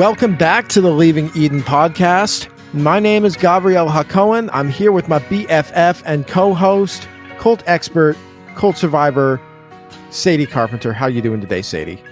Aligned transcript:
Welcome 0.00 0.34
back 0.34 0.66
to 0.68 0.80
the 0.80 0.90
Leaving 0.90 1.30
Eden 1.36 1.60
podcast. 1.60 2.48
My 2.72 2.98
name 3.00 3.26
is 3.26 3.36
Gavri'el 3.36 3.90
Hakohen. 3.90 4.48
I'm 4.50 4.70
here 4.70 4.92
with 4.92 5.08
my 5.08 5.18
BFF 5.18 6.02
and 6.06 6.26
co-host, 6.26 7.06
cult 7.36 7.62
expert, 7.66 8.16
cult 8.54 8.78
survivor, 8.78 9.38
Sadie 10.08 10.46
Carpenter. 10.46 10.94
How 10.94 11.04
are 11.04 11.10
you 11.10 11.20
doing 11.20 11.42
today, 11.42 11.60
Sadie? 11.60 12.02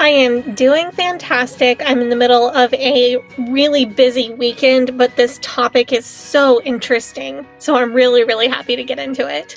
I 0.00 0.08
am 0.08 0.56
doing 0.56 0.90
fantastic. 0.90 1.80
I'm 1.86 2.00
in 2.00 2.08
the 2.08 2.16
middle 2.16 2.50
of 2.50 2.74
a 2.74 3.18
really 3.38 3.84
busy 3.84 4.34
weekend, 4.34 4.98
but 4.98 5.14
this 5.14 5.38
topic 5.40 5.92
is 5.92 6.04
so 6.04 6.60
interesting. 6.62 7.46
So 7.58 7.76
I'm 7.76 7.92
really, 7.92 8.24
really 8.24 8.48
happy 8.48 8.74
to 8.74 8.82
get 8.82 8.98
into 8.98 9.24
it. 9.24 9.56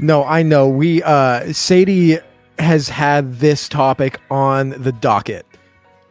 No, 0.00 0.22
I 0.24 0.42
know. 0.42 0.68
We 0.68 1.02
uh 1.02 1.50
Sadie 1.54 2.18
has 2.58 2.90
had 2.90 3.36
this 3.36 3.70
topic 3.70 4.20
on 4.30 4.74
the 4.82 4.92
docket 4.92 5.46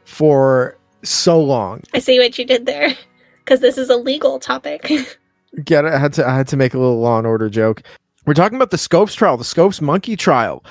for 0.03 0.79
so 1.03 1.41
long. 1.41 1.81
I 1.93 1.99
see 1.99 2.19
what 2.19 2.37
you 2.37 2.45
did 2.45 2.65
there, 2.65 2.95
because 3.43 3.59
this 3.59 3.77
is 3.77 3.89
a 3.89 3.97
legal 3.97 4.39
topic. 4.39 4.91
Get 5.65 5.85
it? 5.85 5.93
I 5.93 5.97
had 5.97 6.13
to 6.13 6.27
I 6.27 6.35
had 6.35 6.47
to 6.49 6.57
make 6.57 6.73
a 6.73 6.79
little 6.79 6.99
law 6.99 7.17
and 7.17 7.27
order 7.27 7.49
joke. 7.49 7.83
We're 8.25 8.33
talking 8.33 8.55
about 8.55 8.71
the 8.71 8.77
Scopes 8.77 9.13
trial, 9.13 9.37
the 9.37 9.43
Scopes 9.43 9.81
monkey 9.81 10.15
trial, 10.15 10.63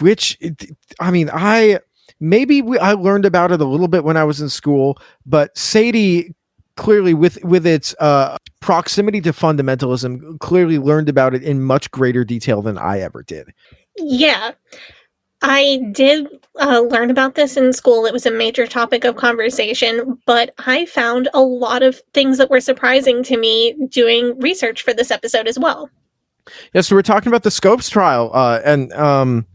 which 0.00 0.38
I 1.00 1.10
mean, 1.10 1.30
I 1.32 1.80
maybe 2.20 2.62
we, 2.62 2.78
I 2.78 2.92
learned 2.92 3.26
about 3.26 3.52
it 3.52 3.60
a 3.60 3.66
little 3.66 3.88
bit 3.88 4.04
when 4.04 4.16
I 4.16 4.24
was 4.24 4.40
in 4.40 4.48
school, 4.48 4.98
but 5.26 5.56
Sadie 5.58 6.34
clearly 6.76 7.12
with 7.12 7.42
with 7.44 7.66
its 7.66 7.94
uh, 8.00 8.38
proximity 8.60 9.20
to 9.20 9.32
fundamentalism 9.32 10.38
clearly 10.40 10.78
learned 10.78 11.08
about 11.08 11.34
it 11.34 11.42
in 11.42 11.62
much 11.62 11.90
greater 11.90 12.24
detail 12.24 12.62
than 12.62 12.78
I 12.78 13.00
ever 13.00 13.22
did. 13.22 13.52
yeah. 13.98 14.52
I 15.42 15.90
did 15.92 16.28
uh, 16.60 16.80
learn 16.80 17.10
about 17.10 17.34
this 17.34 17.56
in 17.56 17.72
school. 17.72 18.06
It 18.06 18.12
was 18.12 18.26
a 18.26 18.30
major 18.30 18.66
topic 18.66 19.04
of 19.04 19.16
conversation, 19.16 20.18
but 20.26 20.54
I 20.66 20.86
found 20.86 21.28
a 21.34 21.40
lot 21.40 21.82
of 21.82 22.00
things 22.12 22.38
that 22.38 22.50
were 22.50 22.60
surprising 22.60 23.22
to 23.24 23.36
me 23.36 23.74
doing 23.88 24.38
research 24.38 24.82
for 24.82 24.92
this 24.92 25.10
episode 25.10 25.46
as 25.48 25.58
well. 25.58 25.88
Yeah, 26.74 26.80
so 26.80 26.96
we're 26.96 27.02
talking 27.02 27.28
about 27.28 27.44
the 27.44 27.50
Scopes 27.50 27.88
trial, 27.88 28.30
uh, 28.34 28.60
and 28.64 28.92
um, 28.94 29.46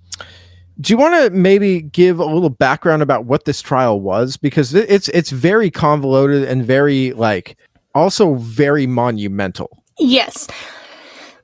do 0.80 0.94
you 0.94 0.98
want 0.98 1.16
to 1.16 1.30
maybe 1.32 1.82
give 1.82 2.20
a 2.20 2.26
little 2.26 2.50
background 2.50 3.02
about 3.02 3.26
what 3.26 3.46
this 3.46 3.62
trial 3.62 4.00
was 4.00 4.38
because 4.38 4.74
it's 4.74 5.10
it's 5.10 5.32
very 5.32 5.70
convoluted 5.72 6.44
and 6.44 6.64
very 6.64 7.14
like 7.14 7.58
also 7.96 8.36
very 8.36 8.88
monumental. 8.88 9.84
Yes. 10.00 10.48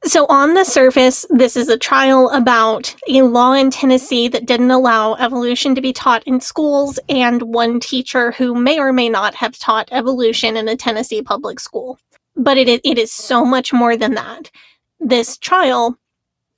So, 0.05 0.25
on 0.27 0.53
the 0.53 0.65
surface, 0.65 1.25
this 1.29 1.55
is 1.55 1.69
a 1.69 1.77
trial 1.77 2.29
about 2.31 2.93
a 3.07 3.21
law 3.21 3.53
in 3.53 3.71
Tennessee 3.71 4.27
that 4.27 4.45
didn't 4.45 4.71
allow 4.71 5.15
evolution 5.15 5.75
to 5.75 5.81
be 5.81 5.93
taught 5.93 6.23
in 6.27 6.41
schools, 6.41 6.99
and 7.07 7.41
one 7.41 7.79
teacher 7.79 8.31
who 8.31 8.53
may 8.53 8.79
or 8.79 8.91
may 8.91 9.07
not 9.07 9.33
have 9.35 9.57
taught 9.57 9.87
evolution 9.93 10.57
in 10.57 10.67
a 10.67 10.75
Tennessee 10.75 11.21
public 11.21 11.57
school. 11.57 11.97
But 12.35 12.57
it, 12.57 12.67
it 12.83 12.97
is 12.97 13.13
so 13.13 13.45
much 13.45 13.71
more 13.71 13.95
than 13.95 14.15
that. 14.15 14.51
This 14.99 15.37
trial 15.37 15.97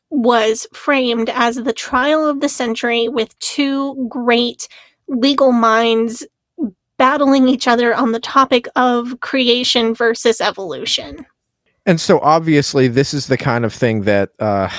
was 0.09 0.65
framed 0.73 1.29
as 1.29 1.57
the 1.57 1.73
trial 1.73 2.27
of 2.27 2.39
the 2.39 2.49
century 2.49 3.09
with 3.09 3.37
two 3.37 4.07
great 4.09 4.67
legal 5.07 5.51
minds 5.51 6.25
battling 6.97 7.47
each 7.47 7.67
other 7.67 7.93
on 7.93 8.11
the 8.11 8.19
topic 8.19 8.67
of 8.75 9.19
creation 9.19 9.93
versus 9.93 10.41
evolution. 10.41 11.27
And 11.85 12.01
so 12.01 12.19
obviously 12.19 12.87
this 12.87 13.13
is 13.13 13.27
the 13.27 13.37
kind 13.37 13.63
of 13.65 13.73
thing 13.73 14.01
that 14.01 14.31
uh 14.39 14.69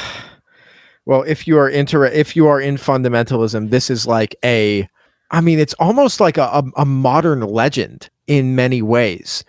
well 1.05 1.23
if 1.23 1.47
you 1.47 1.59
are 1.59 1.69
inter 1.69 2.05
if 2.07 2.35
you 2.35 2.47
are 2.49 2.61
in 2.61 2.77
fundamentalism 2.77 3.71
this 3.71 3.91
is 3.91 4.07
like 4.07 4.35
a 4.45 4.89
I 5.31 5.41
mean 5.41 5.59
it's 5.59 5.75
almost 5.75 6.21
like 6.21 6.37
a, 6.37 6.43
a, 6.43 6.65
a 6.79 6.85
modern 6.85 7.41
legend 7.41 8.11
in 8.27 8.57
many 8.57 8.83
ways 8.83 9.45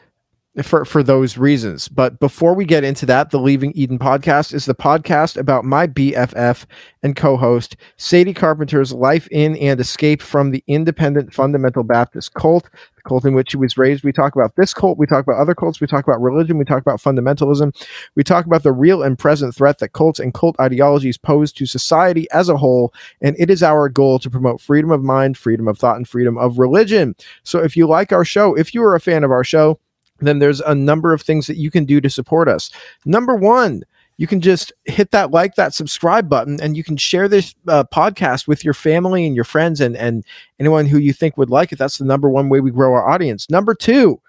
for 0.63 0.85
for 0.85 1.03
those 1.03 1.37
reasons. 1.37 1.87
But 1.87 2.19
before 2.19 2.53
we 2.53 2.65
get 2.65 2.83
into 2.83 3.05
that, 3.05 3.29
the 3.29 3.39
Leaving 3.39 3.71
Eden 3.75 3.99
podcast 3.99 4.53
is 4.53 4.65
the 4.65 4.75
podcast 4.75 5.37
about 5.37 5.65
my 5.65 5.87
BFF 5.87 6.65
and 7.03 7.15
co-host 7.15 7.75
Sadie 7.97 8.33
Carpenter's 8.33 8.91
life 8.91 9.27
in 9.29 9.55
and 9.57 9.79
escape 9.79 10.21
from 10.21 10.51
the 10.51 10.63
independent 10.67 11.33
fundamental 11.33 11.83
Baptist 11.83 12.33
cult, 12.33 12.69
the 12.95 13.01
cult 13.07 13.25
in 13.25 13.33
which 13.33 13.51
she 13.51 13.57
was 13.57 13.77
raised. 13.77 14.03
We 14.03 14.11
talk 14.11 14.35
about 14.35 14.55
this 14.55 14.73
cult, 14.73 14.97
we 14.97 15.05
talk 15.05 15.23
about 15.23 15.39
other 15.39 15.55
cults, 15.55 15.79
we 15.79 15.87
talk 15.87 16.07
about 16.07 16.21
religion, 16.21 16.57
we 16.57 16.65
talk 16.65 16.81
about 16.81 17.01
fundamentalism, 17.01 17.75
we 18.15 18.23
talk 18.23 18.45
about 18.45 18.63
the 18.63 18.73
real 18.73 19.03
and 19.03 19.17
present 19.17 19.55
threat 19.55 19.77
that 19.79 19.93
cults 19.93 20.19
and 20.19 20.33
cult 20.33 20.59
ideologies 20.59 21.17
pose 21.17 21.51
to 21.53 21.65
society 21.65 22.29
as 22.31 22.49
a 22.49 22.57
whole, 22.57 22.93
and 23.21 23.35
it 23.39 23.49
is 23.49 23.61
our 23.61 23.89
goal 23.89 24.19
to 24.19 24.29
promote 24.29 24.59
freedom 24.59 24.91
of 24.91 25.03
mind, 25.03 25.37
freedom 25.37 25.67
of 25.67 25.77
thought, 25.77 25.97
and 25.97 26.07
freedom 26.07 26.37
of 26.37 26.57
religion. 26.57 27.15
So 27.43 27.59
if 27.59 27.77
you 27.77 27.87
like 27.87 28.11
our 28.11 28.25
show, 28.25 28.55
if 28.55 28.73
you 28.73 28.83
are 28.83 28.95
a 28.95 28.99
fan 28.99 29.23
of 29.23 29.31
our 29.31 29.43
show, 29.43 29.79
then 30.19 30.39
there's 30.39 30.61
a 30.61 30.75
number 30.75 31.13
of 31.13 31.21
things 31.21 31.47
that 31.47 31.57
you 31.57 31.71
can 31.71 31.85
do 31.85 32.01
to 32.01 32.09
support 32.09 32.47
us. 32.47 32.69
Number 33.05 33.35
one, 33.35 33.83
you 34.17 34.25
can 34.25 34.41
just 34.41 34.73
hit 34.85 35.11
that 35.11 35.31
like, 35.31 35.55
that 35.55 35.73
subscribe 35.73 36.27
button, 36.27 36.59
and 36.59 36.75
you 36.75 36.83
can 36.83 36.97
share 36.97 37.27
this 37.27 37.53
uh, 37.67 37.83
podcast 37.93 38.47
with 38.47 38.65
your 38.65 38.73
family 38.73 39.27
and 39.27 39.35
your 39.35 39.45
friends 39.45 39.79
and, 39.79 39.95
and 39.95 40.25
anyone 40.59 40.87
who 40.87 40.97
you 40.97 41.13
think 41.13 41.37
would 41.37 41.51
like 41.51 41.71
it. 41.71 41.77
That's 41.77 41.99
the 41.99 42.05
number 42.05 42.29
one 42.29 42.49
way 42.49 42.59
we 42.59 42.71
grow 42.71 42.93
our 42.93 43.07
audience. 43.07 43.47
Number 43.49 43.75
two, 43.75 44.19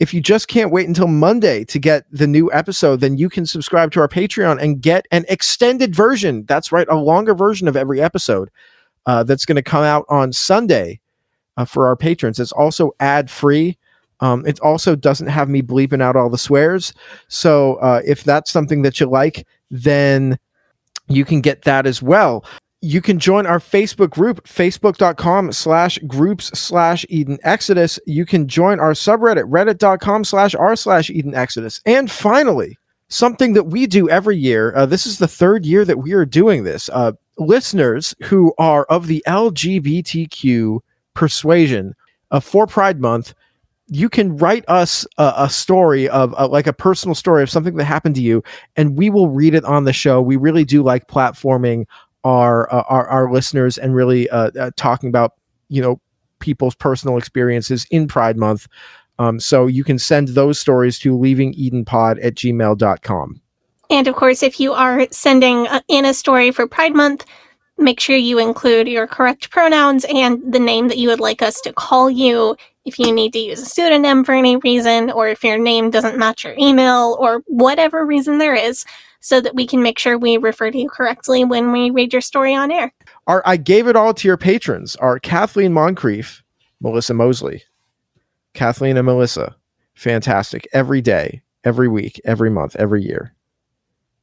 if 0.00 0.12
you 0.14 0.20
just 0.20 0.48
can't 0.48 0.72
wait 0.72 0.88
until 0.88 1.06
Monday 1.06 1.64
to 1.66 1.78
get 1.78 2.04
the 2.10 2.26
new 2.26 2.50
episode, 2.52 3.00
then 3.00 3.18
you 3.18 3.28
can 3.28 3.46
subscribe 3.46 3.92
to 3.92 4.00
our 4.00 4.08
Patreon 4.08 4.60
and 4.60 4.80
get 4.80 5.06
an 5.10 5.24
extended 5.28 5.94
version. 5.94 6.44
That's 6.46 6.72
right, 6.72 6.88
a 6.88 6.96
longer 6.96 7.34
version 7.34 7.68
of 7.68 7.76
every 7.76 8.00
episode 8.00 8.50
uh, 9.06 9.22
that's 9.24 9.44
going 9.44 9.56
to 9.56 9.62
come 9.62 9.84
out 9.84 10.06
on 10.08 10.32
Sunday 10.32 11.00
uh, 11.56 11.64
for 11.64 11.86
our 11.86 11.96
patrons. 11.96 12.40
It's 12.40 12.50
also 12.50 12.92
ad 12.98 13.30
free. 13.30 13.78
Um, 14.24 14.46
it 14.46 14.58
also 14.60 14.96
doesn't 14.96 15.26
have 15.26 15.48
me 15.48 15.62
bleeping 15.62 16.02
out 16.02 16.16
all 16.16 16.30
the 16.30 16.38
swears. 16.38 16.92
So 17.28 17.74
uh, 17.76 18.00
if 18.06 18.24
that's 18.24 18.50
something 18.50 18.82
that 18.82 19.00
you 19.00 19.06
like, 19.06 19.46
then 19.70 20.38
you 21.08 21.24
can 21.24 21.40
get 21.40 21.62
that 21.62 21.86
as 21.86 22.02
well 22.02 22.44
you 22.84 23.00
can 23.00 23.18
join 23.18 23.46
our 23.46 23.58
Facebook 23.58 24.10
group, 24.10 24.46
facebook.com 24.46 25.52
slash 25.52 25.98
groups 26.06 26.46
slash 26.58 27.06
Eden 27.08 27.38
Exodus. 27.42 27.98
You 28.06 28.26
can 28.26 28.46
join 28.46 28.78
our 28.78 28.92
subreddit, 28.92 29.48
reddit.com 29.48 30.24
slash 30.24 30.54
r 30.54 30.76
slash 30.76 31.08
Eden 31.08 31.34
Exodus. 31.34 31.80
And 31.86 32.10
finally, 32.10 32.76
something 33.08 33.54
that 33.54 33.64
we 33.64 33.86
do 33.86 34.10
every 34.10 34.36
year. 34.36 34.76
Uh, 34.76 34.84
this 34.84 35.06
is 35.06 35.18
the 35.18 35.26
third 35.26 35.64
year 35.64 35.86
that 35.86 35.98
we 35.98 36.12
are 36.12 36.26
doing 36.26 36.64
this. 36.64 36.90
Uh, 36.90 37.12
listeners 37.38 38.14
who 38.24 38.52
are 38.58 38.84
of 38.84 39.06
the 39.06 39.24
LGBTQ 39.26 40.80
persuasion 41.14 41.94
uh, 42.32 42.40
for 42.40 42.66
Pride 42.66 43.00
Month, 43.00 43.32
you 43.94 44.08
can 44.08 44.36
write 44.36 44.64
us 44.66 45.06
a, 45.18 45.32
a 45.36 45.48
story 45.48 46.08
of 46.08 46.34
uh, 46.34 46.48
like 46.48 46.66
a 46.66 46.72
personal 46.72 47.14
story 47.14 47.42
of 47.44 47.50
something 47.50 47.76
that 47.76 47.84
happened 47.84 48.16
to 48.16 48.22
you, 48.22 48.42
and 48.76 48.98
we 48.98 49.08
will 49.08 49.28
read 49.28 49.54
it 49.54 49.64
on 49.64 49.84
the 49.84 49.92
show. 49.92 50.20
We 50.20 50.36
really 50.36 50.64
do 50.64 50.82
like 50.82 51.06
platforming 51.06 51.86
our 52.24 52.72
uh, 52.74 52.82
our, 52.88 53.06
our 53.06 53.32
listeners 53.32 53.78
and 53.78 53.94
really 53.94 54.28
uh, 54.30 54.50
uh, 54.58 54.70
talking 54.76 55.08
about 55.08 55.34
you 55.68 55.80
know 55.80 56.00
people's 56.40 56.74
personal 56.74 57.16
experiences 57.16 57.86
in 57.90 58.08
Pride 58.08 58.36
Month. 58.36 58.66
Um, 59.20 59.38
so 59.38 59.68
you 59.68 59.84
can 59.84 60.00
send 60.00 60.28
those 60.28 60.58
stories 60.58 60.98
to 60.98 61.16
leavingedenpod 61.16 62.24
at 62.24 62.34
gmail.com. 62.34 63.40
And 63.90 64.08
of 64.08 64.16
course, 64.16 64.42
if 64.42 64.58
you 64.58 64.72
are 64.72 65.06
sending 65.12 65.68
uh, 65.68 65.82
in 65.86 66.04
a 66.04 66.12
story 66.12 66.50
for 66.50 66.66
Pride 66.66 66.96
Month, 66.96 67.24
make 67.78 68.00
sure 68.00 68.16
you 68.16 68.40
include 68.40 68.88
your 68.88 69.06
correct 69.06 69.50
pronouns 69.50 70.04
and 70.06 70.42
the 70.52 70.58
name 70.58 70.88
that 70.88 70.98
you 70.98 71.08
would 71.08 71.20
like 71.20 71.42
us 71.42 71.60
to 71.60 71.72
call 71.72 72.10
you. 72.10 72.56
If 72.84 72.98
you 72.98 73.12
need 73.12 73.32
to 73.32 73.38
use 73.38 73.60
a 73.60 73.66
pseudonym 73.66 74.24
for 74.24 74.34
any 74.34 74.56
reason, 74.56 75.10
or 75.10 75.28
if 75.28 75.42
your 75.42 75.58
name 75.58 75.90
doesn't 75.90 76.18
match 76.18 76.44
your 76.44 76.54
email, 76.58 77.16
or 77.18 77.42
whatever 77.46 78.04
reason 78.04 78.38
there 78.38 78.54
is, 78.54 78.84
so 79.20 79.40
that 79.40 79.54
we 79.54 79.66
can 79.66 79.82
make 79.82 79.98
sure 79.98 80.18
we 80.18 80.36
refer 80.36 80.70
to 80.70 80.78
you 80.78 80.88
correctly 80.88 81.44
when 81.44 81.72
we 81.72 81.90
read 81.90 82.12
your 82.12 82.20
story 82.20 82.54
on 82.54 82.70
air. 82.70 82.92
Our 83.26 83.42
I 83.46 83.56
gave 83.56 83.88
it 83.88 83.96
all 83.96 84.12
to 84.12 84.28
your 84.28 84.36
patrons 84.36 84.96
are 84.96 85.18
Kathleen 85.18 85.72
Moncrief, 85.72 86.42
Melissa 86.80 87.14
Mosley, 87.14 87.62
Kathleen 88.52 88.98
and 88.98 89.06
Melissa. 89.06 89.56
Fantastic. 89.94 90.68
Every 90.72 91.00
day, 91.00 91.40
every 91.64 91.88
week, 91.88 92.20
every 92.24 92.50
month, 92.50 92.76
every 92.76 93.02
year. 93.02 93.34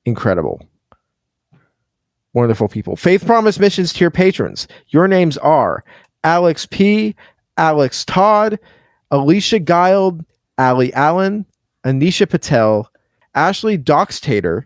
Incredible. 0.05 0.61
Wonderful 2.33 2.67
people. 2.67 2.95
Faith 2.95 3.25
Promise 3.25 3.59
Missions 3.59 3.91
to 3.93 3.99
your 4.01 4.11
patrons. 4.11 4.67
Your 4.87 5.07
names 5.07 5.37
are 5.39 5.83
Alex 6.23 6.65
P., 6.65 7.15
Alex 7.57 8.05
Todd, 8.05 8.59
Alicia 9.11 9.59
Guild, 9.59 10.23
Ali 10.57 10.93
Allen, 10.93 11.45
Anisha 11.85 12.29
Patel, 12.29 12.89
Ashley 13.33 13.77
Doxtator, 13.77 14.65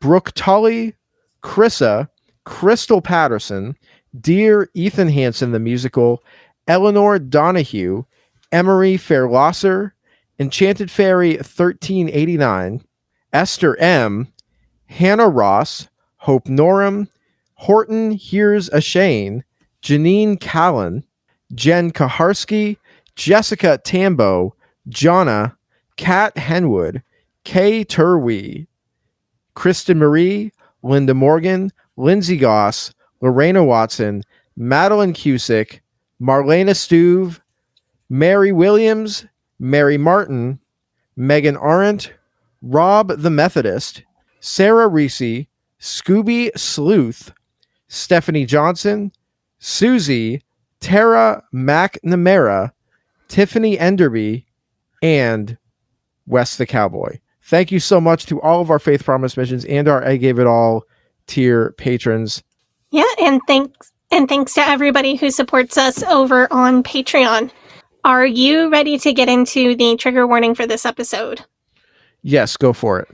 Brooke 0.00 0.32
Tully, 0.32 0.94
Chrissa, 1.42 2.08
Crystal 2.44 3.00
Patterson, 3.00 3.76
Dear 4.18 4.68
Ethan 4.74 5.08
Hansen, 5.08 5.52
the 5.52 5.58
musical, 5.58 6.22
Eleanor 6.66 7.18
Donahue, 7.18 8.04
Emery 8.50 8.96
Fairlosser, 8.96 9.92
Enchanted 10.38 10.90
Fairy 10.90 11.34
1389, 11.34 12.82
Esther 13.32 13.76
M., 13.76 14.28
Hannah 14.86 15.28
Ross, 15.28 15.88
Hope 16.16 16.46
Norum, 16.46 17.08
Horton 17.54 18.12
Here's 18.12 18.68
a 18.70 18.80
Shane, 18.80 19.44
Janine 19.82 20.40
Callan, 20.40 21.04
Jen 21.54 21.92
Kaharski, 21.92 22.76
Jessica 23.16 23.78
Tambo, 23.78 24.54
Jonna, 24.88 25.56
Kat 25.96 26.34
Henwood, 26.36 27.02
Kay 27.44 27.84
Turwee, 27.84 28.66
Kristen 29.54 29.98
Marie, 29.98 30.52
Linda 30.82 31.14
Morgan, 31.14 31.70
Lindsay 31.96 32.36
Goss, 32.36 32.94
Lorena 33.20 33.62
Watson, 33.62 34.22
Madeline 34.56 35.12
Cusick, 35.12 35.80
Marlena 36.20 36.74
Stuve, 36.74 37.40
Mary 38.08 38.52
Williams, 38.52 39.26
Mary 39.58 39.98
Martin, 39.98 40.58
Megan 41.16 41.56
Arendt, 41.56 42.12
Rob 42.62 43.12
the 43.18 43.30
Methodist, 43.30 44.02
Sarah 44.40 44.88
Reese, 44.88 45.46
Scooby 45.80 46.50
Sleuth, 46.56 47.32
Stephanie 47.88 48.46
Johnson, 48.46 49.12
Susie, 49.58 50.42
Tara 50.80 51.42
McNamara, 51.54 52.72
Tiffany 53.28 53.78
Enderby, 53.78 54.44
and 55.02 55.56
Wes 56.26 56.56
the 56.56 56.66
Cowboy. 56.66 57.18
Thank 57.42 57.72
you 57.72 57.80
so 57.80 58.00
much 58.00 58.26
to 58.26 58.40
all 58.40 58.60
of 58.60 58.70
our 58.70 58.78
Faith 58.78 59.04
Promise 59.04 59.36
missions 59.36 59.64
and 59.64 59.88
our 59.88 60.06
I 60.06 60.16
Gave 60.16 60.38
It 60.38 60.46
All 60.46 60.84
tier 61.26 61.72
patrons. 61.72 62.42
Yeah, 62.90 63.04
and 63.20 63.40
thanks 63.46 63.92
and 64.10 64.28
thanks 64.28 64.54
to 64.54 64.66
everybody 64.66 65.14
who 65.14 65.30
supports 65.30 65.78
us 65.78 66.02
over 66.04 66.52
on 66.52 66.82
Patreon. 66.82 67.50
Are 68.04 68.26
you 68.26 68.70
ready 68.70 68.98
to 68.98 69.12
get 69.12 69.28
into 69.28 69.76
the 69.76 69.96
trigger 69.96 70.26
warning 70.26 70.54
for 70.54 70.66
this 70.66 70.84
episode? 70.84 71.44
Yes, 72.22 72.56
go 72.56 72.72
for 72.72 73.00
it. 73.00 73.08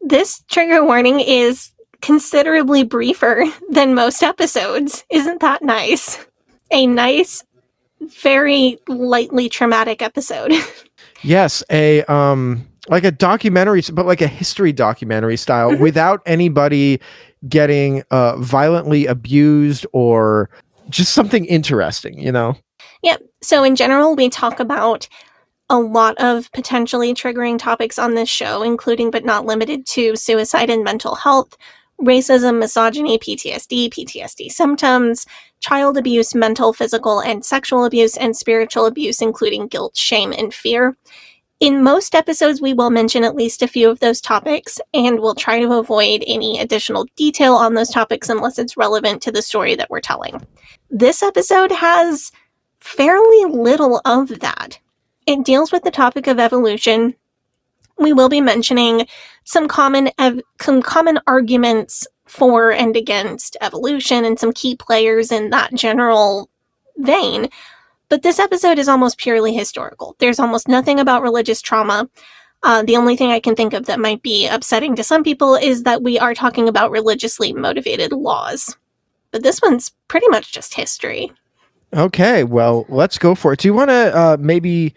This 0.00 0.42
trigger 0.48 0.84
warning 0.84 1.20
is 1.20 1.72
considerably 2.00 2.84
briefer 2.84 3.44
than 3.70 3.94
most 3.94 4.22
episodes. 4.22 5.04
Isn't 5.10 5.40
that 5.40 5.62
nice? 5.62 6.18
A 6.70 6.86
nice, 6.86 7.44
very 8.00 8.78
lightly 8.88 9.48
traumatic 9.48 10.02
episode. 10.02 10.52
yes, 11.22 11.62
a 11.70 12.02
um 12.04 12.66
like 12.88 13.04
a 13.04 13.10
documentary, 13.10 13.82
but 13.92 14.06
like 14.06 14.20
a 14.20 14.26
history 14.26 14.72
documentary 14.72 15.36
style 15.36 15.70
Mm-hmm. 15.70 15.82
without 15.82 16.22
anybody 16.26 17.00
getting 17.48 18.02
uh, 18.10 18.36
violently 18.36 19.06
abused 19.06 19.86
or 19.92 20.50
just 20.88 21.12
something 21.12 21.44
interesting, 21.46 22.18
you 22.18 22.32
know? 22.32 22.56
Yep. 23.02 23.22
So, 23.42 23.64
in 23.64 23.76
general, 23.76 24.16
we 24.16 24.28
talk 24.28 24.60
about 24.60 25.08
a 25.70 25.78
lot 25.78 26.18
of 26.18 26.50
potentially 26.52 27.14
triggering 27.14 27.58
topics 27.58 27.98
on 27.98 28.14
this 28.14 28.28
show, 28.28 28.62
including 28.62 29.10
but 29.10 29.24
not 29.24 29.46
limited 29.46 29.86
to 29.86 30.16
suicide 30.16 30.68
and 30.68 30.82
mental 30.82 31.14
health, 31.14 31.56
racism, 32.02 32.58
misogyny, 32.58 33.18
PTSD, 33.18 33.90
PTSD 33.90 34.50
symptoms, 34.50 35.26
child 35.60 35.96
abuse, 35.96 36.34
mental, 36.34 36.72
physical, 36.72 37.20
and 37.20 37.44
sexual 37.44 37.84
abuse, 37.84 38.16
and 38.16 38.36
spiritual 38.36 38.86
abuse, 38.86 39.20
including 39.20 39.66
guilt, 39.66 39.96
shame, 39.96 40.32
and 40.32 40.52
fear. 40.52 40.96
In 41.60 41.82
most 41.82 42.14
episodes, 42.14 42.62
we 42.62 42.72
will 42.72 42.88
mention 42.88 43.22
at 43.22 43.36
least 43.36 43.60
a 43.60 43.68
few 43.68 43.90
of 43.90 44.00
those 44.00 44.22
topics, 44.22 44.80
and 44.94 45.20
we'll 45.20 45.34
try 45.34 45.60
to 45.60 45.74
avoid 45.74 46.24
any 46.26 46.58
additional 46.58 47.06
detail 47.16 47.54
on 47.54 47.74
those 47.74 47.90
topics 47.90 48.30
unless 48.30 48.58
it's 48.58 48.78
relevant 48.78 49.20
to 49.22 49.30
the 49.30 49.42
story 49.42 49.74
that 49.74 49.90
we're 49.90 50.00
telling. 50.00 50.40
This 50.88 51.22
episode 51.22 51.70
has 51.70 52.32
fairly 52.80 53.44
little 53.44 54.00
of 54.06 54.40
that. 54.40 54.78
It 55.26 55.44
deals 55.44 55.70
with 55.70 55.82
the 55.82 55.90
topic 55.90 56.26
of 56.26 56.40
evolution. 56.40 57.14
We 58.00 58.12
will 58.12 58.28
be 58.28 58.40
mentioning 58.40 59.06
some 59.44 59.68
common 59.68 60.10
ev- 60.18 60.40
some 60.60 60.82
common 60.82 61.20
arguments 61.26 62.06
for 62.26 62.72
and 62.72 62.96
against 62.96 63.56
evolution 63.60 64.24
and 64.24 64.38
some 64.38 64.52
key 64.52 64.74
players 64.74 65.30
in 65.30 65.50
that 65.50 65.74
general 65.74 66.48
vein. 66.96 67.48
But 68.08 68.22
this 68.22 68.38
episode 68.38 68.78
is 68.78 68.88
almost 68.88 69.18
purely 69.18 69.54
historical. 69.54 70.16
There's 70.18 70.40
almost 70.40 70.66
nothing 70.66 70.98
about 70.98 71.22
religious 71.22 71.60
trauma. 71.60 72.08
Uh, 72.62 72.82
the 72.82 72.96
only 72.96 73.16
thing 73.16 73.30
I 73.30 73.40
can 73.40 73.54
think 73.54 73.72
of 73.72 73.86
that 73.86 74.00
might 74.00 74.22
be 74.22 74.46
upsetting 74.46 74.96
to 74.96 75.04
some 75.04 75.22
people 75.22 75.54
is 75.54 75.84
that 75.84 76.02
we 76.02 76.18
are 76.18 76.34
talking 76.34 76.68
about 76.68 76.90
religiously 76.90 77.52
motivated 77.52 78.12
laws. 78.12 78.76
But 79.30 79.42
this 79.42 79.60
one's 79.62 79.92
pretty 80.08 80.28
much 80.28 80.52
just 80.52 80.74
history. 80.74 81.32
Okay, 81.94 82.44
well, 82.44 82.86
let's 82.88 83.18
go 83.18 83.34
for 83.34 83.52
it. 83.52 83.60
Do 83.60 83.68
you 83.68 83.74
want 83.74 83.90
to 83.90 84.16
uh, 84.16 84.36
maybe 84.38 84.94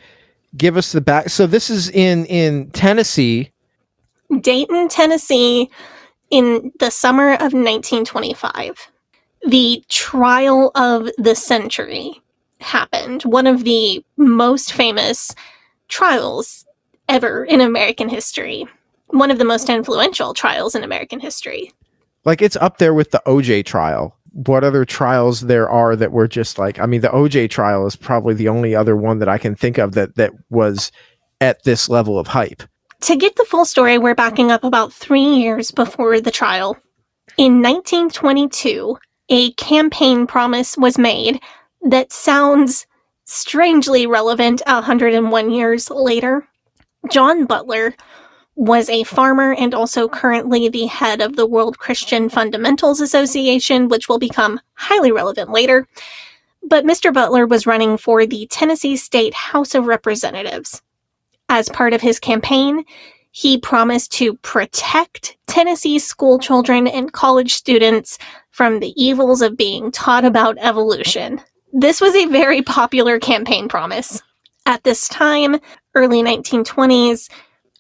give 0.55 0.77
us 0.77 0.91
the 0.91 1.01
back? 1.01 1.29
So 1.29 1.47
this 1.47 1.69
is 1.69 1.89
in 1.89 2.25
in 2.25 2.71
Tennessee. 2.71 3.51
Dayton, 4.39 4.87
Tennessee, 4.87 5.69
in 6.29 6.71
the 6.79 6.89
summer 6.89 7.33
of 7.33 7.53
1925. 7.53 8.89
The 9.45 9.83
trial 9.89 10.71
of 10.75 11.09
the 11.17 11.35
century 11.35 12.21
happened. 12.59 13.23
One 13.23 13.45
of 13.45 13.63
the 13.63 14.03
most 14.17 14.73
famous 14.73 15.35
trials 15.89 16.65
ever 17.09 17.43
in 17.43 17.61
American 17.61 18.09
history. 18.09 18.65
One 19.07 19.29
of 19.29 19.37
the 19.37 19.45
most 19.45 19.69
influential 19.69 20.33
trials 20.33 20.73
in 20.75 20.83
American 20.83 21.19
history. 21.19 21.71
Like 22.25 22.41
it's 22.41 22.55
up 22.55 22.77
there 22.77 22.93
with 22.93 23.11
the 23.11 23.21
OJ 23.27 23.65
trial. 23.65 24.17
What 24.33 24.63
other 24.63 24.83
trials 24.83 25.41
there 25.41 25.69
are 25.69 25.95
that 25.95 26.11
were 26.11 26.27
just 26.27 26.57
like 26.57 26.79
I 26.79 26.85
mean 26.85 27.01
the 27.01 27.09
OJ 27.09 27.49
trial 27.49 27.85
is 27.85 27.95
probably 27.95 28.33
the 28.33 28.49
only 28.49 28.75
other 28.75 28.95
one 28.95 29.19
that 29.19 29.29
I 29.29 29.37
can 29.37 29.55
think 29.55 29.77
of 29.77 29.93
that 29.93 30.15
that 30.15 30.33
was 30.49 30.91
at 31.39 31.63
this 31.63 31.89
level 31.89 32.19
of 32.19 32.27
hype. 32.27 32.63
To 33.01 33.15
get 33.15 33.35
the 33.35 33.45
full 33.45 33.65
story, 33.65 33.97
we're 33.97 34.15
backing 34.15 34.49
up 34.49 34.63
about 34.63 34.93
three 34.93 35.35
years 35.35 35.71
before 35.71 36.21
the 36.21 36.31
trial. 36.31 36.77
In 37.37 37.61
1922, 37.61 38.97
a 39.29 39.51
campaign 39.53 40.25
promise 40.25 40.77
was 40.77 40.97
made 40.97 41.39
that 41.81 42.13
sounds 42.13 42.87
strangely 43.25 44.05
relevant 44.07 44.61
101 44.65 45.51
years 45.51 45.89
later. 45.89 46.47
John 47.11 47.45
Butler 47.45 47.93
was 48.55 48.89
a 48.89 49.03
farmer 49.03 49.53
and 49.53 49.73
also 49.73 50.07
currently 50.07 50.69
the 50.69 50.85
head 50.85 51.21
of 51.21 51.35
the 51.35 51.47
World 51.47 51.79
Christian 51.79 52.29
Fundamentals 52.29 53.01
Association, 53.01 53.87
which 53.87 54.07
will 54.07 54.19
become 54.19 54.59
highly 54.75 55.11
relevant 55.11 55.51
later. 55.51 55.87
But 56.63 56.85
Mr. 56.85 57.13
Butler 57.13 57.45
was 57.45 57.67
running 57.67 57.97
for 57.97 58.25
the 58.25 58.47
Tennessee 58.47 58.95
State 58.95 59.33
House 59.33 59.75
of 59.75 59.87
Representatives. 59.87 60.81
As 61.49 61.67
part 61.69 61.93
of 61.93 62.01
his 62.01 62.19
campaign, 62.19 62.85
he 63.31 63.57
promised 63.57 64.11
to 64.13 64.35
protect 64.37 65.35
Tennessee 65.47 65.97
school 65.97 66.37
children 66.37 66.87
and 66.87 67.11
college 67.11 67.53
students 67.55 68.19
from 68.51 68.79
the 68.79 68.93
evils 69.01 69.41
of 69.41 69.57
being 69.57 69.91
taught 69.91 70.23
about 70.23 70.57
evolution. 70.59 71.41
This 71.73 71.99
was 71.99 72.15
a 72.15 72.27
very 72.27 72.61
popular 72.61 73.19
campaign 73.19 73.67
promise. 73.67 74.21
At 74.67 74.83
this 74.83 75.07
time, 75.07 75.59
early 75.95 76.21
1920s, 76.21 77.29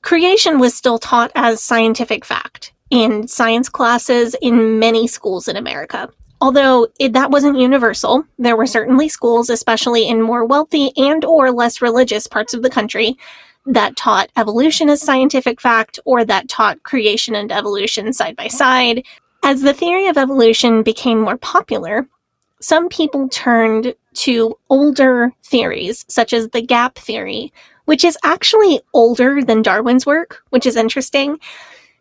creation 0.03 0.59
was 0.59 0.75
still 0.75 0.99
taught 0.99 1.31
as 1.33 1.63
scientific 1.63 2.23
fact 2.23 2.71
in 2.91 3.27
science 3.27 3.69
classes 3.69 4.35
in 4.41 4.77
many 4.77 5.07
schools 5.07 5.47
in 5.47 5.55
America. 5.55 6.09
Although 6.39 6.87
it, 6.99 7.13
that 7.13 7.31
wasn't 7.31 7.57
universal, 7.57 8.23
there 8.37 8.57
were 8.57 8.67
certainly 8.67 9.07
schools, 9.09 9.49
especially 9.49 10.07
in 10.07 10.21
more 10.21 10.45
wealthy 10.45 10.91
and 10.97 11.23
or 11.25 11.51
less 11.51 11.81
religious 11.81 12.27
parts 12.27 12.53
of 12.53 12.61
the 12.61 12.69
country, 12.69 13.17
that 13.65 13.95
taught 13.95 14.29
evolution 14.35 14.89
as 14.89 15.01
scientific 15.01 15.61
fact 15.61 15.99
or 16.03 16.25
that 16.25 16.49
taught 16.49 16.83
creation 16.83 17.33
and 17.33 17.51
evolution 17.51 18.11
side 18.11 18.35
by 18.35 18.49
side. 18.49 19.05
As 19.41 19.61
the 19.61 19.73
theory 19.73 20.07
of 20.07 20.17
evolution 20.17 20.83
became 20.83 21.21
more 21.21 21.37
popular, 21.37 22.07
some 22.59 22.89
people 22.89 23.29
turned 23.29 23.95
to 24.13 24.57
older 24.69 25.33
theories, 25.43 26.05
such 26.07 26.33
as 26.33 26.49
the 26.49 26.61
gap 26.61 26.95
theory, 26.95 27.51
which 27.85 28.03
is 28.03 28.17
actually 28.23 28.81
older 28.93 29.43
than 29.43 29.61
Darwin's 29.61 30.05
work, 30.05 30.43
which 30.49 30.65
is 30.65 30.75
interesting, 30.75 31.39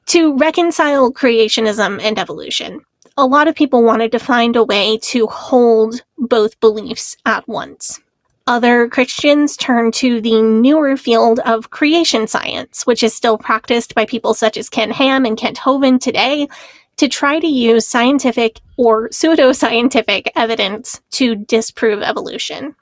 to 0.06 0.36
reconcile 0.36 1.12
creationism 1.12 2.00
and 2.02 2.18
evolution. 2.18 2.80
A 3.16 3.26
lot 3.26 3.48
of 3.48 3.54
people 3.54 3.82
wanted 3.82 4.12
to 4.12 4.18
find 4.18 4.56
a 4.56 4.64
way 4.64 4.98
to 5.02 5.26
hold 5.26 6.02
both 6.18 6.58
beliefs 6.60 7.16
at 7.26 7.46
once. 7.46 8.00
Other 8.46 8.88
Christians 8.88 9.56
turned 9.56 9.94
to 9.94 10.20
the 10.20 10.42
newer 10.42 10.96
field 10.96 11.38
of 11.40 11.70
creation 11.70 12.26
science, 12.26 12.84
which 12.86 13.02
is 13.02 13.14
still 13.14 13.38
practiced 13.38 13.94
by 13.94 14.04
people 14.04 14.34
such 14.34 14.56
as 14.56 14.68
Ken 14.68 14.90
Ham 14.90 15.24
and 15.24 15.36
Kent 15.36 15.58
Hovind 15.58 16.00
today, 16.00 16.48
to 16.96 17.08
try 17.08 17.38
to 17.38 17.46
use 17.46 17.86
scientific 17.86 18.60
or 18.76 19.08
pseudoscientific 19.10 20.26
evidence 20.34 21.00
to 21.12 21.36
disprove 21.36 22.02
evolution. 22.02 22.74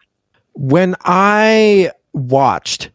When 0.54 0.96
I 1.04 1.90
watched 2.12 2.90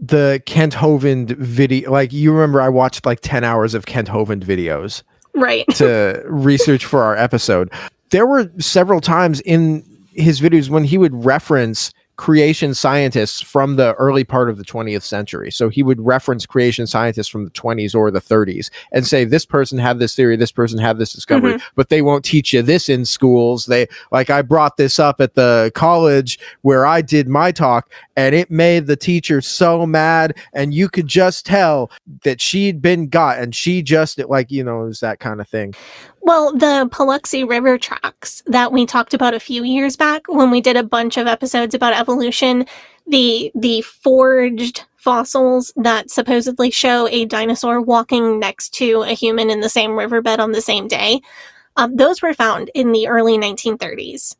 the 0.00 0.42
Kent 0.46 0.74
Hovind 0.74 1.36
video, 1.36 1.90
like 1.90 2.12
you 2.12 2.32
remember, 2.32 2.60
I 2.60 2.68
watched 2.68 3.04
like 3.04 3.20
10 3.20 3.44
hours 3.44 3.74
of 3.74 3.86
Kent 3.86 4.08
Hovind 4.08 4.42
videos 4.42 5.02
Right. 5.34 5.66
to 5.74 6.22
research 6.26 6.84
for 6.84 7.02
our 7.02 7.16
episode. 7.16 7.70
There 8.10 8.26
were 8.26 8.50
several 8.58 9.00
times 9.00 9.40
in 9.42 9.84
his 10.12 10.40
videos 10.40 10.70
when 10.70 10.84
he 10.84 10.98
would 10.98 11.24
reference 11.24 11.92
creation 12.20 12.74
scientists 12.74 13.40
from 13.40 13.76
the 13.76 13.94
early 13.94 14.24
part 14.24 14.50
of 14.50 14.58
the 14.58 14.62
20th 14.62 15.00
century. 15.00 15.50
So 15.50 15.70
he 15.70 15.82
would 15.82 15.98
reference 16.02 16.44
creation 16.44 16.86
scientists 16.86 17.28
from 17.28 17.44
the 17.44 17.50
20s 17.52 17.94
or 17.94 18.10
the 18.10 18.20
30s 18.20 18.68
and 18.92 19.06
say 19.06 19.24
this 19.24 19.46
person 19.46 19.78
had 19.78 20.00
this 20.00 20.14
theory, 20.14 20.36
this 20.36 20.52
person 20.52 20.78
had 20.78 20.98
this 20.98 21.14
discovery, 21.14 21.54
mm-hmm. 21.54 21.66
but 21.76 21.88
they 21.88 22.02
won't 22.02 22.22
teach 22.22 22.52
you 22.52 22.60
this 22.60 22.90
in 22.90 23.06
schools. 23.06 23.64
They 23.64 23.88
like 24.12 24.28
I 24.28 24.42
brought 24.42 24.76
this 24.76 24.98
up 24.98 25.18
at 25.18 25.32
the 25.32 25.72
college 25.74 26.38
where 26.60 26.84
I 26.84 27.00
did 27.00 27.26
my 27.26 27.52
talk 27.52 27.90
and 28.26 28.34
it 28.34 28.50
made 28.50 28.86
the 28.86 28.96
teacher 28.96 29.40
so 29.40 29.86
mad 29.86 30.36
and 30.52 30.74
you 30.74 30.88
could 30.88 31.06
just 31.06 31.46
tell 31.46 31.90
that 32.22 32.40
she'd 32.40 32.82
been 32.82 33.08
got 33.08 33.38
and 33.38 33.54
she 33.54 33.82
just 33.82 34.18
like 34.28 34.50
you 34.50 34.62
know 34.62 34.82
it 34.82 34.88
was 34.88 35.00
that 35.00 35.20
kind 35.20 35.40
of 35.40 35.48
thing. 35.48 35.74
Well, 36.22 36.52
the 36.52 36.86
Paluxy 36.92 37.48
River 37.48 37.78
tracks 37.78 38.42
that 38.46 38.72
we 38.72 38.84
talked 38.84 39.14
about 39.14 39.32
a 39.32 39.40
few 39.40 39.64
years 39.64 39.96
back 39.96 40.22
when 40.28 40.50
we 40.50 40.60
did 40.60 40.76
a 40.76 40.82
bunch 40.82 41.16
of 41.16 41.26
episodes 41.26 41.74
about 41.74 41.94
evolution, 41.94 42.66
the 43.06 43.50
the 43.54 43.80
forged 43.82 44.84
fossils 44.96 45.72
that 45.76 46.10
supposedly 46.10 46.70
show 46.70 47.08
a 47.08 47.24
dinosaur 47.24 47.80
walking 47.80 48.38
next 48.38 48.74
to 48.74 49.00
a 49.02 49.14
human 49.14 49.48
in 49.48 49.60
the 49.60 49.68
same 49.70 49.98
riverbed 49.98 50.38
on 50.38 50.52
the 50.52 50.60
same 50.60 50.86
day, 50.86 51.22
um, 51.76 51.96
those 51.96 52.20
were 52.20 52.34
found 52.34 52.70
in 52.74 52.92
the 52.92 53.08
early 53.08 53.38
1930s, 53.38 54.36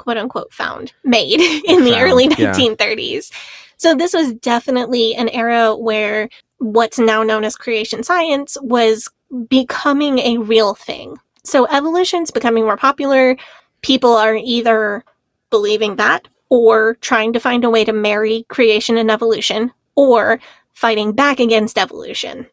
quote 0.00 0.16
unquote, 0.16 0.52
found 0.52 0.92
made 1.04 1.40
in 1.66 1.84
the 1.84 1.92
Found, 1.92 2.02
early 2.02 2.24
yeah. 2.24 2.52
1930s. 2.52 3.30
So 3.76 3.94
this 3.94 4.12
was 4.12 4.34
definitely 4.34 5.14
an 5.14 5.28
era 5.28 5.76
where 5.76 6.28
what's 6.58 6.98
now 6.98 7.22
known 7.22 7.44
as 7.44 7.56
creation 7.56 8.02
science 8.02 8.56
was 8.62 9.08
becoming 9.48 10.18
a 10.18 10.38
real 10.38 10.74
thing. 10.74 11.16
So 11.44 11.66
evolution's 11.66 12.30
becoming 12.30 12.64
more 12.64 12.76
popular. 12.76 13.36
People 13.82 14.14
are 14.14 14.36
either 14.36 15.04
believing 15.50 15.96
that 15.96 16.28
or 16.48 16.94
trying 16.96 17.32
to 17.32 17.40
find 17.40 17.64
a 17.64 17.70
way 17.70 17.84
to 17.84 17.92
marry 17.92 18.44
creation 18.48 18.96
and 18.98 19.10
evolution 19.10 19.72
or 19.94 20.40
fighting 20.80 21.12
back 21.12 21.38
against 21.38 21.76
evolution. 21.76 22.46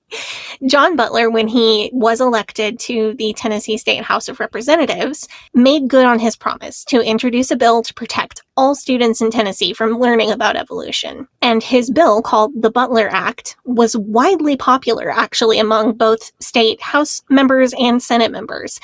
John 0.65 0.97
Butler, 0.97 1.29
when 1.29 1.47
he 1.47 1.89
was 1.93 2.19
elected 2.19 2.77
to 2.79 3.13
the 3.13 3.31
Tennessee 3.31 3.77
State 3.77 4.03
House 4.03 4.27
of 4.27 4.41
Representatives, 4.41 5.29
made 5.53 5.87
good 5.87 6.05
on 6.05 6.19
his 6.19 6.35
promise 6.35 6.83
to 6.85 6.99
introduce 6.99 7.51
a 7.51 7.55
bill 7.55 7.81
to 7.83 7.93
protect 7.93 8.43
all 8.57 8.75
students 8.75 9.21
in 9.21 9.31
Tennessee 9.31 9.71
from 9.71 9.97
learning 9.97 10.29
about 10.31 10.57
evolution. 10.57 11.25
And 11.41 11.63
his 11.63 11.89
bill, 11.89 12.21
called 12.21 12.51
the 12.61 12.69
Butler 12.69 13.07
Act, 13.09 13.55
was 13.63 13.95
widely 13.95 14.57
popular 14.57 15.09
actually 15.09 15.57
among 15.57 15.93
both 15.93 16.33
state 16.41 16.81
House 16.81 17.21
members 17.29 17.73
and 17.79 18.03
Senate 18.03 18.31
members, 18.31 18.77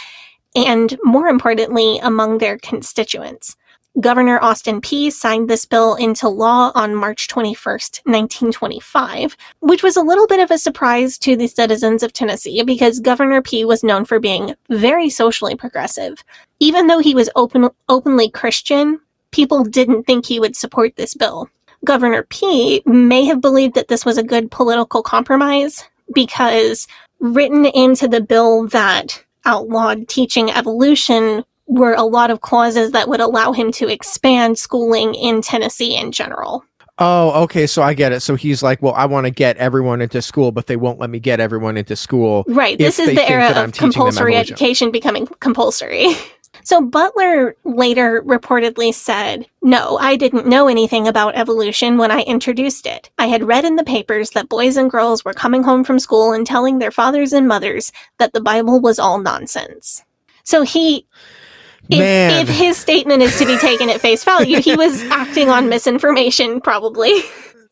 and 0.56 0.98
more 1.04 1.28
importantly, 1.28 2.00
among 2.00 2.38
their 2.38 2.58
constituents. 2.60 3.58
Governor 4.00 4.40
Austin 4.42 4.82
Peay. 4.82 5.12
signed 5.12 5.48
this 5.48 5.66
bill 5.66 5.94
into 5.96 6.28
law 6.28 6.72
on 6.74 6.96
March 6.96 7.28
21st, 7.28 8.02
1925, 8.06 9.38
which 9.60 9.84
was 9.84 9.96
a 9.96 10.02
little 10.02 10.26
bit 10.26 10.40
of 10.40 10.50
a 10.50 10.58
surprise 10.58 11.20
to 11.20 11.36
the 11.36 11.46
citizens 11.46 12.02
of 12.02 12.12
Tennessee 12.12 12.64
because 12.64 13.00
Governor 13.00 13.42
Peay. 13.44 13.68
was 13.68 13.84
known 13.84 14.04
for 14.04 14.20
being 14.20 14.56
very 14.70 15.12
socially 15.12 15.56
progressive. 15.56 16.24
Even 16.60 16.88
though 16.88 16.98
he 16.98 17.14
was 17.14 17.30
open, 17.36 17.70
openly 17.88 18.32
Christian, 18.32 19.00
people 19.30 19.64
didn't 19.64 20.04
think 20.04 20.26
he 20.26 20.40
would 20.40 20.56
support 20.56 20.96
this 20.96 21.14
bill. 21.14 21.48
Governor 21.86 22.24
Peay. 22.24 22.84
may 22.88 23.26
have 23.26 23.42
believed 23.42 23.76
that 23.76 23.90
this 23.90 24.06
was 24.06 24.18
a 24.18 24.24
good 24.24 24.50
political 24.50 25.04
compromise 25.04 25.84
because 26.16 26.88
written 27.20 27.66
into 27.66 28.08
the 28.08 28.22
bill 28.22 28.68
that 28.70 29.24
outlawed 29.46 30.08
teaching 30.08 30.50
evolution 30.50 31.44
were 31.68 31.94
a 31.94 32.04
lot 32.04 32.32
of 32.32 32.42
clauses 32.42 32.92
that 32.92 33.08
would 33.08 33.20
allow 33.20 33.52
him 33.52 33.72
to 33.74 33.88
expand 33.88 34.58
schooling 34.58 35.16
in 35.16 35.42
Tennessee 35.42 35.96
in 35.96 36.12
general. 36.12 36.64
Oh, 37.00 37.44
okay. 37.44 37.66
So 37.66 37.82
I 37.82 37.94
get 37.94 38.12
it. 38.12 38.20
So 38.20 38.36
he's 38.36 38.62
like, 38.62 38.82
well, 38.82 38.94
I 38.94 39.06
want 39.06 39.26
to 39.26 39.32
get 39.32 39.58
everyone 39.58 40.02
into 40.02 40.22
school, 40.22 40.52
but 40.52 40.68
they 40.68 40.76
won't 40.76 41.00
let 41.00 41.10
me 41.10 41.20
get 41.20 41.40
everyone 41.40 41.76
into 41.76 41.96
school. 41.96 42.44
Right. 42.48 42.78
This 42.78 43.00
is 43.00 43.16
the 43.16 43.30
era 43.30 43.50
of 43.50 43.74
compulsory 43.74 44.36
education 44.36 44.92
becoming 44.92 45.28
compulsory. 45.40 46.08
So 46.66 46.82
Butler 46.82 47.58
later 47.66 48.22
reportedly 48.22 48.94
said, 48.94 49.48
No, 49.62 49.98
I 49.98 50.16
didn't 50.16 50.48
know 50.48 50.68
anything 50.68 51.08
about 51.08 51.36
evolution 51.36 51.98
when 51.98 52.10
I 52.10 52.22
introduced 52.22 52.86
it. 52.86 53.10
I 53.18 53.28
had 53.28 53.44
read 53.44 53.66
in 53.66 53.76
the 53.76 53.84
papers 53.84 54.30
that 54.30 54.48
boys 54.48 54.78
and 54.78 54.90
girls 54.90 55.26
were 55.26 55.34
coming 55.34 55.64
home 55.64 55.84
from 55.84 56.00
school 56.00 56.32
and 56.32 56.48
telling 56.48 56.80
their 56.80 56.92
fathers 56.92 57.34
and 57.34 57.48
mothers 57.48 57.92
that 58.18 58.32
the 58.32 58.40
Bible 58.40 58.80
was 58.80 58.98
all 58.98 59.18
nonsense. 59.18 60.04
So 60.44 60.62
he 60.62 61.06
if, 61.90 62.50
if 62.50 62.56
his 62.56 62.78
statement 62.78 63.22
is 63.22 63.38
to 63.40 63.46
be 63.46 63.58
taken 63.58 63.90
at 63.90 64.02
face 64.02 64.24
value, 64.24 64.62
he 64.62 64.76
was 64.76 65.04
acting 65.12 65.50
on 65.50 65.70
misinformation, 65.70 66.62
probably. 66.62 67.22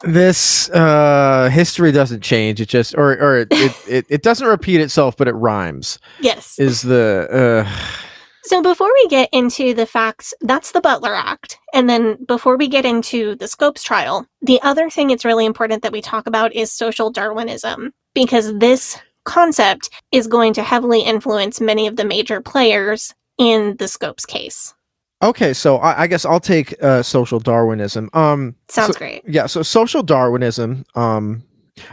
This 0.03 0.69
uh, 0.71 1.49
history 1.51 1.91
doesn't 1.91 2.21
change. 2.21 2.59
It 2.59 2.69
just, 2.69 2.95
or, 2.97 3.11
or 3.13 3.37
it, 3.39 3.47
it, 3.51 3.75
it, 3.87 4.05
it 4.09 4.23
doesn't 4.23 4.47
repeat 4.47 4.81
itself, 4.81 5.15
but 5.15 5.27
it 5.27 5.33
rhymes. 5.33 5.99
Yes. 6.19 6.57
Is 6.59 6.81
the 6.81 7.65
uh, 7.67 7.71
So 8.43 8.61
before 8.61 8.91
we 8.91 9.07
get 9.07 9.29
into 9.31 9.73
the 9.73 9.85
facts, 9.85 10.33
that's 10.41 10.71
the 10.71 10.81
Butler 10.81 11.13
Act. 11.13 11.59
And 11.73 11.89
then 11.89 12.17
before 12.25 12.57
we 12.57 12.67
get 12.67 12.85
into 12.85 13.35
the 13.35 13.47
Scopes 13.47 13.83
trial, 13.83 14.25
the 14.41 14.61
other 14.61 14.89
thing 14.89 15.11
it's 15.11 15.25
really 15.25 15.45
important 15.45 15.83
that 15.83 15.91
we 15.93 16.01
talk 16.01 16.27
about 16.27 16.53
is 16.53 16.71
social 16.71 17.11
Darwinism, 17.11 17.93
because 18.13 18.57
this 18.57 18.99
concept 19.23 19.89
is 20.11 20.25
going 20.25 20.53
to 20.53 20.63
heavily 20.63 21.01
influence 21.01 21.61
many 21.61 21.85
of 21.85 21.95
the 21.95 22.03
major 22.03 22.41
players 22.41 23.13
in 23.37 23.75
the 23.77 23.87
Scopes 23.87 24.25
case. 24.25 24.73
Okay, 25.23 25.53
so 25.53 25.77
I, 25.77 26.03
I 26.03 26.07
guess 26.07 26.25
I'll 26.25 26.39
take 26.39 26.81
uh, 26.83 27.03
social 27.03 27.39
Darwinism. 27.39 28.09
Um, 28.13 28.55
Sounds 28.69 28.93
so- 28.93 28.97
great. 28.97 29.23
Yeah, 29.27 29.45
so 29.45 29.61
social 29.61 30.01
Darwinism. 30.01 30.83
Um, 30.95 31.43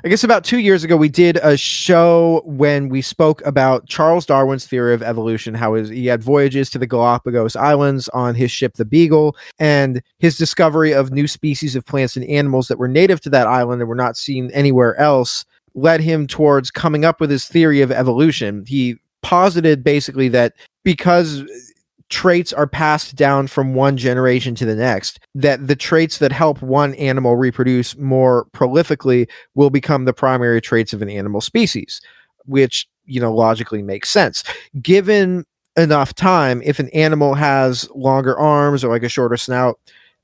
I 0.05 0.09
guess 0.09 0.25
about 0.25 0.45
two 0.45 0.59
years 0.59 0.83
ago 0.83 0.97
we 0.97 1.09
did 1.09 1.37
a 1.37 1.57
show 1.57 2.43
when 2.45 2.89
we 2.89 3.01
spoke 3.01 3.45
about 3.47 3.87
Charles 3.87 4.27
Darwin's 4.27 4.67
theory 4.67 4.93
of 4.93 5.03
evolution. 5.03 5.55
How 5.55 5.75
his, 5.75 5.89
he 5.89 6.07
had 6.07 6.23
voyages 6.23 6.69
to 6.71 6.79
the 6.79 6.87
Galapagos 6.87 7.55
Islands 7.55 8.09
on 8.09 8.35
his 8.35 8.51
ship, 8.51 8.75
the 8.75 8.85
Beagle, 8.85 9.37
and 9.59 10.03
his 10.19 10.37
discovery 10.37 10.93
of 10.93 11.13
new 11.13 11.29
species 11.29 11.77
of 11.77 11.85
plants 11.85 12.17
and 12.17 12.25
animals 12.27 12.69
that 12.69 12.79
were 12.79 12.89
native 12.89 13.21
to 13.23 13.31
that 13.31 13.47
island 13.47 13.81
and 13.81 13.89
were 13.89 13.95
not 13.95 14.17
seen 14.17 14.51
anywhere 14.53 14.99
else 14.99 15.45
led 15.75 16.01
him 16.01 16.27
towards 16.27 16.71
coming 16.71 17.05
up 17.05 17.21
with 17.21 17.31
his 17.31 17.47
theory 17.47 17.81
of 17.81 17.93
evolution. 17.93 18.65
He 18.67 18.97
posited 19.23 19.85
basically 19.85 20.29
that 20.29 20.55
because 20.89 21.45
traits 22.09 22.51
are 22.51 22.67
passed 22.67 23.15
down 23.15 23.47
from 23.47 23.75
one 23.75 23.99
generation 23.99 24.55
to 24.55 24.65
the 24.65 24.75
next 24.75 25.21
that 25.35 25.67
the 25.67 25.77
traits 25.77 26.17
that 26.17 26.33
help 26.33 26.63
one 26.63 26.95
animal 26.95 27.37
reproduce 27.37 27.95
more 27.99 28.47
prolifically 28.55 29.29
will 29.55 29.69
become 29.69 30.07
the 30.07 30.15
primary 30.15 30.63
traits 30.63 30.95
of 30.95 31.03
an 31.03 31.11
animal 31.11 31.43
species 31.43 32.01
which 32.47 32.89
you 33.05 33.21
know 33.21 33.35
logically 33.35 33.83
makes 33.83 34.09
sense. 34.09 34.43
Given 34.81 35.45
enough 35.77 36.15
time 36.15 36.63
if 36.65 36.79
an 36.79 36.89
animal 36.95 37.35
has 37.35 37.87
longer 37.91 38.39
arms 38.39 38.83
or 38.83 38.89
like 38.89 39.03
a 39.03 39.11
shorter 39.11 39.37
snout 39.37 39.79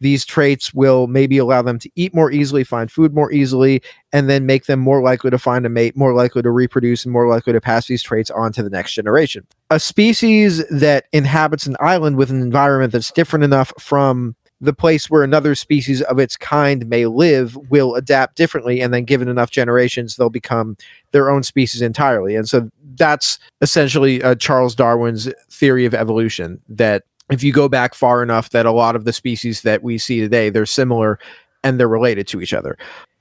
these 0.04 0.26
traits 0.26 0.74
will 0.74 1.06
maybe 1.06 1.38
allow 1.38 1.62
them 1.62 1.78
to 1.78 1.90
eat 1.96 2.14
more 2.14 2.30
easily 2.30 2.62
find 2.62 2.92
food 2.92 3.14
more 3.14 3.32
easily 3.32 3.82
and 4.12 4.28
then 4.28 4.44
make 4.44 4.66
them 4.66 4.78
more 4.78 5.00
likely 5.00 5.30
to 5.30 5.38
find 5.38 5.64
a 5.64 5.70
mate 5.70 5.96
more 5.96 6.12
likely 6.12 6.42
to 6.42 6.50
reproduce 6.50 7.06
and 7.06 7.12
more 7.12 7.26
likely 7.26 7.54
to 7.54 7.60
pass 7.60 7.86
these 7.86 8.02
traits 8.02 8.30
on 8.30 8.52
to 8.52 8.62
the 8.62 8.68
next 8.68 8.92
generation. 8.92 9.46
A 9.70 9.80
species 9.80 10.62
that 10.68 11.06
inhabits 11.14 11.64
an 11.64 11.74
island 11.80 12.16
with 12.16 12.28
an 12.28 12.42
environment 12.42 12.92
that's 12.92 13.10
different 13.10 13.44
enough 13.44 13.72
from 13.78 14.36
the 14.60 14.74
place 14.74 15.08
where 15.08 15.22
another 15.22 15.54
species 15.54 16.02
of 16.02 16.18
its 16.18 16.36
kind 16.36 16.86
may 16.86 17.06
live 17.06 17.56
will 17.70 17.94
adapt 17.94 18.36
differently 18.36 18.82
and 18.82 18.92
then 18.92 19.04
given 19.04 19.28
enough 19.28 19.50
generations 19.50 20.16
they'll 20.16 20.28
become 20.28 20.76
their 21.12 21.30
own 21.30 21.42
species 21.42 21.80
entirely. 21.80 22.36
And 22.36 22.46
so 22.46 22.68
that's 22.96 23.38
essentially 23.62 24.22
uh, 24.22 24.34
charles 24.34 24.74
darwin's 24.74 25.32
theory 25.50 25.86
of 25.86 25.94
evolution 25.94 26.60
that 26.68 27.04
if 27.30 27.42
you 27.42 27.52
go 27.52 27.68
back 27.68 27.94
far 27.94 28.22
enough 28.22 28.50
that 28.50 28.66
a 28.66 28.72
lot 28.72 28.96
of 28.96 29.04
the 29.04 29.12
species 29.12 29.62
that 29.62 29.82
we 29.82 29.98
see 29.98 30.20
today 30.20 30.50
they're 30.50 30.66
similar 30.66 31.18
and 31.62 31.78
they're 31.78 31.88
related 31.88 32.26
to 32.26 32.40
each 32.40 32.52
other 32.52 32.76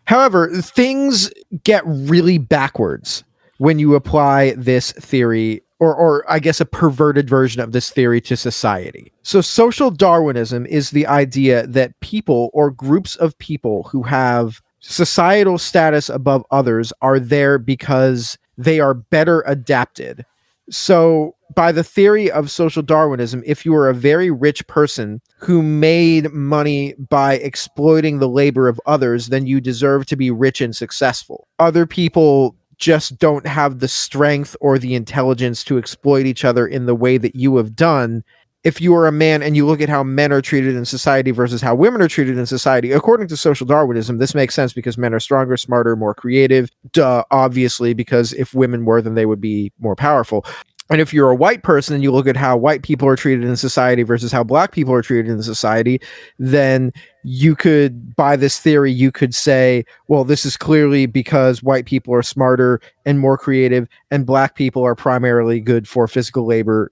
however 0.06 0.50
things 0.62 1.32
get 1.64 1.84
really 1.86 2.38
backwards 2.38 3.24
when 3.58 3.80
you 3.80 3.96
apply 3.96 4.52
this 4.58 4.92
theory 4.94 5.62
or, 5.84 5.94
or 5.94 6.32
I 6.32 6.40
guess 6.40 6.62
a 6.62 6.66
perverted 6.66 7.30
version 7.30 7.62
of 7.62 7.74
this 7.74 7.90
theory 7.90 8.22
to 8.22 8.38
society. 8.38 9.12
So, 9.24 9.42
social 9.42 9.92
Darwinism 9.92 10.66
is 10.66 10.92
the 10.92 11.06
idea 11.08 11.68
that 11.68 12.00
people 12.00 12.50
or 12.54 12.72
groups 12.72 13.18
of 13.18 13.38
people 13.38 13.84
who 13.84 14.04
have 14.04 14.62
societal 14.80 15.58
status 15.58 16.08
above 16.10 16.46
others 16.52 16.94
are 17.02 17.20
there 17.20 17.58
because 17.58 18.38
they 18.58 18.80
are 18.80 18.94
better 18.94 19.44
adapted. 19.46 20.26
So, 20.70 21.36
by 21.56 21.72
the 21.72 21.84
theory 21.84 22.32
of 22.32 22.52
social 22.52 22.82
Darwinism, 22.82 23.44
if 23.46 23.66
you 23.66 23.76
are 23.76 23.90
a 23.90 23.94
very 23.94 24.32
rich 24.32 24.66
person 24.68 25.22
who 25.38 25.62
made 25.62 26.32
money 26.32 26.94
by 26.94 27.36
exploiting 27.36 28.20
the 28.20 28.30
labor 28.30 28.68
of 28.68 28.80
others, 28.86 29.28
then 29.28 29.46
you 29.46 29.60
deserve 29.62 30.06
to 30.08 30.16
be 30.16 30.32
rich 30.32 30.62
and 30.62 30.76
successful. 30.76 31.48
Other 31.60 31.86
people 31.86 32.56
just 32.78 33.18
don't 33.18 33.48
have 33.48 33.80
the 33.80 33.88
strength 33.88 34.56
or 34.60 34.78
the 34.78 34.96
intelligence 34.96 35.64
to 35.64 35.78
exploit 35.78 36.26
each 36.26 36.44
other 36.44 36.68
in 36.68 36.86
the 36.86 36.96
way 36.96 37.18
that 37.18 37.36
you 37.36 37.56
have 37.58 37.76
done. 37.76 38.24
If 38.64 38.80
you 38.80 38.96
are 38.96 39.08
a 39.08 39.12
man 39.12 39.44
and 39.44 39.58
you 39.58 39.66
look 39.66 39.82
at 39.82 39.90
how 39.90 40.04
men 40.04 40.32
are 40.32 40.42
treated 40.42 40.76
in 40.76 40.86
society 40.86 41.32
versus 41.32 41.62
how 41.62 41.76
women 41.76 42.02
are 42.02 42.08
treated 42.08 42.38
in 42.38 42.46
society, 42.46 42.94
according 42.94 43.28
to 43.28 43.38
social 43.38 43.68
Darwinism, 43.68 44.20
this 44.20 44.34
makes 44.34 44.56
sense 44.56 44.72
because 44.72 44.98
men 44.98 45.14
are 45.14 45.20
stronger, 45.20 45.58
smarter, 45.58 45.98
more 45.98 46.14
creative. 46.14 46.70
Duh, 46.94 47.26
obviously, 47.30 47.94
because 47.94 48.32
if 48.34 48.54
women 48.54 48.86
were, 48.86 49.02
then 49.02 49.16
they 49.16 49.26
would 49.26 49.42
be 49.42 49.74
more 49.80 49.98
powerful. 49.98 50.46
And 50.90 51.00
if 51.00 51.14
you're 51.14 51.30
a 51.30 51.36
white 51.36 51.64
person 51.64 51.96
and 51.96 52.04
you 52.04 52.12
look 52.12 52.28
at 52.28 52.36
how 52.36 52.58
white 52.58 52.84
people 52.84 53.08
are 53.08 53.16
treated 53.16 53.46
in 53.46 53.56
society 53.56 54.04
versus 54.04 54.32
how 54.32 54.44
black 54.44 54.74
people 54.74 54.94
are 54.94 55.02
treated 55.02 55.32
in 55.32 55.42
society, 55.42 56.02
then 56.40 56.92
you 57.24 57.56
could, 57.56 58.16
by 58.16 58.36
this 58.36 58.60
theory, 58.60 58.92
you 58.92 59.12
could 59.12 59.34
say, 59.34 59.86
well, 60.08 60.24
this 60.24 60.46
is 60.46 60.58
clearly 60.58 61.06
because 61.06 61.64
white 61.64 61.86
people 61.86 62.14
are 62.14 62.22
smarter 62.22 62.82
and 63.06 63.20
more 63.20 63.38
creative, 63.38 63.88
and 64.12 64.26
black 64.26 64.56
people 64.56 64.84
are 64.84 64.96
primarily 64.96 65.60
good 65.62 65.88
for 65.88 66.08
physical 66.08 66.46
labor. 66.46 66.92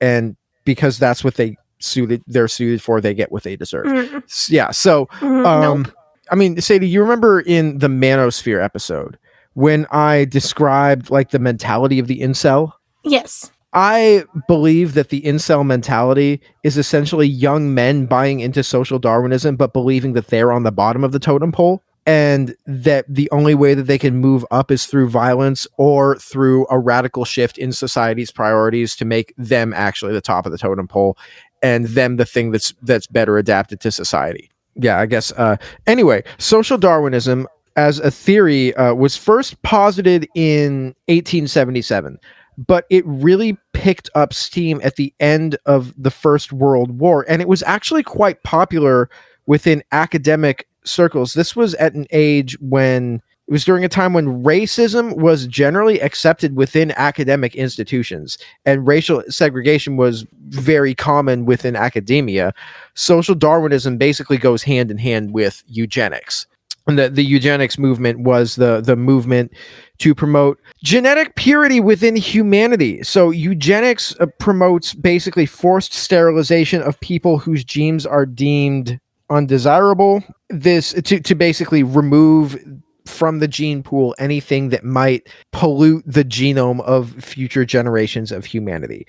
And 0.00 0.36
because 0.64 0.98
that's 0.98 1.24
what 1.24 1.34
they 1.34 1.56
suited, 1.80 2.22
they're 2.28 2.48
suited 2.48 2.80
for, 2.80 3.00
they 3.00 3.12
get 3.12 3.32
what 3.32 3.42
they 3.42 3.56
deserve. 3.56 3.86
Mm, 3.86 4.48
Yeah. 4.50 4.70
So, 4.70 5.06
mm, 5.20 5.44
um, 5.44 5.82
nope. 5.82 5.94
I 6.30 6.36
mean, 6.36 6.60
Sadie, 6.60 6.88
you 6.88 7.02
remember 7.02 7.40
in 7.40 7.78
the 7.78 7.88
Manosphere 7.88 8.64
episode 8.64 9.18
when 9.54 9.86
I 9.90 10.24
described 10.26 11.10
like 11.10 11.30
the 11.30 11.38
mentality 11.40 11.98
of 11.98 12.06
the 12.06 12.20
incel? 12.20 12.72
Yes. 13.04 13.50
I 13.72 14.24
believe 14.48 14.94
that 14.94 15.08
the 15.08 15.22
incel 15.22 15.64
mentality 15.64 16.40
is 16.62 16.76
essentially 16.76 17.26
young 17.26 17.72
men 17.72 18.04
buying 18.06 18.40
into 18.40 18.62
social 18.62 18.98
Darwinism, 18.98 19.56
but 19.56 19.72
believing 19.72 20.12
that 20.12 20.26
they're 20.26 20.52
on 20.52 20.62
the 20.62 20.72
bottom 20.72 21.04
of 21.04 21.12
the 21.12 21.18
totem 21.18 21.52
pole 21.52 21.82
and 22.04 22.54
that 22.66 23.06
the 23.08 23.30
only 23.30 23.54
way 23.54 23.74
that 23.74 23.84
they 23.84 23.98
can 23.98 24.16
move 24.16 24.44
up 24.50 24.70
is 24.70 24.86
through 24.86 25.08
violence 25.08 25.66
or 25.78 26.18
through 26.18 26.66
a 26.68 26.78
radical 26.78 27.24
shift 27.24 27.56
in 27.56 27.72
society's 27.72 28.30
priorities 28.30 28.96
to 28.96 29.04
make 29.04 29.32
them 29.38 29.72
actually 29.72 30.12
the 30.12 30.20
top 30.20 30.44
of 30.44 30.52
the 30.52 30.58
totem 30.58 30.88
pole 30.88 31.16
and 31.62 31.86
them 31.86 32.16
the 32.16 32.26
thing 32.26 32.50
that's 32.50 32.74
that's 32.82 33.06
better 33.06 33.38
adapted 33.38 33.80
to 33.80 33.92
society. 33.92 34.50
Yeah, 34.74 34.98
I 34.98 35.06
guess. 35.06 35.32
Uh, 35.32 35.56
anyway, 35.86 36.24
social 36.38 36.76
Darwinism 36.76 37.46
as 37.76 38.00
a 38.00 38.10
theory 38.10 38.74
uh, 38.74 38.94
was 38.94 39.16
first 39.16 39.62
posited 39.62 40.28
in 40.34 40.94
1877 41.06 42.18
but 42.66 42.86
it 42.90 43.04
really 43.06 43.56
picked 43.72 44.10
up 44.14 44.32
steam 44.32 44.80
at 44.82 44.96
the 44.96 45.12
end 45.20 45.56
of 45.66 45.94
the 46.00 46.10
First 46.10 46.52
World 46.52 46.98
War. 46.98 47.24
And 47.28 47.40
it 47.40 47.48
was 47.48 47.62
actually 47.62 48.02
quite 48.02 48.42
popular 48.42 49.08
within 49.46 49.82
academic 49.92 50.68
circles. 50.84 51.34
This 51.34 51.56
was 51.56 51.74
at 51.74 51.94
an 51.94 52.06
age 52.10 52.56
when 52.60 53.22
it 53.48 53.52
was 53.52 53.64
during 53.64 53.84
a 53.84 53.88
time 53.88 54.12
when 54.12 54.44
racism 54.44 55.16
was 55.16 55.46
generally 55.46 56.00
accepted 56.00 56.56
within 56.56 56.92
academic 56.92 57.54
institutions 57.54 58.38
and 58.64 58.86
racial 58.86 59.22
segregation 59.28 59.96
was 59.96 60.24
very 60.48 60.94
common 60.94 61.44
within 61.44 61.74
academia. 61.74 62.54
Social 62.94 63.34
Darwinism 63.34 63.98
basically 63.98 64.38
goes 64.38 64.62
hand 64.62 64.90
in 64.90 64.98
hand 64.98 65.32
with 65.32 65.64
eugenics. 65.66 66.46
The, 66.86 67.08
the 67.08 67.24
eugenics 67.24 67.78
movement 67.78 68.20
was 68.20 68.56
the, 68.56 68.80
the 68.80 68.96
movement 68.96 69.52
to 69.98 70.14
promote 70.16 70.58
genetic 70.82 71.36
purity 71.36 71.78
within 71.78 72.16
humanity. 72.16 73.04
So 73.04 73.30
eugenics 73.30 74.16
uh, 74.18 74.26
promotes 74.40 74.94
basically 74.94 75.46
forced 75.46 75.92
sterilization 75.92 76.82
of 76.82 76.98
people 76.98 77.38
whose 77.38 77.64
genes 77.64 78.04
are 78.04 78.26
deemed 78.26 78.98
undesirable. 79.30 80.24
This 80.50 80.92
to 80.92 81.20
to 81.20 81.34
basically 81.34 81.84
remove 81.84 82.58
from 83.06 83.38
the 83.38 83.48
gene 83.48 83.82
pool 83.82 84.14
anything 84.18 84.70
that 84.70 84.84
might 84.84 85.28
pollute 85.52 86.04
the 86.06 86.24
genome 86.24 86.80
of 86.80 87.12
future 87.12 87.64
generations 87.64 88.32
of 88.32 88.44
humanity. 88.44 89.06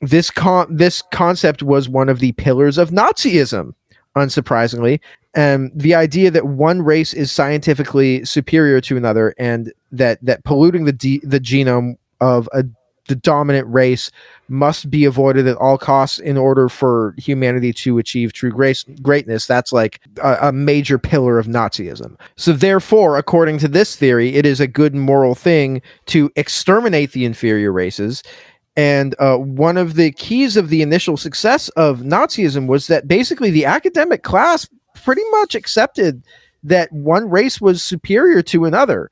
This 0.00 0.30
con- 0.30 0.74
this 0.74 1.02
concept 1.12 1.62
was 1.62 1.88
one 1.88 2.08
of 2.08 2.18
the 2.18 2.32
pillars 2.32 2.76
of 2.76 2.90
Nazism, 2.90 3.72
unsurprisingly, 4.16 5.00
and 5.34 5.70
the 5.74 5.94
idea 5.94 6.30
that 6.30 6.46
one 6.46 6.82
race 6.82 7.14
is 7.14 7.32
scientifically 7.32 8.24
superior 8.24 8.80
to 8.82 8.96
another 8.96 9.34
and 9.38 9.72
that 9.90 10.18
that 10.22 10.44
polluting 10.44 10.84
the 10.84 10.92
de- 10.92 11.20
the 11.24 11.40
genome 11.40 11.96
of 12.20 12.48
a 12.52 12.64
the 13.08 13.16
dominant 13.16 13.66
race 13.66 14.12
must 14.48 14.88
be 14.88 15.04
avoided 15.04 15.48
at 15.48 15.56
all 15.56 15.76
costs 15.76 16.20
in 16.20 16.36
order 16.36 16.68
for 16.68 17.16
humanity 17.18 17.72
to 17.72 17.98
achieve 17.98 18.32
true 18.32 18.50
grace 18.50 18.84
greatness 19.02 19.44
that's 19.44 19.72
like 19.72 20.00
a, 20.22 20.48
a 20.48 20.52
major 20.52 20.98
pillar 20.98 21.38
of 21.38 21.46
nazism. 21.46 22.16
So 22.36 22.52
therefore 22.52 23.16
according 23.16 23.58
to 23.58 23.68
this 23.68 23.96
theory 23.96 24.34
it 24.34 24.46
is 24.46 24.60
a 24.60 24.68
good 24.68 24.94
moral 24.94 25.34
thing 25.34 25.82
to 26.06 26.30
exterminate 26.36 27.12
the 27.12 27.24
inferior 27.24 27.72
races. 27.72 28.22
And 28.74 29.14
uh, 29.18 29.36
one 29.36 29.76
of 29.76 29.96
the 29.96 30.12
keys 30.12 30.56
of 30.56 30.70
the 30.70 30.80
initial 30.80 31.18
success 31.18 31.68
of 31.70 32.00
Nazism 32.00 32.66
was 32.68 32.86
that 32.86 33.06
basically 33.06 33.50
the 33.50 33.66
academic 33.66 34.22
class 34.22 34.66
pretty 35.04 35.22
much 35.30 35.54
accepted 35.54 36.22
that 36.62 36.92
one 36.92 37.28
race 37.28 37.60
was 37.60 37.82
superior 37.82 38.42
to 38.42 38.64
another. 38.64 39.10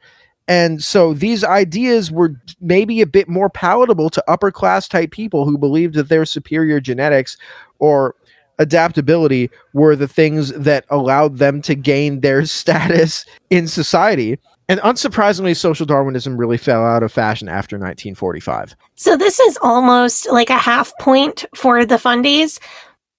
And 0.49 0.83
so 0.83 1.15
these 1.15 1.45
ideas 1.45 2.11
were 2.11 2.35
maybe 2.61 3.01
a 3.01 3.07
bit 3.07 3.29
more 3.29 3.49
palatable 3.49 4.11
to 4.11 4.31
upper 4.31 4.51
class 4.51 4.89
type 4.89 5.13
people 5.13 5.45
who 5.45 5.57
believed 5.57 5.95
that 5.95 6.09
their 6.09 6.25
superior 6.25 6.81
genetics 6.81 7.37
or 7.79 8.17
adaptability 8.59 9.51
were 9.73 9.97
the 9.97 10.09
things 10.09 10.53
that 10.53 10.85
allowed 10.91 11.39
them 11.39 11.63
to 11.63 11.75
gain 11.75 12.21
their 12.21 12.45
status 12.47 13.25
in 13.51 13.69
society. 13.69 14.39
And 14.69 14.81
unsurprisingly, 14.81 15.57
social 15.57 15.87
Darwinism 15.87 16.37
really 16.37 16.59
fell 16.59 16.85
out 16.85 17.03
of 17.03 17.13
fashion 17.13 17.49
after 17.49 17.77
1945. 17.77 18.77
So 18.95 19.17
this 19.17 19.41
is 19.41 19.59
almost 19.63 20.31
like 20.31 20.51
a 20.51 20.59
half 20.59 20.93
point 21.01 21.45
for 21.57 21.85
the 21.85 21.97
fundies. 21.97 22.61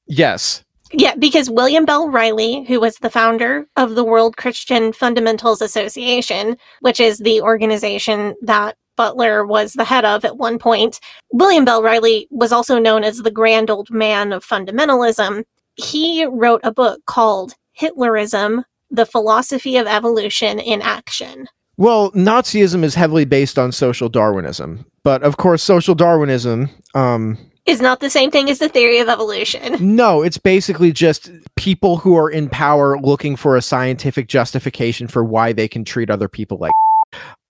Yes. 0.06 0.64
Yeah, 0.94 1.16
because 1.16 1.50
William 1.50 1.86
Bell 1.86 2.10
Riley, 2.10 2.64
who 2.66 2.80
was 2.80 2.98
the 2.98 3.10
founder 3.10 3.66
of 3.78 3.96
the 3.96 4.04
World 4.04 4.38
Christian 4.38 4.92
Fundamentals 4.92 5.62
Association, 5.62 6.58
which 6.82 7.00
is 7.00 7.20
the 7.20 7.42
organization 7.42 8.36
that 8.42 8.76
Butler 8.98 9.46
was 9.46 9.74
the 9.74 9.86
head 9.86 10.06
of 10.06 10.26
at 10.26 10.38
one 10.38 10.60
point, 10.60 11.00
William 11.32 11.66
Bell 11.66 11.82
Riley 11.82 12.28
was 12.30 12.52
also 12.52 12.78
known 12.78 13.04
as 13.04 13.20
the 13.20 13.32
grand 13.32 13.70
old 13.70 13.90
man 13.90 14.34
of 14.34 14.46
fundamentalism. 14.46 15.44
He 15.76 16.26
wrote 16.26 16.62
a 16.64 16.74
book 16.74 17.02
called 17.06 17.54
Hitlerism 17.80 18.64
The 18.90 19.06
Philosophy 19.06 19.78
of 19.78 19.88
Evolution 19.88 20.60
in 20.60 20.82
Action. 20.82 21.48
Well, 21.78 22.12
Nazism 22.12 22.84
is 22.84 22.96
heavily 22.96 23.26
based 23.26 23.58
on 23.58 23.72
social 23.72 24.10
Darwinism, 24.10 24.86
but 25.04 25.24
of 25.24 25.38
course, 25.38 25.64
social 25.64 25.96
Darwinism 25.96 26.70
um, 26.94 27.38
Is 27.66 27.80
not 27.80 28.00
the 28.00 28.10
same 28.10 28.32
thing 28.32 28.50
as 28.50 28.58
the 28.58 28.70
theory 28.70 29.00
of 29.00 29.08
evolution. 29.08 29.96
No, 29.96 30.24
it's 30.24 30.40
basically 30.40 30.92
just 30.92 31.30
people 31.56 31.98
who 31.98 32.18
are 32.18 32.30
in 32.30 32.50
power 32.50 33.00
looking 33.00 33.36
for 33.36 33.56
a 33.56 33.62
scientific 33.62 34.28
justification 34.28 35.08
for 35.08 35.24
why 35.24 35.54
they 35.54 35.68
can 35.68 35.86
treat 35.86 36.10
other 36.10 36.28
people 36.28 36.58
like. 36.58 36.74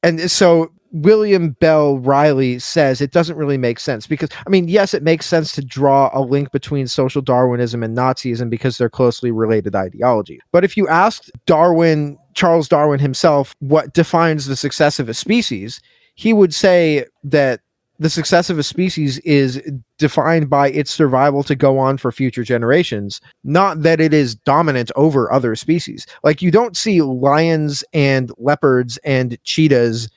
And 0.03 0.29
so 0.29 0.71
William 0.91 1.51
Bell 1.51 1.97
Riley 1.99 2.59
says 2.59 2.99
it 2.99 3.11
doesn't 3.11 3.37
really 3.37 3.57
make 3.57 3.79
sense 3.79 4.07
because, 4.07 4.29
I 4.45 4.49
mean, 4.49 4.67
yes, 4.67 4.93
it 4.93 5.03
makes 5.03 5.25
sense 5.25 5.53
to 5.53 5.63
draw 5.63 6.09
a 6.13 6.19
link 6.21 6.51
between 6.51 6.87
social 6.87 7.21
Darwinism 7.21 7.81
and 7.81 7.97
Nazism 7.97 8.49
because 8.49 8.77
they're 8.77 8.89
closely 8.89 9.31
related 9.31 9.75
ideologies. 9.75 10.41
But 10.51 10.65
if 10.65 10.75
you 10.75 10.87
ask 10.89 11.29
Darwin, 11.45 12.17
Charles 12.33 12.67
Darwin 12.67 12.99
himself, 12.99 13.55
what 13.59 13.93
defines 13.93 14.47
the 14.47 14.57
success 14.57 14.99
of 14.99 15.07
a 15.07 15.13
species, 15.13 15.79
he 16.15 16.33
would 16.33 16.53
say 16.53 17.05
that 17.23 17.61
the 17.99 18.09
success 18.09 18.49
of 18.49 18.57
a 18.57 18.63
species 18.63 19.19
is 19.19 19.61
defined 20.01 20.49
by 20.49 20.69
its 20.71 20.89
survival 20.89 21.43
to 21.43 21.55
go 21.55 21.77
on 21.77 21.95
for 21.95 22.11
future 22.11 22.43
generations, 22.43 23.21
not 23.43 23.83
that 23.83 24.01
it 24.01 24.13
is 24.13 24.33
dominant 24.33 24.91
over 24.95 25.31
other 25.31 25.55
species. 25.55 26.07
Like 26.23 26.41
you 26.41 26.49
don't 26.49 26.75
see 26.75 27.03
lions 27.03 27.83
and 27.93 28.31
leopards 28.39 28.97
and 29.05 29.37
cheetahs 29.43 30.09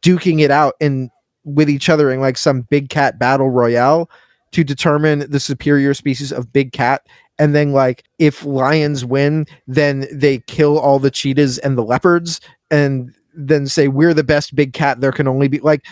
duking 0.00 0.40
it 0.40 0.50
out 0.50 0.74
in 0.80 1.10
with 1.44 1.68
each 1.68 1.90
other 1.90 2.10
in 2.10 2.18
like 2.18 2.38
some 2.38 2.62
big 2.62 2.88
cat 2.88 3.18
battle 3.18 3.50
royale 3.50 4.10
to 4.52 4.64
determine 4.64 5.30
the 5.30 5.38
superior 5.38 5.92
species 5.92 6.32
of 6.32 6.52
big 6.52 6.72
cat. 6.72 7.06
And 7.38 7.54
then 7.54 7.72
like 7.72 8.04
if 8.18 8.42
lions 8.42 9.04
win 9.04 9.46
then 9.66 10.06
they 10.10 10.38
kill 10.38 10.78
all 10.78 10.98
the 10.98 11.10
cheetahs 11.10 11.58
and 11.58 11.76
the 11.76 11.84
leopards 11.84 12.40
and 12.70 13.14
then 13.34 13.66
say 13.66 13.86
we're 13.86 14.14
the 14.14 14.24
best 14.24 14.56
big 14.56 14.72
cat 14.72 15.02
there 15.02 15.12
can 15.12 15.28
only 15.28 15.46
be. 15.46 15.60
Like 15.60 15.84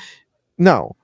no 0.56 0.96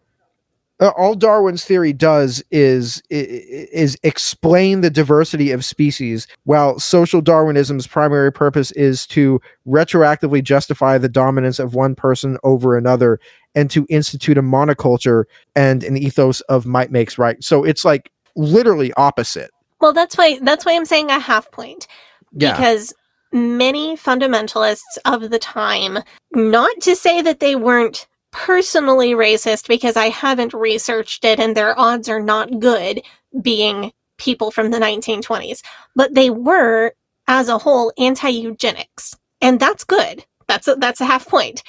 Uh, 0.81 0.89
all 0.97 1.15
darwin's 1.15 1.65
theory 1.65 1.93
does 1.93 2.43
is 2.51 3.03
is 3.11 3.99
explain 4.03 4.81
the 4.81 4.91
diversity 4.91 5.51
of 5.51 5.65
species 5.65 6.27
while 6.45 6.79
social 6.79 7.21
darwinism's 7.21 7.87
primary 7.87 8.33
purpose 8.33 8.71
is 8.73 9.07
to 9.07 9.41
retroactively 9.67 10.43
justify 10.43 10.97
the 10.97 11.09
dominance 11.09 11.59
of 11.59 11.75
one 11.75 11.95
person 11.95 12.39
over 12.43 12.79
another 12.79 13.21
and 13.55 13.71
to 13.71 13.87
institute 13.89 14.39
a 14.39 14.43
monoculture 14.43 15.25
and 15.57 15.83
an 15.85 15.97
ethos 15.97 16.41
of 16.43 16.67
might 16.67 16.91
makes 16.91 17.19
right. 17.19 17.43
So 17.43 17.65
it's 17.65 17.85
like 17.85 18.11
literally 18.37 18.93
opposite. 18.95 19.51
Well, 19.81 19.93
that's 19.93 20.17
why 20.17 20.39
that's 20.43 20.65
why 20.65 20.75
I'm 20.75 20.85
saying 20.85 21.11
a 21.11 21.19
half 21.19 21.51
point. 21.51 21.87
yeah. 22.33 22.53
Because 22.53 22.93
many 23.33 23.97
fundamentalists 23.97 24.99
of 25.05 25.31
the 25.31 25.39
time, 25.39 25.99
not 26.33 26.81
to 26.83 26.95
say 26.97 27.23
that 27.23 27.41
they 27.41 27.57
weren't 27.57 28.07
personally 28.33 29.13
racist, 29.13 29.69
because 29.69 29.97
I 29.97 30.09
haven't 30.09 30.55
researched 30.55 31.25
it 31.25 31.41
and 31.41 31.57
their 31.57 31.79
odds 31.79 32.09
are 32.09 32.23
not 32.23 32.61
good 32.61 33.03
being 33.43 33.93
people 34.19 34.51
from 34.51 34.71
the 34.71 34.79
1920s, 34.79 35.63
but 35.97 36.15
they 36.15 36.31
were, 36.31 36.93
as 37.27 37.49
a 37.49 37.59
whole, 37.59 37.93
anti 37.99 38.29
eugenics. 38.29 39.17
And 39.41 39.59
that's 39.59 39.85
good. 39.85 40.25
That's 40.47 40.69
a, 40.69 40.75
that's 40.75 41.01
a 41.01 41.07
half 41.07 41.27
point. 41.27 41.63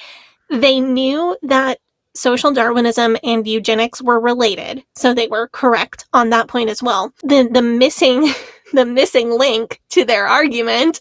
They 0.50 0.80
knew 0.80 1.36
that 1.42 1.78
social 2.14 2.52
Darwinism 2.52 3.16
and 3.22 3.46
eugenics 3.46 4.02
were 4.02 4.20
related, 4.20 4.84
so 4.94 5.14
they 5.14 5.28
were 5.28 5.48
correct 5.48 6.04
on 6.12 6.30
that 6.30 6.48
point 6.48 6.68
as 6.68 6.82
well. 6.82 7.12
The, 7.22 7.48
the 7.50 7.62
missing 7.62 8.32
the 8.72 8.84
missing 8.84 9.30
link 9.30 9.80
to 9.90 10.04
their 10.04 10.26
argument 10.26 11.00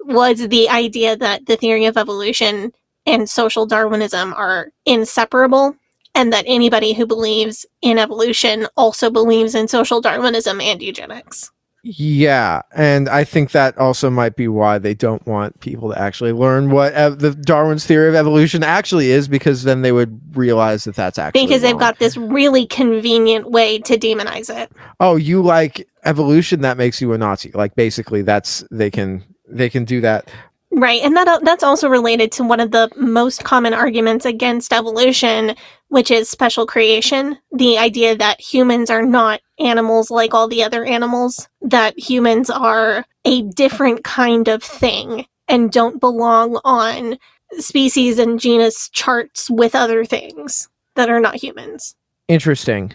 was 0.00 0.48
the 0.48 0.68
idea 0.68 1.16
that 1.16 1.46
the 1.46 1.56
theory 1.56 1.86
of 1.86 1.96
evolution 1.96 2.72
and 3.08 3.28
social 3.28 3.66
Darwinism 3.66 4.34
are 4.34 4.70
inseparable, 4.86 5.74
and 6.14 6.32
that 6.32 6.44
anybody 6.46 6.92
who 6.92 7.06
believes 7.06 7.64
in 7.82 7.98
evolution 7.98 8.66
also 8.76 9.10
believes 9.10 9.54
in 9.54 9.66
social 9.68 10.00
Darwinism 10.00 10.60
and 10.60 10.82
eugenics. 10.82 11.50
Yeah, 11.84 12.62
and 12.76 13.08
I 13.08 13.22
think 13.24 13.52
that 13.52 13.78
also 13.78 14.10
might 14.10 14.34
be 14.36 14.48
why 14.48 14.78
they 14.78 14.94
don't 14.94 15.24
want 15.26 15.58
people 15.60 15.90
to 15.92 15.98
actually 15.98 16.32
learn 16.32 16.70
what 16.70 16.92
ev- 16.92 17.20
the 17.20 17.34
Darwin's 17.34 17.86
theory 17.86 18.08
of 18.08 18.14
evolution 18.16 18.62
actually 18.64 19.10
is, 19.10 19.28
because 19.28 19.62
then 19.62 19.82
they 19.82 19.92
would 19.92 20.20
realize 20.36 20.84
that 20.84 20.96
that's 20.96 21.18
actually 21.18 21.46
Because 21.46 21.62
they've 21.62 21.72
wrong. 21.72 21.78
got 21.80 21.98
this 22.00 22.16
really 22.16 22.66
convenient 22.66 23.50
way 23.50 23.78
to 23.78 23.96
demonize 23.96 24.54
it. 24.54 24.70
oh, 25.00 25.14
you 25.16 25.40
like 25.40 25.88
evolution, 26.04 26.60
that 26.62 26.76
makes 26.76 27.00
you 27.00 27.12
a 27.12 27.18
Nazi. 27.18 27.52
Like 27.54 27.74
basically, 27.76 28.22
that's 28.22 28.64
they 28.72 28.90
can 28.90 29.24
they 29.48 29.70
can 29.70 29.84
do 29.84 30.00
that. 30.02 30.28
Right, 30.70 31.02
and 31.02 31.16
that 31.16 31.44
that's 31.44 31.64
also 31.64 31.88
related 31.88 32.30
to 32.32 32.44
one 32.44 32.60
of 32.60 32.72
the 32.72 32.90
most 32.94 33.42
common 33.42 33.72
arguments 33.72 34.26
against 34.26 34.72
evolution, 34.72 35.56
which 35.88 36.10
is 36.10 36.28
special 36.28 36.66
creation. 36.66 37.38
The 37.52 37.78
idea 37.78 38.16
that 38.16 38.40
humans 38.40 38.90
are 38.90 39.02
not 39.02 39.40
animals 39.58 40.10
like 40.10 40.34
all 40.34 40.46
the 40.46 40.62
other 40.62 40.84
animals, 40.84 41.48
that 41.62 41.98
humans 41.98 42.50
are 42.50 43.06
a 43.24 43.42
different 43.42 44.04
kind 44.04 44.46
of 44.48 44.62
thing 44.62 45.26
and 45.48 45.72
don't 45.72 46.00
belong 46.00 46.60
on 46.64 47.18
species 47.58 48.18
and 48.18 48.38
genus 48.38 48.90
charts 48.90 49.48
with 49.50 49.74
other 49.74 50.04
things 50.04 50.68
that 50.96 51.08
are 51.08 51.20
not 51.20 51.36
humans. 51.36 51.94
Interesting. 52.28 52.92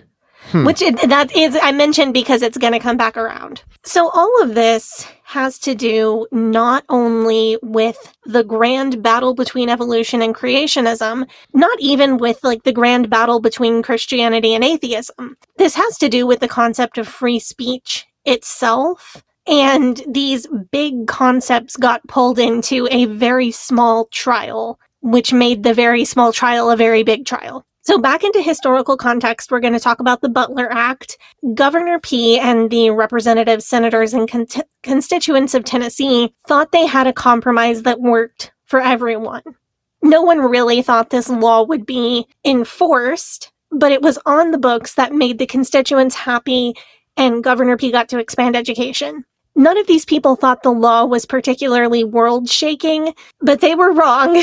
Hmm. 0.52 0.66
Which 0.66 0.82
it, 0.82 1.10
that 1.10 1.36
is, 1.36 1.58
I 1.62 1.72
mentioned 1.72 2.14
because 2.14 2.42
it's 2.42 2.58
going 2.58 2.74
to 2.74 2.80
come 2.80 2.98
back 2.98 3.18
around. 3.18 3.64
So 3.84 4.10
all 4.10 4.44
of 4.44 4.56
this 4.56 5.08
has 5.34 5.58
to 5.58 5.74
do 5.74 6.28
not 6.32 6.86
only 6.90 7.58
with 7.64 8.16
the 8.24 8.44
grand 8.44 9.02
battle 9.02 9.34
between 9.34 9.68
evolution 9.68 10.22
and 10.22 10.36
creationism, 10.36 11.28
not 11.54 11.78
even 11.80 12.18
with 12.18 12.44
like 12.44 12.64
the 12.64 12.72
grand 12.72 13.10
battle 13.10 13.40
between 13.40 13.82
Christianity 13.82 14.54
and 14.54 14.64
atheism. 14.64 15.36
This 15.58 15.74
has 15.74 15.98
to 15.98 16.08
do 16.08 16.28
with 16.28 16.40
the 16.40 16.48
concept 16.48 17.00
of 17.00 17.08
free 17.08 17.40
speech 17.40 18.06
itself. 18.26 19.24
And 19.48 20.04
these 20.08 20.48
big 20.72 21.08
concepts 21.08 21.78
got 21.78 22.08
pulled 22.08 22.38
into 22.38 22.88
a 22.92 23.06
very 23.06 23.50
small 23.50 24.06
trial, 24.06 24.80
which 25.02 25.34
made 25.34 25.64
the 25.64 25.74
very 25.74 26.06
small 26.06 26.32
trial 26.32 26.70
a 26.70 26.78
very 26.78 27.02
big 27.02 27.26
trial. 27.26 27.66
So, 27.86 27.98
back 27.98 28.24
into 28.24 28.42
historical 28.42 28.96
context, 28.96 29.52
we're 29.52 29.60
going 29.60 29.74
to 29.74 29.80
talk 29.80 30.00
about 30.00 30.22
the 30.22 30.30
Butler 30.30 30.72
Act. 30.72 31.18
Governor 31.54 32.00
Peay 32.00 32.38
and 32.38 32.70
the 32.70 32.92
representatives, 32.92 33.66
senators, 33.66 34.14
and 34.14 34.30
con- 34.30 34.48
constituents 34.84 35.54
of 35.54 35.66
Tennessee 35.66 36.34
thought 36.48 36.72
they 36.72 36.86
had 36.86 37.08
a 37.08 37.14
compromise 37.14 37.84
that 37.84 38.00
worked 38.00 38.54
for 38.64 38.80
everyone. 38.80 39.44
No 40.02 40.22
one 40.22 40.40
really 40.40 40.82
thought 40.82 41.10
this 41.10 41.28
law 41.28 41.64
would 41.64 41.86
be 41.86 42.26
enforced, 42.46 43.52
but 43.70 43.92
it 43.92 44.02
was 44.02 44.18
on 44.26 44.52
the 44.52 44.58
books 44.58 44.94
that 44.96 45.14
made 45.14 45.38
the 45.38 45.46
constituents 45.46 46.16
happy, 46.16 46.76
and 47.18 47.44
Governor 47.44 47.76
Peay 47.76 47.92
got 47.92 48.08
to 48.10 48.18
expand 48.18 48.56
education. 48.56 49.26
None 49.56 49.78
of 49.78 49.88
these 49.88 50.06
people 50.06 50.38
thought 50.38 50.64
the 50.64 50.72
law 50.72 51.04
was 51.04 51.26
particularly 51.26 52.06
world 52.06 52.50
shaking, 52.50 53.14
but 53.42 53.60
they 53.60 53.76
were 53.76 53.92
wrong. 53.92 54.42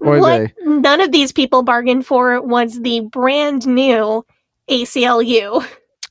Or 0.00 0.20
what 0.20 0.38
they. 0.38 0.64
none 0.64 1.00
of 1.00 1.12
these 1.12 1.32
people 1.32 1.62
bargained 1.62 2.06
for 2.06 2.40
was 2.40 2.80
the 2.80 3.00
brand 3.00 3.66
new 3.66 4.24
ACLU. 4.68 5.66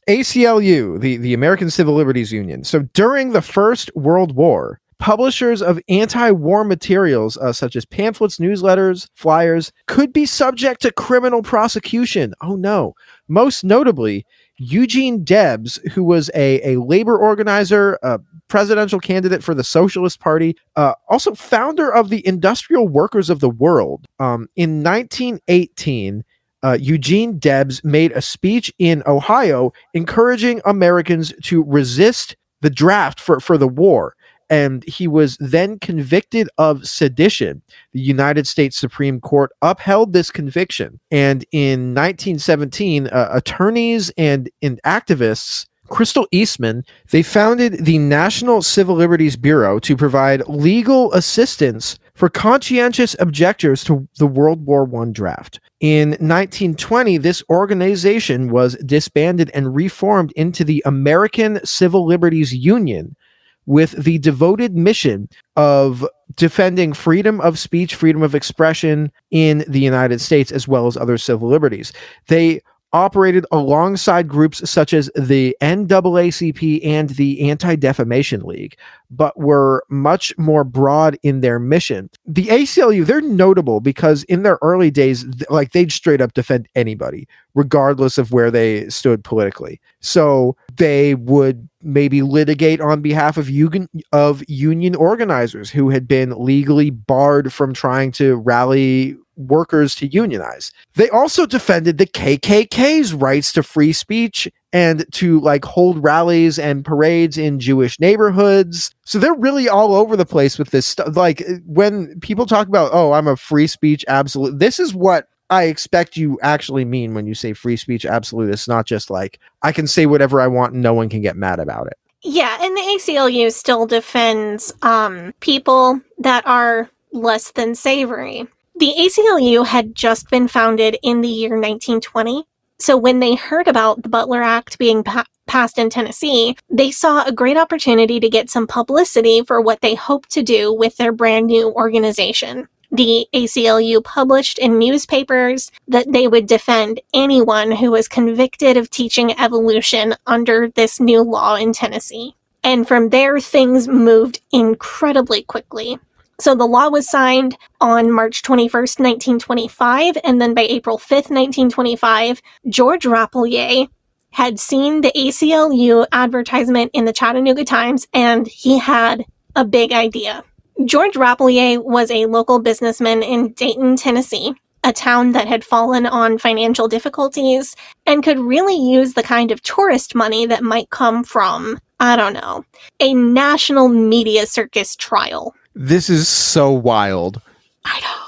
ACLU, 0.08 1.00
the, 1.00 1.18
the 1.18 1.34
American 1.34 1.70
Civil 1.70 1.96
Liberties 1.96 2.32
Union. 2.32 2.64
So 2.64 2.80
during 2.94 3.32
the 3.32 3.42
First 3.42 3.90
World 3.96 4.36
War, 4.36 4.80
publishers 5.00 5.62
of 5.62 5.80
anti 5.90 6.32
war 6.32 6.64
materials, 6.64 7.38
uh, 7.38 7.54
such 7.54 7.76
as 7.76 7.86
pamphlets, 7.86 8.38
newsletters, 8.38 9.08
flyers, 9.14 9.72
could 9.88 10.14
be 10.14 10.26
subject 10.26 10.82
to 10.82 10.92
criminal 10.92 11.42
prosecution. 11.42 12.34
Oh 12.42 12.56
no. 12.56 12.94
Most 13.28 13.64
notably, 13.64 14.26
Eugene 14.58 15.24
Debs, 15.24 15.78
who 15.94 16.04
was 16.04 16.30
a, 16.34 16.76
a 16.76 16.82
labor 16.82 17.18
organizer, 17.18 18.00
a 18.04 18.20
presidential 18.48 19.00
candidate 19.00 19.44
for 19.44 19.54
the 19.54 19.64
Socialist 19.64 20.20
Party, 20.20 20.56
uh, 20.76 20.94
also 21.10 21.34
founder 21.34 21.92
of 21.92 22.10
the 22.10 22.26
Industrial 22.26 22.88
Workers 22.88 23.30
of 23.30 23.40
the 23.40 23.50
World. 23.50 24.06
Um, 24.20 24.48
in 24.56 24.84
1918, 24.84 26.24
uh, 26.64 26.78
Eugene 26.80 27.38
Debs 27.38 27.84
made 27.84 28.12
a 28.14 28.22
speech 28.22 28.74
in 28.80 29.04
Ohio 29.06 29.74
encouraging 29.94 30.62
Americans 30.66 31.34
to 31.44 31.64
resist 31.64 32.36
the 32.62 32.70
draft 32.70 33.20
for, 33.20 33.40
for 33.40 33.58
the 33.58 33.68
war. 33.68 34.16
And 34.50 34.84
he 34.84 35.08
was 35.08 35.38
then 35.40 35.80
convicted 35.80 36.50
of 36.58 36.88
sedition. 36.88 37.62
The 37.94 38.00
United 38.00 38.48
States 38.48 38.78
Supreme 38.78 39.20
Court 39.20 39.52
upheld 39.62 40.14
this 40.14 40.32
conviction. 40.32 41.00
And 41.10 41.46
in 41.52 41.94
1917, 41.94 43.08
uh, 43.08 43.30
attorneys 43.32 44.12
and, 44.18 44.50
and 44.62 44.80
activists 44.86 45.66
Crystal 45.90 46.28
Eastman, 46.32 46.84
they 47.12 47.22
founded 47.22 47.86
the 47.86 47.98
National 48.00 48.62
Civil 48.62 48.96
Liberties 48.96 49.36
Bureau 49.36 49.80
to 49.80 49.96
provide 49.96 50.48
legal 50.48 51.14
assistance 51.14 52.00
for 52.16 52.30
conscientious 52.30 53.16
objectors 53.20 53.84
to 53.84 54.08
the 54.18 54.26
World 54.28 54.66
War 54.66 54.90
I 55.02 55.12
draft. 55.12 55.60
In 55.82 56.10
1920, 56.12 57.18
this 57.18 57.44
organization 57.50 58.50
was 58.50 58.76
disbanded 58.78 59.52
and 59.54 59.76
reformed 59.76 60.32
into 60.32 60.64
the 60.64 60.82
American 60.86 61.64
Civil 61.66 62.06
Liberties 62.06 62.56
Union 62.56 63.16
with 63.66 63.92
the 64.04 64.18
devoted 64.20 64.76
mission 64.76 65.30
of 65.56 66.06
defending 66.36 66.94
freedom 66.94 67.42
of 67.42 67.58
speech, 67.58 67.96
freedom 67.96 68.22
of 68.22 68.36
expression 68.36 69.12
in 69.32 69.64
the 69.68 69.80
United 69.80 70.22
States, 70.22 70.52
as 70.52 70.68
well 70.68 70.88
as 70.88 70.98
other 70.98 71.18
civil 71.18 71.50
liberties. 71.50 71.94
They 72.28 72.62
operated 72.94 73.46
alongside 73.52 74.28
groups 74.28 74.68
such 74.70 74.94
as 74.94 75.12
the 75.16 75.56
NAACP 75.62 76.86
and 76.86 77.10
the 77.12 77.50
Anti 77.50 77.76
Defamation 77.76 78.42
League, 78.42 78.78
but 79.10 79.38
were 79.40 79.84
much 79.90 80.38
more 80.38 80.64
broad 80.64 81.18
in 81.24 81.42
their 81.42 81.60
mission. 81.60 82.10
The 82.26 82.48
ACLU, 82.48 83.06
they're 83.06 83.22
notable 83.22 83.80
because 83.80 84.24
in 84.24 84.44
their 84.44 84.60
early 84.62 84.92
days, 84.92 85.26
like 85.50 85.72
they'd 85.72 85.92
straight 85.92 86.22
up 86.22 86.34
defend 86.34 86.68
anybody, 86.76 87.28
regardless 87.54 88.18
of 88.18 88.32
where 88.32 88.52
they 88.52 88.90
stood 88.90 89.24
politically. 89.24 89.80
So 90.00 90.56
they 90.76 91.16
would 91.16 91.68
maybe 91.82 92.22
litigate 92.22 92.82
on 92.82 93.02
behalf 93.02 93.38
of 93.38 93.50
union 93.50 93.88
of 94.12 94.44
union 94.48 94.96
organizers 94.96 95.70
who 95.70 95.90
had 95.90 96.08
been 96.08 96.32
legally 96.38 96.90
barred 96.90 97.54
from 97.54 97.74
trying 97.74 98.12
to 98.14 98.36
rally 98.38 99.16
workers 99.38 99.96
to 99.96 100.08
unionize. 100.08 100.72
They 100.96 101.10
also 101.10 101.46
defended 101.46 101.98
the 101.98 102.06
KKK's 102.06 103.14
rights 103.14 103.52
to 103.54 103.64
free 103.64 103.94
speech 103.94 104.50
and 104.76 105.06
to 105.14 105.40
like 105.40 105.64
hold 105.64 106.04
rallies 106.04 106.60
and 106.60 106.84
parades 106.84 107.38
in 107.38 107.62
Jewish 107.62 107.98
neighborhoods. 107.98 108.94
So 109.06 109.18
they're 109.18 109.34
really 109.34 109.70
all 109.70 109.96
over 109.96 110.18
the 110.18 110.26
place 110.26 110.60
with 110.60 110.72
this 110.72 110.86
stuff. 110.86 111.16
Like 111.16 111.42
when 111.66 112.20
people 112.20 112.46
talk 112.46 112.68
about, 112.68 112.92
oh, 112.92 113.14
I'm 113.14 113.30
a 113.30 113.38
free 113.38 113.68
speech 113.68 114.04
absolute, 114.10 114.60
this 114.60 114.78
is 114.78 114.94
what 114.94 115.30
I 115.50 115.64
expect 115.64 116.18
you 116.18 116.38
actually 116.42 116.84
mean 116.84 117.14
when 117.14 117.26
you 117.26 117.36
say 117.36 117.54
free 117.54 117.78
speech 117.78 118.06
absolute. 118.06 118.50
It's 118.50 118.68
not 118.68 118.86
just 118.86 119.10
like 119.10 119.40
I 119.62 119.72
can 119.72 119.88
say 119.88 120.08
whatever 120.08 120.42
I 120.42 120.48
want 120.48 120.74
and 120.74 120.84
no 120.84 120.94
one 120.94 121.08
can 121.08 121.22
get 121.22 121.38
mad 121.38 121.60
about 121.60 121.88
it. 121.88 121.98
Yeah, 122.22 122.58
and 122.60 122.76
the 122.76 122.82
ACLU 122.82 123.54
still 123.54 123.88
defends 123.88 124.74
um, 124.82 125.34
people 125.40 126.02
that 126.18 126.46
are 126.46 126.90
less 127.14 127.52
than 127.52 127.76
savory. 127.76 128.46
The 128.76 128.94
ACLU 129.00 129.66
had 129.66 129.96
just 129.96 130.30
been 130.30 130.50
founded 130.50 130.98
in 131.02 131.22
the 131.22 131.30
year 131.30 131.52
1920. 131.52 132.46
So 132.80 132.98
when 132.98 133.20
they 133.20 133.36
heard 133.36 133.68
about 133.68 134.04
the 134.04 134.10
Butler 134.10 134.42
Act 134.42 134.78
being 134.78 135.04
pa- 135.04 135.26
passed 135.48 135.78
in 135.78 135.90
Tennessee, 135.90 136.58
they 136.70 136.92
saw 136.92 137.24
a 137.24 137.32
great 137.32 137.58
opportunity 137.58 138.20
to 138.20 138.30
get 138.30 138.50
some 138.50 138.68
publicity 138.68 139.44
for 139.44 139.62
what 139.62 139.82
they 139.82 139.96
hoped 139.96 140.30
to 140.32 140.44
do 140.44 140.74
with 140.74 140.98
their 140.98 141.12
brand 141.12 141.48
new 141.48 141.72
organization. 141.72 142.68
The 142.92 143.28
ACLU 143.34 144.04
published 144.04 144.58
in 144.58 144.78
newspapers 144.78 145.72
that 145.88 146.12
they 146.12 146.28
would 146.28 146.48
defend 146.48 147.02
anyone 147.14 147.72
who 147.72 147.92
was 147.92 148.08
convicted 148.08 148.78
of 148.78 148.90
teaching 148.90 149.38
evolution 149.40 150.16
under 150.28 150.70
this 150.70 151.00
new 151.00 151.22
law 151.22 151.56
in 151.56 151.74
Tennessee. 151.74 152.36
And 152.64 152.88
from 152.88 153.10
there, 153.10 153.40
things 153.40 153.88
moved 153.88 154.42
incredibly 154.52 155.44
quickly. 155.44 156.00
So 156.40 156.54
the 156.54 156.68
law 156.68 156.90
was 156.90 157.10
signed 157.10 157.58
on 157.80 158.12
March 158.12 158.42
21st, 158.42 159.00
1925, 159.00 160.18
and 160.24 160.42
then 160.42 160.54
by 160.54 160.64
April 160.64 160.98
5th, 160.98 161.32
1925, 161.32 162.42
George 162.68 163.06
Rappleyea 163.06 163.88
had 164.32 164.60
seen 164.60 165.00
the 165.00 165.14
ACLU 165.16 166.06
advertisement 166.12 166.92
in 166.94 167.06
the 167.06 167.14
Chattanooga 167.14 167.64
Times 167.64 168.06
and 168.14 168.48
he 168.48 168.78
had 168.78 169.24
a 169.56 169.64
big 169.64 169.94
idea. 169.94 170.44
George 170.84 171.14
Rappleyea 171.14 171.82
was 171.82 172.12
a 172.12 172.26
local 172.26 172.60
businessman 172.60 173.24
in 173.24 173.54
Dayton, 173.54 173.96
Tennessee, 173.96 174.54
a 174.84 174.92
town 174.92 175.32
that 175.32 175.48
had 175.48 175.64
fallen 175.64 176.06
on 176.06 176.38
financial 176.38 176.90
difficulties 176.90 177.78
and 178.06 178.26
could 178.26 178.38
really 178.38 178.76
use 178.76 179.14
the 179.14 179.24
kind 179.24 179.52
of 179.52 179.64
tourist 179.64 180.16
money 180.16 180.46
that 180.46 180.64
might 180.64 180.90
come 180.90 181.24
from, 181.24 181.80
I 182.02 182.18
don't 182.18 182.34
know, 182.34 182.66
a 183.00 183.14
national 183.14 183.88
media 183.88 184.46
circus 184.46 184.98
trial. 184.98 185.56
This 185.76 186.10
is 186.10 186.30
so 186.30 186.72
wild. 186.72 187.42
I 187.84 188.00
know. 188.00 188.26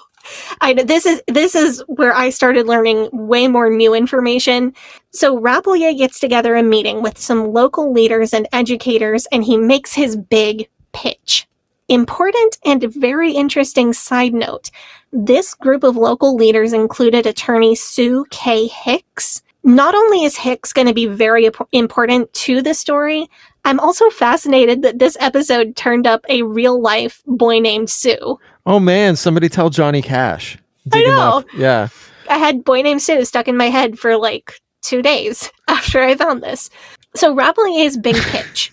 I 0.59 0.73
know 0.73 0.83
this 0.83 1.05
is 1.05 1.21
this 1.27 1.55
is 1.55 1.81
where 1.87 2.13
I 2.13 2.29
started 2.29 2.67
learning 2.67 3.09
way 3.13 3.47
more 3.47 3.69
new 3.69 3.93
information. 3.93 4.73
So 5.11 5.39
Rappleyea 5.39 5.97
gets 5.97 6.19
together 6.19 6.55
a 6.55 6.63
meeting 6.63 7.01
with 7.01 7.17
some 7.17 7.53
local 7.53 7.93
leaders 7.93 8.33
and 8.33 8.49
educators 8.51 9.27
and 9.31 9.45
he 9.45 9.55
makes 9.55 9.93
his 9.93 10.17
big 10.17 10.67
pitch. 10.91 11.47
Important 11.87 12.57
and 12.65 12.83
very 12.93 13.31
interesting 13.31 13.93
side 13.93 14.33
note. 14.33 14.69
This 15.13 15.53
group 15.53 15.85
of 15.85 15.95
local 15.95 16.35
leaders 16.35 16.73
included 16.73 17.25
attorney 17.25 17.75
Sue 17.75 18.25
K. 18.29 18.67
Hicks. 18.67 19.41
Not 19.63 19.95
only 19.95 20.25
is 20.25 20.35
Hicks 20.35 20.73
going 20.73 20.87
to 20.87 20.93
be 20.93 21.05
very 21.05 21.49
important 21.71 22.33
to 22.33 22.61
the 22.61 22.73
story, 22.73 23.29
I'm 23.65 23.79
also 23.79 24.09
fascinated 24.09 24.81
that 24.83 24.99
this 24.99 25.17
episode 25.19 25.75
turned 25.75 26.07
up 26.07 26.25
a 26.29 26.43
real 26.43 26.81
life 26.81 27.21
boy 27.25 27.59
named 27.59 27.89
Sue. 27.89 28.39
Oh 28.65 28.79
man, 28.79 29.15
somebody 29.15 29.49
tell 29.49 29.69
Johnny 29.69 30.01
Cash. 30.01 30.57
I 30.93 31.03
know. 31.03 31.43
Yeah. 31.55 31.89
I 32.29 32.37
had 32.37 32.63
boy 32.63 32.81
named 32.81 33.01
Sue 33.01 33.25
stuck 33.25 33.47
in 33.47 33.57
my 33.57 33.69
head 33.69 33.99
for 33.99 34.17
like 34.17 34.59
two 34.81 35.01
days 35.01 35.51
after 35.67 36.01
I 36.01 36.15
found 36.15 36.43
this. 36.43 36.69
So 37.15 37.35
Rappleyea's 37.35 37.97
big 37.97 38.15
pitch. 38.15 38.71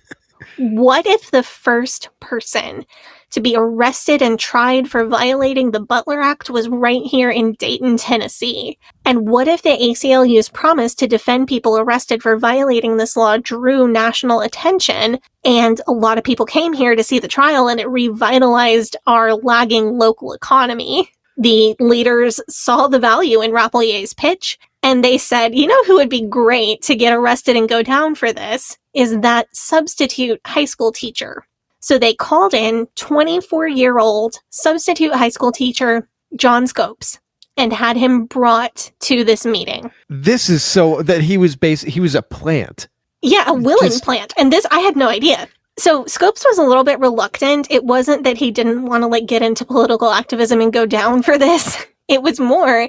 what 0.58 1.06
if 1.06 1.30
the 1.30 1.42
first 1.42 2.08
person 2.20 2.84
to 3.30 3.40
be 3.40 3.54
arrested 3.56 4.22
and 4.22 4.38
tried 4.38 4.90
for 4.90 5.06
violating 5.06 5.70
the 5.70 5.80
Butler 5.80 6.20
Act 6.20 6.50
was 6.50 6.68
right 6.68 7.02
here 7.02 7.30
in 7.30 7.52
Dayton, 7.54 7.96
Tennessee. 7.96 8.78
And 9.10 9.28
what 9.28 9.48
if 9.48 9.62
the 9.62 9.70
ACLU's 9.70 10.48
promise 10.48 10.94
to 10.94 11.08
defend 11.08 11.48
people 11.48 11.76
arrested 11.76 12.22
for 12.22 12.38
violating 12.38 12.96
this 12.96 13.16
law 13.16 13.38
drew 13.38 13.88
national 13.88 14.40
attention? 14.40 15.18
And 15.44 15.80
a 15.88 15.92
lot 15.92 16.16
of 16.16 16.22
people 16.22 16.46
came 16.46 16.72
here 16.72 16.94
to 16.94 17.02
see 17.02 17.18
the 17.18 17.26
trial 17.26 17.66
and 17.66 17.80
it 17.80 17.88
revitalized 17.88 18.96
our 19.08 19.34
lagging 19.34 19.98
local 19.98 20.32
economy? 20.32 21.10
The 21.36 21.74
leaders 21.80 22.38
saw 22.48 22.86
the 22.86 23.00
value 23.00 23.42
in 23.42 23.50
Rappleyea's 23.50 24.14
pitch 24.14 24.56
and 24.80 25.02
they 25.02 25.18
said, 25.18 25.56
you 25.56 25.66
know 25.66 25.82
who 25.86 25.96
would 25.96 26.08
be 26.08 26.28
great 26.28 26.80
to 26.82 26.94
get 26.94 27.12
arrested 27.12 27.56
and 27.56 27.68
go 27.68 27.82
down 27.82 28.14
for 28.14 28.32
this 28.32 28.78
is 28.94 29.18
that 29.22 29.48
substitute 29.52 30.40
high 30.46 30.66
school 30.66 30.92
teacher. 30.92 31.44
So 31.80 31.98
they 31.98 32.14
called 32.14 32.54
in 32.54 32.86
24 32.94 33.66
year 33.66 33.98
old 33.98 34.36
substitute 34.50 35.14
high 35.14 35.30
school 35.30 35.50
teacher 35.50 36.08
John 36.36 36.68
Scopes 36.68 37.18
and 37.60 37.72
had 37.72 37.96
him 37.96 38.24
brought 38.24 38.90
to 39.00 39.22
this 39.22 39.44
meeting. 39.44 39.90
This 40.08 40.48
is 40.48 40.64
so 40.64 41.02
that 41.02 41.20
he 41.20 41.36
was 41.36 41.56
based, 41.56 41.84
he 41.84 42.00
was 42.00 42.14
a 42.14 42.22
plant. 42.22 42.88
Yeah, 43.22 43.44
a 43.46 43.54
willing 43.54 43.90
Just... 43.90 44.02
plant. 44.02 44.32
And 44.38 44.52
this, 44.52 44.66
I 44.70 44.80
had 44.80 44.96
no 44.96 45.08
idea. 45.08 45.46
So 45.78 46.06
Scopes 46.06 46.44
was 46.44 46.58
a 46.58 46.62
little 46.62 46.84
bit 46.84 46.98
reluctant. 46.98 47.66
It 47.70 47.84
wasn't 47.84 48.24
that 48.24 48.38
he 48.38 48.50
didn't 48.50 48.86
want 48.86 49.02
to 49.02 49.06
like 49.06 49.26
get 49.26 49.42
into 49.42 49.64
political 49.64 50.10
activism 50.10 50.60
and 50.60 50.72
go 50.72 50.86
down 50.86 51.22
for 51.22 51.38
this. 51.38 51.86
It 52.08 52.24
was 52.24 52.40
more 52.40 52.88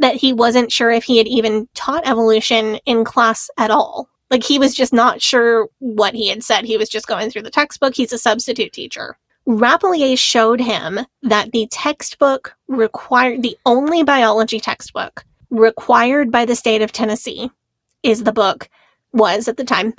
that 0.00 0.16
he 0.16 0.34
wasn't 0.34 0.70
sure 0.70 0.90
if 0.90 1.02
he 1.02 1.16
had 1.16 1.26
even 1.26 1.66
taught 1.72 2.06
evolution 2.06 2.74
in 2.84 3.04
class 3.04 3.48
at 3.56 3.70
all. 3.70 4.06
Like 4.30 4.44
he 4.44 4.58
was 4.58 4.74
just 4.74 4.92
not 4.92 5.22
sure 5.22 5.68
what 5.78 6.14
he 6.14 6.28
had 6.28 6.44
said. 6.44 6.66
He 6.66 6.76
was 6.76 6.90
just 6.90 7.06
going 7.06 7.30
through 7.30 7.44
the 7.44 7.50
textbook. 7.50 7.94
He's 7.94 8.12
a 8.12 8.18
substitute 8.18 8.74
teacher. 8.74 9.16
Rappleyea 9.46 10.18
showed 10.18 10.60
him 10.60 11.00
that 11.22 11.52
the 11.52 11.66
textbook 11.70 12.54
required, 12.68 13.42
the 13.42 13.56
only 13.66 14.02
biology 14.02 14.60
textbook 14.60 15.24
required 15.50 16.30
by 16.30 16.44
the 16.44 16.54
state 16.54 16.82
of 16.82 16.92
Tennessee 16.92 17.50
is 18.02 18.24
the 18.24 18.32
book, 18.32 18.68
was 19.12 19.48
at 19.48 19.56
the 19.56 19.64
time, 19.64 19.94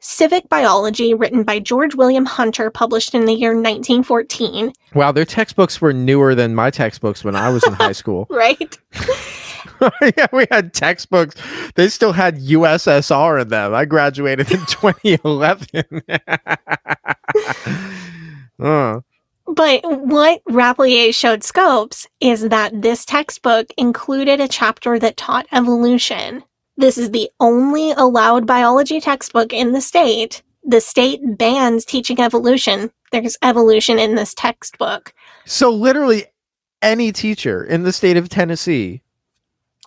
Civic 0.00 0.48
Biology, 0.48 1.12
written 1.14 1.42
by 1.42 1.58
George 1.58 1.94
William 1.94 2.24
Hunter, 2.24 2.70
published 2.70 3.14
in 3.14 3.24
the 3.24 3.32
year 3.32 3.50
1914. 3.50 4.72
Wow, 4.94 5.12
their 5.12 5.24
textbooks 5.24 5.80
were 5.80 5.92
newer 5.92 6.34
than 6.34 6.54
my 6.54 6.70
textbooks 6.70 7.24
when 7.24 7.34
I 7.34 7.50
was 7.50 7.64
in 7.66 7.72
high 7.72 7.92
school. 7.92 8.26
right? 8.30 8.78
yeah, 10.16 10.26
we 10.32 10.46
had 10.50 10.72
textbooks. 10.72 11.34
They 11.74 11.88
still 11.88 12.12
had 12.12 12.38
USSR 12.38 13.42
in 13.42 13.48
them. 13.48 13.74
I 13.74 13.84
graduated 13.84 14.52
in 14.52 14.60
2011. 14.66 16.02
Uh. 18.58 19.00
But 19.46 19.80
what 19.84 20.44
Rappleyea 20.44 21.14
showed 21.14 21.42
Scopes 21.42 22.06
is 22.20 22.48
that 22.48 22.82
this 22.82 23.04
textbook 23.04 23.72
included 23.78 24.40
a 24.40 24.48
chapter 24.48 24.98
that 24.98 25.16
taught 25.16 25.46
evolution. 25.52 26.44
This 26.76 26.98
is 26.98 27.10
the 27.10 27.30
only 27.40 27.92
allowed 27.92 28.46
biology 28.46 29.00
textbook 29.00 29.52
in 29.52 29.72
the 29.72 29.80
state. 29.80 30.42
The 30.64 30.80
state 30.80 31.20
bans 31.38 31.84
teaching 31.84 32.20
evolution. 32.20 32.90
There's 33.10 33.38
evolution 33.42 33.98
in 33.98 34.16
this 34.16 34.34
textbook. 34.34 35.14
So, 35.46 35.70
literally, 35.70 36.26
any 36.82 37.10
teacher 37.10 37.64
in 37.64 37.84
the 37.84 37.92
state 37.92 38.16
of 38.18 38.28
Tennessee 38.28 39.02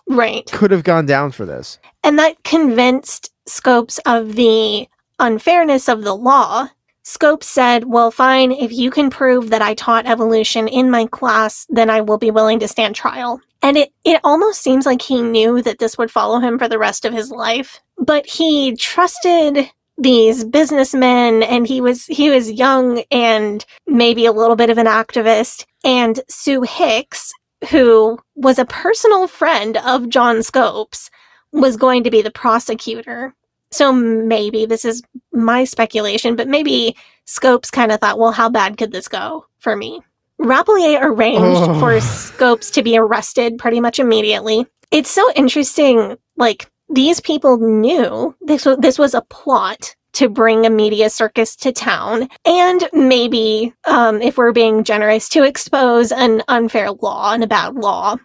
right 0.08 0.50
could 0.50 0.72
have 0.72 0.82
gone 0.82 1.06
down 1.06 1.30
for 1.30 1.46
this 1.46 1.78
and 2.02 2.18
that 2.18 2.42
convinced 2.42 3.30
Scopes 3.46 3.98
of 4.06 4.34
the 4.36 4.88
unfairness 5.18 5.88
of 5.88 6.02
the 6.02 6.14
law, 6.14 6.68
Scopes 7.02 7.48
said, 7.48 7.84
Well, 7.84 8.10
fine, 8.10 8.52
if 8.52 8.72
you 8.72 8.90
can 8.90 9.10
prove 9.10 9.50
that 9.50 9.62
I 9.62 9.74
taught 9.74 10.06
evolution 10.06 10.68
in 10.68 10.90
my 10.90 11.06
class, 11.06 11.66
then 11.68 11.90
I 11.90 12.00
will 12.00 12.18
be 12.18 12.30
willing 12.30 12.60
to 12.60 12.68
stand 12.68 12.94
trial. 12.94 13.40
And 13.62 13.76
it, 13.76 13.92
it 14.04 14.20
almost 14.24 14.60
seems 14.60 14.86
like 14.86 15.02
he 15.02 15.22
knew 15.22 15.62
that 15.62 15.78
this 15.78 15.96
would 15.98 16.10
follow 16.10 16.40
him 16.40 16.58
for 16.58 16.68
the 16.68 16.78
rest 16.78 17.04
of 17.04 17.12
his 17.12 17.30
life. 17.30 17.80
But 17.98 18.26
he 18.26 18.76
trusted 18.76 19.70
these 19.98 20.44
businessmen 20.44 21.42
and 21.42 21.66
he 21.66 21.80
was 21.80 22.06
he 22.06 22.30
was 22.30 22.50
young 22.50 23.02
and 23.10 23.64
maybe 23.86 24.26
a 24.26 24.32
little 24.32 24.56
bit 24.56 24.70
of 24.70 24.78
an 24.78 24.86
activist. 24.86 25.64
And 25.84 26.20
Sue 26.28 26.62
Hicks, 26.62 27.32
who 27.70 28.18
was 28.34 28.58
a 28.58 28.64
personal 28.64 29.28
friend 29.28 29.76
of 29.78 30.08
John 30.08 30.42
Scopes, 30.42 31.10
was 31.52 31.76
going 31.76 32.04
to 32.04 32.10
be 32.10 32.22
the 32.22 32.30
prosecutor. 32.30 33.34
So 33.72 33.92
maybe 33.92 34.66
this 34.66 34.84
is 34.84 35.02
my 35.32 35.64
speculation, 35.64 36.36
but 36.36 36.48
maybe 36.48 36.94
Scopes 37.24 37.70
kind 37.70 37.90
of 37.92 38.00
thought, 38.00 38.18
well, 38.18 38.32
how 38.32 38.48
bad 38.48 38.76
could 38.76 38.92
this 38.92 39.08
go 39.08 39.46
for 39.58 39.74
me? 39.76 40.00
Rappleyea 40.40 41.00
arranged 41.02 41.40
Oh. 41.70 41.80
for 41.80 42.00
Scopes 42.00 42.70
to 42.72 42.82
be 42.82 42.98
arrested 42.98 43.58
pretty 43.58 43.80
much 43.80 43.98
immediately. 43.98 44.66
It's 44.90 45.10
so 45.10 45.30
interesting. 45.34 46.16
Like 46.36 46.68
these 46.88 47.20
people 47.20 47.58
knew 47.58 48.34
this 48.42 48.66
was, 48.66 48.76
this 48.78 48.98
was 48.98 49.14
a 49.14 49.22
plot 49.22 49.94
to 50.14 50.28
bring 50.28 50.66
a 50.66 50.70
media 50.70 51.08
circus 51.08 51.56
to 51.56 51.72
town, 51.72 52.28
and 52.44 52.86
maybe, 52.92 53.72
um, 53.86 54.20
if 54.20 54.36
we're 54.36 54.52
being 54.52 54.84
generous, 54.84 55.26
to 55.30 55.42
expose 55.42 56.12
an 56.12 56.42
unfair 56.48 56.90
law 56.92 57.32
and 57.32 57.42
a 57.42 57.46
bad 57.46 57.74
law 57.76 58.16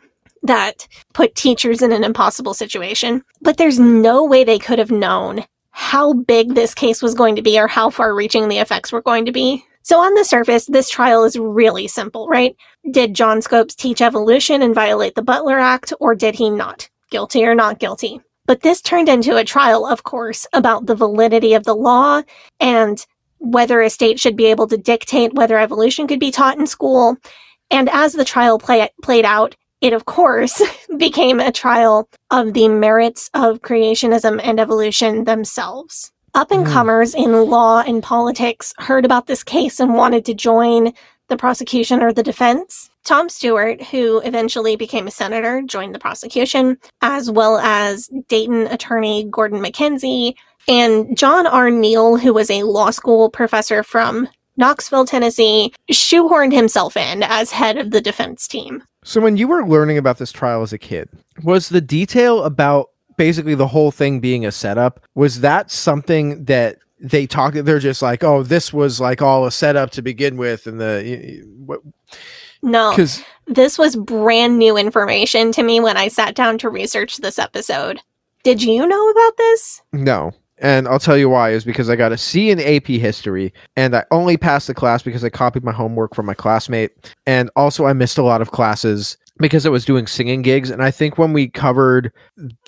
that 0.43 0.87
put 1.13 1.35
teachers 1.35 1.81
in 1.81 1.91
an 1.91 2.03
impossible 2.03 2.53
situation. 2.53 3.23
But 3.41 3.57
there's 3.57 3.79
no 3.79 4.23
way 4.23 4.43
they 4.43 4.59
could 4.59 4.79
have 4.79 4.91
known 4.91 5.45
how 5.71 6.13
big 6.13 6.55
this 6.55 6.73
case 6.73 7.01
was 7.01 7.13
going 7.13 7.35
to 7.35 7.41
be 7.41 7.59
or 7.59 7.67
how 7.67 7.89
far 7.89 8.15
reaching 8.15 8.47
the 8.47 8.57
effects 8.57 8.91
were 8.91 9.01
going 9.01 9.25
to 9.25 9.31
be. 9.31 9.63
So, 9.83 9.99
on 9.99 10.13
the 10.15 10.25
surface, 10.25 10.65
this 10.65 10.89
trial 10.89 11.23
is 11.23 11.37
really 11.37 11.87
simple, 11.87 12.27
right? 12.27 12.55
Did 12.91 13.13
John 13.13 13.41
Scopes 13.41 13.75
teach 13.75 14.01
evolution 14.01 14.61
and 14.61 14.75
violate 14.75 15.15
the 15.15 15.21
Butler 15.21 15.59
Act, 15.59 15.93
or 15.99 16.13
did 16.13 16.35
he 16.35 16.49
not? 16.49 16.89
Guilty 17.09 17.45
or 17.45 17.55
not 17.55 17.79
guilty? 17.79 18.19
But 18.47 18.61
this 18.61 18.81
turned 18.81 19.07
into 19.07 19.37
a 19.37 19.43
trial, 19.43 19.85
of 19.85 20.03
course, 20.03 20.47
about 20.51 20.87
the 20.87 20.95
validity 20.95 21.53
of 21.53 21.63
the 21.63 21.75
law 21.75 22.21
and 22.59 23.05
whether 23.39 23.81
a 23.81 23.89
state 23.89 24.19
should 24.19 24.35
be 24.35 24.47
able 24.47 24.67
to 24.67 24.77
dictate 24.77 25.33
whether 25.35 25.57
evolution 25.57 26.07
could 26.07 26.19
be 26.19 26.31
taught 26.31 26.57
in 26.57 26.65
school. 26.65 27.17
And 27.69 27.89
as 27.89 28.13
the 28.13 28.25
trial 28.25 28.57
play- 28.57 28.89
played 29.03 29.25
out, 29.25 29.55
it 29.81 29.93
of 29.93 30.05
course 30.05 30.61
became 30.97 31.39
a 31.39 31.51
trial 31.51 32.09
of 32.31 32.53
the 32.53 32.67
merits 32.67 33.29
of 33.33 33.61
creationism 33.61 34.39
and 34.43 34.59
evolution 34.59 35.23
themselves. 35.23 36.11
Up 36.33 36.51
and 36.51 36.67
hmm. 36.67 36.73
comers 36.73 37.15
in 37.15 37.31
law 37.49 37.81
and 37.81 38.03
politics 38.03 38.73
heard 38.77 39.05
about 39.05 39.27
this 39.27 39.43
case 39.43 39.79
and 39.79 39.95
wanted 39.95 40.25
to 40.25 40.33
join 40.33 40.93
the 41.29 41.37
prosecution 41.37 42.01
or 42.01 42.13
the 42.13 42.23
defense. 42.23 42.89
Tom 43.03 43.29
Stewart, 43.29 43.81
who 43.81 44.19
eventually 44.19 44.75
became 44.75 45.07
a 45.07 45.11
senator, 45.11 45.61
joined 45.61 45.95
the 45.95 45.99
prosecution, 45.99 46.77
as 47.01 47.31
well 47.31 47.57
as 47.57 48.09
Dayton 48.27 48.67
attorney 48.67 49.25
Gordon 49.29 49.59
McKenzie 49.59 50.35
and 50.67 51.17
John 51.17 51.47
R. 51.47 51.69
Neal, 51.69 52.17
who 52.17 52.33
was 52.33 52.49
a 52.49 52.63
law 52.63 52.89
school 52.91 53.29
professor 53.29 53.83
from 53.83 54.27
Knoxville, 54.57 55.05
Tennessee, 55.05 55.73
shoehorned 55.91 56.53
himself 56.53 56.97
in 56.97 57.23
as 57.23 57.51
head 57.51 57.77
of 57.77 57.91
the 57.91 58.01
defense 58.01 58.47
team. 58.47 58.83
So 59.07 59.21
when 59.21 59.37
you 59.37 59.47
were 59.47 59.65
learning 59.65 59.97
about 59.97 60.17
this 60.17 60.33
trial 60.33 60.61
as 60.63 60.73
a 60.73 60.77
kid, 60.77 61.07
was 61.41 61.69
the 61.69 61.79
detail 61.79 62.43
about 62.43 62.89
basically 63.15 63.55
the 63.55 63.67
whole 63.67 63.89
thing 63.89 64.19
being 64.19 64.45
a 64.45 64.51
setup, 64.51 64.99
was 65.15 65.39
that 65.39 65.71
something 65.71 66.43
that 66.43 66.79
they 66.99 67.25
talk 67.25 67.53
they're 67.53 67.79
just 67.79 68.01
like, 68.01 68.21
"Oh, 68.21 68.43
this 68.43 68.73
was 68.73 68.99
like 68.99 69.21
all 69.21 69.45
a 69.45 69.51
setup 69.51 69.91
to 69.91 70.01
begin 70.01 70.35
with 70.35 70.67
and 70.67 70.81
the 70.81 71.41
what 71.65 71.79
No, 72.61 72.91
cuz 72.93 73.23
this 73.45 73.79
was 73.79 73.95
brand 73.95 74.59
new 74.59 74.75
information 74.75 75.53
to 75.53 75.63
me 75.63 75.79
when 75.79 75.95
I 75.95 76.09
sat 76.09 76.35
down 76.35 76.57
to 76.57 76.69
research 76.69 77.15
this 77.17 77.39
episode. 77.39 78.01
Did 78.43 78.61
you 78.61 78.85
know 78.85 79.09
about 79.09 79.37
this? 79.37 79.81
no. 79.93 80.33
And 80.59 80.87
I'll 80.87 80.99
tell 80.99 81.17
you 81.17 81.29
why 81.29 81.51
is 81.51 81.63
because 81.63 81.89
I 81.89 81.95
got 81.95 82.11
a 82.11 82.17
C 82.17 82.49
in 82.49 82.59
AP 82.59 82.87
history 82.87 83.53
and 83.75 83.95
I 83.95 84.05
only 84.11 84.37
passed 84.37 84.67
the 84.67 84.73
class 84.73 85.03
because 85.03 85.23
I 85.23 85.29
copied 85.29 85.63
my 85.63 85.71
homework 85.71 86.15
from 86.15 86.25
my 86.25 86.33
classmate 86.33 87.13
and 87.25 87.49
also 87.55 87.85
I 87.85 87.93
missed 87.93 88.17
a 88.17 88.23
lot 88.23 88.41
of 88.41 88.51
classes 88.51 89.17
because 89.37 89.67
I 89.67 89.69
was 89.69 89.85
doing 89.85 90.07
singing 90.07 90.41
gigs 90.41 90.71
and 90.71 90.81
I 90.81 90.89
think 90.89 91.17
when 91.17 91.31
we 91.31 91.47
covered 91.47 92.11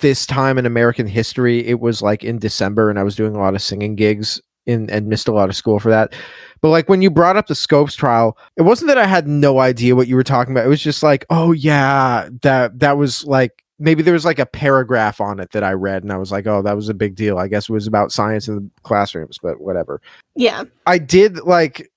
this 0.00 0.24
time 0.24 0.56
in 0.56 0.66
American 0.66 1.08
history 1.08 1.66
it 1.66 1.80
was 1.80 2.00
like 2.00 2.22
in 2.22 2.38
December 2.38 2.90
and 2.90 2.98
I 2.98 3.02
was 3.02 3.16
doing 3.16 3.34
a 3.34 3.40
lot 3.40 3.54
of 3.54 3.62
singing 3.62 3.96
gigs 3.96 4.40
in 4.66 4.88
and 4.90 5.08
missed 5.08 5.28
a 5.28 5.32
lot 5.32 5.48
of 5.48 5.56
school 5.56 5.78
for 5.78 5.90
that. 5.90 6.14
But 6.60 6.68
like 6.68 6.88
when 6.88 7.02
you 7.02 7.10
brought 7.10 7.36
up 7.36 7.46
the 7.46 7.54
Scopes 7.54 7.94
trial, 7.94 8.36
it 8.56 8.62
wasn't 8.62 8.88
that 8.88 8.98
I 8.98 9.06
had 9.06 9.26
no 9.26 9.58
idea 9.58 9.96
what 9.96 10.08
you 10.08 10.16
were 10.16 10.22
talking 10.22 10.52
about. 10.52 10.66
It 10.66 10.68
was 10.68 10.82
just 10.82 11.02
like, 11.02 11.24
"Oh 11.30 11.52
yeah, 11.52 12.28
that 12.42 12.78
that 12.80 12.98
was 12.98 13.24
like 13.24 13.64
maybe 13.80 14.02
there 14.02 14.14
was 14.14 14.24
like 14.24 14.38
a 14.38 14.46
paragraph 14.46 15.20
on 15.20 15.40
it 15.40 15.50
that 15.52 15.64
I 15.64 15.72
read 15.72 16.02
and 16.02 16.12
I 16.12 16.18
was 16.18 16.30
like, 16.30 16.46
"Oh, 16.46 16.62
that 16.62 16.76
was 16.76 16.88
a 16.88 16.94
big 16.94 17.16
deal." 17.16 17.38
I 17.38 17.48
guess 17.48 17.68
it 17.68 17.72
was 17.72 17.86
about 17.86 18.12
science 18.12 18.46
in 18.46 18.56
the 18.56 18.70
classrooms, 18.82 19.38
but 19.42 19.60
whatever. 19.60 20.00
Yeah. 20.36 20.64
I 20.86 20.98
did 20.98 21.38
like 21.40 21.90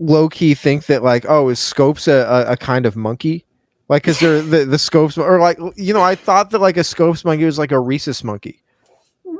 low 0.00 0.28
key 0.28 0.54
think 0.54 0.86
that 0.86 1.04
like, 1.04 1.26
oh, 1.28 1.50
is 1.50 1.60
Scopes 1.60 2.08
a, 2.08 2.46
a, 2.48 2.56
kind 2.56 2.86
of 2.86 2.96
monkey? 2.96 3.44
Like, 3.88 4.08
is 4.08 4.18
there 4.20 4.42
the 4.42 4.64
the 4.64 4.78
Scopes 4.78 5.16
or 5.18 5.38
like 5.38 5.58
you 5.76 5.92
know, 5.92 6.02
I 6.02 6.14
thought 6.14 6.50
that 6.50 6.60
like 6.60 6.76
a 6.76 6.84
Scopes 6.84 7.24
monkey 7.24 7.44
was 7.44 7.58
like 7.58 7.72
a 7.72 7.80
rhesus 7.80 8.24
monkey. 8.24 8.62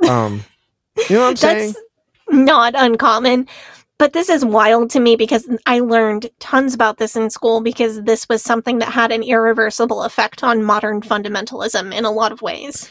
Um, 0.07 0.45
you 1.09 1.17
know 1.17 1.23
what 1.23 1.29
I'm 1.31 1.35
saying? 1.35 1.73
That's 1.73 2.37
not 2.47 2.73
uncommon. 2.77 3.49
But 3.99 4.13
this 4.13 4.29
is 4.29 4.45
wild 4.45 4.89
to 4.91 4.99
me 5.01 5.17
because 5.17 5.47
I 5.65 5.81
learned 5.81 6.29
tons 6.39 6.73
about 6.73 6.97
this 6.97 7.17
in 7.17 7.29
school 7.29 7.59
because 7.61 8.01
this 8.03 8.27
was 8.29 8.41
something 8.41 8.79
that 8.79 8.93
had 8.93 9.11
an 9.11 9.21
irreversible 9.21 10.03
effect 10.03 10.41
on 10.41 10.63
modern 10.63 11.01
fundamentalism 11.01 11.93
in 11.93 12.05
a 12.05 12.11
lot 12.11 12.31
of 12.31 12.41
ways. 12.41 12.89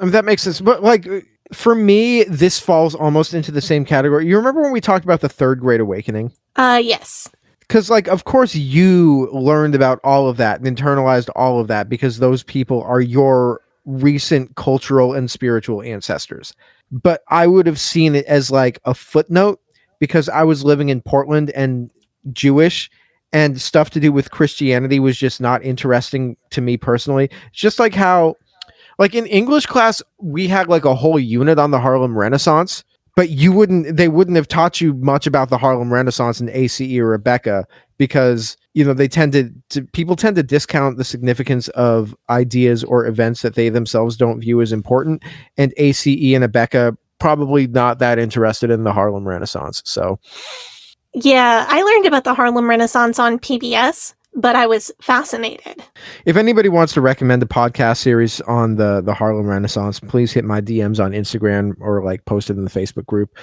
I 0.00 0.04
mean, 0.04 0.12
that 0.12 0.24
makes 0.24 0.42
sense. 0.42 0.60
But 0.60 0.82
like 0.82 1.06
for 1.52 1.76
me, 1.76 2.24
this 2.24 2.58
falls 2.58 2.96
almost 2.96 3.34
into 3.34 3.52
the 3.52 3.60
same 3.60 3.84
category. 3.84 4.26
You 4.26 4.36
remember 4.36 4.60
when 4.60 4.72
we 4.72 4.80
talked 4.80 5.04
about 5.04 5.20
the 5.20 5.28
third 5.28 5.60
great 5.60 5.80
awakening? 5.80 6.32
Uh 6.56 6.80
yes. 6.82 7.28
Because 7.60 7.88
like 7.88 8.08
of 8.08 8.24
course 8.24 8.56
you 8.56 9.30
learned 9.32 9.76
about 9.76 10.00
all 10.02 10.28
of 10.28 10.38
that 10.38 10.60
and 10.60 10.76
internalized 10.76 11.30
all 11.36 11.60
of 11.60 11.68
that 11.68 11.88
because 11.88 12.18
those 12.18 12.42
people 12.42 12.82
are 12.82 13.00
your 13.00 13.60
recent 13.84 14.56
cultural 14.56 15.14
and 15.14 15.30
spiritual 15.30 15.82
ancestors. 15.82 16.52
But 16.90 17.22
I 17.28 17.46
would 17.46 17.66
have 17.66 17.78
seen 17.78 18.16
it 18.16 18.26
as 18.26 18.50
like 18.50 18.80
a 18.84 18.92
footnote 18.92 19.60
because 19.98 20.28
I 20.28 20.42
was 20.44 20.64
living 20.64 20.88
in 20.88 21.00
Portland 21.00 21.50
and 21.50 21.90
Jewish 22.32 22.90
and 23.32 23.60
stuff 23.60 23.90
to 23.90 24.00
do 24.00 24.12
with 24.12 24.30
Christianity 24.30 25.00
was 25.00 25.16
just 25.16 25.40
not 25.40 25.62
interesting 25.62 26.36
to 26.50 26.60
me 26.60 26.76
personally. 26.76 27.30
It's 27.48 27.60
just 27.60 27.78
like 27.78 27.94
how 27.94 28.36
like 28.98 29.14
in 29.14 29.26
English 29.26 29.66
class 29.66 30.02
we 30.18 30.48
had 30.48 30.68
like 30.68 30.84
a 30.84 30.94
whole 30.94 31.18
unit 31.18 31.58
on 31.58 31.70
the 31.70 31.80
Harlem 31.80 32.16
Renaissance, 32.16 32.84
but 33.16 33.30
you 33.30 33.52
wouldn't 33.52 33.96
they 33.96 34.08
wouldn't 34.08 34.36
have 34.36 34.48
taught 34.48 34.80
you 34.80 34.94
much 34.94 35.26
about 35.26 35.50
the 35.50 35.58
Harlem 35.58 35.92
Renaissance 35.92 36.40
in 36.40 36.48
ACE 36.50 36.80
or 36.80 37.18
Abeka 37.18 37.64
because 37.98 38.56
you 38.74 38.84
know 38.84 38.94
they 38.94 39.08
tended 39.08 39.62
to 39.70 39.82
people 39.82 40.16
tend 40.16 40.36
to 40.36 40.42
discount 40.42 40.96
the 40.96 41.04
significance 41.04 41.68
of 41.68 42.16
ideas 42.30 42.82
or 42.82 43.06
events 43.06 43.42
that 43.42 43.56
they 43.56 43.68
themselves 43.68 44.16
don't 44.16 44.40
view 44.40 44.60
as 44.62 44.72
important 44.72 45.22
and 45.56 45.74
ACE 45.76 46.06
and 46.06 46.44
Abeka 46.44 46.96
probably 47.18 47.66
not 47.66 47.98
that 47.98 48.18
interested 48.18 48.70
in 48.70 48.84
the 48.84 48.92
Harlem 48.92 49.26
Renaissance. 49.26 49.82
So 49.84 50.18
Yeah, 51.14 51.66
I 51.68 51.82
learned 51.82 52.06
about 52.06 52.24
the 52.24 52.34
Harlem 52.34 52.68
Renaissance 52.68 53.18
on 53.18 53.38
PBS, 53.38 54.14
but 54.34 54.56
I 54.56 54.66
was 54.66 54.90
fascinated. 55.00 55.82
if 56.24 56.36
anybody 56.36 56.68
wants 56.68 56.92
to 56.94 57.00
recommend 57.00 57.42
a 57.42 57.46
podcast 57.46 57.98
series 57.98 58.40
on 58.42 58.76
the 58.76 59.00
the 59.00 59.14
Harlem 59.14 59.46
Renaissance, 59.46 60.00
please 60.00 60.32
hit 60.32 60.44
my 60.44 60.60
DMs 60.60 61.02
on 61.02 61.12
Instagram 61.12 61.74
or 61.80 62.04
like 62.04 62.24
post 62.24 62.50
it 62.50 62.56
in 62.56 62.64
the 62.64 62.70
Facebook 62.70 63.06
group. 63.06 63.36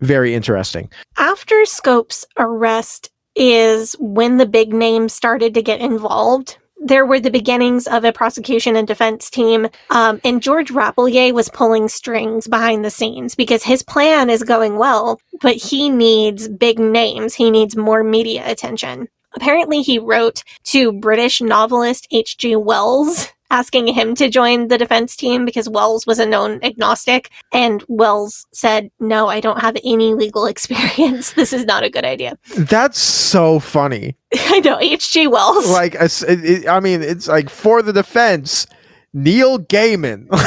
Very 0.00 0.34
interesting. 0.34 0.90
After 1.16 1.64
Scope's 1.64 2.24
arrest 2.38 3.10
is 3.34 3.94
when 4.00 4.36
the 4.36 4.46
big 4.46 4.72
names 4.72 5.12
started 5.12 5.54
to 5.54 5.62
get 5.62 5.80
involved. 5.80 6.58
There 6.80 7.04
were 7.04 7.20
the 7.20 7.30
beginnings 7.30 7.86
of 7.86 8.04
a 8.04 8.12
prosecution 8.12 8.76
and 8.76 8.86
defense 8.86 9.30
team, 9.30 9.68
um, 9.90 10.20
and 10.24 10.42
George 10.42 10.70
Rappleyea 10.70 11.32
was 11.32 11.48
pulling 11.48 11.88
strings 11.88 12.46
behind 12.46 12.84
the 12.84 12.90
scenes 12.90 13.34
because 13.34 13.64
his 13.64 13.82
plan 13.82 14.30
is 14.30 14.42
going 14.44 14.78
well, 14.78 15.20
but 15.40 15.56
he 15.56 15.90
needs 15.90 16.48
big 16.48 16.78
names. 16.78 17.34
He 17.34 17.50
needs 17.50 17.76
more 17.76 18.04
media 18.04 18.48
attention. 18.48 19.08
Apparently, 19.34 19.82
he 19.82 19.98
wrote 19.98 20.44
to 20.64 20.92
British 20.92 21.40
novelist 21.40 22.06
H.G. 22.10 22.56
Wells 22.56 23.28
asking 23.50 23.86
him 23.88 24.14
to 24.16 24.28
join 24.28 24.68
the 24.68 24.78
defense 24.78 25.16
team 25.16 25.44
because 25.44 25.68
Wells 25.68 26.06
was 26.06 26.18
a 26.18 26.26
known 26.26 26.60
agnostic. 26.62 27.30
And 27.52 27.82
Wells 27.88 28.46
said, 28.52 28.90
No, 29.00 29.28
I 29.28 29.40
don't 29.40 29.60
have 29.60 29.76
any 29.84 30.14
legal 30.14 30.46
experience. 30.52 31.32
This 31.32 31.52
is 31.52 31.64
not 31.64 31.82
a 31.84 31.90
good 31.90 32.04
idea. 32.04 32.36
That's 32.56 32.98
so 32.98 33.58
funny. 33.60 34.16
I 34.34 34.60
know, 34.60 34.78
H.G. 34.80 35.26
Wells. 35.28 35.68
Like, 35.70 35.94
I 35.96 36.04
s- 36.04 36.22
it- 36.22 36.44
it- 36.44 36.68
I 36.68 36.80
mean, 36.80 37.02
it's 37.02 37.28
like 37.28 37.48
for 37.50 37.82
the 37.82 37.92
defense, 37.92 38.66
Neil 39.14 39.58
Gaiman. 39.58 40.26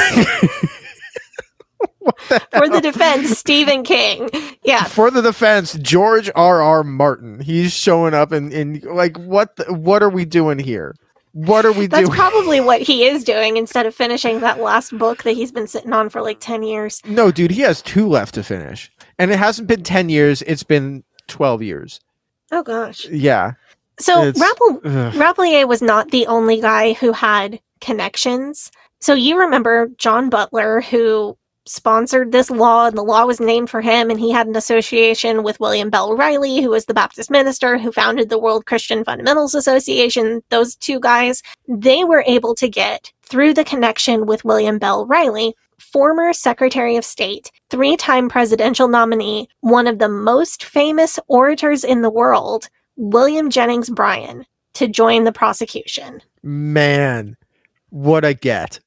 For 2.50 2.68
the 2.68 2.80
defense, 2.80 3.38
Stephen 3.38 3.84
King. 3.84 4.28
Yeah. 4.64 4.84
For 4.84 5.08
the 5.10 5.22
defense, 5.22 5.74
George 5.74 6.28
R. 6.34 6.60
R. 6.60 6.82
Martin. 6.82 7.38
He's 7.40 7.72
showing 7.72 8.12
up 8.12 8.32
and 8.32 8.52
in, 8.52 8.76
in 8.82 8.94
like 8.94 9.16
what 9.18 9.54
the, 9.56 9.72
what 9.72 10.02
are 10.02 10.08
we 10.10 10.24
doing 10.24 10.58
here? 10.58 10.96
What 11.32 11.64
are 11.64 11.72
we 11.72 11.86
That's 11.86 12.08
doing? 12.08 12.16
That's 12.16 12.30
probably 12.30 12.60
what 12.60 12.82
he 12.82 13.04
is 13.04 13.24
doing 13.24 13.56
instead 13.56 13.86
of 13.86 13.94
finishing 13.94 14.40
that 14.40 14.60
last 14.60 14.96
book 14.96 15.22
that 15.22 15.32
he's 15.32 15.50
been 15.50 15.66
sitting 15.66 15.92
on 15.92 16.10
for 16.10 16.20
like 16.20 16.38
10 16.40 16.62
years. 16.62 17.00
no, 17.06 17.30
dude, 17.30 17.50
he 17.50 17.62
has 17.62 17.80
two 17.82 18.06
left 18.08 18.34
to 18.34 18.42
finish. 18.42 18.90
And 19.18 19.30
it 19.30 19.38
hasn't 19.38 19.68
been 19.68 19.82
10 19.82 20.08
years, 20.08 20.42
it's 20.42 20.62
been 20.62 21.04
12 21.28 21.62
years. 21.62 22.00
Oh, 22.50 22.62
gosh. 22.62 23.06
Yeah. 23.06 23.52
So 23.98 24.32
Rappel- 24.32 24.80
Rappleyea 25.14 25.66
was 25.66 25.80
not 25.80 26.10
the 26.10 26.26
only 26.26 26.60
guy 26.60 26.92
who 26.94 27.12
had 27.12 27.60
connections. 27.80 28.70
So 29.00 29.14
you 29.14 29.38
remember 29.38 29.88
John 29.96 30.28
Butler, 30.28 30.80
who 30.82 31.36
sponsored 31.66 32.32
this 32.32 32.50
law, 32.50 32.86
and 32.86 32.96
the 32.96 33.04
law 33.04 33.24
was 33.24 33.40
named 33.40 33.70
for 33.70 33.80
him, 33.80 34.10
and 34.10 34.18
he 34.18 34.30
had 34.30 34.46
an 34.46 34.56
association 34.56 35.42
with 35.42 35.60
William 35.60 35.90
Bell 35.90 36.16
Riley, 36.16 36.60
who 36.60 36.70
was 36.70 36.86
the 36.86 36.94
Baptist 36.94 37.30
minister 37.30 37.78
who 37.78 37.92
founded 37.92 38.28
the 38.28 38.38
World 38.38 38.66
Christian 38.66 39.04
Fundamentals 39.04 39.54
Association. 39.54 40.42
Those 40.50 40.76
two 40.76 41.00
guys, 41.00 41.42
they 41.68 42.04
were 42.04 42.24
able 42.26 42.54
to 42.56 42.68
get 42.68 43.12
through 43.22 43.54
the 43.54 43.64
connection 43.64 44.26
with 44.26 44.44
William 44.44 44.78
Bell 44.78 45.06
Riley. 45.06 45.54
Former 45.78 46.32
Secretary 46.32 46.96
of 46.96 47.04
State, 47.04 47.50
three 47.68 47.96
time 47.96 48.28
presidential 48.28 48.88
nominee, 48.88 49.48
one 49.60 49.86
of 49.86 49.98
the 49.98 50.08
most 50.08 50.64
famous 50.64 51.18
orators 51.26 51.84
in 51.84 52.02
the 52.02 52.10
world, 52.10 52.68
William 52.96 53.50
Jennings 53.50 53.90
Bryan 53.90 54.46
to 54.74 54.88
join 54.88 55.24
the 55.24 55.32
prosecution. 55.32 56.20
Man, 56.42 57.36
what 57.90 58.24
a 58.24 58.34
get. 58.34 58.80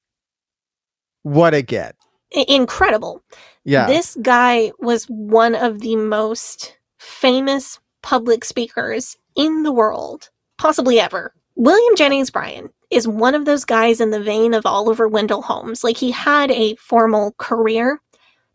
What 1.23 1.53
a 1.53 1.61
get. 1.61 1.95
Incredible. 2.31 3.21
Yeah. 3.63 3.87
This 3.87 4.17
guy 4.21 4.71
was 4.79 5.05
one 5.05 5.55
of 5.55 5.79
the 5.79 5.95
most 5.95 6.77
famous 6.99 7.79
public 8.01 8.45
speakers 8.45 9.17
in 9.35 9.63
the 9.63 9.71
world, 9.71 10.29
possibly 10.57 10.99
ever. 10.99 11.33
William 11.55 11.95
Jennings 11.95 12.29
Bryan 12.29 12.69
is 12.91 13.07
one 13.07 13.33
of 13.33 13.45
those 13.45 13.65
guys 13.65 14.01
in 14.01 14.11
the 14.11 14.21
vein 14.21 14.53
of 14.53 14.65
Oliver 14.65 15.07
Wendell 15.07 15.41
Holmes. 15.41 15.83
Like 15.83 15.97
he 15.97 16.11
had 16.11 16.51
a 16.51 16.75
formal 16.75 17.33
career, 17.37 18.01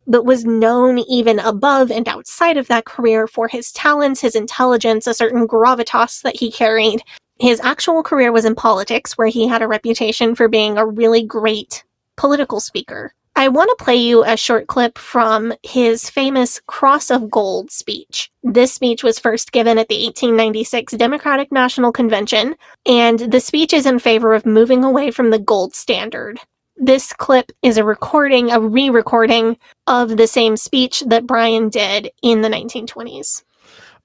but 0.07 0.25
was 0.25 0.45
known 0.45 0.99
even 0.99 1.39
above 1.39 1.91
and 1.91 2.09
outside 2.09 2.57
of 2.57 2.69
that 2.69 2.85
career 2.85 3.27
for 3.27 3.49
his 3.49 3.73
talents, 3.73 4.21
his 4.21 4.35
intelligence, 4.35 5.07
a 5.07 5.15
certain 5.15 5.47
gravitas 5.47 6.23
that 6.23 6.37
he 6.37 6.51
carried. 6.51 7.03
His 7.39 7.61
actual 7.61 8.03
career 8.03 8.33
was 8.33 8.45
in 8.45 8.55
politics, 8.55 9.17
where 9.17 9.29
he 9.29 9.49
had 9.49 9.63
a 9.63 9.69
reputation 9.69 10.35
for 10.35 10.49
being 10.49 10.77
a 10.77 10.87
really 10.87 11.23
great 11.23 11.85
political 12.17 12.61
speaker. 12.61 13.15
I 13.37 13.49
want 13.49 13.71
to 13.71 13.85
play 13.85 13.97
you 13.97 14.25
a 14.25 14.37
short 14.37 14.67
clip 14.67 14.99
from 14.99 15.55
his 15.63 16.11
famous 16.11 16.61
Cross 16.67 17.11
of 17.11 17.31
Gold 17.31 17.71
speech. 17.71 18.31
This 18.43 18.73
speech 18.73 19.03
was 19.03 19.19
first 19.19 19.53
given 19.53 19.79
at 19.79 19.89
the 19.89 20.05
1896 20.05 20.95
Democratic 20.95 21.51
National 21.53 21.93
Convention, 21.93 22.57
and 22.87 23.19
the 23.19 23.41
speech 23.41 23.73
is 23.73 23.87
in 23.87 23.99
favor 23.99 24.35
of 24.35 24.45
moving 24.45 24.85
away 24.85 25.11
from 25.11 25.31
the 25.31 25.39
gold 25.39 25.75
standard. 25.75 26.39
This 26.77 27.13
clip 27.13 27.53
is 27.63 27.77
a 27.79 27.85
recording, 27.85 28.51
a 28.51 28.61
re 28.61 28.91
recording 28.91 29.57
of 29.87 30.17
the 30.17 30.27
same 30.27 30.57
speech 30.57 31.01
that 31.07 31.27
Bryan 31.27 31.69
did 31.69 32.11
in 32.23 32.43
the 32.43 32.49
1920s. 32.49 33.43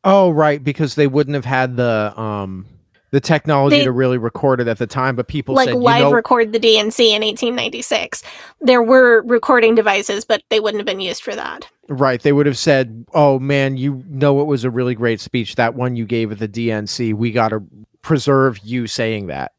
oh, 0.04 0.30
right, 0.30 0.64
because 0.64 0.96
they 0.96 1.08
wouldn't 1.08 1.36
have 1.36 1.46
had 1.46 1.78
the 1.78 2.14
um 2.16 2.68
the 3.16 3.22
technology 3.22 3.78
They- 3.78 3.86
to 3.86 3.94
really 3.94 4.18
record 4.18 4.60
it 4.60 4.68
at 4.68 4.78
the 4.78 4.86
time, 4.86 5.16
but 5.16 5.30
people 5.30 5.56
like 5.56 5.70
said, 5.70 5.78
live 5.78 6.00
you 6.00 6.04
know, 6.04 6.12
record 6.12 6.52
the 6.52 6.60
DNC 6.60 7.16
in 7.16 7.24
1896. 7.24 8.22
There 8.60 8.84
were 8.84 9.24
recording 9.26 9.74
devices, 9.74 10.26
but 10.26 10.42
they 10.50 10.60
wouldn't 10.60 10.80
have 10.80 10.86
been 10.86 11.00
used 11.00 11.24
for 11.24 11.34
that. 11.34 11.66
Right. 11.88 12.22
They 12.22 12.34
would 12.34 12.46
have 12.46 12.58
said, 12.58 13.06
"Oh 13.14 13.40
man, 13.40 13.78
you 13.78 14.04
know 14.10 14.42
it 14.42 14.48
was 14.48 14.66
a 14.66 14.70
really 14.70 14.96
great 14.96 15.22
speech. 15.22 15.56
That 15.56 15.76
one 15.76 15.96
you 15.96 16.06
gave 16.06 16.30
at 16.30 16.40
the 16.40 16.48
DNC. 16.50 17.14
We 17.14 17.32
got 17.32 17.50
to 17.50 17.64
preserve 18.02 18.60
you 18.66 18.86
saying 18.86 19.28
that." 19.28 19.54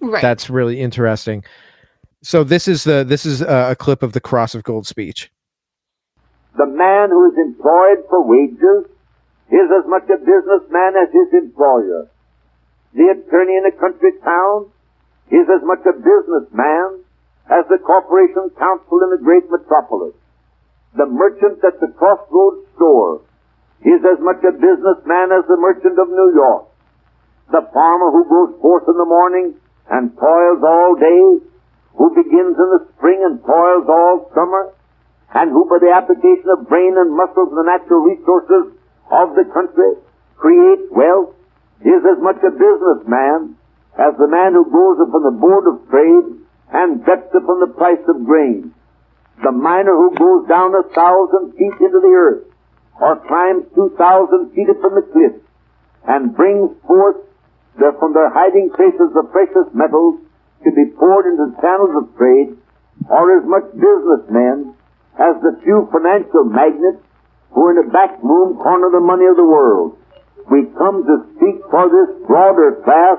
Right. 0.00 0.22
That's 0.22 0.48
really 0.48 0.80
interesting. 0.80 1.44
So 2.22 2.42
this 2.42 2.66
is 2.66 2.84
the 2.84 3.04
this 3.04 3.26
is 3.26 3.42
a, 3.42 3.72
a 3.72 3.76
clip 3.76 4.02
of 4.02 4.14
the 4.14 4.20
Cross 4.20 4.54
of 4.54 4.62
Gold 4.62 4.86
speech. 4.86 5.30
The 6.56 6.64
man 6.64 7.10
who 7.10 7.30
is 7.30 7.36
employed 7.36 7.98
for 8.08 8.24
wages 8.24 8.90
is 9.50 9.68
as 9.78 9.86
much 9.90 10.04
a 10.04 10.16
businessman 10.16 10.94
as 10.96 11.12
his 11.12 11.34
employer. 11.34 12.08
The 12.94 13.10
attorney 13.10 13.58
in 13.58 13.66
a 13.66 13.74
country 13.74 14.14
town 14.22 14.70
is 15.34 15.46
as 15.50 15.62
much 15.66 15.82
a 15.82 15.98
businessman 15.98 17.02
as 17.50 17.66
the 17.66 17.82
corporation 17.82 18.54
counsel 18.54 19.02
in 19.02 19.18
a 19.18 19.20
great 19.20 19.50
metropolis. 19.50 20.14
The 20.94 21.10
merchant 21.10 21.58
at 21.66 21.82
the 21.82 21.90
crossroads 21.90 22.70
store 22.78 23.26
is 23.82 24.00
as 24.06 24.22
much 24.22 24.40
a 24.46 24.54
businessman 24.54 25.34
as 25.34 25.42
the 25.50 25.58
merchant 25.58 25.98
of 25.98 26.08
New 26.08 26.30
York. 26.38 26.70
The 27.50 27.66
farmer 27.74 28.14
who 28.14 28.24
goes 28.30 28.62
forth 28.62 28.86
in 28.86 28.96
the 28.96 29.10
morning 29.10 29.58
and 29.90 30.14
toils 30.14 30.62
all 30.62 30.94
day, 30.94 31.44
who 31.98 32.06
begins 32.14 32.56
in 32.56 32.68
the 32.78 32.86
spring 32.94 33.20
and 33.26 33.42
toils 33.42 33.90
all 33.90 34.30
summer, 34.32 34.72
and 35.34 35.50
who 35.50 35.66
by 35.66 35.82
the 35.82 35.92
application 35.92 36.46
of 36.54 36.70
brain 36.70 36.94
and 36.96 37.10
muscles 37.10 37.50
and 37.50 37.58
the 37.58 37.68
natural 37.68 38.06
resources 38.06 38.78
of 39.10 39.34
the 39.34 39.44
country 39.50 39.98
creates 40.38 40.86
wealth, 40.94 41.33
is 41.84 42.02
as 42.04 42.18
much 42.24 42.40
a 42.40 42.52
businessman 42.52 43.56
as 44.00 44.16
the 44.16 44.26
man 44.26 44.56
who 44.56 44.64
goes 44.66 44.98
upon 45.04 45.22
the 45.22 45.36
board 45.36 45.64
of 45.68 45.84
trade 45.92 46.42
and 46.72 47.04
bets 47.04 47.30
upon 47.30 47.60
the 47.60 47.72
price 47.76 48.02
of 48.08 48.24
grain. 48.24 48.74
The 49.42 49.52
miner 49.52 49.94
who 49.94 50.16
goes 50.16 50.48
down 50.48 50.74
a 50.74 50.82
thousand 50.94 51.54
feet 51.54 51.76
into 51.78 52.00
the 52.00 52.14
earth 52.14 52.44
or 53.00 53.20
climbs 53.26 53.66
two 53.74 53.94
thousand 53.98 54.54
feet 54.54 54.70
upon 54.70 54.94
the 54.94 55.06
cliff 55.12 55.34
and 56.06 56.34
brings 56.34 56.70
forth 56.86 57.26
the, 57.78 57.90
from 57.98 58.14
their 58.14 58.30
hiding 58.30 58.70
places 58.74 59.10
the 59.14 59.26
precious 59.34 59.66
metals 59.74 60.22
to 60.62 60.70
be 60.70 60.86
poured 60.94 61.26
into 61.26 61.54
channels 61.60 61.94
of 61.98 62.16
trade 62.16 62.54
are 63.10 63.38
as 63.38 63.44
much 63.44 63.66
businessmen 63.74 64.72
as 65.18 65.34
the 65.42 65.58
few 65.62 65.86
financial 65.90 66.46
magnates 66.46 67.02
who 67.50 67.70
in 67.70 67.78
a 67.78 67.90
back 67.90 68.18
room 68.22 68.56
corner 68.58 68.90
the 68.90 69.02
money 69.02 69.26
of 69.26 69.36
the 69.36 69.46
world. 69.46 69.98
We 70.50 70.64
come 70.76 71.04
to 71.04 71.24
speak 71.36 71.62
for 71.70 71.88
this 71.88 72.26
broader 72.26 72.80
class 72.84 73.18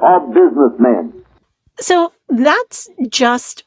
of 0.00 0.34
businessmen. 0.34 1.24
So 1.80 2.12
that's 2.28 2.88
just 3.08 3.64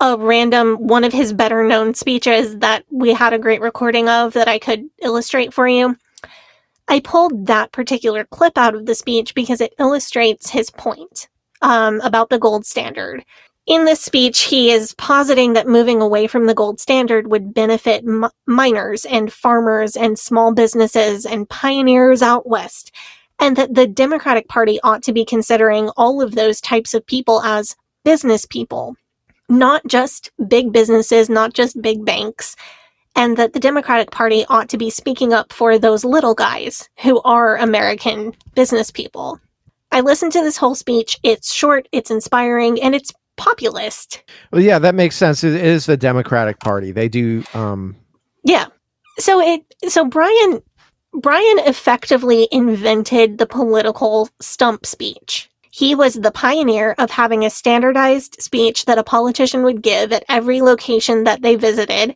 a 0.00 0.16
random 0.16 0.76
one 0.76 1.04
of 1.04 1.12
his 1.12 1.32
better 1.32 1.64
known 1.64 1.94
speeches 1.94 2.58
that 2.58 2.84
we 2.90 3.12
had 3.12 3.32
a 3.32 3.38
great 3.38 3.60
recording 3.60 4.08
of 4.08 4.32
that 4.34 4.48
I 4.48 4.58
could 4.58 4.88
illustrate 5.02 5.52
for 5.52 5.66
you. 5.66 5.96
I 6.88 7.00
pulled 7.00 7.46
that 7.46 7.72
particular 7.72 8.24
clip 8.24 8.56
out 8.56 8.74
of 8.74 8.86
the 8.86 8.94
speech 8.94 9.34
because 9.34 9.60
it 9.60 9.74
illustrates 9.78 10.50
his 10.50 10.70
point 10.70 11.28
um, 11.62 12.00
about 12.02 12.30
the 12.30 12.38
gold 12.38 12.64
standard. 12.64 13.24
In 13.66 13.84
this 13.84 14.00
speech, 14.00 14.42
he 14.42 14.70
is 14.70 14.94
positing 14.94 15.54
that 15.54 15.66
moving 15.66 16.00
away 16.00 16.28
from 16.28 16.46
the 16.46 16.54
gold 16.54 16.78
standard 16.78 17.26
would 17.26 17.52
benefit 17.52 18.04
m- 18.06 18.30
miners 18.46 19.04
and 19.04 19.32
farmers 19.32 19.96
and 19.96 20.16
small 20.16 20.54
businesses 20.54 21.26
and 21.26 21.48
pioneers 21.48 22.22
out 22.22 22.48
west, 22.48 22.92
and 23.40 23.56
that 23.56 23.74
the 23.74 23.88
Democratic 23.88 24.46
Party 24.46 24.78
ought 24.84 25.02
to 25.02 25.12
be 25.12 25.24
considering 25.24 25.90
all 25.96 26.22
of 26.22 26.36
those 26.36 26.60
types 26.60 26.94
of 26.94 27.04
people 27.06 27.42
as 27.42 27.74
business 28.04 28.46
people, 28.46 28.94
not 29.48 29.84
just 29.88 30.30
big 30.46 30.72
businesses, 30.72 31.28
not 31.28 31.52
just 31.52 31.82
big 31.82 32.04
banks, 32.04 32.54
and 33.16 33.36
that 33.36 33.52
the 33.52 33.58
Democratic 33.58 34.12
Party 34.12 34.44
ought 34.48 34.68
to 34.68 34.78
be 34.78 34.90
speaking 34.90 35.32
up 35.32 35.52
for 35.52 35.76
those 35.76 36.04
little 36.04 36.34
guys 36.34 36.88
who 37.00 37.20
are 37.22 37.56
American 37.56 38.32
business 38.54 38.92
people. 38.92 39.40
I 39.90 40.02
listened 40.02 40.32
to 40.32 40.42
this 40.42 40.56
whole 40.56 40.76
speech. 40.76 41.18
It's 41.24 41.52
short, 41.52 41.88
it's 41.90 42.12
inspiring, 42.12 42.80
and 42.80 42.94
it's 42.94 43.12
populist. 43.36 44.22
Well, 44.52 44.62
yeah, 44.62 44.78
that 44.78 44.94
makes 44.94 45.16
sense. 45.16 45.44
It 45.44 45.54
is 45.54 45.86
the 45.86 45.96
Democratic 45.96 46.58
Party. 46.60 46.92
They 46.92 47.08
do. 47.08 47.44
Um, 47.54 47.96
Yeah. 48.44 48.66
So 49.18 49.40
it 49.40 49.62
so 49.88 50.04
Bryan 50.04 50.62
Bryan 51.14 51.58
effectively 51.60 52.48
invented 52.52 53.38
the 53.38 53.46
political 53.46 54.28
stump 54.40 54.84
speech. 54.84 55.48
He 55.70 55.94
was 55.94 56.14
the 56.14 56.30
pioneer 56.30 56.94
of 56.98 57.10
having 57.10 57.44
a 57.44 57.50
standardized 57.50 58.36
speech 58.40 58.86
that 58.86 58.98
a 58.98 59.04
politician 59.04 59.62
would 59.62 59.82
give 59.82 60.12
at 60.12 60.24
every 60.28 60.62
location 60.62 61.24
that 61.24 61.42
they 61.42 61.56
visited. 61.56 62.14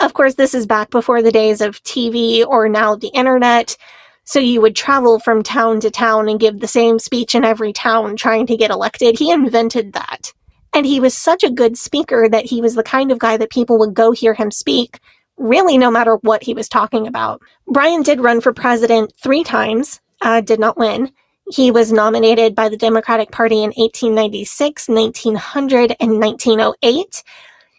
Of 0.00 0.14
course, 0.14 0.34
this 0.34 0.54
is 0.54 0.66
back 0.66 0.90
before 0.90 1.20
the 1.20 1.32
days 1.32 1.60
of 1.60 1.82
TV 1.82 2.46
or 2.46 2.68
now 2.68 2.94
the 2.94 3.08
internet. 3.08 3.76
So 4.24 4.38
you 4.38 4.60
would 4.60 4.76
travel 4.76 5.18
from 5.18 5.42
town 5.42 5.80
to 5.80 5.90
town 5.90 6.28
and 6.28 6.38
give 6.38 6.60
the 6.60 6.68
same 6.68 6.98
speech 6.98 7.34
in 7.34 7.44
every 7.44 7.72
town 7.72 8.16
trying 8.16 8.46
to 8.46 8.56
get 8.56 8.70
elected. 8.70 9.18
He 9.18 9.32
invented 9.32 9.92
that. 9.94 10.32
And 10.72 10.86
he 10.86 11.00
was 11.00 11.16
such 11.16 11.42
a 11.42 11.50
good 11.50 11.76
speaker 11.76 12.28
that 12.28 12.46
he 12.46 12.60
was 12.60 12.74
the 12.74 12.82
kind 12.82 13.10
of 13.10 13.18
guy 13.18 13.36
that 13.36 13.50
people 13.50 13.78
would 13.78 13.94
go 13.94 14.12
hear 14.12 14.34
him 14.34 14.50
speak, 14.50 15.00
really, 15.36 15.76
no 15.76 15.90
matter 15.90 16.16
what 16.22 16.42
he 16.42 16.54
was 16.54 16.68
talking 16.68 17.06
about. 17.06 17.40
Bryan 17.66 18.02
did 18.02 18.20
run 18.20 18.40
for 18.40 18.52
president 18.52 19.12
three 19.20 19.42
times, 19.42 20.00
uh, 20.20 20.40
did 20.40 20.60
not 20.60 20.78
win. 20.78 21.12
He 21.50 21.72
was 21.72 21.92
nominated 21.92 22.54
by 22.54 22.68
the 22.68 22.76
Democratic 22.76 23.32
Party 23.32 23.56
in 23.56 23.72
1896, 23.76 24.88
1900, 24.88 25.96
and 25.98 26.20
1908. 26.20 27.24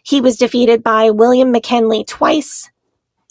He 0.04 0.20
was 0.20 0.36
defeated 0.36 0.82
by 0.82 1.10
William 1.10 1.50
McKinley 1.52 2.04
twice, 2.04 2.70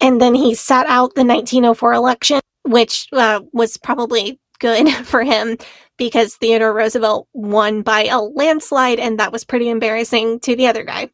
and 0.02 0.20
then 0.20 0.34
he 0.34 0.56
sat 0.56 0.88
out 0.88 1.14
the 1.14 1.24
1904 1.24 1.94
election, 1.94 2.40
which 2.64 3.08
uh, 3.14 3.42
was 3.54 3.78
probably 3.78 4.40
good 4.62 4.90
for 5.06 5.24
him 5.24 5.58
because 5.98 6.36
Theodore 6.36 6.74
Roosevelt 6.74 7.28
won 7.34 7.82
by 7.82 8.06
a 8.06 8.22
landslide, 8.22 9.00
and 9.00 9.20
that 9.20 9.34
was 9.34 9.44
pretty 9.44 9.70
embarrassing 9.70 10.40
to 10.40 10.56
the 10.56 10.68
other 10.68 10.84
guy. 10.84 11.10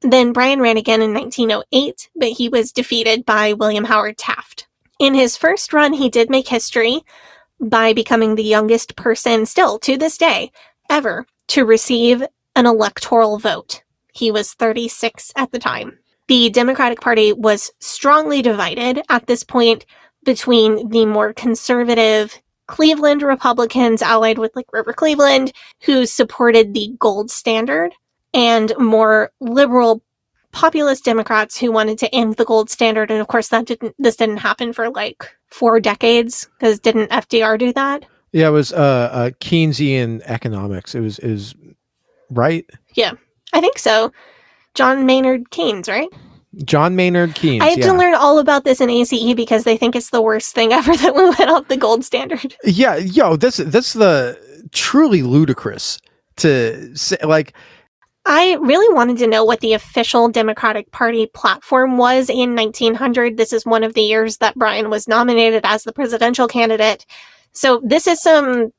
Then 0.00 0.32
Bryan 0.32 0.60
ran 0.60 0.76
again 0.76 1.02
in 1.02 1.14
1908, 1.14 2.10
but 2.16 2.30
he 2.30 2.48
was 2.48 2.72
defeated 2.72 3.24
by 3.24 3.52
William 3.52 3.84
Howard 3.84 4.18
Taft. 4.18 4.66
In 4.98 5.14
his 5.14 5.36
first 5.36 5.72
run, 5.72 5.92
he 5.92 6.08
did 6.08 6.30
make 6.30 6.48
history 6.48 7.02
by 7.60 7.92
becoming 7.92 8.34
the 8.34 8.42
youngest 8.42 8.96
person, 8.96 9.46
still 9.46 9.78
to 9.80 9.96
this 9.96 10.18
day, 10.18 10.50
ever 10.90 11.26
to 11.48 11.64
receive 11.64 12.22
an 12.56 12.66
electoral 12.66 13.38
vote. 13.38 13.82
He 14.12 14.30
was 14.30 14.54
36 14.54 15.32
at 15.36 15.52
the 15.52 15.58
time. 15.58 15.98
The 16.28 16.50
Democratic 16.50 17.00
Party 17.00 17.32
was 17.32 17.70
strongly 17.80 18.42
divided 18.42 19.02
at 19.08 19.26
this 19.26 19.44
point 19.44 19.84
between 20.24 20.88
the 20.88 21.06
more 21.06 21.32
conservative 21.32 22.40
Cleveland 22.66 23.22
Republicans 23.22 24.02
allied 24.02 24.38
with 24.38 24.54
like 24.56 24.66
Grover 24.68 24.92
Cleveland, 24.92 25.52
who 25.82 26.06
supported 26.06 26.74
the 26.74 26.94
gold 26.98 27.30
standard, 27.30 27.92
and 28.32 28.72
more 28.78 29.30
liberal 29.40 30.02
populist 30.52 31.04
Democrats 31.04 31.58
who 31.58 31.72
wanted 31.72 31.98
to 31.98 32.14
end 32.14 32.36
the 32.36 32.44
gold 32.44 32.70
standard. 32.70 33.10
And 33.10 33.20
of 33.20 33.28
course, 33.28 33.48
that 33.48 33.66
didn't 33.66 33.94
this 33.98 34.16
didn't 34.16 34.38
happen 34.38 34.72
for 34.72 34.88
like 34.88 35.36
four 35.48 35.80
decades 35.80 36.48
because 36.58 36.78
didn't 36.78 37.10
FDR 37.10 37.58
do 37.58 37.72
that? 37.72 38.06
Yeah, 38.32 38.48
it 38.48 38.52
was 38.52 38.72
uh, 38.72 39.10
uh 39.12 39.30
Keynesian 39.40 40.22
economics. 40.24 40.94
It 40.94 41.00
was 41.00 41.18
is 41.18 41.54
right. 42.30 42.64
Yeah, 42.94 43.12
I 43.52 43.60
think 43.60 43.78
so. 43.78 44.12
John 44.74 45.06
Maynard 45.06 45.50
Keynes, 45.50 45.88
right? 45.88 46.08
John 46.64 46.96
Maynard 46.96 47.34
Keynes. 47.34 47.62
I 47.62 47.68
had 47.70 47.78
yeah. 47.78 47.86
to 47.86 47.94
learn 47.94 48.14
all 48.14 48.38
about 48.38 48.64
this 48.64 48.80
in 48.80 48.90
ACE 48.90 49.34
because 49.34 49.64
they 49.64 49.76
think 49.76 49.96
it's 49.96 50.10
the 50.10 50.22
worst 50.22 50.54
thing 50.54 50.72
ever 50.72 50.96
that 50.96 51.14
we 51.14 51.24
went 51.24 51.50
off 51.50 51.68
the 51.68 51.76
gold 51.76 52.04
standard. 52.04 52.56
Yeah, 52.64 52.96
yo, 52.96 53.36
that's 53.36 53.58
that's 53.58 53.92
the 53.92 54.38
truly 54.72 55.22
ludicrous 55.22 55.98
to 56.36 56.96
say. 56.96 57.16
Like, 57.22 57.54
I 58.26 58.54
really 58.54 58.92
wanted 58.94 59.18
to 59.18 59.26
know 59.26 59.44
what 59.44 59.60
the 59.60 59.74
official 59.74 60.28
Democratic 60.28 60.90
Party 60.90 61.26
platform 61.26 61.98
was 61.98 62.30
in 62.30 62.54
1900. 62.54 63.36
This 63.36 63.52
is 63.52 63.66
one 63.66 63.84
of 63.84 63.94
the 63.94 64.02
years 64.02 64.38
that 64.38 64.54
Bryan 64.54 64.88
was 64.88 65.06
nominated 65.06 65.62
as 65.64 65.84
the 65.84 65.92
presidential 65.92 66.48
candidate. 66.48 67.04
So 67.52 67.80
this 67.84 68.06
is 68.06 68.22
some 68.22 68.72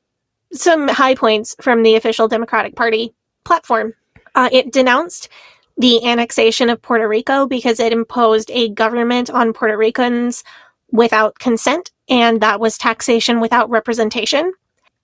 some 0.52 0.88
high 0.88 1.14
points 1.14 1.56
from 1.60 1.82
the 1.82 1.96
official 1.96 2.28
Democratic 2.28 2.76
Party 2.76 3.14
platform. 3.44 3.94
Uh, 4.34 4.48
it 4.52 4.72
denounced 4.72 5.28
the 5.76 6.04
annexation 6.06 6.70
of 6.70 6.80
Puerto 6.82 7.06
Rico 7.08 7.46
because 7.46 7.80
it 7.80 7.92
imposed 7.92 8.50
a 8.52 8.70
government 8.70 9.30
on 9.30 9.52
Puerto 9.52 9.76
Ricans 9.76 10.42
without 10.92 11.38
consent, 11.38 11.90
and 12.08 12.40
that 12.40 12.60
was 12.60 12.78
taxation 12.78 13.40
without 13.40 13.68
representation. 13.68 14.52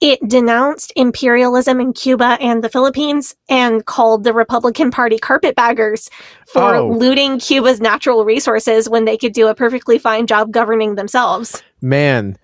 It 0.01 0.19
denounced 0.27 0.93
imperialism 0.97 1.79
in 1.81 1.93
Cuba 1.93 2.37
and 2.41 2.65
the 2.65 2.69
Philippines 2.69 3.37
and 3.49 3.87
called 3.87 4.25
the 4.25 4.33
Republican 4.33 4.91
Party 4.91 5.17
carpetbaggers 5.17 6.11
for 6.47 6.75
Oh. 6.75 6.89
looting 6.91 7.39
Cuba's 7.39 7.81
natural 7.81 8.25
resources 8.25 8.89
when 8.89 9.05
they 9.05 9.17
could 9.17 9.33
do 9.33 9.47
a 9.47 9.55
perfectly 9.55 9.99
fine 9.99 10.27
job 10.27 10.51
governing 10.51 10.97
themselves. 10.97 11.63
man, 11.81 12.37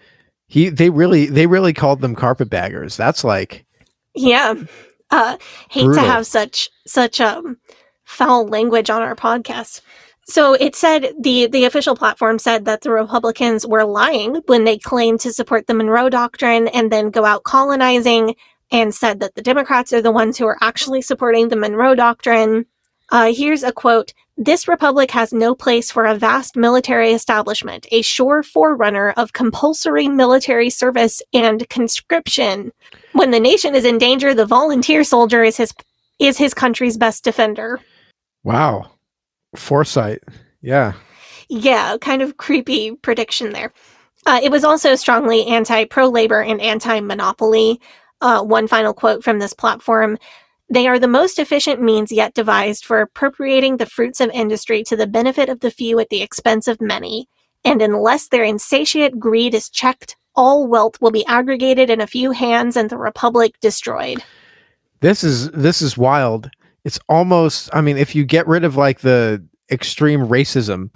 he 0.46 0.68
they 0.68 0.88
really 0.90 1.26
they 1.26 1.46
really 1.46 1.72
called 1.72 2.00
them 2.00 2.14
carpetbaggers. 2.14 2.96
That's 2.96 3.24
like 3.24 3.66
Yeah. 4.14 4.54
Uh 5.10 5.36
hate 5.68 5.84
Brutal. 5.84 6.04
to 6.04 6.08
have 6.10 6.26
such 6.26 6.70
such 6.86 7.20
um 7.20 7.56
foul 8.08 8.46
language 8.46 8.90
on 8.90 9.02
our 9.02 9.14
podcast. 9.14 9.82
So 10.24 10.54
it 10.54 10.74
said 10.74 11.14
the 11.18 11.46
the 11.46 11.64
official 11.64 11.94
platform 11.94 12.38
said 12.38 12.64
that 12.64 12.80
the 12.80 12.90
Republicans 12.90 13.66
were 13.66 13.84
lying 13.84 14.42
when 14.46 14.64
they 14.64 14.78
claimed 14.78 15.20
to 15.20 15.32
support 15.32 15.66
the 15.66 15.74
Monroe 15.74 16.08
Doctrine 16.08 16.68
and 16.68 16.90
then 16.90 17.10
go 17.10 17.24
out 17.24 17.44
colonizing 17.44 18.34
and 18.70 18.94
said 18.94 19.20
that 19.20 19.34
the 19.34 19.42
Democrats 19.42 19.92
are 19.92 20.02
the 20.02 20.10
ones 20.10 20.36
who 20.36 20.46
are 20.46 20.58
actually 20.60 21.02
supporting 21.02 21.48
the 21.48 21.56
Monroe 21.56 21.94
Doctrine. 21.94 22.66
Uh, 23.10 23.32
here's 23.32 23.62
a 23.62 23.72
quote 23.72 24.12
This 24.36 24.68
republic 24.68 25.10
has 25.12 25.32
no 25.32 25.54
place 25.54 25.90
for 25.90 26.04
a 26.04 26.14
vast 26.14 26.56
military 26.56 27.12
establishment, 27.12 27.86
a 27.90 28.02
sure 28.02 28.42
forerunner 28.42 29.12
of 29.16 29.32
compulsory 29.32 30.08
military 30.08 30.68
service 30.68 31.22
and 31.32 31.66
conscription. 31.70 32.72
When 33.12 33.30
the 33.30 33.40
nation 33.40 33.74
is 33.74 33.86
in 33.86 33.96
danger, 33.96 34.34
the 34.34 34.46
volunteer 34.46 35.04
soldier 35.04 35.42
is 35.42 35.56
his 35.56 35.72
is 36.18 36.36
his 36.36 36.52
country's 36.52 36.96
best 36.96 37.24
defender. 37.24 37.80
Wow, 38.48 38.90
foresight. 39.54 40.22
Yeah, 40.62 40.94
Yeah, 41.48 41.96
kind 42.00 42.22
of 42.22 42.36
creepy 42.38 42.96
prediction 42.96 43.52
there. 43.52 43.72
Uh, 44.26 44.40
it 44.42 44.50
was 44.50 44.64
also 44.64 44.94
strongly 44.94 45.46
anti 45.46 45.84
pro 45.84 46.08
labor 46.08 46.42
and 46.42 46.60
anti 46.60 47.00
monopoly. 47.00 47.80
Uh, 48.20 48.42
one 48.42 48.66
final 48.66 48.92
quote 48.94 49.22
from 49.22 49.38
this 49.38 49.52
platform 49.52 50.18
They 50.70 50.86
are 50.88 50.98
the 50.98 51.06
most 51.06 51.38
efficient 51.38 51.82
means 51.82 52.10
yet 52.10 52.34
devised 52.34 52.84
for 52.84 53.00
appropriating 53.00 53.76
the 53.76 53.86
fruits 53.86 54.20
of 54.20 54.30
industry 54.30 54.82
to 54.84 54.96
the 54.96 55.06
benefit 55.06 55.48
of 55.48 55.60
the 55.60 55.70
few 55.70 55.98
at 56.00 56.08
the 56.08 56.22
expense 56.22 56.68
of 56.68 56.80
many. 56.80 57.28
And 57.64 57.82
unless 57.82 58.28
their 58.28 58.44
insatiate 58.44 59.18
greed 59.18 59.54
is 59.54 59.68
checked, 59.68 60.16
all 60.34 60.66
wealth 60.66 61.00
will 61.00 61.10
be 61.10 61.26
aggregated 61.26 61.90
in 61.90 62.00
a 62.00 62.06
few 62.06 62.30
hands 62.30 62.76
and 62.76 62.88
the 62.88 62.96
republic 62.96 63.54
destroyed. 63.60 64.22
this 65.00 65.22
is 65.22 65.50
this 65.50 65.82
is 65.82 65.98
wild. 65.98 66.50
It's 66.84 66.98
almost. 67.08 67.70
I 67.72 67.80
mean, 67.80 67.96
if 67.96 68.14
you 68.14 68.24
get 68.24 68.46
rid 68.46 68.64
of 68.64 68.76
like 68.76 69.00
the 69.00 69.44
extreme 69.70 70.20
racism, 70.20 70.90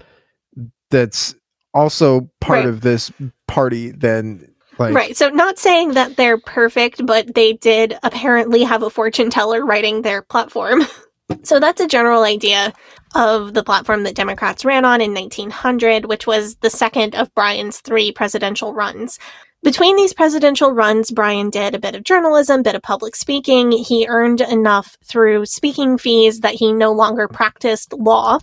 that's 0.91 1.35
also 1.75 2.31
part 2.41 2.61
Right. 2.61 2.67
of 2.67 2.81
this 2.83 3.11
party. 3.49 3.91
Then 3.91 4.49
like 4.79 4.95
right. 4.95 5.17
So, 5.17 5.29
not 5.29 5.59
saying 5.59 5.93
that 5.95 6.17
they're 6.17 6.39
perfect, 6.39 7.05
but 7.05 7.35
they 7.35 7.55
did 7.55 7.95
apparently 8.03 8.63
have 8.63 8.83
a 8.83 8.91
fortune 8.91 9.31
teller 9.31 9.65
writing 9.65 10.03
their 10.03 10.23
platform. 10.23 10.83
so, 11.43 11.61
that's 11.61 11.81
a 11.81 11.87
general 11.89 12.23
idea 12.23 12.73
of 13.15 13.53
the 13.53 13.63
platform 13.63 14.05
that 14.05 14.15
Democrats 14.15 14.65
ran 14.65 14.85
on 14.87 15.01
in 15.03 15.13
1900, 15.13 16.07
which 16.07 16.27
was 16.27 16.57
the 16.57 16.71
second 16.71 17.15
of 17.15 17.35
Bryan's 17.35 17.81
three 17.81 18.13
presidential 18.13 18.73
runs. 18.73 19.19
Between 19.63 19.95
these 19.95 20.13
presidential 20.13 20.73
runs, 20.73 21.13
Bryan 21.13 21.49
did 21.49 21.77
a 21.77 21.79
bit 21.79 21.95
of 21.95 22.03
journalism, 22.03 22.65
bit 22.65 22.75
of 22.75 22.83
public 22.83 23.15
speaking. 23.15 23.71
He 23.71 24.09
earned 24.09 24.41
enough 24.41 24.97
through 25.05 25.47
speaking 25.47 25.99
fees 25.99 26.41
that 26.41 26.55
he 26.55 26.73
no 26.73 26.91
longer 26.91 27.29
practiced 27.29 27.93
law. 27.93 28.41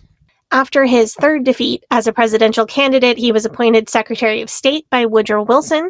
After 0.51 0.86
his 0.86 1.13
third 1.13 1.43
defeat 1.43 1.84
as 1.91 2.07
a 2.07 2.13
presidential 2.13 2.65
candidate, 2.65 3.17
he 3.17 3.34
was 3.34 3.45
appointed 3.45 3.89
Secretary 3.89 4.41
of 4.41 4.49
State 4.49 4.89
by 4.89 5.05
Woodrow 5.05 5.43
Wilson. 5.43 5.89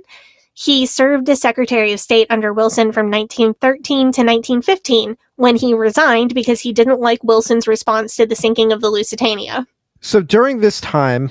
He 0.53 0.88
served 0.88 1.30
as 1.30 1.39
Secretary 1.39 1.93
of 1.93 1.99
State 1.99 2.27
under 2.32 2.51
Wilson 2.51 2.91
from 2.91 3.05
1913 3.05 3.97
to 3.97 4.21
1915 4.21 5.15
when 5.36 5.55
he 5.55 5.75
resigned 5.75 6.34
because 6.34 6.59
he 6.59 6.73
didn't 6.73 6.99
like 6.99 7.23
Wilson's 7.23 7.67
response 7.67 8.15
to 8.15 8.25
the 8.25 8.36
sinking 8.36 8.73
of 8.73 8.82
the 8.82 8.89
Lusitania. 8.89 9.67
So 10.01 10.21
during 10.21 10.59
this 10.59 10.82
time 10.82 11.30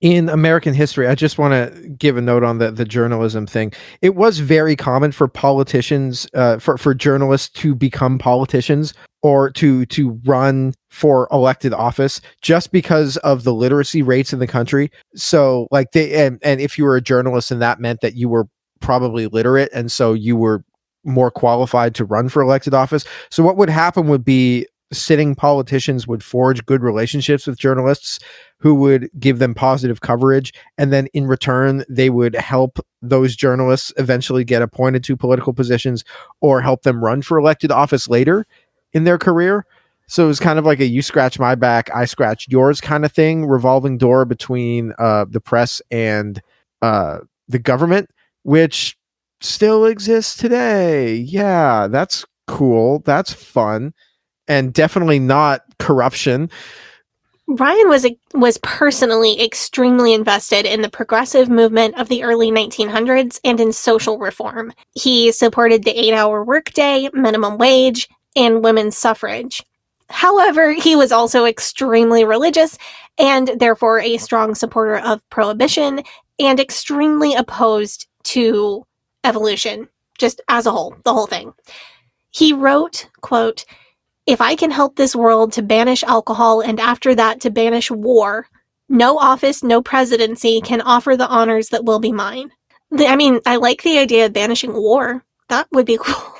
in 0.00 0.28
American 0.28 0.74
history, 0.74 1.06
I 1.06 1.14
just 1.14 1.38
want 1.38 1.52
to 1.52 1.88
give 1.90 2.16
a 2.16 2.20
note 2.20 2.42
on 2.42 2.58
the 2.58 2.70
the 2.70 2.84
journalism 2.84 3.46
thing. 3.46 3.72
It 4.00 4.14
was 4.14 4.38
very 4.38 4.76
common 4.76 5.12
for 5.12 5.28
politicians, 5.28 6.26
uh, 6.34 6.58
for 6.58 6.78
for 6.78 6.94
journalists 6.94 7.48
to 7.60 7.74
become 7.74 8.18
politicians 8.18 8.94
or 9.22 9.50
to 9.50 9.86
to 9.86 10.20
run 10.24 10.74
for 10.90 11.28
elected 11.32 11.72
office 11.72 12.20
just 12.42 12.72
because 12.72 13.16
of 13.18 13.44
the 13.44 13.54
literacy 13.54 14.02
rates 14.02 14.32
in 14.32 14.38
the 14.38 14.46
country. 14.46 14.90
So 15.14 15.68
like 15.70 15.92
they 15.92 16.26
and, 16.26 16.38
and 16.42 16.60
if 16.60 16.76
you 16.76 16.84
were 16.84 16.96
a 16.96 17.02
journalist 17.02 17.50
and 17.50 17.62
that 17.62 17.80
meant 17.80 18.00
that 18.00 18.14
you 18.14 18.28
were 18.28 18.48
probably 18.80 19.28
literate 19.28 19.70
and 19.72 19.90
so 19.90 20.12
you 20.12 20.36
were 20.36 20.64
more 21.04 21.30
qualified 21.30 21.94
to 21.96 22.04
run 22.04 22.28
for 22.28 22.42
elected 22.42 22.74
office. 22.74 23.04
So 23.30 23.42
what 23.42 23.56
would 23.56 23.70
happen 23.70 24.06
would 24.08 24.24
be 24.24 24.66
sitting 24.92 25.34
politicians 25.34 26.06
would 26.06 26.22
forge 26.22 26.64
good 26.66 26.82
relationships 26.82 27.46
with 27.46 27.58
journalists 27.58 28.18
who 28.58 28.74
would 28.74 29.08
give 29.18 29.38
them 29.38 29.54
positive 29.54 30.00
coverage 30.00 30.52
and 30.78 30.92
then 30.92 31.08
in 31.14 31.26
return 31.26 31.84
they 31.88 32.10
would 32.10 32.34
help 32.34 32.78
those 33.00 33.34
journalists 33.34 33.92
eventually 33.96 34.44
get 34.44 34.62
appointed 34.62 35.02
to 35.02 35.16
political 35.16 35.52
positions 35.52 36.04
or 36.40 36.60
help 36.60 36.82
them 36.82 37.02
run 37.02 37.22
for 37.22 37.38
elected 37.38 37.72
office 37.72 38.08
later 38.08 38.46
in 38.92 39.04
their 39.04 39.18
career. 39.18 39.66
So 40.06 40.24
it 40.24 40.28
was 40.28 40.40
kind 40.40 40.58
of 40.58 40.66
like 40.66 40.80
a 40.80 40.86
you 40.86 41.00
scratch 41.00 41.38
my 41.38 41.54
back 41.54 41.88
i 41.94 42.04
scratch 42.04 42.46
yours 42.48 42.80
kind 42.80 43.04
of 43.04 43.12
thing 43.12 43.46
revolving 43.46 43.96
door 43.98 44.24
between 44.24 44.92
uh, 44.98 45.24
the 45.28 45.40
press 45.40 45.80
and 45.90 46.40
uh, 46.82 47.18
the 47.48 47.58
government 47.58 48.10
which 48.42 48.96
still 49.40 49.86
exists 49.86 50.36
today. 50.36 51.14
Yeah 51.16 51.88
that's 51.88 52.26
cool. 52.46 52.98
That's 53.00 53.32
fun 53.32 53.94
and 54.48 54.72
definitely 54.72 55.18
not 55.18 55.62
corruption 55.78 56.50
Bryan 57.48 57.88
was 57.88 58.06
was 58.34 58.58
personally 58.58 59.42
extremely 59.42 60.14
invested 60.14 60.64
in 60.64 60.80
the 60.80 60.88
progressive 60.88 61.48
movement 61.48 61.98
of 61.98 62.08
the 62.08 62.22
early 62.22 62.50
1900s 62.50 63.40
and 63.44 63.60
in 63.60 63.72
social 63.72 64.18
reform. 64.18 64.72
He 64.94 65.32
supported 65.32 65.82
the 65.82 65.92
8-hour 65.92 66.44
workday, 66.44 67.10
minimum 67.12 67.58
wage, 67.58 68.08
and 68.36 68.62
women's 68.62 68.96
suffrage. 68.96 69.62
However, 70.08 70.72
he 70.72 70.94
was 70.94 71.10
also 71.10 71.44
extremely 71.44 72.24
religious 72.24 72.78
and 73.18 73.48
therefore 73.58 74.00
a 74.00 74.18
strong 74.18 74.54
supporter 74.54 74.98
of 74.98 75.28
prohibition 75.30 76.02
and 76.38 76.60
extremely 76.60 77.34
opposed 77.34 78.06
to 78.24 78.86
evolution, 79.24 79.88
just 80.18 80.40
as 80.48 80.66
a 80.66 80.70
whole, 80.70 80.96
the 81.04 81.12
whole 81.12 81.26
thing. 81.26 81.52
He 82.30 82.52
wrote, 82.52 83.08
quote, 83.20 83.64
if 84.26 84.40
I 84.40 84.54
can 84.54 84.70
help 84.70 84.96
this 84.96 85.16
world 85.16 85.52
to 85.52 85.62
banish 85.62 86.02
alcohol 86.04 86.60
and 86.60 86.78
after 86.78 87.14
that 87.14 87.40
to 87.40 87.50
banish 87.50 87.90
war, 87.90 88.46
no 88.88 89.18
office, 89.18 89.62
no 89.62 89.82
presidency 89.82 90.60
can 90.60 90.80
offer 90.80 91.16
the 91.16 91.28
honors 91.28 91.70
that 91.70 91.84
will 91.84 91.98
be 91.98 92.12
mine. 92.12 92.52
I 92.98 93.16
mean, 93.16 93.40
I 93.46 93.56
like 93.56 93.82
the 93.82 93.98
idea 93.98 94.26
of 94.26 94.32
banishing 94.32 94.74
war. 94.74 95.24
That 95.48 95.66
would 95.72 95.86
be 95.86 95.98
cool. 96.02 96.34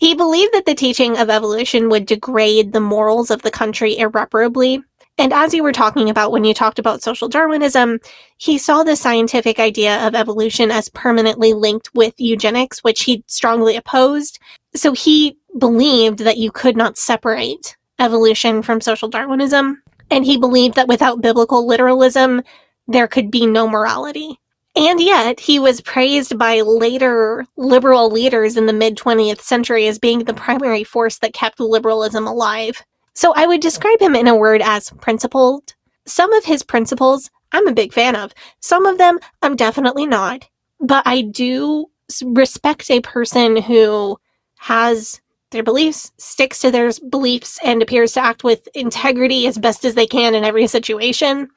he 0.00 0.14
believed 0.14 0.54
that 0.54 0.66
the 0.66 0.74
teaching 0.74 1.18
of 1.18 1.30
evolution 1.30 1.88
would 1.90 2.06
degrade 2.06 2.72
the 2.72 2.80
morals 2.80 3.30
of 3.30 3.42
the 3.42 3.50
country 3.50 3.98
irreparably. 3.98 4.82
And 5.18 5.32
as 5.32 5.52
you 5.52 5.62
were 5.62 5.72
talking 5.72 6.08
about 6.08 6.32
when 6.32 6.44
you 6.44 6.54
talked 6.54 6.78
about 6.78 7.02
social 7.02 7.28
Darwinism, 7.28 8.00
he 8.38 8.56
saw 8.56 8.82
the 8.82 8.96
scientific 8.96 9.60
idea 9.60 10.06
of 10.06 10.14
evolution 10.14 10.70
as 10.70 10.88
permanently 10.88 11.52
linked 11.52 11.90
with 11.94 12.14
eugenics, 12.16 12.82
which 12.82 13.02
he 13.02 13.22
strongly 13.26 13.76
opposed. 13.76 14.38
So 14.74 14.94
he 14.94 15.36
believed 15.58 16.20
that 16.20 16.38
you 16.38 16.50
could 16.50 16.76
not 16.76 16.98
separate 16.98 17.76
evolution 17.98 18.62
from 18.62 18.80
social 18.80 19.08
Darwinism. 19.08 19.82
And 20.10 20.24
he 20.24 20.36
believed 20.36 20.74
that 20.74 20.88
without 20.88 21.22
biblical 21.22 21.66
literalism, 21.66 22.42
there 22.88 23.08
could 23.08 23.30
be 23.30 23.46
no 23.46 23.68
morality. 23.68 24.38
And 24.74 25.00
yet, 25.00 25.38
he 25.38 25.58
was 25.58 25.82
praised 25.82 26.38
by 26.38 26.62
later 26.62 27.44
liberal 27.56 28.10
leaders 28.10 28.56
in 28.56 28.66
the 28.66 28.72
mid 28.72 28.96
20th 28.96 29.40
century 29.40 29.86
as 29.86 29.98
being 29.98 30.24
the 30.24 30.34
primary 30.34 30.82
force 30.82 31.18
that 31.18 31.34
kept 31.34 31.60
liberalism 31.60 32.26
alive. 32.26 32.82
So 33.14 33.34
I 33.36 33.46
would 33.46 33.60
describe 33.60 34.00
him 34.00 34.16
in 34.16 34.28
a 34.28 34.36
word 34.36 34.62
as 34.62 34.90
principled. 35.00 35.74
Some 36.06 36.32
of 36.32 36.44
his 36.44 36.62
principles 36.62 37.30
I'm 37.52 37.68
a 37.68 37.74
big 37.74 37.92
fan 37.92 38.16
of, 38.16 38.32
some 38.60 38.86
of 38.86 38.96
them 38.96 39.18
I'm 39.42 39.56
definitely 39.56 40.06
not. 40.06 40.48
But 40.80 41.06
I 41.06 41.20
do 41.20 41.86
respect 42.24 42.90
a 42.90 43.00
person 43.00 43.56
who 43.56 44.18
has 44.56 45.20
their 45.52 45.62
beliefs, 45.62 46.12
sticks 46.18 46.58
to 46.60 46.70
their 46.70 46.90
beliefs, 47.08 47.58
and 47.62 47.82
appears 47.82 48.12
to 48.12 48.24
act 48.24 48.44
with 48.44 48.66
integrity 48.74 49.46
as 49.46 49.58
best 49.58 49.84
as 49.84 49.94
they 49.94 50.06
can 50.06 50.34
in 50.34 50.44
every 50.44 50.66
situation, 50.66 51.48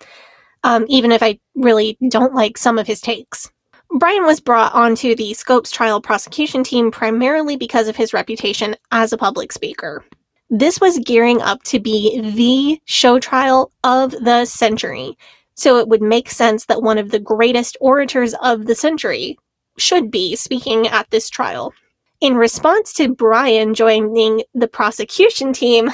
um, 0.64 0.86
even 0.88 1.12
if 1.12 1.24
I 1.24 1.40
really 1.56 1.98
don't 2.10 2.36
like 2.36 2.58
some 2.58 2.78
of 2.78 2.88
his 2.88 3.02
takes. 3.02 3.50
Bryan 3.98 4.26
was 4.26 4.40
brought 4.40 4.74
onto 4.74 5.16
the 5.16 5.34
Scopes 5.34 5.72
trial 5.72 6.02
prosecution 6.02 6.64
team 6.64 6.92
primarily 6.92 7.56
because 7.56 7.88
of 7.88 7.96
his 7.96 8.14
reputation 8.14 8.76
as 8.92 9.14
a 9.14 9.18
public 9.18 9.52
speaker. 9.52 10.04
This 10.50 10.80
was 10.80 11.00
gearing 11.00 11.42
up 11.42 11.64
to 11.64 11.80
be 11.80 12.20
the 12.22 12.82
show 12.86 13.20
trial 13.20 13.72
of 13.84 14.12
the 14.12 14.46
century, 14.46 15.18
so 15.56 15.78
it 15.78 15.88
would 15.88 16.02
make 16.02 16.30
sense 16.30 16.66
that 16.66 16.82
one 16.82 16.98
of 16.98 17.12
the 17.12 17.20
greatest 17.20 17.78
orators 17.80 18.34
of 18.42 18.66
the 18.66 18.76
century 18.76 19.38
should 19.78 20.12
be 20.12 20.36
speaking 20.36 20.88
at 20.88 21.10
this 21.10 21.30
trial. 21.30 21.74
In 22.22 22.36
response 22.36 22.94
to 22.94 23.14
Bryan 23.14 23.74
joining 23.74 24.44
the 24.54 24.68
prosecution 24.68 25.54
team, 25.54 25.92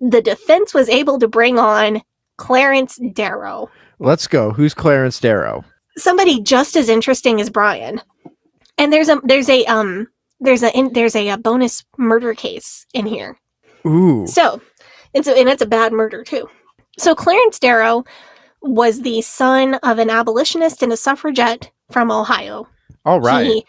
the 0.00 0.20
defense 0.22 0.74
was 0.74 0.88
able 0.88 1.18
to 1.18 1.28
bring 1.28 1.58
on 1.58 2.02
Clarence 2.36 2.98
Darrow, 3.12 3.70
Let's 4.02 4.26
go. 4.26 4.50
Who's 4.50 4.72
Clarence 4.74 5.20
Darrow? 5.20 5.64
somebody 5.98 6.40
just 6.40 6.74
as 6.76 6.88
interesting 6.88 7.38
as 7.40 7.50
Bryan. 7.50 8.00
And 8.78 8.90
there's 8.90 9.10
a 9.10 9.20
there's 9.24 9.50
a 9.50 9.64
um 9.66 10.06
there's 10.40 10.62
a 10.62 10.74
in, 10.74 10.92
there's 10.94 11.14
a, 11.14 11.28
a 11.28 11.36
bonus 11.36 11.84
murder 11.98 12.32
case 12.32 12.86
in 12.94 13.04
here. 13.04 13.38
Ooh. 13.86 14.26
So, 14.26 14.62
and 15.14 15.22
so 15.22 15.34
and 15.38 15.48
it's 15.50 15.60
a 15.60 15.66
bad 15.66 15.92
murder 15.92 16.24
too. 16.24 16.48
So 16.98 17.14
Clarence 17.14 17.58
Darrow 17.58 18.04
was 18.62 19.02
the 19.02 19.20
son 19.20 19.74
of 19.82 19.98
an 19.98 20.08
abolitionist 20.08 20.82
and 20.82 20.92
a 20.92 20.96
suffragette 20.96 21.70
from 21.90 22.10
Ohio. 22.10 22.66
All 23.04 23.20
right. 23.20 23.44
He- 23.46 23.66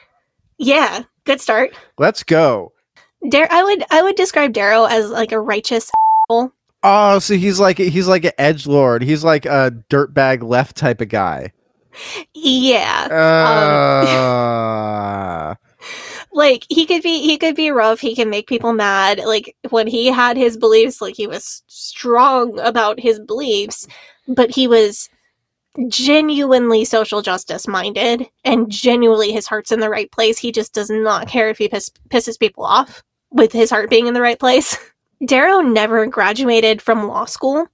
yeah, 0.57 1.03
good 1.25 1.41
start. 1.41 1.75
Let's 1.97 2.23
go. 2.23 2.73
Dar- 3.29 3.51
I 3.51 3.63
would 3.63 3.83
I 3.91 4.01
would 4.01 4.15
describe 4.15 4.53
Darrow 4.53 4.85
as 4.85 5.09
like 5.09 5.31
a 5.31 5.39
righteous 5.39 5.91
asshole. 6.29 6.51
Oh, 6.83 7.19
so 7.19 7.35
he's 7.35 7.59
like 7.59 7.77
he's 7.77 8.07
like 8.07 8.25
an 8.25 8.31
edge 8.37 8.65
lord. 8.65 9.03
He's 9.03 9.23
like 9.23 9.45
a 9.45 9.71
dirtbag 9.89 10.41
left 10.43 10.75
type 10.77 11.01
of 11.01 11.09
guy. 11.09 11.53
Yeah. 12.33 13.07
Uh, 14.07 15.55
like 16.33 16.65
he 16.69 16.85
could 16.85 17.03
be 17.03 17.21
he 17.21 17.37
could 17.37 17.55
be 17.55 17.71
rough 17.71 17.99
he 17.99 18.15
can 18.15 18.29
make 18.29 18.47
people 18.47 18.73
mad 18.73 19.19
like 19.25 19.55
when 19.69 19.87
he 19.87 20.07
had 20.07 20.37
his 20.37 20.55
beliefs 20.57 21.01
like 21.01 21.15
he 21.15 21.27
was 21.27 21.61
strong 21.67 22.57
about 22.59 22.99
his 22.99 23.19
beliefs 23.19 23.87
but 24.27 24.49
he 24.49 24.67
was 24.67 25.09
genuinely 25.87 26.83
social 26.83 27.21
justice 27.21 27.67
minded 27.67 28.27
and 28.43 28.69
genuinely 28.69 29.31
his 29.31 29.47
heart's 29.47 29.71
in 29.71 29.79
the 29.79 29.89
right 29.89 30.11
place 30.11 30.37
he 30.37 30.51
just 30.51 30.73
does 30.73 30.89
not 30.89 31.27
care 31.27 31.49
if 31.49 31.57
he 31.57 31.67
piss, 31.67 31.89
pisses 32.09 32.39
people 32.39 32.65
off 32.65 33.01
with 33.31 33.51
his 33.51 33.69
heart 33.69 33.89
being 33.89 34.07
in 34.07 34.13
the 34.13 34.21
right 34.21 34.39
place 34.39 34.77
darrow 35.25 35.61
never 35.61 36.05
graduated 36.05 36.81
from 36.81 37.07
law 37.07 37.25
school 37.25 37.67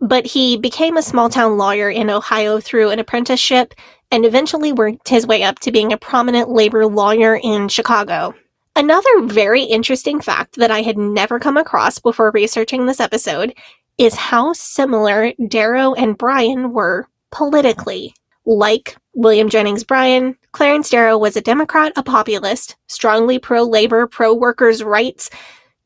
but 0.00 0.26
he 0.26 0.56
became 0.56 0.96
a 0.96 1.02
small 1.02 1.28
town 1.28 1.58
lawyer 1.58 1.90
in 1.90 2.08
ohio 2.08 2.60
through 2.60 2.90
an 2.90 3.00
apprenticeship 3.00 3.74
and 4.14 4.24
eventually 4.24 4.70
worked 4.70 5.08
his 5.08 5.26
way 5.26 5.42
up 5.42 5.58
to 5.58 5.72
being 5.72 5.92
a 5.92 5.98
prominent 5.98 6.48
labor 6.48 6.86
lawyer 6.86 7.40
in 7.42 7.68
Chicago. 7.68 8.32
Another 8.76 9.22
very 9.22 9.62
interesting 9.64 10.20
fact 10.20 10.54
that 10.54 10.70
I 10.70 10.82
had 10.82 10.96
never 10.96 11.40
come 11.40 11.56
across 11.56 11.98
before 11.98 12.30
researching 12.30 12.86
this 12.86 13.00
episode 13.00 13.54
is 13.98 14.14
how 14.14 14.52
similar 14.52 15.32
Darrow 15.48 15.94
and 15.94 16.16
Bryan 16.16 16.72
were 16.72 17.08
politically. 17.34 18.14
Like 18.46 18.96
William 19.14 19.50
Jennings 19.50 19.84
Bryan, 19.84 20.36
Clarence 20.52 20.88
Darrow 20.88 21.18
was 21.18 21.36
a 21.36 21.40
Democrat, 21.40 21.92
a 21.96 22.02
populist, 22.02 22.76
strongly 22.86 23.38
pro 23.38 23.62
labor, 23.62 24.06
pro 24.06 24.32
workers' 24.32 24.82
rights. 24.82 25.28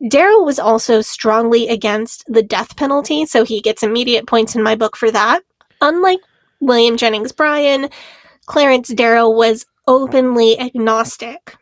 Darrow 0.08 0.42
was 0.42 0.58
also 0.58 1.00
strongly 1.00 1.68
against 1.68 2.24
the 2.28 2.42
death 2.42 2.76
penalty, 2.76 3.26
so 3.26 3.44
he 3.44 3.60
gets 3.60 3.82
immediate 3.82 4.26
points 4.26 4.54
in 4.54 4.62
my 4.62 4.74
book 4.76 4.96
for 4.96 5.10
that. 5.10 5.40
Unlike 5.80 6.20
William 6.60 6.96
Jennings 6.96 7.32
Bryan, 7.32 7.88
Clarence 8.46 8.88
Darrow 8.88 9.30
was 9.30 9.66
openly 9.86 10.58
agnostic. 10.60 11.56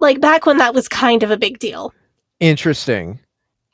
Like 0.00 0.20
back 0.20 0.46
when 0.46 0.58
that 0.58 0.74
was 0.74 0.88
kind 0.88 1.22
of 1.22 1.30
a 1.30 1.36
big 1.36 1.58
deal. 1.58 1.92
interesting. 2.40 3.20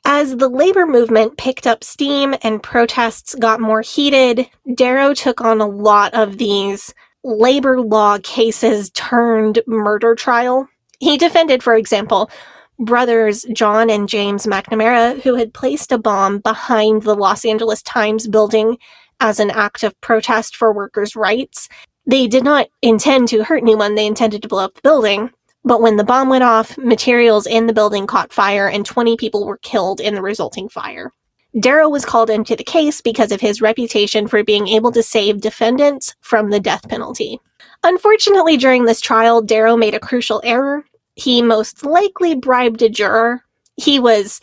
As 0.09 0.37
the 0.37 0.47
labor 0.47 0.85
movement 0.85 1.37
picked 1.37 1.67
up 1.67 1.83
steam 1.83 2.33
and 2.41 2.63
protests 2.63 3.35
got 3.35 3.59
more 3.59 3.81
heated, 3.81 4.49
Darrow 4.73 5.13
took 5.13 5.41
on 5.41 5.59
a 5.59 5.67
lot 5.67 6.13
of 6.13 6.37
these 6.37 6.93
labor 7.25 7.81
law 7.81 8.17
cases 8.23 8.89
turned 8.91 9.61
murder 9.67 10.15
trial. 10.15 10.69
He 11.01 11.17
defended, 11.17 11.61
for 11.61 11.75
example, 11.75 12.31
brothers 12.79 13.45
John 13.51 13.89
and 13.89 14.07
James 14.07 14.45
McNamara, 14.45 15.21
who 15.23 15.35
had 15.35 15.53
placed 15.53 15.91
a 15.91 15.97
bomb 15.97 16.39
behind 16.39 17.03
the 17.03 17.13
Los 17.13 17.43
Angeles 17.43 17.81
Times 17.81 18.29
building 18.29 18.77
as 19.19 19.41
an 19.41 19.51
act 19.51 19.83
of 19.83 19.99
protest 19.99 20.55
for 20.55 20.71
workers' 20.71 21.17
rights. 21.17 21.67
They 22.05 22.27
did 22.27 22.45
not 22.45 22.69
intend 22.81 23.27
to 23.27 23.43
hurt 23.43 23.61
anyone, 23.61 23.95
they 23.95 24.07
intended 24.07 24.41
to 24.43 24.47
blow 24.47 24.63
up 24.63 24.75
the 24.75 24.81
building. 24.83 25.31
But 25.67 25.81
when 25.81 25.97
the 25.97 26.05
bomb 26.05 26.29
went 26.29 26.45
off, 26.45 26.77
materials 26.77 27.45
in 27.45 27.67
the 27.67 27.73
building 27.73 28.07
caught 28.07 28.31
fire 28.31 28.69
and 28.69 28.85
20 28.85 29.17
people 29.17 29.45
were 29.45 29.57
killed 29.57 29.99
in 29.99 30.15
the 30.15 30.21
resulting 30.21 30.69
fire. 30.69 31.11
Darrow 31.59 31.89
was 31.89 32.05
called 32.05 32.29
into 32.29 32.55
the 32.55 32.63
case 32.63 33.01
because 33.01 33.33
of 33.33 33.41
his 33.41 33.61
reputation 33.61 34.27
for 34.27 34.43
being 34.45 34.69
able 34.69 34.93
to 34.93 35.03
save 35.03 35.41
defendants 35.41 36.15
from 36.21 36.51
the 36.51 36.59
death 36.61 36.87
penalty. 36.87 37.39
Unfortunately, 37.83 38.55
during 38.55 38.85
this 38.85 39.01
trial, 39.01 39.41
Darrow 39.41 39.75
made 39.75 39.93
a 39.93 39.99
crucial 39.99 40.39
error. 40.45 40.85
He 41.15 41.41
most 41.41 41.83
likely 41.83 42.33
bribed 42.33 42.81
a 42.81 42.87
juror. 42.89 43.41
He 43.75 43.99
was 43.99 44.39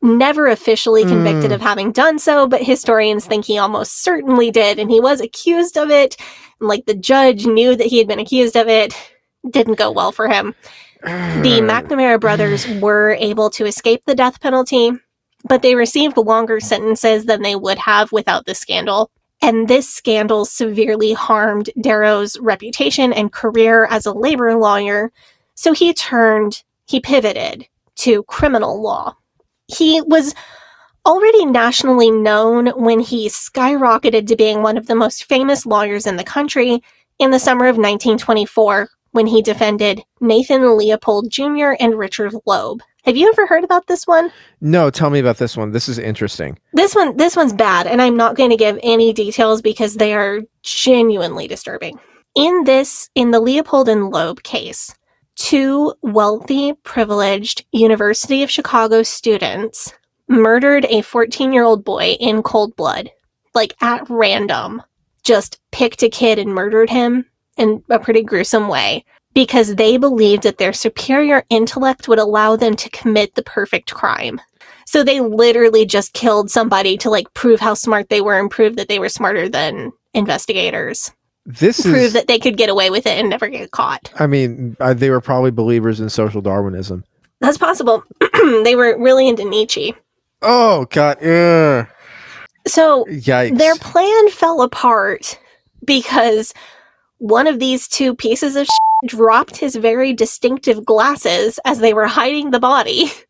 never 0.00 0.46
officially 0.46 1.04
convicted 1.04 1.50
Mm. 1.50 1.54
of 1.54 1.60
having 1.60 1.92
done 1.92 2.18
so, 2.18 2.46
but 2.46 2.62
historians 2.62 3.26
think 3.26 3.44
he 3.44 3.58
almost 3.58 4.02
certainly 4.02 4.50
did, 4.50 4.78
and 4.78 4.90
he 4.90 5.00
was 5.00 5.20
accused 5.20 5.76
of 5.76 5.90
it. 5.90 6.16
And 6.60 6.68
like 6.68 6.86
the 6.86 6.94
judge 6.94 7.44
knew 7.44 7.76
that 7.76 7.86
he 7.88 7.98
had 7.98 8.08
been 8.08 8.18
accused 8.18 8.56
of 8.56 8.68
it. 8.68 8.94
Didn't 9.48 9.78
go 9.78 9.90
well 9.90 10.12
for 10.12 10.28
him. 10.28 10.54
The 11.02 11.08
McNamara 11.62 12.20
brothers 12.20 12.66
were 12.80 13.16
able 13.18 13.50
to 13.50 13.66
escape 13.66 14.04
the 14.04 14.14
death 14.14 14.40
penalty, 14.40 14.92
but 15.44 15.62
they 15.62 15.74
received 15.74 16.16
longer 16.16 16.60
sentences 16.60 17.26
than 17.26 17.42
they 17.42 17.56
would 17.56 17.78
have 17.78 18.12
without 18.12 18.46
the 18.46 18.54
scandal. 18.54 19.10
And 19.40 19.66
this 19.66 19.88
scandal 19.88 20.44
severely 20.44 21.12
harmed 21.12 21.70
Darrow's 21.80 22.38
reputation 22.38 23.12
and 23.12 23.32
career 23.32 23.86
as 23.86 24.06
a 24.06 24.12
labor 24.12 24.54
lawyer. 24.54 25.10
So 25.56 25.72
he 25.72 25.92
turned, 25.92 26.62
he 26.86 27.00
pivoted 27.00 27.66
to 27.96 28.22
criminal 28.24 28.80
law. 28.80 29.16
He 29.66 30.00
was 30.02 30.34
already 31.04 31.44
nationally 31.44 32.12
known 32.12 32.68
when 32.68 33.00
he 33.00 33.28
skyrocketed 33.28 34.28
to 34.28 34.36
being 34.36 34.62
one 34.62 34.76
of 34.76 34.86
the 34.86 34.94
most 34.94 35.24
famous 35.24 35.66
lawyers 35.66 36.06
in 36.06 36.16
the 36.16 36.24
country 36.24 36.80
in 37.18 37.32
the 37.32 37.40
summer 37.40 37.66
of 37.66 37.76
1924 37.76 38.88
when 39.12 39.26
he 39.26 39.40
defended 39.40 40.02
Nathan 40.20 40.76
Leopold 40.76 41.30
Jr. 41.30 41.74
and 41.78 41.96
Richard 41.96 42.34
Loeb. 42.44 42.82
Have 43.04 43.16
you 43.16 43.28
ever 43.28 43.46
heard 43.46 43.64
about 43.64 43.86
this 43.86 44.06
one? 44.06 44.32
No, 44.60 44.90
tell 44.90 45.10
me 45.10 45.18
about 45.18 45.38
this 45.38 45.56
one. 45.56 45.72
This 45.72 45.88
is 45.88 45.98
interesting. 45.98 46.58
This 46.72 46.94
one 46.94 47.16
this 47.16 47.36
one's 47.36 47.52
bad 47.52 47.86
and 47.86 48.00
I'm 48.00 48.16
not 48.16 48.36
going 48.36 48.50
to 48.50 48.56
give 48.56 48.78
any 48.82 49.12
details 49.12 49.62
because 49.62 49.96
they 49.96 50.14
are 50.14 50.40
genuinely 50.62 51.46
disturbing. 51.46 51.98
In 52.34 52.64
this 52.64 53.10
in 53.14 53.30
the 53.30 53.40
Leopold 53.40 53.88
and 53.88 54.10
Loeb 54.10 54.42
case, 54.42 54.94
two 55.36 55.94
wealthy, 56.02 56.72
privileged 56.84 57.64
University 57.72 58.42
of 58.42 58.50
Chicago 58.50 59.02
students 59.02 59.92
murdered 60.28 60.84
a 60.86 61.02
14-year-old 61.02 61.84
boy 61.84 62.16
in 62.20 62.42
cold 62.42 62.74
blood, 62.76 63.10
like 63.54 63.74
at 63.82 64.08
random. 64.08 64.80
Just 65.24 65.60
picked 65.72 66.02
a 66.02 66.08
kid 66.08 66.38
and 66.38 66.54
murdered 66.54 66.88
him 66.88 67.26
in 67.56 67.82
a 67.90 67.98
pretty 67.98 68.22
gruesome 68.22 68.68
way 68.68 69.04
because 69.34 69.76
they 69.76 69.96
believed 69.96 70.42
that 70.42 70.58
their 70.58 70.72
superior 70.72 71.44
intellect 71.50 72.08
would 72.08 72.18
allow 72.18 72.56
them 72.56 72.76
to 72.76 72.90
commit 72.90 73.34
the 73.34 73.42
perfect 73.42 73.94
crime. 73.94 74.40
So 74.86 75.02
they 75.02 75.20
literally 75.20 75.86
just 75.86 76.12
killed 76.12 76.50
somebody 76.50 76.96
to 76.98 77.10
like 77.10 77.32
prove 77.34 77.60
how 77.60 77.74
smart 77.74 78.08
they 78.08 78.20
were 78.20 78.38
and 78.38 78.50
prove 78.50 78.76
that 78.76 78.88
they 78.88 78.98
were 78.98 79.08
smarter 79.08 79.48
than 79.48 79.92
investigators. 80.12 81.10
This 81.46 81.82
prove 81.82 81.96
is. 81.96 82.12
that 82.12 82.28
they 82.28 82.38
could 82.38 82.56
get 82.56 82.68
away 82.68 82.90
with 82.90 83.06
it 83.06 83.18
and 83.18 83.28
never 83.30 83.48
get 83.48 83.70
caught. 83.70 84.12
I 84.18 84.26
mean, 84.26 84.76
uh, 84.80 84.94
they 84.94 85.10
were 85.10 85.20
probably 85.20 85.50
believers 85.50 86.00
in 86.00 86.08
social 86.08 86.40
Darwinism. 86.40 87.04
That's 87.40 87.58
possible. 87.58 88.04
they 88.64 88.76
were 88.76 88.96
really 88.98 89.28
into 89.28 89.44
Nietzsche. 89.44 89.94
Oh 90.42 90.86
God! 90.90 91.22
Ugh. 91.24 91.88
So 92.66 93.04
Yikes! 93.06 93.58
their 93.58 93.74
plan 93.76 94.28
fell 94.30 94.62
apart 94.62 95.38
because 95.84 96.54
one 97.22 97.46
of 97.46 97.60
these 97.60 97.86
two 97.86 98.16
pieces 98.16 98.56
of 98.56 98.66
shit 98.66 99.08
dropped 99.10 99.56
his 99.56 99.76
very 99.76 100.12
distinctive 100.12 100.84
glasses 100.84 101.60
as 101.64 101.78
they 101.78 101.94
were 101.94 102.08
hiding 102.08 102.50
the 102.50 102.60
body. 102.60 103.10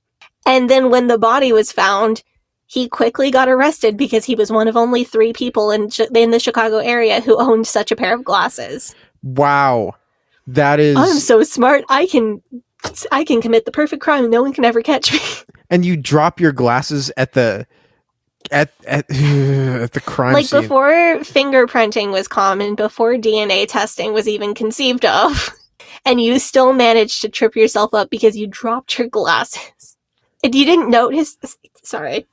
And 0.44 0.68
then 0.68 0.90
when 0.90 1.06
the 1.06 1.18
body 1.18 1.52
was 1.52 1.70
found, 1.70 2.24
he 2.66 2.88
quickly 2.88 3.30
got 3.30 3.48
arrested 3.48 3.96
because 3.96 4.24
he 4.24 4.34
was 4.34 4.50
one 4.50 4.66
of 4.66 4.76
only 4.76 5.04
three 5.04 5.32
people 5.32 5.70
in 5.70 5.88
in 6.16 6.32
the 6.32 6.40
Chicago 6.40 6.78
area 6.78 7.20
who 7.20 7.38
owned 7.38 7.68
such 7.68 7.92
a 7.92 7.96
pair 7.96 8.12
of 8.12 8.24
glasses. 8.24 8.92
wow, 9.22 9.94
that 10.48 10.80
is. 10.80 10.96
I'm 10.96 11.20
so 11.20 11.44
smart. 11.44 11.84
I 11.88 12.06
can 12.06 12.42
I 13.12 13.22
can 13.22 13.40
commit 13.40 13.66
the 13.66 13.70
perfect 13.70 14.02
crime 14.02 14.28
no 14.28 14.42
one 14.42 14.52
can 14.52 14.64
ever 14.64 14.82
catch 14.82 15.12
me. 15.12 15.20
and 15.70 15.84
you 15.84 15.96
drop 15.96 16.40
your 16.40 16.50
glasses 16.50 17.12
at 17.16 17.34
the 17.34 17.68
at 18.50 18.72
at, 18.86 19.10
at 19.10 19.92
the 19.92 20.02
crime 20.04 20.34
like 20.34 20.46
scene. 20.46 20.62
before 20.62 20.90
fingerprinting 21.20 22.12
was 22.12 22.28
common, 22.28 22.74
before 22.74 23.14
DNA 23.14 23.66
testing 23.68 24.12
was 24.12 24.28
even 24.28 24.54
conceived 24.54 25.04
of, 25.04 25.50
and 26.04 26.20
you 26.20 26.38
still 26.38 26.72
managed 26.72 27.22
to 27.22 27.28
trip 27.28 27.56
yourself 27.56 27.94
up 27.94 28.10
because 28.10 28.36
you 28.36 28.46
dropped 28.46 28.98
your 28.98 29.08
glasses. 29.08 29.96
And 30.44 30.54
you 30.54 30.64
didn't 30.64 30.90
notice. 30.90 31.36
Sorry. 31.84 32.26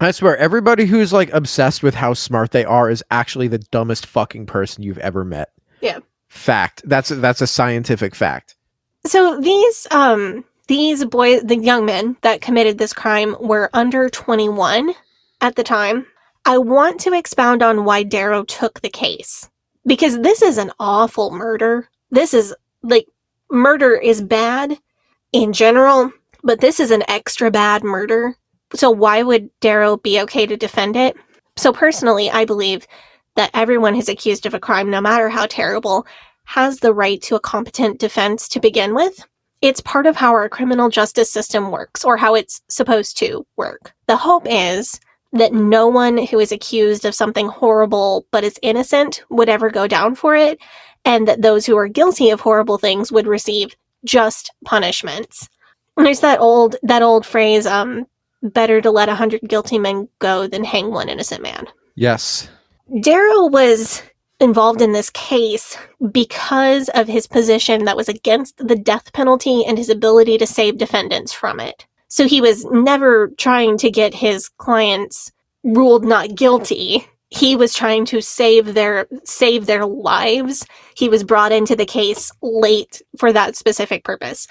I 0.00 0.10
swear, 0.10 0.36
everybody 0.36 0.86
who's 0.86 1.12
like 1.12 1.32
obsessed 1.32 1.82
with 1.82 1.94
how 1.94 2.14
smart 2.14 2.50
they 2.50 2.64
are 2.64 2.90
is 2.90 3.02
actually 3.10 3.48
the 3.48 3.58
dumbest 3.58 4.06
fucking 4.06 4.46
person 4.46 4.82
you've 4.82 4.98
ever 4.98 5.24
met. 5.24 5.50
Yeah. 5.80 6.00
Fact. 6.28 6.82
That's 6.84 7.08
that's 7.08 7.40
a 7.40 7.46
scientific 7.46 8.14
fact. 8.14 8.56
So 9.06 9.40
these 9.40 9.86
um 9.90 10.44
these 10.66 11.04
boys, 11.04 11.42
the 11.42 11.56
young 11.56 11.84
men 11.84 12.16
that 12.22 12.40
committed 12.40 12.78
this 12.78 12.92
crime 12.92 13.36
were 13.38 13.70
under 13.72 14.08
21 14.08 14.94
at 15.44 15.56
the 15.56 15.62
time. 15.62 16.06
I 16.46 16.56
want 16.56 16.98
to 17.00 17.12
expound 17.12 17.62
on 17.62 17.84
why 17.84 18.02
Darrow 18.02 18.44
took 18.44 18.80
the 18.80 18.88
case 18.88 19.50
because 19.86 20.18
this 20.20 20.40
is 20.40 20.56
an 20.56 20.72
awful 20.80 21.30
murder. 21.30 21.90
This 22.10 22.32
is 22.32 22.54
like 22.82 23.06
murder 23.50 23.94
is 23.94 24.22
bad 24.22 24.78
in 25.32 25.52
general, 25.52 26.10
but 26.42 26.62
this 26.62 26.80
is 26.80 26.90
an 26.90 27.02
extra 27.08 27.50
bad 27.50 27.84
murder. 27.84 28.34
So 28.72 28.90
why 28.90 29.22
would 29.22 29.50
Darrow 29.60 29.98
be 29.98 30.18
okay 30.22 30.46
to 30.46 30.56
defend 30.56 30.96
it? 30.96 31.14
So 31.56 31.74
personally, 31.74 32.30
I 32.30 32.46
believe 32.46 32.86
that 33.36 33.50
everyone 33.52 33.94
who's 33.94 34.08
accused 34.08 34.46
of 34.46 34.54
a 34.54 34.60
crime, 34.60 34.88
no 34.88 35.02
matter 35.02 35.28
how 35.28 35.44
terrible, 35.44 36.06
has 36.44 36.78
the 36.78 36.94
right 36.94 37.20
to 37.20 37.34
a 37.34 37.40
competent 37.40 38.00
defense 38.00 38.48
to 38.48 38.60
begin 38.60 38.94
with. 38.94 39.26
It's 39.60 39.80
part 39.82 40.06
of 40.06 40.16
how 40.16 40.32
our 40.32 40.48
criminal 40.48 40.88
justice 40.88 41.30
system 41.30 41.70
works, 41.70 42.02
or 42.02 42.16
how 42.16 42.34
it's 42.34 42.62
supposed 42.68 43.18
to 43.18 43.46
work. 43.56 43.92
The 44.06 44.16
hope 44.16 44.46
is 44.48 45.00
that 45.34 45.52
no 45.52 45.86
one 45.86 46.16
who 46.16 46.38
is 46.38 46.52
accused 46.52 47.04
of 47.04 47.14
something 47.14 47.48
horrible 47.48 48.26
but 48.30 48.44
is 48.44 48.58
innocent 48.62 49.22
would 49.28 49.48
ever 49.48 49.68
go 49.68 49.86
down 49.86 50.14
for 50.14 50.34
it, 50.34 50.58
and 51.04 51.28
that 51.28 51.42
those 51.42 51.66
who 51.66 51.76
are 51.76 51.88
guilty 51.88 52.30
of 52.30 52.40
horrible 52.40 52.78
things 52.78 53.12
would 53.12 53.26
receive 53.26 53.74
just 54.04 54.50
punishments. 54.64 55.48
And 55.96 56.06
there's 56.06 56.20
that 56.20 56.40
old 56.40 56.76
that 56.82 57.02
old 57.02 57.26
phrase, 57.26 57.66
um, 57.66 58.06
better 58.42 58.80
to 58.80 58.90
let 58.90 59.08
a 59.08 59.14
hundred 59.14 59.42
guilty 59.48 59.78
men 59.78 60.08
go 60.18 60.46
than 60.46 60.64
hang 60.64 60.90
one 60.90 61.08
innocent 61.08 61.42
man. 61.42 61.66
Yes. 61.94 62.48
Darrow 63.00 63.46
was 63.46 64.02
involved 64.40 64.82
in 64.82 64.92
this 64.92 65.10
case 65.10 65.76
because 66.10 66.88
of 66.90 67.06
his 67.08 67.26
position 67.26 67.84
that 67.84 67.96
was 67.96 68.08
against 68.08 68.56
the 68.58 68.76
death 68.76 69.12
penalty 69.12 69.64
and 69.64 69.78
his 69.78 69.88
ability 69.88 70.36
to 70.38 70.46
save 70.46 70.76
defendants 70.76 71.32
from 71.32 71.60
it. 71.60 71.86
So 72.14 72.28
he 72.28 72.40
was 72.40 72.64
never 72.66 73.32
trying 73.38 73.76
to 73.78 73.90
get 73.90 74.14
his 74.14 74.48
clients 74.48 75.32
ruled 75.64 76.04
not 76.04 76.36
guilty. 76.36 77.08
He 77.30 77.56
was 77.56 77.74
trying 77.74 78.04
to 78.04 78.20
save 78.20 78.74
their 78.74 79.08
save 79.24 79.66
their 79.66 79.84
lives. 79.84 80.64
He 80.96 81.08
was 81.08 81.24
brought 81.24 81.50
into 81.50 81.74
the 81.74 81.84
case 81.84 82.30
late 82.40 83.02
for 83.18 83.32
that 83.32 83.56
specific 83.56 84.04
purpose. 84.04 84.46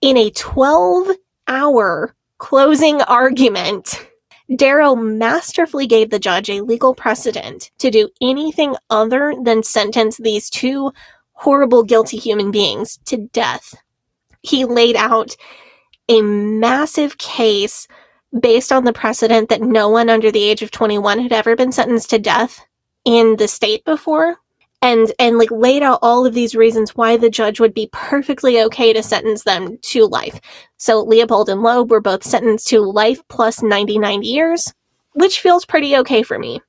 In 0.00 0.16
a 0.16 0.30
12-hour 0.30 2.14
closing 2.38 3.02
argument, 3.02 4.08
Darrow 4.56 4.94
masterfully 4.94 5.86
gave 5.86 6.08
the 6.08 6.18
judge 6.18 6.48
a 6.48 6.62
legal 6.62 6.94
precedent 6.94 7.72
to 7.76 7.90
do 7.90 8.08
anything 8.22 8.74
other 8.88 9.34
than 9.42 9.62
sentence 9.62 10.16
these 10.16 10.48
two 10.48 10.92
horrible, 11.32 11.82
guilty 11.82 12.16
human 12.16 12.50
beings 12.50 12.98
to 13.04 13.18
death. 13.34 13.74
He 14.40 14.64
laid 14.64 14.96
out 14.96 15.36
a 16.08 16.22
massive 16.22 17.18
case 17.18 17.88
based 18.40 18.72
on 18.72 18.84
the 18.84 18.92
precedent 18.92 19.48
that 19.48 19.62
no 19.62 19.88
one 19.88 20.08
under 20.08 20.30
the 20.30 20.42
age 20.42 20.62
of 20.62 20.70
21 20.70 21.20
had 21.20 21.32
ever 21.32 21.56
been 21.56 21.72
sentenced 21.72 22.10
to 22.10 22.18
death 22.18 22.66
in 23.04 23.36
the 23.36 23.48
state 23.48 23.84
before 23.84 24.36
and 24.82 25.12
and 25.18 25.38
like 25.38 25.50
laid 25.50 25.82
out 25.82 25.98
all 26.02 26.26
of 26.26 26.34
these 26.34 26.54
reasons 26.54 26.94
why 26.94 27.16
the 27.16 27.30
judge 27.30 27.60
would 27.60 27.74
be 27.74 27.88
perfectly 27.92 28.60
okay 28.62 28.92
to 28.92 29.02
sentence 29.02 29.44
them 29.44 29.78
to 29.82 30.06
life. 30.06 30.40
So 30.76 31.02
Leopold 31.02 31.48
and 31.48 31.62
Loeb 31.62 31.90
were 31.90 32.00
both 32.00 32.24
sentenced 32.24 32.68
to 32.68 32.80
life 32.80 33.20
plus 33.28 33.62
99 33.62 34.22
years, 34.22 34.72
which 35.14 35.40
feels 35.40 35.64
pretty 35.64 35.96
okay 35.96 36.22
for 36.22 36.38
me. 36.38 36.60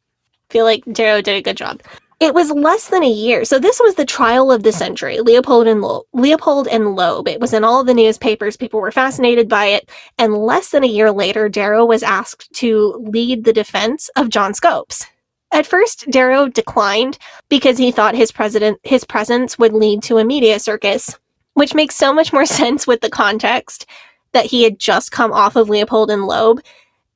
feel 0.50 0.64
like 0.64 0.84
Darrow 0.92 1.22
did 1.22 1.36
a 1.36 1.42
good 1.42 1.58
job. 1.58 1.82
It 2.20 2.34
was 2.34 2.50
less 2.50 2.90
than 2.90 3.04
a 3.04 3.10
year. 3.10 3.46
So 3.46 3.60
this 3.60 3.80
was 3.80 3.94
the 3.94 4.06
trial 4.06 4.52
of 4.52 4.64
the 4.64 4.72
century, 4.72 5.20
Leopold 5.20 5.68
and 5.68 5.82
Loeb. 5.82 6.06
Leopold 6.14 6.68
and 6.68 6.96
Loeb. 6.96 7.28
It 7.28 7.40
was 7.40 7.54
in 7.54 7.64
all 7.64 7.84
the 7.84 7.94
newspapers. 7.94 8.58
People 8.58 8.82
were 8.82 8.92
fascinated 8.92 9.48
by 9.48 9.66
it. 9.66 9.90
And 10.18 10.36
less 10.36 10.72
than 10.72 10.84
a 10.84 10.88
year 10.88 11.12
later, 11.12 11.48
Darrow 11.48 11.86
was 11.86 12.02
asked 12.02 12.52
to 12.54 12.94
lead 13.08 13.44
the 13.44 13.54
defense 13.54 14.10
of 14.16 14.30
John 14.30 14.56
Scopes. 14.56 15.06
At 15.52 15.68
first, 15.68 16.10
Darrow 16.10 16.48
declined 16.48 17.20
because 17.50 17.78
he 17.78 17.92
thought 17.92 18.16
his 18.16 18.32
president 18.32 18.80
his 18.84 19.04
presence 19.04 19.60
would 19.60 19.74
lead 19.74 20.02
to 20.04 20.18
a 20.18 20.26
media 20.26 20.60
circus, 20.60 21.18
which 21.54 21.76
makes 21.76 21.96
so 21.96 22.14
much 22.14 22.34
more 22.34 22.46
sense 22.60 22.88
with 22.88 23.02
the 23.02 23.12
context 23.12 23.86
that 24.34 24.46
he 24.46 24.64
had 24.64 24.80
just 24.80 25.12
come 25.12 25.32
off 25.32 25.56
of 25.56 25.70
Leopold 25.70 26.10
and 26.10 26.26
Loeb. 26.26 26.62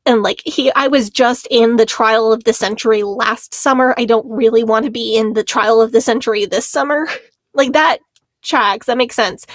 And 0.05 0.23
like 0.23 0.41
he 0.45 0.71
I 0.73 0.87
was 0.87 1.09
just 1.09 1.47
in 1.51 1.75
the 1.75 1.85
trial 1.85 2.31
of 2.33 2.43
the 2.43 2.53
century 2.53 3.03
last 3.03 3.53
summer. 3.53 3.93
I 3.97 4.05
don't 4.05 4.27
really 4.29 4.63
want 4.63 4.85
to 4.85 4.91
be 4.91 5.15
in 5.15 5.33
the 5.33 5.43
trial 5.43 5.81
of 5.81 5.91
the 5.91 6.01
century 6.01 6.45
this 6.45 6.67
summer. 6.67 7.07
like 7.53 7.73
that 7.73 7.99
tracks, 8.41 8.87
that 8.87 8.97
makes 8.97 9.15
sense. 9.15 9.45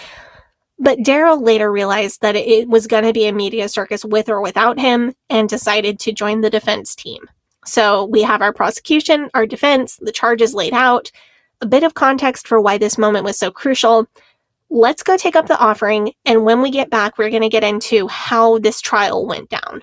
But 0.78 1.02
Darrow 1.02 1.36
later 1.36 1.72
realized 1.72 2.20
that 2.20 2.36
it 2.36 2.68
was 2.68 2.86
going 2.86 3.04
to 3.04 3.12
be 3.12 3.26
a 3.26 3.32
media 3.32 3.68
circus 3.68 4.04
with 4.04 4.28
or 4.28 4.42
without 4.42 4.78
him 4.78 5.14
and 5.30 5.48
decided 5.48 5.98
to 6.00 6.12
join 6.12 6.42
the 6.42 6.50
defense 6.50 6.94
team. 6.94 7.26
So 7.64 8.04
we 8.04 8.22
have 8.22 8.42
our 8.42 8.52
prosecution, 8.52 9.30
our 9.34 9.46
defense, 9.46 9.98
the 10.00 10.12
charges 10.12 10.54
laid 10.54 10.74
out, 10.74 11.10
a 11.60 11.66
bit 11.66 11.82
of 11.82 11.94
context 11.94 12.46
for 12.46 12.60
why 12.60 12.78
this 12.78 12.98
moment 12.98 13.24
was 13.24 13.38
so 13.38 13.50
crucial. 13.50 14.06
Let's 14.68 15.02
go 15.02 15.16
take 15.16 15.34
up 15.34 15.46
the 15.46 15.58
offering, 15.58 16.12
and 16.24 16.44
when 16.44 16.60
we 16.60 16.70
get 16.70 16.90
back, 16.90 17.18
we're 17.18 17.30
going 17.30 17.42
to 17.42 17.48
get 17.48 17.64
into 17.64 18.08
how 18.08 18.58
this 18.58 18.80
trial 18.80 19.26
went 19.26 19.48
down. 19.48 19.82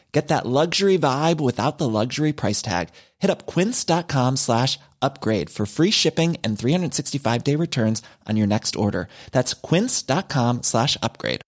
Get 0.13 0.27
that 0.27 0.45
luxury 0.45 0.97
vibe 0.97 1.39
without 1.39 1.77
the 1.77 1.87
luxury 1.87 2.33
price 2.33 2.61
tag. 2.61 2.89
Hit 3.19 3.31
up 3.31 3.45
quince.com 3.45 4.35
slash 4.35 4.77
upgrade 5.01 5.49
for 5.49 5.65
free 5.65 5.91
shipping 5.91 6.35
and 6.43 6.59
365 6.59 7.43
day 7.43 7.55
returns 7.55 8.01
on 8.27 8.35
your 8.37 8.47
next 8.47 8.75
order. 8.75 9.07
That's 9.31 9.53
quince.com 9.53 10.63
slash 10.63 10.97
upgrade. 11.01 11.41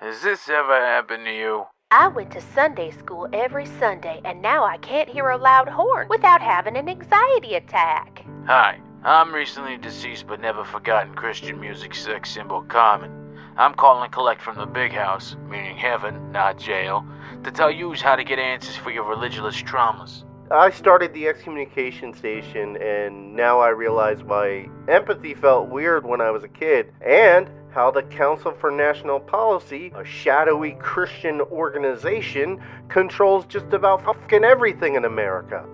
Has 0.00 0.22
this 0.22 0.48
ever 0.48 0.80
happened 0.80 1.26
to 1.26 1.32
you? 1.32 1.66
I 1.90 2.08
went 2.08 2.30
to 2.32 2.40
Sunday 2.40 2.90
school 2.90 3.28
every 3.32 3.66
Sunday, 3.66 4.20
and 4.24 4.40
now 4.40 4.64
I 4.64 4.78
can't 4.78 5.08
hear 5.08 5.28
a 5.28 5.36
loud 5.36 5.68
horn 5.68 6.06
without 6.08 6.40
having 6.40 6.76
an 6.76 6.88
anxiety 6.88 7.56
attack. 7.56 8.24
Hi, 8.46 8.78
I'm 9.04 9.34
recently 9.34 9.76
deceased 9.76 10.26
but 10.26 10.40
never 10.40 10.64
forgotten 10.64 11.14
Christian 11.14 11.60
music 11.60 11.94
sex 11.94 12.30
symbol 12.30 12.62
Carman. 12.62 13.19
I'm 13.56 13.74
calling 13.74 14.10
collect 14.10 14.42
from 14.42 14.56
the 14.56 14.66
big 14.66 14.92
house, 14.92 15.36
meaning 15.48 15.76
heaven, 15.76 16.32
not 16.32 16.58
jail, 16.58 17.04
to 17.44 17.50
tell 17.50 17.70
you 17.70 17.92
how 17.94 18.16
to 18.16 18.24
get 18.24 18.38
answers 18.38 18.76
for 18.76 18.90
your 18.90 19.04
religious 19.04 19.62
traumas. 19.62 20.24
I 20.50 20.70
started 20.70 21.12
the 21.14 21.28
excommunication 21.28 22.12
station, 22.12 22.76
and 22.82 23.36
now 23.36 23.60
I 23.60 23.68
realize 23.68 24.22
why 24.22 24.68
empathy 24.88 25.34
felt 25.34 25.68
weird 25.68 26.04
when 26.04 26.20
I 26.20 26.30
was 26.30 26.42
a 26.42 26.48
kid, 26.48 26.92
and 27.00 27.48
how 27.70 27.90
the 27.90 28.02
Council 28.02 28.52
for 28.52 28.70
National 28.70 29.20
Policy, 29.20 29.92
a 29.94 30.04
shadowy 30.04 30.72
Christian 30.80 31.40
organization, 31.40 32.60
controls 32.88 33.46
just 33.46 33.72
about 33.72 34.04
fucking 34.04 34.42
everything 34.42 34.96
in 34.96 35.04
America. 35.04 35.64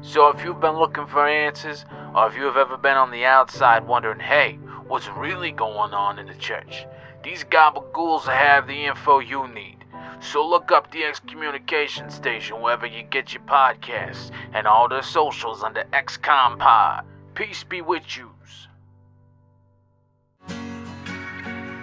So 0.00 0.28
if 0.28 0.42
you've 0.44 0.60
been 0.60 0.76
looking 0.76 1.06
for 1.06 1.26
answers, 1.26 1.84
or 2.14 2.26
if 2.28 2.36
you 2.36 2.44
have 2.44 2.56
ever 2.56 2.76
been 2.78 2.96
on 2.96 3.10
the 3.10 3.24
outside 3.24 3.86
wondering, 3.86 4.20
hey, 4.20 4.58
what's 4.86 5.08
really 5.08 5.50
going 5.50 5.92
on 5.92 6.18
in 6.18 6.26
the 6.26 6.34
church? 6.34 6.86
These 7.26 7.42
gabagools 7.42 8.22
have 8.26 8.68
the 8.68 8.86
info 8.86 9.18
you 9.18 9.48
need. 9.48 9.84
So 10.20 10.46
look 10.46 10.70
up 10.70 10.92
the 10.92 11.02
Excommunication 11.02 12.08
Station 12.08 12.62
wherever 12.62 12.86
you 12.86 13.02
get 13.02 13.34
your 13.34 13.42
podcasts 13.42 14.30
and 14.54 14.64
all 14.64 14.88
their 14.88 15.02
socials 15.02 15.64
under 15.64 15.82
XCOMPod. 15.92 17.02
Peace 17.34 17.64
be 17.64 17.82
with 17.82 18.16
you. 18.16 18.30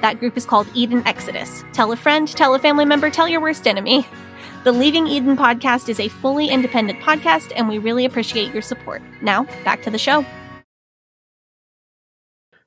that 0.00 0.18
group 0.18 0.36
is 0.36 0.46
called 0.46 0.66
Eden 0.74 1.02
Exodus. 1.06 1.64
Tell 1.72 1.92
a 1.92 1.96
friend, 1.96 2.28
tell 2.28 2.54
a 2.54 2.58
family 2.58 2.84
member, 2.84 3.10
tell 3.10 3.28
your 3.28 3.40
worst 3.40 3.66
enemy. 3.66 4.06
The 4.64 4.72
Leaving 4.72 5.06
Eden 5.06 5.36
podcast 5.36 5.88
is 5.88 5.98
a 5.98 6.08
fully 6.08 6.48
independent 6.48 7.00
podcast, 7.00 7.52
and 7.56 7.68
we 7.68 7.78
really 7.78 8.04
appreciate 8.04 8.52
your 8.52 8.62
support. 8.62 9.02
Now, 9.22 9.44
back 9.64 9.82
to 9.82 9.90
the 9.90 9.98
show. 9.98 10.24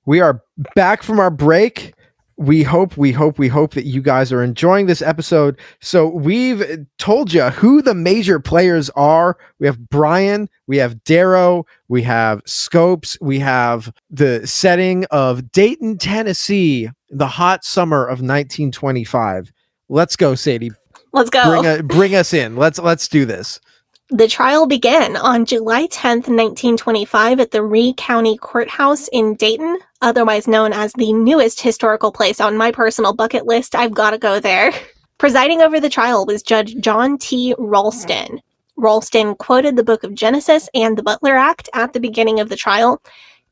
We 0.05 0.19
are 0.19 0.41
back 0.75 1.03
from 1.03 1.19
our 1.19 1.29
break 1.29 1.92
we 2.37 2.63
hope, 2.63 2.97
we 2.97 3.11
hope, 3.11 3.37
we 3.37 3.47
hope 3.47 3.73
that 3.73 3.85
you 3.85 4.01
guys 4.01 4.31
are 4.31 4.43
enjoying 4.43 4.85
this 4.85 5.01
episode. 5.01 5.59
So 5.81 6.07
we've 6.07 6.85
told 6.97 7.33
you 7.33 7.43
who 7.49 7.81
the 7.81 7.93
major 7.93 8.39
players 8.39 8.89
are. 8.91 9.37
We 9.59 9.67
have 9.67 9.89
Bryan, 9.89 10.49
we 10.67 10.77
have 10.77 11.03
Darrow, 11.03 11.65
we 11.87 12.01
have 12.03 12.41
Scopes, 12.45 13.17
we 13.21 13.39
have 13.39 13.93
the 14.09 14.45
setting 14.47 15.05
of 15.05 15.51
Dayton, 15.51 15.97
Tennessee, 15.97 16.89
the 17.09 17.27
hot 17.27 17.63
summer 17.63 18.03
of 18.03 18.19
1925. 18.19 19.51
Let's 19.89 20.15
go, 20.15 20.35
Sadie. 20.35 20.71
Let's 21.11 21.29
go. 21.29 21.43
Bring, 21.43 21.65
a, 21.65 21.83
bring 21.83 22.15
us 22.15 22.33
in. 22.33 22.55
Let's 22.55 22.79
let's 22.79 23.07
do 23.07 23.25
this. 23.25 23.59
The 24.13 24.27
trial 24.27 24.67
began 24.67 25.17
on 25.17 25.43
July 25.43 25.87
10, 25.87 26.17
1925, 26.17 27.39
at 27.39 27.49
the 27.49 27.63
Rhea 27.63 27.95
County 27.95 28.37
Courthouse 28.37 29.07
in 29.07 29.33
Dayton, 29.33 29.79
otherwise 30.03 30.47
known 30.47 30.71
as 30.71 30.93
the 30.93 31.11
newest 31.13 31.59
historical 31.59 32.11
place 32.11 32.39
on 32.39 32.55
my 32.55 32.71
personal 32.71 33.13
bucket 33.13 33.47
list. 33.47 33.73
I've 33.73 33.95
got 33.95 34.11
to 34.11 34.19
go 34.19 34.39
there. 34.39 34.71
Presiding 35.17 35.63
over 35.63 35.79
the 35.79 35.89
trial 35.89 36.27
was 36.27 36.43
Judge 36.43 36.75
John 36.79 37.17
T. 37.17 37.55
Raulston. 37.57 38.37
Raulston 38.77 39.35
quoted 39.35 39.77
the 39.77 39.83
book 39.83 40.03
of 40.03 40.13
Genesis 40.13 40.69
and 40.75 40.95
the 40.95 41.01
Butler 41.01 41.35
Act 41.35 41.67
at 41.73 41.93
the 41.93 41.99
beginning 41.99 42.39
of 42.39 42.49
the 42.49 42.55
trial 42.55 43.01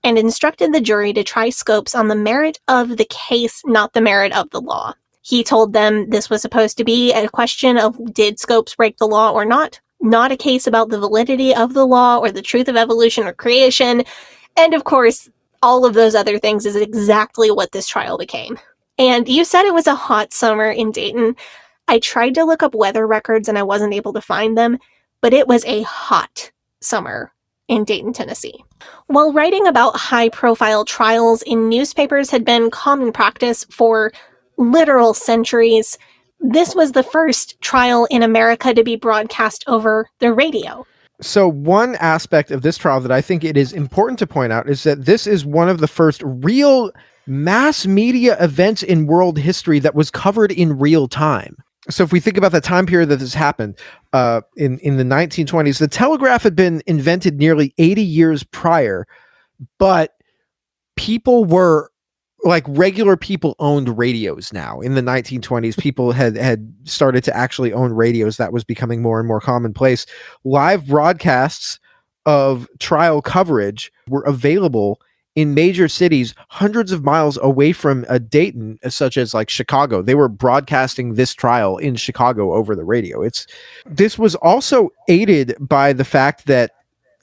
and 0.03 0.15
instructed 0.15 0.73
the 0.73 0.79
jury 0.79 1.11
to 1.13 1.23
try 1.23 1.49
Scopes 1.49 1.95
on 1.95 2.07
the 2.07 2.15
merit 2.15 2.59
of 2.67 2.97
the 2.97 3.07
case, 3.09 3.63
not 3.65 3.93
the 3.93 4.01
merit 4.01 4.31
of 4.33 4.51
the 4.51 4.61
law. 4.61 4.93
He 5.23 5.43
told 5.43 5.73
them 5.73 6.11
this 6.11 6.29
was 6.29 6.43
supposed 6.43 6.77
to 6.77 6.83
be 6.83 7.13
a 7.13 7.27
question 7.29 7.79
of 7.79 8.13
did 8.13 8.39
Scopes 8.39 8.75
break 8.75 8.97
the 8.97 9.07
law 9.07 9.31
or 9.31 9.43
not, 9.43 9.79
not 10.01 10.31
a 10.31 10.37
case 10.37 10.67
about 10.67 10.89
the 10.89 10.99
validity 10.99 11.53
of 11.53 11.73
the 11.73 11.85
law 11.85 12.17
or 12.17 12.31
the 12.31 12.41
truth 12.41 12.67
of 12.67 12.75
evolution 12.75 13.25
or 13.25 13.33
creation. 13.33 14.03
And 14.57 14.73
of 14.73 14.83
course, 14.83 15.29
all 15.61 15.85
of 15.85 15.93
those 15.93 16.15
other 16.15 16.39
things 16.39 16.65
is 16.65 16.75
exactly 16.75 17.51
what 17.51 17.71
this 17.71 17.87
trial 17.87 18.17
became. 18.17 18.57
And 18.97 19.27
you 19.27 19.45
said 19.45 19.65
it 19.65 19.73
was 19.73 19.87
a 19.87 19.95
hot 19.95 20.33
summer 20.33 20.69
in 20.69 20.91
Dayton. 20.91 21.35
I 21.87 21.99
tried 21.99 22.35
to 22.35 22.43
look 22.43 22.63
up 22.63 22.75
weather 22.75 23.05
records 23.05 23.47
and 23.47 23.57
I 23.57 23.63
wasn't 23.63 23.93
able 23.93 24.13
to 24.13 24.21
find 24.21 24.57
them, 24.57 24.77
but 25.21 25.33
it 25.33 25.47
was 25.47 25.65
a 25.65 25.83
hot 25.83 26.51
summer 26.81 27.31
in 27.67 27.83
Dayton, 27.83 28.13
Tennessee. 28.13 28.63
While 29.07 29.33
writing 29.33 29.67
about 29.67 29.95
high 29.95 30.29
profile 30.29 30.83
trials 30.83 31.41
in 31.43 31.69
newspapers 31.69 32.31
had 32.31 32.43
been 32.43 32.71
common 32.71 33.11
practice 33.11 33.65
for 33.69 34.11
literal 34.57 35.13
centuries, 35.13 35.97
this 36.41 36.75
was 36.75 36.91
the 36.91 37.03
first 37.03 37.59
trial 37.61 38.07
in 38.09 38.23
America 38.23 38.73
to 38.73 38.83
be 38.83 38.95
broadcast 38.95 39.63
over 39.67 40.09
the 40.19 40.33
radio. 40.33 40.85
So, 41.21 41.47
one 41.47 41.95
aspect 41.95 42.49
of 42.49 42.63
this 42.63 42.77
trial 42.77 42.99
that 43.01 43.11
I 43.11 43.21
think 43.21 43.43
it 43.43 43.55
is 43.55 43.73
important 43.73 44.17
to 44.19 44.27
point 44.27 44.51
out 44.51 44.67
is 44.67 44.83
that 44.83 45.05
this 45.05 45.27
is 45.27 45.45
one 45.45 45.69
of 45.69 45.79
the 45.79 45.87
first 45.87 46.23
real 46.25 46.91
mass 47.27 47.85
media 47.85 48.35
events 48.39 48.81
in 48.81 49.05
world 49.05 49.37
history 49.37 49.77
that 49.79 49.93
was 49.93 50.09
covered 50.09 50.51
in 50.51 50.79
real 50.79 51.07
time. 51.07 51.57
So, 51.91 52.03
if 52.03 52.11
we 52.11 52.19
think 52.19 52.37
about 52.37 52.53
the 52.53 52.61
time 52.61 52.87
period 52.87 53.09
that 53.09 53.19
this 53.19 53.35
happened 53.35 53.77
uh, 54.13 54.41
in 54.57 54.79
in 54.79 54.97
the 54.97 55.03
1920s, 55.03 55.77
the 55.77 55.87
telegraph 55.87 56.41
had 56.41 56.55
been 56.55 56.81
invented 56.87 57.37
nearly 57.37 57.73
80 57.77 58.01
years 58.01 58.43
prior, 58.43 59.05
but 59.77 60.15
people 60.95 61.45
were 61.45 61.90
like 62.43 62.63
regular 62.67 63.15
people 63.15 63.55
owned 63.59 63.97
radios 63.97 64.51
now. 64.51 64.81
In 64.81 64.95
the 64.95 65.01
1920s 65.01 65.77
people 65.77 66.11
had 66.13 66.35
had 66.35 66.73
started 66.83 67.23
to 67.25 67.35
actually 67.35 67.73
own 67.73 67.93
radios. 67.93 68.37
That 68.37 68.53
was 68.53 68.63
becoming 68.63 69.01
more 69.01 69.19
and 69.19 69.27
more 69.27 69.41
commonplace. 69.41 70.05
Live 70.43 70.87
broadcasts 70.87 71.79
of 72.25 72.67
trial 72.79 73.21
coverage 73.21 73.91
were 74.07 74.21
available 74.23 75.01
in 75.35 75.53
major 75.53 75.87
cities 75.87 76.35
hundreds 76.49 76.91
of 76.91 77.03
miles 77.03 77.39
away 77.41 77.71
from 77.71 78.05
a 78.09 78.19
Dayton 78.19 78.77
uh, 78.83 78.89
such 78.89 79.17
as 79.17 79.33
like 79.33 79.49
Chicago. 79.49 80.01
They 80.01 80.15
were 80.15 80.27
broadcasting 80.27 81.13
this 81.13 81.33
trial 81.33 81.77
in 81.77 81.95
Chicago 81.95 82.53
over 82.53 82.75
the 82.75 82.83
radio. 82.83 83.21
It's 83.21 83.47
this 83.85 84.19
was 84.19 84.35
also 84.35 84.89
aided 85.07 85.55
by 85.59 85.93
the 85.93 86.03
fact 86.03 86.47
that 86.47 86.71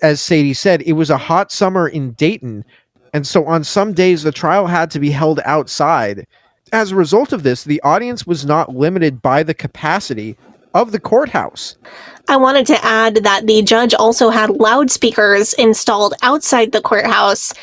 as 0.01 0.21
Sadie 0.21 0.55
said 0.55 0.83
it 0.83 0.93
was 0.93 1.11
a 1.11 1.19
hot 1.19 1.53
summer 1.53 1.87
in 1.87 2.13
Dayton 2.13 2.65
and 3.13 3.27
so 3.27 3.45
on 3.47 3.65
some 3.65 3.93
days, 3.93 4.23
the 4.23 4.33
trial 4.33 4.67
had 4.67 4.91
to 4.93 5.01
be 5.01 5.11
held 5.11 5.41
outside. 5.45 6.27
As 6.73 6.93
a 6.93 6.97
result 6.97 7.33
of 7.33 7.43
this, 7.43 7.65
the 7.65 7.81
audience 7.83 8.27
was 8.27 8.45
not 8.45 8.75
limited 8.75 9.23
by 9.23 9.43
the 9.43 9.55
capacity 9.55 10.37
of 10.75 10.93
the 10.93 11.01
courthouse. 11.01 11.77
I 12.29 12.37
wanted 12.37 12.67
to 12.67 12.85
add 12.85 13.17
that 13.17 13.47
the 13.47 13.63
judge 13.63 13.95
also 13.95 14.29
had 14.29 14.51
loudspeakers 14.51 15.55
installed 15.55 16.15
outside 16.23 16.73
the 16.73 16.83
courthouse 16.83 17.55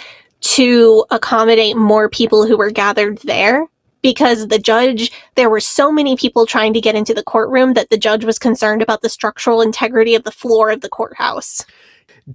to 0.42 1.06
accommodate 1.12 1.78
more 1.78 2.10
people 2.10 2.48
who 2.48 2.58
were 2.58 2.72
gathered 2.72 3.20
there 3.20 3.68
because 4.02 4.48
the 4.48 4.60
judge, 4.60 5.12
there 5.36 5.50
were 5.50 5.60
so 5.60 5.92
many 5.92 6.16
people 6.16 6.46
trying 6.46 6.74
to 6.74 6.82
get 6.82 6.94
into 6.94 7.14
the 7.14 7.24
courtroom 7.24 7.74
that 7.74 7.90
the 7.90 7.98
judge 7.98 8.24
was 8.24 8.38
concerned 8.38 8.82
about 8.82 9.02
the 9.02 9.10
structural 9.10 9.62
integrity 9.62 10.14
of 10.14 10.24
the 10.24 10.32
floor 10.32 10.70
of 10.70 10.82
the 10.82 10.90
courthouse. 10.90 11.66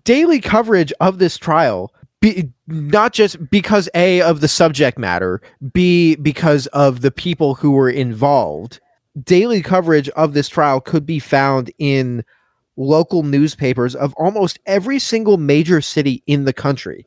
Daily 0.05 0.41
coverage 0.41 0.93
of 1.01 1.19
this 1.19 1.39
trial 1.39 1.93
be, 2.21 2.51
not 2.67 3.13
just 3.13 3.51
because 3.51 3.89
a 3.95 4.21
of 4.23 4.41
the 4.41 4.49
subject 4.49 4.99
matter 4.99 5.41
b 5.73 6.17
because 6.17 6.67
of 6.69 7.01
the 7.01 7.11
people 7.11 7.55
who 7.55 7.71
were 7.73 7.91
involved. 7.91 8.81
Daily 9.23 9.63
coverage 9.63 10.09
of 10.11 10.35
this 10.35 10.49
trial 10.49 10.81
could 10.81 11.05
be 11.05 11.19
found 11.19 11.71
in 11.79 12.25
local 12.77 13.23
newspapers 13.23 13.95
of 13.95 14.15
almost 14.15 14.59
every 14.67 14.99
single 14.99 15.37
major 15.37 15.81
city 15.81 16.23
in 16.27 16.45
the 16.45 16.53
country 16.53 17.05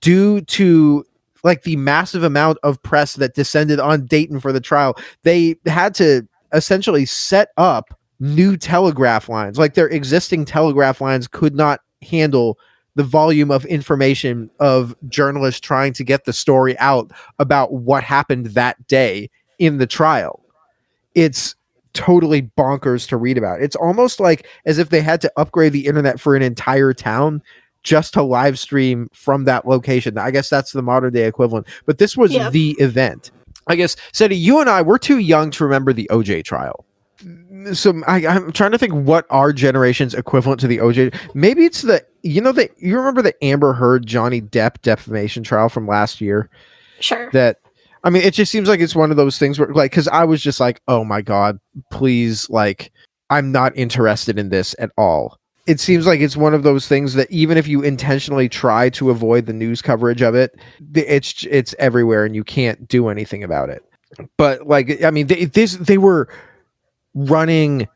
due 0.00 0.40
to 0.42 1.04
like 1.44 1.62
the 1.62 1.76
massive 1.76 2.22
amount 2.22 2.58
of 2.62 2.82
press 2.82 3.14
that 3.14 3.34
descended 3.34 3.78
on 3.78 4.06
Dayton 4.06 4.40
for 4.40 4.52
the 4.52 4.60
trial. 4.60 4.96
They 5.22 5.56
had 5.66 5.94
to 5.96 6.26
essentially 6.52 7.04
set 7.04 7.50
up 7.56 7.98
new 8.18 8.56
telegraph 8.56 9.28
lines. 9.28 9.58
Like 9.58 9.74
their 9.74 9.88
existing 9.88 10.46
telegraph 10.46 11.00
lines 11.00 11.28
could 11.28 11.54
not 11.54 11.80
handle 12.02 12.58
the 12.94 13.04
volume 13.04 13.50
of 13.50 13.64
information 13.66 14.50
of 14.60 14.94
journalists 15.08 15.60
trying 15.60 15.92
to 15.94 16.04
get 16.04 16.24
the 16.24 16.32
story 16.32 16.78
out 16.78 17.10
about 17.38 17.72
what 17.72 18.04
happened 18.04 18.46
that 18.46 18.86
day 18.86 19.28
in 19.58 19.78
the 19.78 19.86
trial. 19.86 20.40
It's 21.14 21.54
totally 21.92 22.42
bonkers 22.58 23.08
to 23.08 23.16
read 23.16 23.38
about. 23.38 23.62
It's 23.62 23.76
almost 23.76 24.20
like 24.20 24.46
as 24.66 24.78
if 24.78 24.90
they 24.90 25.00
had 25.00 25.20
to 25.22 25.32
upgrade 25.36 25.72
the 25.72 25.86
internet 25.86 26.20
for 26.20 26.34
an 26.36 26.42
entire 26.42 26.92
town 26.92 27.42
just 27.82 28.14
to 28.14 28.22
live 28.22 28.58
stream 28.58 29.08
from 29.12 29.44
that 29.44 29.66
location. 29.66 30.18
I 30.18 30.30
guess 30.30 30.48
that's 30.48 30.72
the 30.72 30.82
modern 30.82 31.12
day 31.12 31.26
equivalent. 31.26 31.66
But 31.86 31.98
this 31.98 32.16
was 32.16 32.32
Yeah. 32.32 32.50
the 32.50 32.70
event. 32.78 33.30
I 33.66 33.76
guess, 33.76 33.96
Sadie, 34.12 34.36
you 34.36 34.60
and 34.60 34.68
I, 34.68 34.82
we're 34.82 34.98
too 34.98 35.18
young 35.18 35.50
to 35.52 35.64
remember 35.64 35.92
the 35.92 36.08
OJ 36.10 36.42
trial. 36.44 36.84
So 37.72 38.02
I, 38.06 38.26
I'm 38.26 38.52
trying 38.52 38.72
to 38.72 38.78
think 38.78 38.92
what 38.92 39.26
our 39.30 39.52
generation's 39.52 40.14
equivalent 40.14 40.60
to 40.60 40.66
the 40.66 40.78
OJ. 40.78 41.14
Maybe 41.34 41.64
it's 41.64 41.82
the 41.82 42.04
you 42.22 42.40
know 42.40 42.52
that 42.52 42.70
you 42.78 42.96
remember 42.96 43.22
the 43.22 43.34
Amber 43.44 43.72
Heard 43.72 44.06
Johnny 44.06 44.40
Depp 44.40 44.82
defamation 44.82 45.42
trial 45.42 45.68
from 45.68 45.86
last 45.86 46.20
year. 46.20 46.50
Sure. 47.00 47.30
That 47.32 47.58
I 48.02 48.10
mean, 48.10 48.22
it 48.22 48.34
just 48.34 48.52
seems 48.52 48.68
like 48.68 48.80
it's 48.80 48.94
one 48.94 49.10
of 49.10 49.16
those 49.16 49.38
things 49.38 49.58
where 49.58 49.72
like 49.72 49.90
because 49.90 50.08
I 50.08 50.24
was 50.24 50.42
just 50.42 50.60
like, 50.60 50.80
oh 50.88 51.04
my 51.04 51.22
god, 51.22 51.58
please, 51.90 52.48
like 52.50 52.92
I'm 53.30 53.50
not 53.50 53.76
interested 53.76 54.38
in 54.38 54.50
this 54.50 54.74
at 54.78 54.90
all. 54.98 55.38
It 55.66 55.80
seems 55.80 56.06
like 56.06 56.20
it's 56.20 56.36
one 56.36 56.52
of 56.52 56.62
those 56.62 56.86
things 56.86 57.14
that 57.14 57.30
even 57.30 57.56
if 57.56 57.66
you 57.66 57.82
intentionally 57.82 58.50
try 58.50 58.90
to 58.90 59.08
avoid 59.08 59.46
the 59.46 59.54
news 59.54 59.80
coverage 59.80 60.20
of 60.20 60.34
it, 60.34 60.54
it's 60.94 61.46
it's 61.50 61.74
everywhere 61.78 62.26
and 62.26 62.34
you 62.34 62.44
can't 62.44 62.86
do 62.86 63.08
anything 63.08 63.42
about 63.42 63.70
it. 63.70 63.82
But 64.36 64.66
like, 64.66 65.02
I 65.02 65.10
mean, 65.10 65.26
they, 65.26 65.46
this 65.46 65.76
they 65.76 65.96
were 65.96 66.28
running 67.14 67.88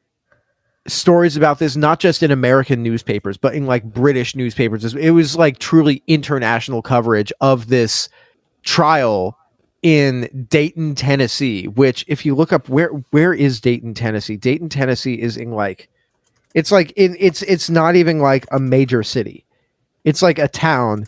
stories 0.87 1.37
about 1.37 1.59
this 1.59 1.77
not 1.77 2.01
just 2.01 2.23
in 2.23 2.31
American 2.31 2.83
newspapers 2.83 3.37
but 3.37 3.55
in 3.55 3.67
like 3.67 3.85
British 3.85 4.35
newspapers. 4.35 4.95
It 4.95 5.11
was 5.11 5.37
like 5.37 5.59
truly 5.59 6.03
international 6.07 6.83
coverage 6.83 7.33
of 7.41 7.69
this 7.69 8.09
trial 8.63 9.37
in 9.83 10.47
Dayton, 10.51 10.95
Tennessee, 10.95 11.69
which 11.69 12.05
if 12.09 12.27
you 12.27 12.35
look 12.35 12.53
up 12.53 12.69
where 12.69 12.89
where 13.11 13.33
is 13.33 13.61
Dayton, 13.61 13.95
Tennessee? 13.95 14.37
Dayton, 14.37 14.69
Tennessee 14.69 15.21
is 15.21 15.37
in 15.37 15.53
like 15.53 15.89
it's 16.55 16.73
like 16.73 16.93
in 16.97 17.17
it's 17.19 17.43
it's 17.43 17.71
not 17.71 17.95
even 17.97 18.19
like 18.19 18.47
a 18.51 18.59
major 18.59 19.03
city. 19.03 19.45
It's 20.05 20.23
like 20.23 20.39
a 20.39 20.49
town 20.49 21.07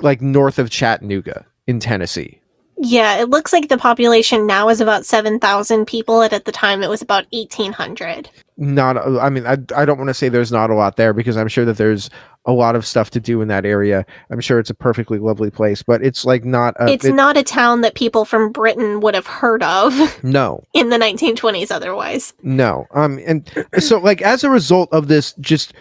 like 0.00 0.20
north 0.20 0.58
of 0.58 0.70
Chattanooga 0.70 1.46
in 1.66 1.80
Tennessee. 1.80 2.40
Yeah, 2.80 3.16
it 3.20 3.28
looks 3.28 3.52
like 3.52 3.68
the 3.68 3.76
population 3.78 4.46
now 4.46 4.68
is 4.68 4.80
about 4.80 5.04
7,000 5.04 5.84
people, 5.86 6.22
and 6.22 6.32
at 6.32 6.44
the 6.44 6.52
time 6.52 6.82
it 6.82 6.88
was 6.88 7.02
about 7.02 7.26
1,800. 7.32 8.30
Not 8.60 8.96
I 8.96 9.30
mean 9.30 9.46
I 9.46 9.56
I 9.76 9.84
don't 9.84 9.98
want 9.98 10.08
to 10.08 10.14
say 10.14 10.28
there's 10.28 10.50
not 10.50 10.68
a 10.70 10.74
lot 10.74 10.96
there 10.96 11.12
because 11.12 11.36
I'm 11.36 11.46
sure 11.46 11.64
that 11.64 11.76
there's 11.76 12.10
a 12.44 12.52
lot 12.52 12.74
of 12.74 12.84
stuff 12.84 13.10
to 13.10 13.20
do 13.20 13.40
in 13.40 13.46
that 13.48 13.64
area. 13.64 14.04
I'm 14.30 14.40
sure 14.40 14.58
it's 14.58 14.70
a 14.70 14.74
perfectly 14.74 15.18
lovely 15.20 15.50
place, 15.50 15.82
but 15.84 16.02
it's 16.02 16.24
like 16.24 16.44
not 16.44 16.74
a, 16.80 16.88
it's 16.88 17.04
it- 17.04 17.14
not 17.14 17.36
a 17.36 17.44
town 17.44 17.82
that 17.82 17.94
people 17.94 18.24
from 18.24 18.50
Britain 18.50 18.98
would 19.00 19.14
have 19.14 19.28
heard 19.28 19.62
of 19.62 19.92
no. 20.24 20.60
in 20.74 20.88
the 20.88 20.96
1920s 20.98 21.70
otherwise. 21.70 22.34
No. 22.42 22.86
Um 22.94 23.20
and 23.24 23.48
so 23.78 23.98
like 24.00 24.22
as 24.22 24.42
a 24.42 24.50
result 24.50 24.88
of 24.92 25.06
this 25.06 25.34
just 25.34 25.72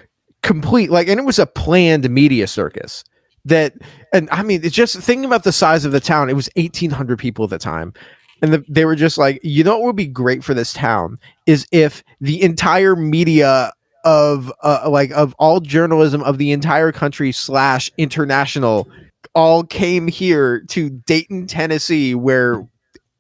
complete 0.43 0.91
like 0.91 1.07
and 1.07 1.19
it 1.19 1.25
was 1.25 1.39
a 1.39 1.47
planned 1.47 2.07
media 2.11 2.45
circus 2.45 3.03
that 3.45 3.73
and 4.13 4.29
I 4.31 4.43
mean 4.43 4.61
it's 4.63 4.75
just 4.75 4.97
thinking 4.97 5.25
about 5.25 5.43
the 5.43 5.51
size 5.51 5.85
of 5.85 5.91
the 5.91 5.99
town 5.99 6.29
it 6.29 6.33
was 6.33 6.49
1800 6.55 7.17
people 7.19 7.45
at 7.45 7.49
the 7.49 7.57
time. 7.57 7.93
And 8.39 8.53
the, 8.53 8.63
they 8.69 8.85
were 8.85 8.95
just 8.95 9.17
like 9.17 9.39
you 9.43 9.63
know 9.63 9.77
what 9.77 9.87
would 9.87 9.95
be 9.95 10.07
great 10.07 10.43
for 10.43 10.53
this 10.53 10.73
town 10.73 11.17
is 11.45 11.67
if 11.71 12.03
the 12.21 12.41
entire 12.41 12.95
media 12.95 13.71
of 14.03 14.53
uh, 14.63 14.87
like 14.89 15.11
of 15.11 15.33
all 15.39 15.59
journalism 15.59 16.23
of 16.23 16.37
the 16.37 16.51
entire 16.51 16.91
country 16.91 17.31
slash 17.31 17.91
international 17.97 18.87
all 19.35 19.63
came 19.63 20.07
here 20.07 20.61
to 20.69 20.89
Dayton 20.89 21.47
Tennessee 21.47 22.15
where 22.15 22.65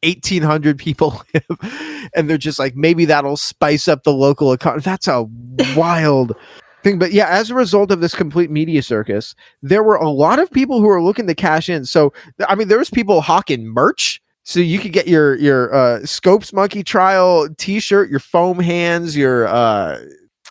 1800 0.03 0.77
people 0.77 1.21
live. 1.33 2.09
And 2.15 2.29
they're 2.29 2.37
just 2.37 2.59
like 2.59 2.75
maybe 2.75 3.05
that'll 3.05 3.37
spice 3.37 3.87
up 3.87 4.03
the 4.03 4.13
local 4.13 4.53
economy 4.53 4.81
that's 4.81 5.07
a 5.07 5.27
wild 5.75 6.35
thing 6.83 6.99
but 6.99 7.11
yeah 7.11 7.27
as 7.27 7.49
a 7.49 7.55
result 7.55 7.91
of 7.91 8.01
this 8.01 8.13
complete 8.13 8.51
media 8.51 8.81
circus 8.83 9.33
there 9.61 9.83
were 9.83 9.95
a 9.95 10.09
lot 10.09 10.39
of 10.39 10.49
people 10.51 10.79
who 10.79 10.87
were 10.87 11.01
looking 11.01 11.27
to 11.27 11.35
cash 11.35 11.69
in. 11.69 11.85
So 11.85 12.13
i 12.47 12.55
mean 12.55 12.67
there 12.67 12.77
was 12.77 12.89
people 12.89 13.21
hawking 13.21 13.65
merch. 13.65 14.21
So 14.43 14.59
you 14.61 14.79
could 14.79 14.93
get 14.93 15.07
your 15.07 15.35
your 15.35 15.73
uh 15.73 16.05
scopes 16.05 16.53
monkey 16.53 16.83
trial 16.83 17.49
t-shirt 17.57 18.09
your 18.09 18.19
foam 18.21 18.59
hands 18.59 19.17
your 19.17 19.47
uh 19.47 19.99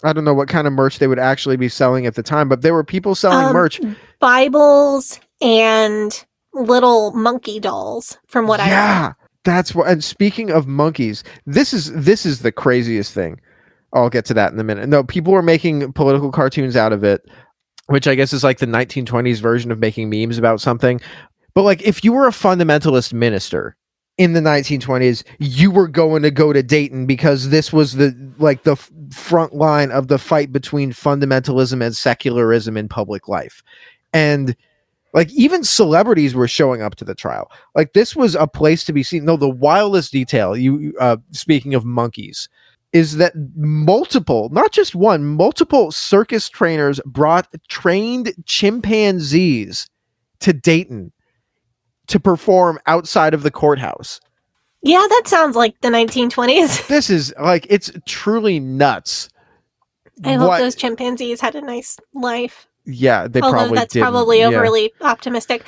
i 0.05 0.13
don't 0.13 0.25
know 0.25 0.35
what 0.35 0.49
kind 0.49 0.67
of 0.67 0.73
merch 0.75 0.99
they 0.99 1.07
would 1.07 1.19
actually 1.19 1.57
be 1.57 1.69
selling 1.71 2.05
at 2.07 2.15
the 2.15 2.23
time 2.23 2.49
but 2.49 2.61
there 2.61 2.75
were 2.75 2.85
people 2.85 3.15
selling 3.15 3.47
Um, 3.47 3.53
merch. 3.55 3.81
Bibles 4.21 5.19
and 5.41 6.25
little 6.53 7.13
monkey 7.13 7.61
dolls, 7.61 8.19
from 8.27 8.47
what 8.47 8.61
I 8.61 8.69
yeah 8.69 9.13
that's 9.45 9.75
what 9.75 9.89
and 9.89 10.03
speaking 10.03 10.51
of 10.51 10.67
monkeys 10.67 11.23
this 11.47 11.73
is 11.73 11.93
this 11.93 12.27
is 12.27 12.41
the 12.41 12.51
craziest 12.53 13.13
thing 13.15 13.41
i'll 13.97 14.11
get 14.11 14.25
to 14.27 14.35
that 14.35 14.53
in 14.53 14.59
a 14.59 14.65
minute. 14.65 14.89
No 14.89 15.03
people 15.03 15.33
were 15.33 15.43
making 15.43 15.93
political 15.93 16.31
cartoons 16.31 16.77
out 16.77 16.93
of 16.93 17.03
it 17.03 17.29
which 17.87 18.07
i 18.07 18.15
guess 18.15 18.33
is 18.33 18.45
like 18.45 18.59
the 18.59 18.67
1920s 18.67 19.41
version 19.41 19.71
of 19.71 19.79
making 19.79 20.11
memes 20.11 20.39
about 20.39 20.61
something. 20.61 21.01
But 21.55 21.63
like 21.63 21.83
if 21.83 22.05
you 22.05 22.13
were 22.13 22.27
a 22.27 22.33
fundamentalist 22.33 23.13
minister 23.13 23.77
in 24.19 24.33
the 24.33 24.41
1920s 24.41 25.25
you 25.39 25.71
were 25.71 25.89
going 25.89 26.23
to 26.23 26.31
go 26.31 26.53
to 26.53 26.63
dayton 26.63 27.07
because 27.07 27.51
this 27.51 27.73
was 27.73 27.95
the 27.95 28.15
like 28.39 28.63
the 28.65 28.77
front 29.13 29.55
line 29.55 29.91
of 29.91 30.09
the 30.09 30.19
fight 30.19 30.53
between 30.53 30.93
fundamentalism 30.93 31.85
and 31.85 31.97
secularism 31.97 32.77
in 32.77 32.89
public 32.89 33.29
life. 33.29 33.63
And 34.13 34.57
like 35.13 35.31
even 35.33 35.65
celebrities 35.65 36.35
were 36.35 36.49
showing 36.49 36.83
up 36.83 36.97
to 36.97 37.05
the 37.05 37.15
trial. 37.15 37.51
Like 37.75 37.93
this 37.95 38.15
was 38.15 38.35
a 38.35 38.47
place 38.47 38.85
to 38.85 38.93
be 38.93 39.03
seen. 39.03 39.25
No 39.25 39.37
the 39.37 39.49
wildest 39.49 40.13
detail 40.13 40.57
you 40.57 40.95
uh 41.01 41.17
speaking 41.31 41.75
of 41.75 41.85
monkeys 41.85 42.49
is 42.93 43.17
that 43.17 43.33
multiple 43.57 44.49
not 44.51 44.73
just 44.73 44.95
one 44.95 45.25
multiple 45.25 45.91
circus 45.91 46.49
trainers 46.49 47.01
brought 47.05 47.49
trained 47.69 48.33
chimpanzees 48.47 49.89
to 50.41 50.53
dayton 50.53 51.13
to 52.07 52.21
perform 52.21 52.79
outside 52.87 53.35
of 53.35 53.43
the 53.43 53.51
courthouse 53.51 54.21
Yeah, 54.83 55.05
that 55.09 55.23
sounds 55.27 55.57
like 55.57 55.81
the 55.81 55.89
1920s. 55.89 56.87
this 56.89 57.11
is 57.11 57.35
like 57.41 57.67
it's 57.69 57.91
truly 58.07 58.61
nuts 58.61 59.29
I 60.25 60.35
hope 60.35 60.49
What- 60.49 60.59
those 60.59 60.75
chimpanzees 60.77 61.41
had 61.41 61.55
a 61.57 61.61
nice 61.61 61.99
life. 62.15 62.67
yeah 62.87 63.27
they 63.29 63.41
Although 63.41 63.57
probably 63.59 63.79
that's 63.79 63.93
didn't. 63.93 64.05
probably 64.11 64.39
Yeah. 64.41 64.47
overly 64.47 64.93
optimistic. 65.03 65.65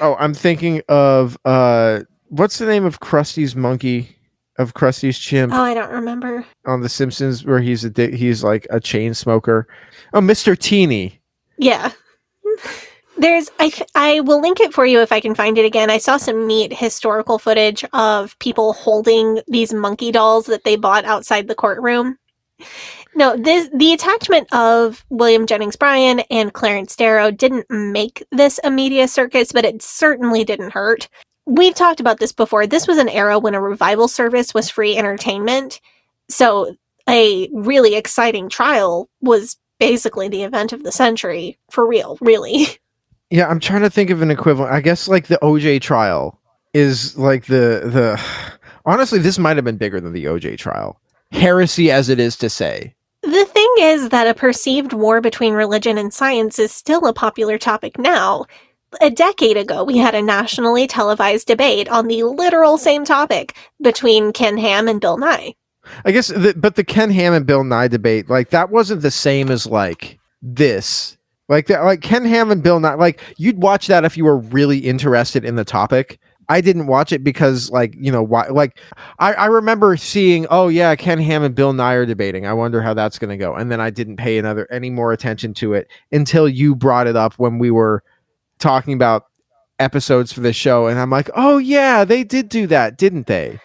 Oh, 0.00 0.16
I'm 0.18 0.32
thinking 0.34 0.80
of 0.88 1.36
uh 1.44 2.00
what's 2.28 2.58
the 2.58 2.66
name 2.66 2.84
of 2.86 3.00
Krusty's 3.00 3.54
monkey 3.56 4.16
of 4.62 4.74
Krusty's 4.74 5.18
chimp 5.18 5.52
Oh, 5.52 5.60
I 5.62 5.74
don't 5.74 5.90
remember. 5.90 6.44
on 6.66 6.80
The 6.80 6.88
Simpsons 6.88 7.44
where 7.44 7.60
he's 7.60 7.84
a 7.84 7.90
di- 7.90 8.16
he's 8.16 8.42
like 8.42 8.66
a 8.70 8.80
chain 8.80 9.12
smoker. 9.14 9.66
Oh, 10.14 10.20
Mr. 10.20 10.58
Teeny. 10.58 11.20
Yeah. 11.58 11.92
There's 13.18 13.50
I 13.60 13.70
I 13.94 14.20
will 14.20 14.40
link 14.40 14.58
it 14.58 14.72
for 14.72 14.86
you 14.86 15.00
if 15.00 15.12
I 15.12 15.20
can 15.20 15.34
find 15.34 15.58
it 15.58 15.64
again. 15.66 15.90
I 15.90 15.98
saw 15.98 16.16
some 16.16 16.46
neat 16.46 16.72
historical 16.72 17.38
footage 17.38 17.84
of 17.92 18.36
people 18.38 18.72
holding 18.72 19.40
these 19.48 19.72
monkey 19.74 20.10
dolls 20.10 20.46
that 20.46 20.64
they 20.64 20.76
bought 20.76 21.04
outside 21.04 21.46
the 21.46 21.54
courtroom. 21.54 22.16
No, 23.14 23.36
this 23.36 23.68
the 23.74 23.92
attachment 23.92 24.50
of 24.54 25.04
William 25.10 25.46
Jennings 25.46 25.76
Bryan 25.76 26.20
and 26.30 26.54
Clarence 26.54 26.96
Darrow 26.96 27.30
didn't 27.30 27.70
make 27.70 28.24
this 28.32 28.58
a 28.64 28.70
media 28.70 29.06
circus, 29.06 29.52
but 29.52 29.66
it 29.66 29.82
certainly 29.82 30.42
didn't 30.42 30.70
hurt. 30.72 31.08
We've 31.46 31.74
talked 31.74 32.00
about 32.00 32.18
this 32.18 32.32
before. 32.32 32.66
This 32.66 32.86
was 32.86 32.98
an 32.98 33.08
era 33.08 33.38
when 33.38 33.54
a 33.54 33.60
revival 33.60 34.08
service 34.08 34.54
was 34.54 34.70
free 34.70 34.96
entertainment. 34.96 35.80
So 36.28 36.76
a 37.08 37.48
really 37.52 37.94
exciting 37.94 38.48
trial 38.48 39.08
was 39.20 39.56
basically 39.78 40.28
the 40.28 40.44
event 40.44 40.72
of 40.72 40.84
the 40.84 40.92
century 40.92 41.58
for 41.70 41.86
real, 41.86 42.18
really. 42.20 42.66
Yeah, 43.32 43.48
I'm 43.48 43.60
trying 43.60 43.80
to 43.80 43.88
think 43.88 44.10
of 44.10 44.20
an 44.20 44.30
equivalent. 44.30 44.74
I 44.74 44.82
guess 44.82 45.08
like 45.08 45.28
the 45.28 45.38
OJ 45.42 45.80
trial 45.80 46.38
is 46.74 47.16
like 47.16 47.46
the 47.46 47.80
the 47.82 48.22
Honestly, 48.84 49.18
this 49.20 49.38
might 49.38 49.56
have 49.56 49.64
been 49.64 49.78
bigger 49.78 50.02
than 50.02 50.12
the 50.12 50.26
OJ 50.26 50.58
trial. 50.58 51.00
Heresy 51.30 51.90
as 51.90 52.10
it 52.10 52.20
is 52.20 52.36
to 52.36 52.50
say. 52.50 52.94
The 53.22 53.46
thing 53.46 53.72
is 53.78 54.10
that 54.10 54.26
a 54.26 54.34
perceived 54.34 54.92
war 54.92 55.22
between 55.22 55.54
religion 55.54 55.96
and 55.96 56.12
science 56.12 56.58
is 56.58 56.72
still 56.72 57.06
a 57.06 57.14
popular 57.14 57.56
topic 57.56 57.98
now. 57.98 58.44
A 59.00 59.10
decade 59.10 59.56
ago, 59.56 59.84
we 59.84 59.98
had 59.98 60.14
a 60.14 60.22
nationally 60.22 60.86
televised 60.86 61.46
debate 61.46 61.88
on 61.88 62.08
the 62.08 62.22
literal 62.24 62.76
same 62.76 63.04
topic 63.04 63.56
between 63.80 64.32
Ken 64.32 64.58
Ham 64.58 64.86
and 64.86 65.00
Bill 65.00 65.16
Nye. 65.16 65.54
I 66.04 66.12
guess, 66.12 66.28
the, 66.28 66.54
but 66.56 66.76
the 66.76 66.84
Ken 66.84 67.10
Ham 67.10 67.32
and 67.32 67.46
Bill 67.46 67.64
Nye 67.64 67.88
debate, 67.88 68.28
like 68.28 68.50
that 68.50 68.70
wasn't 68.70 69.02
the 69.02 69.10
same 69.10 69.50
as 69.50 69.66
like 69.66 70.18
this. 70.42 71.16
Like 71.48 71.66
that, 71.66 71.84
like 71.84 72.02
Ken 72.02 72.24
Ham 72.24 72.50
and 72.50 72.62
Bill 72.62 72.80
Nye, 72.80 72.94
like 72.94 73.20
you'd 73.36 73.60
watch 73.60 73.86
that 73.88 74.04
if 74.04 74.16
you 74.16 74.24
were 74.24 74.38
really 74.38 74.78
interested 74.78 75.44
in 75.44 75.56
the 75.56 75.64
topic. 75.64 76.18
I 76.48 76.60
didn't 76.60 76.86
watch 76.86 77.12
it 77.12 77.24
because, 77.24 77.70
like, 77.70 77.94
you 77.96 78.12
know, 78.12 78.22
why? 78.22 78.46
Like, 78.48 78.78
I, 79.18 79.32
I 79.32 79.46
remember 79.46 79.96
seeing, 79.96 80.46
oh 80.50 80.68
yeah, 80.68 80.94
Ken 80.96 81.18
Ham 81.18 81.42
and 81.42 81.54
Bill 81.54 81.72
Nye 81.72 81.94
are 81.94 82.04
debating. 82.04 82.46
I 82.46 82.52
wonder 82.52 82.82
how 82.82 82.94
that's 82.94 83.18
going 83.18 83.30
to 83.30 83.36
go. 83.36 83.54
And 83.54 83.70
then 83.70 83.80
I 83.80 83.90
didn't 83.90 84.16
pay 84.16 84.38
another 84.38 84.66
any 84.70 84.90
more 84.90 85.12
attention 85.12 85.54
to 85.54 85.72
it 85.72 85.88
until 86.10 86.48
you 86.48 86.74
brought 86.74 87.06
it 87.06 87.16
up 87.16 87.34
when 87.34 87.58
we 87.58 87.70
were 87.70 88.02
talking 88.62 88.94
about 88.94 89.26
episodes 89.78 90.32
for 90.32 90.40
this 90.40 90.56
show, 90.56 90.86
and 90.86 90.98
I'm 90.98 91.10
like, 91.10 91.30
oh 91.34 91.58
yeah, 91.58 92.04
they 92.04 92.24
did 92.24 92.48
do 92.48 92.66
that, 92.68 92.96
didn't 92.96 93.26
they? 93.26 93.58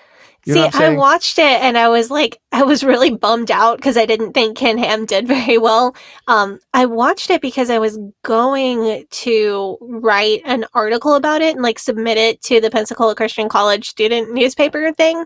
You 0.48 0.54
See, 0.54 0.70
I 0.76 0.95
watched 0.95 1.39
it 1.39 1.62
and 1.62 1.78
I 1.78 1.89
was 1.89 2.10
like, 2.10 2.39
I 2.54 2.64
was 2.64 2.82
really 2.82 3.14
bummed 3.14 3.52
out 3.52 3.80
because 3.80 3.98
I 3.98 4.06
didn't 4.06 4.32
think 4.32 4.58
Ken 4.58 4.78
Ham 4.78 5.06
did 5.06 5.28
very 5.28 5.58
well. 5.58 5.93
Um, 6.28 6.60
I 6.74 6.86
watched 6.86 7.30
it 7.30 7.41
because 7.41 7.70
I 7.70 7.80
was 7.80 8.00
going 8.24 9.06
to 9.10 9.78
write 9.82 10.41
an 10.45 10.64
article 10.74 11.16
about 11.16 11.41
it 11.41 11.56
and 11.56 11.64
like 11.64 11.80
submit 11.80 12.18
it 12.18 12.41
to 12.43 12.62
the 12.62 12.72
Pensacola 12.72 13.14
Christian 13.14 13.50
College 13.50 13.89
student 13.89 14.34
newspaper 14.34 14.93
thing. 14.93 15.26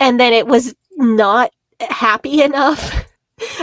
And 0.00 0.18
then 0.18 0.32
it 0.32 0.46
was 0.46 0.74
not 0.96 1.50
happy 1.80 2.42
enough. 2.48 3.04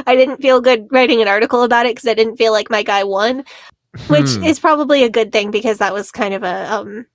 I 0.05 0.15
didn't 0.15 0.41
feel 0.41 0.61
good 0.61 0.87
writing 0.91 1.19
an 1.19 1.27
article 1.27 1.63
about 1.63 1.87
it 1.87 1.95
because 1.95 2.09
I 2.09 2.13
didn't 2.13 2.37
feel 2.37 2.51
like 2.51 2.69
my 2.69 2.83
guy 2.83 3.03
won, 3.03 3.43
which 4.07 4.29
Hmm. 4.29 4.43
is 4.43 4.59
probably 4.59 5.03
a 5.03 5.09
good 5.09 5.31
thing 5.31 5.51
because 5.51 5.77
that 5.79 5.93
was 5.93 6.11
kind 6.11 6.33
of 6.33 6.43
a 6.43 6.71
um, 6.73 7.05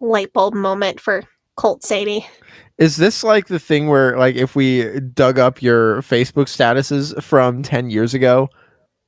light 0.00 0.32
bulb 0.32 0.54
moment 0.54 1.00
for 1.00 1.22
Colt 1.56 1.82
Sadie. 1.82 2.26
Is 2.78 2.96
this 2.96 3.22
like 3.22 3.46
the 3.46 3.58
thing 3.60 3.86
where, 3.88 4.16
like, 4.18 4.34
if 4.34 4.56
we 4.56 4.98
dug 5.00 5.38
up 5.38 5.62
your 5.62 6.02
Facebook 6.02 6.46
statuses 6.46 7.20
from 7.22 7.62
10 7.62 7.88
years 7.90 8.14
ago, 8.14 8.48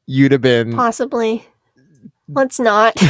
you'd 0.07 0.31
have 0.33 0.41
been. 0.41 0.73
Possibly. 0.73 1.45
Let's 2.29 2.61
not. 2.61 2.95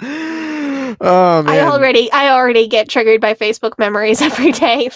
oh, 0.00 1.42
man. 1.42 1.48
I 1.48 1.60
already 1.60 2.10
I 2.12 2.30
already 2.30 2.66
get 2.68 2.88
triggered 2.88 3.20
by 3.20 3.34
Facebook 3.34 3.78
memories 3.78 4.20
every 4.28 4.52
day. 4.52 4.90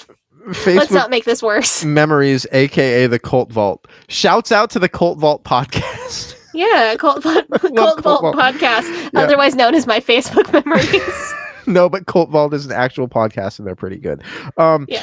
Let's 0.66 0.90
not 0.90 1.10
make 1.10 1.24
this 1.24 1.42
worse. 1.42 1.84
memories, 1.86 2.46
aka 2.52 3.06
the 3.06 3.18
Cult 3.18 3.52
Vault. 3.52 3.86
Shouts 4.08 4.50
out 4.52 4.70
to 4.70 4.78
the 4.78 4.88
Cult 4.88 5.18
Vault 5.18 5.44
podcast. 5.44 6.36
Yeah, 6.54 6.96
Cult, 6.98 7.22
Vault- 7.22 7.48
Cult 7.50 7.74
Cult 7.74 8.02
Vault 8.02 8.20
Vault. 8.20 8.36
podcast, 8.36 8.82
Yeah. 9.14 9.20
otherwise 9.20 9.54
known 9.54 9.74
as 9.74 9.86
my 9.86 10.00
Facebook 10.00 10.52
memories. 10.66 11.32
no, 11.66 11.88
but 11.88 12.04
Cult 12.04 12.28
Vault 12.28 12.52
is 12.52 12.66
an 12.66 12.72
actual 12.72 13.08
podcast, 13.08 13.58
and 13.58 13.66
they're 13.66 13.74
pretty 13.74 13.96
good. 13.96 14.22
Um, 14.58 14.84
yeah. 14.86 15.02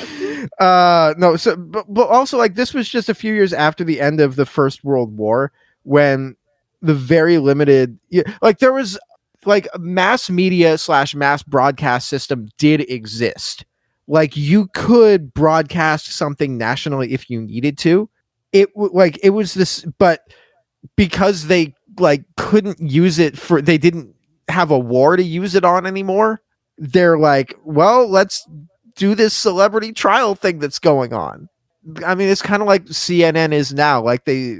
uh 0.60 1.16
no 1.18 1.38
so 1.38 1.56
but, 1.58 1.92
but 1.92 2.08
also 2.08 2.38
like 2.38 2.54
this 2.54 2.72
was 2.72 2.88
just 2.88 3.10
a 3.10 3.16
few 3.16 3.34
years 3.34 3.52
after 3.52 3.84
the 3.84 4.00
end 4.00 4.22
of 4.22 4.36
the 4.36 4.46
first 4.46 4.84
world 4.84 5.18
war 5.18 5.52
when 5.82 6.36
the 6.84 6.94
very 6.94 7.40
limited 7.40 7.98
like 8.44 8.60
there 8.60 8.72
was 8.72 9.00
like 9.46 9.68
mass 9.80 10.30
media 10.30 10.78
slash 10.78 11.16
mass 11.16 11.42
broadcast 11.42 12.08
system 12.10 12.48
did 12.60 12.82
exist 12.92 13.66
like 14.10 14.36
you 14.36 14.68
could 14.74 15.34
broadcast 15.34 16.08
something 16.08 16.58
nationally 16.58 17.14
if 17.14 17.30
you 17.30 17.42
needed 17.42 17.78
to 17.78 18.10
it 18.52 18.70
like 18.76 19.18
it 19.24 19.30
was 19.30 19.54
this 19.54 19.86
but 19.98 20.28
because 20.98 21.48
they 21.48 21.74
like 21.98 22.24
couldn't 22.36 22.80
use 22.82 23.20
it 23.20 23.38
for 23.38 23.62
they 23.62 23.78
didn't 23.78 24.14
have 24.50 24.72
a 24.72 24.80
war 24.80 25.16
to 25.16 25.24
use 25.24 25.56
it 25.56 25.64
on 25.64 25.86
anymore 25.86 26.42
they're 26.78 27.18
like 27.18 27.56
well 27.64 28.08
let's 28.08 28.46
do 29.00 29.16
this 29.16 29.34
celebrity 29.34 29.94
trial 29.94 30.36
thing 30.36 30.60
that's 30.60 30.78
going 30.78 31.14
on. 31.14 31.48
I 32.06 32.16
mean, 32.16 32.28
it's 32.28 32.42
kind 32.42 32.62
of 32.62 32.68
like 32.68 32.86
CNN 32.86 33.54
is 33.54 33.74
now. 33.74 34.04
Like 34.04 34.26
they 34.26 34.60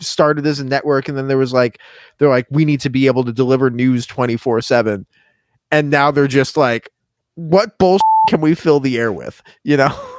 started 0.00 0.44
as 0.46 0.58
a 0.58 0.64
network, 0.64 1.08
and 1.08 1.16
then 1.16 1.28
there 1.28 1.38
was 1.38 1.52
like 1.52 1.80
they're 2.18 2.28
like, 2.28 2.46
we 2.50 2.64
need 2.64 2.80
to 2.80 2.90
be 2.90 3.06
able 3.06 3.24
to 3.24 3.32
deliver 3.32 3.70
news 3.70 4.04
twenty 4.04 4.36
four 4.36 4.60
seven, 4.60 5.06
and 5.70 5.88
now 5.88 6.10
they're 6.10 6.26
just 6.26 6.56
like, 6.56 6.90
what 7.36 7.78
bullshit 7.78 8.02
can 8.28 8.40
we 8.40 8.54
fill 8.54 8.80
the 8.80 8.98
air 8.98 9.12
with? 9.12 9.42
You 9.64 9.78
know? 9.78 9.94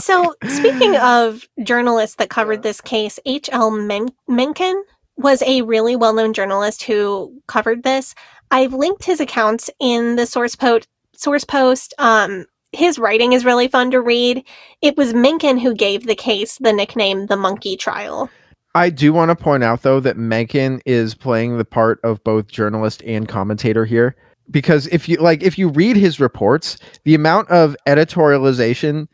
So, 0.00 0.34
speaking 0.48 0.96
of 1.00 1.48
journalists 1.62 2.16
that 2.16 2.30
covered 2.30 2.62
this 2.62 2.80
case, 2.80 3.18
H.L. 3.26 3.70
Men- 3.70 4.14
Mencken 4.28 4.84
was 5.16 5.42
a 5.42 5.62
really 5.62 5.96
well 5.96 6.12
known 6.12 6.32
journalist 6.32 6.82
who 6.84 7.40
covered 7.46 7.82
this. 7.82 8.14
I've 8.50 8.74
linked 8.74 9.04
his 9.04 9.20
accounts 9.20 9.70
in 9.80 10.16
the 10.16 10.26
source 10.26 10.56
post. 10.56 10.88
Source 11.16 11.44
post. 11.44 11.94
Um, 11.98 12.46
his 12.72 12.98
writing 12.98 13.32
is 13.32 13.44
really 13.44 13.68
fun 13.68 13.92
to 13.92 14.00
read. 14.00 14.44
It 14.82 14.96
was 14.96 15.14
Mencken 15.14 15.58
who 15.58 15.74
gave 15.74 16.06
the 16.06 16.16
case 16.16 16.58
the 16.58 16.72
nickname 16.72 17.26
the 17.26 17.36
Monkey 17.36 17.76
Trial. 17.76 18.28
I 18.74 18.90
do 18.90 19.12
want 19.12 19.28
to 19.30 19.36
point 19.36 19.62
out 19.62 19.82
though 19.82 20.00
that 20.00 20.16
Mencken 20.16 20.80
is 20.84 21.14
playing 21.14 21.56
the 21.56 21.64
part 21.64 22.00
of 22.02 22.24
both 22.24 22.48
journalist 22.48 23.00
and 23.06 23.28
commentator 23.28 23.84
here 23.84 24.16
because 24.50 24.86
if 24.88 25.08
you 25.08 25.16
like 25.16 25.42
if 25.42 25.58
you 25.58 25.68
read 25.68 25.96
his 25.96 26.20
reports, 26.20 26.78
the 27.04 27.14
amount 27.14 27.48
of 27.48 27.76
editorialization 27.86 29.08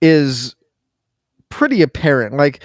is 0.00 0.54
pretty 1.48 1.82
apparent. 1.82 2.36
Like 2.36 2.62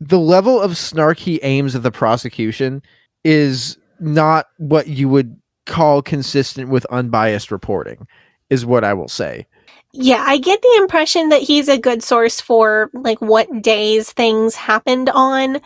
the 0.00 0.18
level 0.18 0.60
of 0.60 0.76
snark 0.76 1.18
he 1.18 1.40
aims 1.42 1.74
at 1.74 1.82
the 1.82 1.90
prosecution 1.90 2.82
is 3.24 3.78
not 4.00 4.46
what 4.58 4.88
you 4.88 5.08
would 5.08 5.38
call 5.66 6.02
consistent 6.02 6.68
with 6.68 6.84
unbiased 6.86 7.50
reporting 7.50 8.06
is 8.50 8.66
what 8.66 8.84
I 8.84 8.94
will 8.94 9.08
say. 9.08 9.46
Yeah, 9.92 10.24
I 10.26 10.38
get 10.38 10.60
the 10.60 10.76
impression 10.78 11.28
that 11.28 11.42
he's 11.42 11.68
a 11.68 11.78
good 11.78 12.02
source 12.02 12.40
for 12.40 12.90
like 12.94 13.20
what 13.20 13.62
days 13.62 14.10
things 14.10 14.54
happened 14.54 15.10
on 15.10 15.60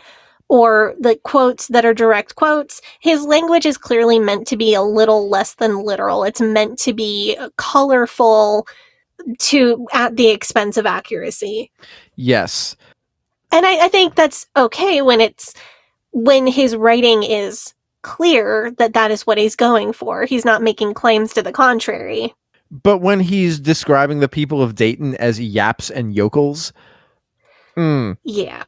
or 0.49 0.95
the 0.99 1.15
quotes 1.23 1.67
that 1.67 1.85
are 1.85 1.93
direct 1.93 2.35
quotes. 2.35 2.81
His 2.99 3.23
language 3.23 3.65
is 3.65 3.77
clearly 3.77 4.19
meant 4.19 4.47
to 4.47 4.57
be 4.57 4.73
a 4.73 4.81
little 4.81 5.29
less 5.29 5.55
than 5.55 5.83
literal. 5.83 6.23
It's 6.23 6.41
meant 6.41 6.79
to 6.79 6.93
be 6.93 7.37
colorful 7.57 8.67
to 9.39 9.87
at 9.93 10.15
the 10.15 10.29
expense 10.29 10.77
of 10.77 10.85
accuracy. 10.85 11.71
Yes. 12.15 12.75
And 13.51 13.65
I, 13.65 13.85
I 13.85 13.87
think 13.89 14.15
that's 14.15 14.45
okay 14.55 15.01
when 15.01 15.21
it's 15.21 15.53
when 16.11 16.47
his 16.47 16.75
writing 16.75 17.23
is 17.23 17.73
clear 18.03 18.71
that 18.77 18.93
that 18.93 19.11
is 19.11 19.27
what 19.27 19.37
he's 19.37 19.55
going 19.55 19.91
for. 19.91 20.25
He's 20.25 20.45
not 20.45 20.61
making 20.61 20.93
claims 20.93 21.33
to 21.33 21.41
the 21.41 21.51
contrary. 21.51 22.33
But 22.71 22.99
when 22.99 23.19
he's 23.19 23.59
describing 23.59 24.19
the 24.19 24.27
people 24.27 24.61
of 24.61 24.75
Dayton 24.75 25.15
as 25.15 25.39
yaps 25.39 25.89
and 25.89 26.15
yokels, 26.15 26.73
hmm, 27.75 28.13
Yeah. 28.23 28.63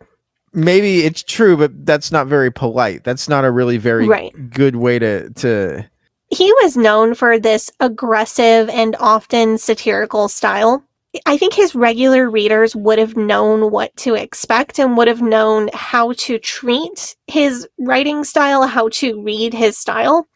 Maybe 0.53 0.99
it's 1.05 1.23
true, 1.23 1.57
but 1.57 1.85
that's 1.85 2.11
not 2.11 2.27
very 2.27 2.51
polite. 2.51 3.03
That's 3.03 3.29
not 3.29 3.45
a 3.45 3.51
really 3.51 3.77
very 3.77 4.07
Right. 4.07 4.33
good 4.49 4.75
way 4.75 4.99
to 4.99 5.29
to. 5.31 5.85
he 6.31 6.51
was 6.61 6.77
known 6.77 7.15
for 7.15 7.39
this 7.39 7.71
aggressive 7.79 8.69
and 8.69 8.95
often 8.99 9.57
satirical 9.57 10.27
style. 10.27 10.83
I 11.25 11.37
think 11.37 11.53
his 11.55 11.73
regular 11.73 12.29
readers 12.29 12.75
would 12.75 12.99
have 12.99 13.17
known 13.17 13.71
what 13.71 13.95
to 13.97 14.13
expect 14.13 14.77
and 14.77 14.95
would 14.95 15.07
have 15.07 15.23
known 15.23 15.69
how 15.73 16.13
to 16.13 16.37
treat 16.37 17.15
his 17.25 17.67
writing 17.79 18.23
style, 18.23 18.67
how 18.67 18.89
to 18.89 19.19
read 19.23 19.53
his 19.55 19.75
style. 19.75 20.27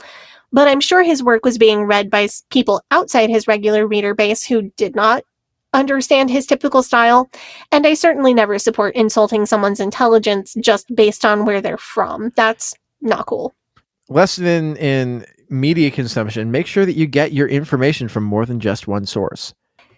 But 0.52 0.68
I'm 0.68 0.82
sure 0.82 1.04
his 1.04 1.22
work 1.22 1.46
was 1.46 1.60
being 1.60 1.84
read 1.84 2.10
by 2.10 2.28
people 2.50 2.82
outside 2.90 3.30
his 3.30 3.48
regular 3.48 3.86
reader 3.88 4.16
base 4.16 4.44
who 4.44 4.72
did 4.78 4.96
not 4.96 5.24
understand 5.74 6.30
his 6.30 6.46
typical 6.46 6.84
style. 6.84 7.30
And 7.72 7.86
I 7.86 7.94
certainly 7.94 8.34
never 8.34 8.60
support 8.60 8.96
insulting 8.96 9.46
someone's 9.46 9.80
intelligence 9.80 10.56
just 10.60 10.94
based 10.96 11.26
on 11.26 11.46
where 11.46 11.62
they're 11.62 11.78
from. 11.78 12.32
That's 12.36 12.74
not 13.02 13.26
cool. 13.26 13.54
Lesson 14.10 14.46
in, 14.46 14.78
in 14.78 15.26
media 15.50 15.92
consumption: 15.92 16.52
make 16.52 16.68
sure 16.68 16.86
that 16.86 16.96
you 16.96 17.08
get 17.08 17.34
your 17.34 17.48
information 17.48 18.08
from 18.08 18.24
more 18.24 18.46
than 18.46 18.60
just 18.60 18.88
one 18.88 19.06
source. 19.06 19.54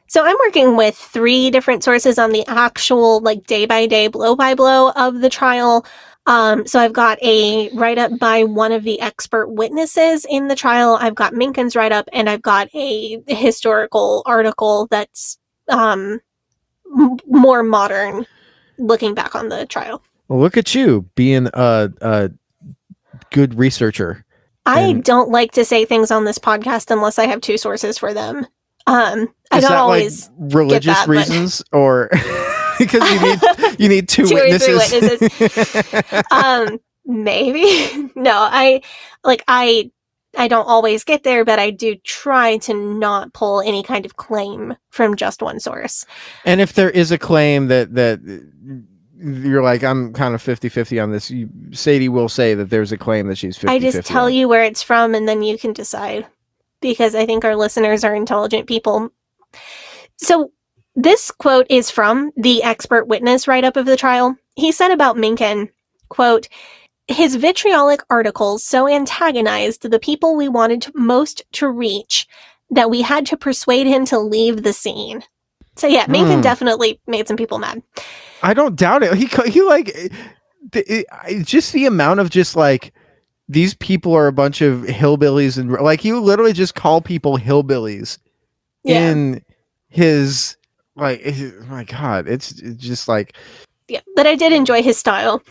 So 0.08 0.24
I'm 0.24 0.38
working 0.46 0.76
with 0.78 0.96
three 0.96 1.50
different 1.50 1.84
sources 1.84 2.20
on 2.20 2.32
the 2.32 2.46
actual 2.48 3.22
like 3.22 3.48
day 3.48 3.66
by 3.66 3.88
day, 3.88 4.08
blow 4.08 4.36
by 4.36 4.54
blow 4.54 4.92
of 4.92 5.22
the 5.22 5.30
trial. 5.30 5.86
Um, 6.28 6.66
so 6.66 6.80
I've 6.80 6.94
got 6.94 7.22
a 7.22 7.70
write 7.74 7.98
up 7.98 8.18
by 8.20 8.44
one 8.44 8.72
of 8.72 8.84
the 8.84 9.00
expert 9.00 9.48
witnesses 9.48 10.26
in 10.30 10.48
the 10.48 10.56
trial. 10.56 10.98
I've 11.00 11.16
got 11.16 11.34
Mencken's 11.34 11.76
write 11.76 11.92
up, 11.92 12.08
and 12.14 12.30
I've 12.30 12.42
got 12.42 12.68
a 12.74 13.22
historical 13.28 14.24
article 14.26 14.88
that's 14.90 15.38
um, 15.70 16.20
m- 16.98 17.18
more 17.28 17.64
modern, 17.64 18.26
looking 18.78 19.14
back 19.14 19.36
on 19.36 19.50
the 19.50 19.66
trial. 19.66 20.02
Well, 20.28 20.40
look 20.40 20.58
at 20.58 20.74
you 20.76 21.10
being 21.16 21.48
a, 21.54 21.92
a 22.02 22.32
good 23.32 23.58
researcher. 23.58 24.26
I 24.66 24.82
And- 24.82 25.04
don't 25.04 25.30
like 25.30 25.52
to 25.54 25.66
say 25.66 25.86
things 25.86 26.10
on 26.12 26.26
this 26.26 26.40
podcast 26.40 26.90
unless 26.92 27.20
I 27.20 27.28
have 27.28 27.42
two 27.42 27.58
sources 27.58 27.98
for 27.98 28.14
them. 28.14 28.48
Um, 28.88 29.34
I 29.52 29.60
don't 29.62 29.72
always 29.74 30.30
like 30.40 30.54
religious 30.56 30.94
that, 30.96 31.08
but- 31.08 31.12
reasons 31.18 31.64
or 31.72 32.10
because 32.80 33.10
you 33.12 33.20
need 33.22 33.40
you 33.80 33.90
need 33.90 34.10
two, 34.10 34.26
Two 34.28 34.36
or 34.38 34.58
three 34.60 34.76
witnesses. 34.76 36.24
um 36.32 36.80
maybe 37.08 38.10
no 38.16 38.32
i 38.34 38.82
like 39.24 39.44
i 39.48 39.92
i 40.38 40.48
don't 40.48 40.68
always 40.68 41.04
get 41.04 41.24
there 41.24 41.46
but 41.46 41.60
i 41.60 41.70
do 41.70 41.96
try 42.04 42.58
to 42.58 42.74
not 42.74 43.34
pull 43.34 43.62
any 43.62 43.84
kind 43.84 44.06
of 44.06 44.18
claim 44.18 44.76
from 44.90 45.16
just 45.16 45.42
one 45.42 45.60
source 45.60 46.06
and 46.46 46.62
if 46.62 46.74
there 46.74 46.90
is 46.90 47.12
a 47.12 47.18
claim 47.18 47.68
that 47.68 47.94
that 47.94 48.20
uh, 48.20 48.76
you're 49.18 49.64
like 49.64 49.84
I'm 49.84 50.14
kind 50.14 50.36
of 50.36 50.44
50-50 50.44 51.02
on 51.02 51.12
this, 51.12 51.32
you, 51.32 51.50
Sadie 51.72 52.10
will 52.10 52.28
say 52.28 52.54
that 52.54 52.70
there's 52.70 52.92
a 52.92 52.98
claim 52.98 53.28
that 53.28 53.38
she's 53.38 53.58
50-50. 53.58 53.70
i 53.70 53.80
just 53.80 54.08
tell 54.08 54.26
on. 54.26 54.34
you 54.34 54.48
where 54.48 54.64
it's 54.64 54.84
from 54.84 55.16
and 55.16 55.28
then 55.28 55.42
you 55.42 55.58
can 55.58 55.74
decide 55.74 56.28
because 56.82 57.16
i 57.16 57.26
think 57.26 57.46
our 57.46 57.56
listeners 57.56 58.04
are 58.04 58.16
intelligent 58.16 58.68
people 58.68 59.10
so 60.18 60.52
this 60.96 61.32
quote 61.32 61.66
is 61.70 61.90
from 61.90 62.32
the 62.36 62.64
expert 62.64 63.08
witness 63.08 63.48
write-up 63.48 63.78
of 63.78 63.86
the 63.86 63.98
trial 63.98 64.36
he 64.56 64.72
said 64.72 64.92
about 64.92 65.18
Mencken 65.18 65.70
quote 66.10 66.48
his 67.08 67.36
vitriolic 67.36 68.02
articles 68.10 68.64
so 68.64 68.88
antagonized 68.88 69.84
the 69.90 70.00
people 70.00 70.36
we 70.36 70.48
wanted 70.50 70.88
most 70.96 71.44
to 71.54 71.70
reach 71.70 72.28
that 72.72 72.90
we 72.90 73.02
had 73.02 73.26
to 73.28 73.38
persuade 73.38 73.86
him 73.88 74.06
to 74.06 74.18
leave 74.20 74.64
the 74.64 74.74
scene. 74.74 75.24
So 75.76 75.88
yeah, 75.88 76.06
Mencken 76.08 76.36
Hmm. 76.38 76.42
definitely 76.42 77.00
made 77.06 77.28
some 77.28 77.38
people 77.38 77.60
mad. 77.60 77.84
I 78.42 78.54
don't 78.54 78.76
doubt 78.76 79.04
it. 79.04 79.14
He 79.16 79.28
he 79.52 79.62
like 79.62 79.90
it, 80.74 81.06
I- 81.12 81.42
just 81.44 81.74
the 81.74 81.86
amount 81.86 82.20
of 82.22 82.30
just 82.30 82.56
like 82.56 82.94
these 83.48 83.76
people 83.76 84.14
are 84.16 84.28
a 84.28 84.34
bunch 84.34 84.62
of 84.62 84.82
hillbillies 84.82 85.58
and 85.60 85.72
like 85.72 86.04
you 86.04 86.20
literally 86.20 86.54
just 86.54 86.74
call 86.76 87.02
people 87.02 87.38
hillbillies 87.38 88.18
Yeah. 88.84 89.12
in 89.12 89.44
his 89.90 90.58
like 90.96 91.22
eh, 91.24 91.52
my 91.68 91.84
god 91.84 92.28
it's, 92.28 92.52
it's 92.54 92.82
just 92.82 93.08
like 93.08 93.36
Yeah, 93.88 94.02
but 94.16 94.26
I 94.26 94.36
did 94.36 94.52
enjoy 94.54 94.82
his 94.82 94.98
style. 94.98 95.44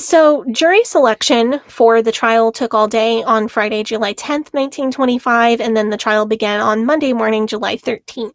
So, 0.00 0.44
jury 0.50 0.82
selection 0.84 1.60
for 1.66 2.00
the 2.00 2.10
trial 2.10 2.52
took 2.52 2.72
all 2.72 2.88
day 2.88 3.22
on 3.22 3.48
Friday, 3.48 3.82
July 3.82 4.14
10th, 4.14 4.54
1925, 4.54 5.60
and 5.60 5.76
then 5.76 5.90
the 5.90 5.98
trial 5.98 6.24
began 6.24 6.60
on 6.60 6.86
Monday 6.86 7.12
morning, 7.12 7.46
July 7.46 7.76
13th. 7.76 8.32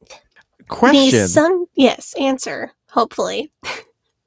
The 0.60 0.64
question 0.66 1.28
sun, 1.28 1.66
yes, 1.74 2.14
answer, 2.20 2.72
hopefully. 2.92 3.52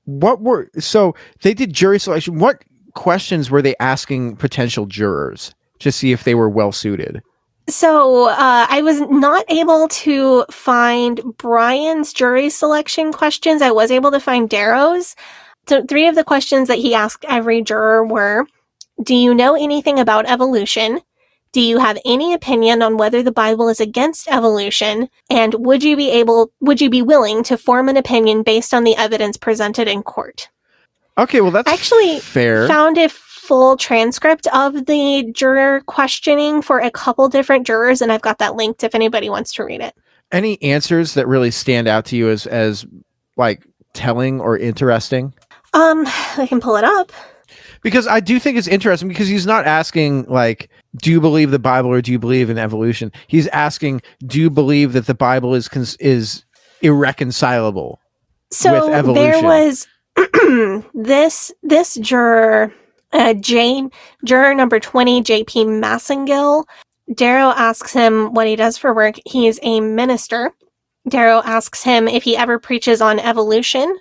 what 0.09 0.41
were 0.41 0.71
so 0.79 1.15
they 1.43 1.53
did 1.53 1.71
jury 1.71 1.99
selection 1.99 2.39
what 2.39 2.65
questions 2.95 3.51
were 3.51 3.61
they 3.61 3.77
asking 3.79 4.35
potential 4.37 4.87
jurors 4.87 5.55
to 5.81 5.93
see 5.93 6.13
if 6.13 6.25
they 6.25 6.35
were 6.35 6.49
well 6.49 6.73
suited 6.73 7.23
So 7.69 8.31
uh, 8.31 8.67
I 8.71 8.81
was 8.81 9.03
not 9.03 9.45
able 9.51 9.87
to 9.89 10.47
find 10.51 11.21
Bryan's 11.37 12.15
jury 12.15 12.49
selection 12.49 13.13
questions. 13.13 13.61
I 13.61 13.71
was 13.71 13.91
able 13.91 14.11
to 14.11 14.21
find 14.21 14.49
Darrow's. 14.49 15.15
So 15.69 15.85
three 15.85 16.09
of 16.09 16.15
the 16.15 16.25
questions 16.25 16.69
that 16.69 16.79
he 16.79 16.95
asked 16.95 17.27
every 17.29 17.61
juror 17.61 18.05
were 18.05 18.47
Do 19.03 19.15
you 19.15 19.35
know 19.35 19.55
anything 19.55 19.99
about 19.99 20.29
evolution? 20.29 21.01
Do 21.53 21.61
you 21.61 21.79
have 21.79 21.99
any 22.05 22.33
opinion 22.33 22.83
on 22.83 22.97
whether 22.97 23.23
the 23.23 23.33
Bible 23.33 23.69
is 23.69 23.81
against 23.81 24.29
evolution? 24.29 25.09
And 25.31 25.55
would 25.55 25.83
you 25.83 25.97
be 25.97 26.11
able 26.11 26.53
would 26.61 26.81
you 26.81 26.89
be 26.89 27.03
willing 27.03 27.43
to 27.45 27.59
form 27.59 27.89
an 27.91 27.99
opinion 27.99 28.43
based 28.43 28.73
on 28.73 28.85
the 28.85 28.97
evidence 28.97 29.37
presented 29.37 29.89
in 29.89 30.03
court? 30.03 30.49
okay 31.19 31.41
well 31.41 31.51
that's 31.51 31.71
Actually, 31.71 32.21
fair 32.21 32.67
found 32.69 32.97
a 32.97 33.09
full 33.09 33.77
transcript 33.77 34.47
of 34.55 34.87
the 34.87 35.31
juror 35.33 35.83
questioning 35.87 36.63
for 36.63 36.79
a 36.79 36.91
couple 36.91 37.29
different 37.29 37.67
jurors, 37.67 38.01
and 38.01 38.13
I've 38.13 38.23
got 38.23 38.39
that 38.39 38.55
linked 38.55 38.85
if 38.85 38.95
anybody 38.95 39.29
wants 39.29 39.53
to 39.55 39.65
read 39.65 39.81
it. 39.81 39.95
any 40.33 40.63
answers 40.63 41.15
that 41.15 41.27
really 41.27 41.51
stand 41.51 41.89
out 41.89 42.07
to 42.07 42.17
you 42.17 42.31
as 42.31 42.47
as 42.47 42.87
like 43.37 43.67
telling 43.95 44.41
or 44.41 44.57
interesting 44.57 45.35
Um, 45.75 46.05
I 46.37 46.47
can 46.49 46.61
pull 46.61 46.77
it 46.77 46.85
up. 46.85 47.13
because 47.83 48.07
i 48.09 48.19
do 48.21 48.39
think 48.41 48.59
it's 48.59 48.67
interesting 48.69 49.09
because 49.09 49.29
he's 49.29 49.47
not 49.47 49.65
asking 49.67 50.25
like 50.25 50.69
do 50.97 51.11
you 51.13 51.21
believe 51.21 51.51
the 51.53 51.59
bible 51.59 51.91
or 51.91 52.03
do 52.03 52.11
you 52.11 52.19
believe 52.19 52.51
in 52.51 52.59
evolution 52.59 53.13
he's 53.29 53.47
asking 53.49 54.03
do 54.27 54.41
you 54.41 54.51
believe 54.51 54.93
that 54.93 55.07
the 55.07 55.15
bible 55.15 55.55
is 55.55 55.69
cons- 55.69 55.97
is 55.97 56.45
irreconcilable 56.83 58.01
with 58.51 58.95
evolution. 58.95 59.35
So 59.35 59.41
there 59.41 59.43
was 59.43 60.85
this 60.95 61.53
this 61.63 61.95
juror, 61.97 62.73
uh, 63.13 63.35
Jane, 63.35 63.91
juror 64.25 64.55
number 64.55 64.81
twenty, 64.81 65.23
J.P. 65.23 65.65
Massengill. 65.67 66.65
Darrow 67.15 67.51
asks 67.57 67.93
him 67.93 68.33
what 68.35 68.47
he 68.47 68.57
does 68.57 68.77
for 68.77 68.93
work. 68.95 69.17
He's 69.27 69.59
a 69.63 69.81
minister. 69.81 70.51
Darrow 71.09 71.43
asks 71.45 71.83
him 71.83 72.09
if 72.09 72.23
he 72.23 72.37
ever 72.37 72.59
preaches 72.59 73.01
on 73.01 73.19
evolution. 73.19 73.97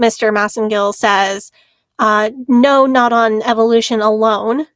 Mr. 0.00 0.32
Massengill 0.32 0.94
says, 0.94 1.50
uh, 1.98 2.30
"No, 2.48 2.86
not 2.86 3.12
on 3.12 3.42
evolution 3.42 4.00
alone." 4.00 4.66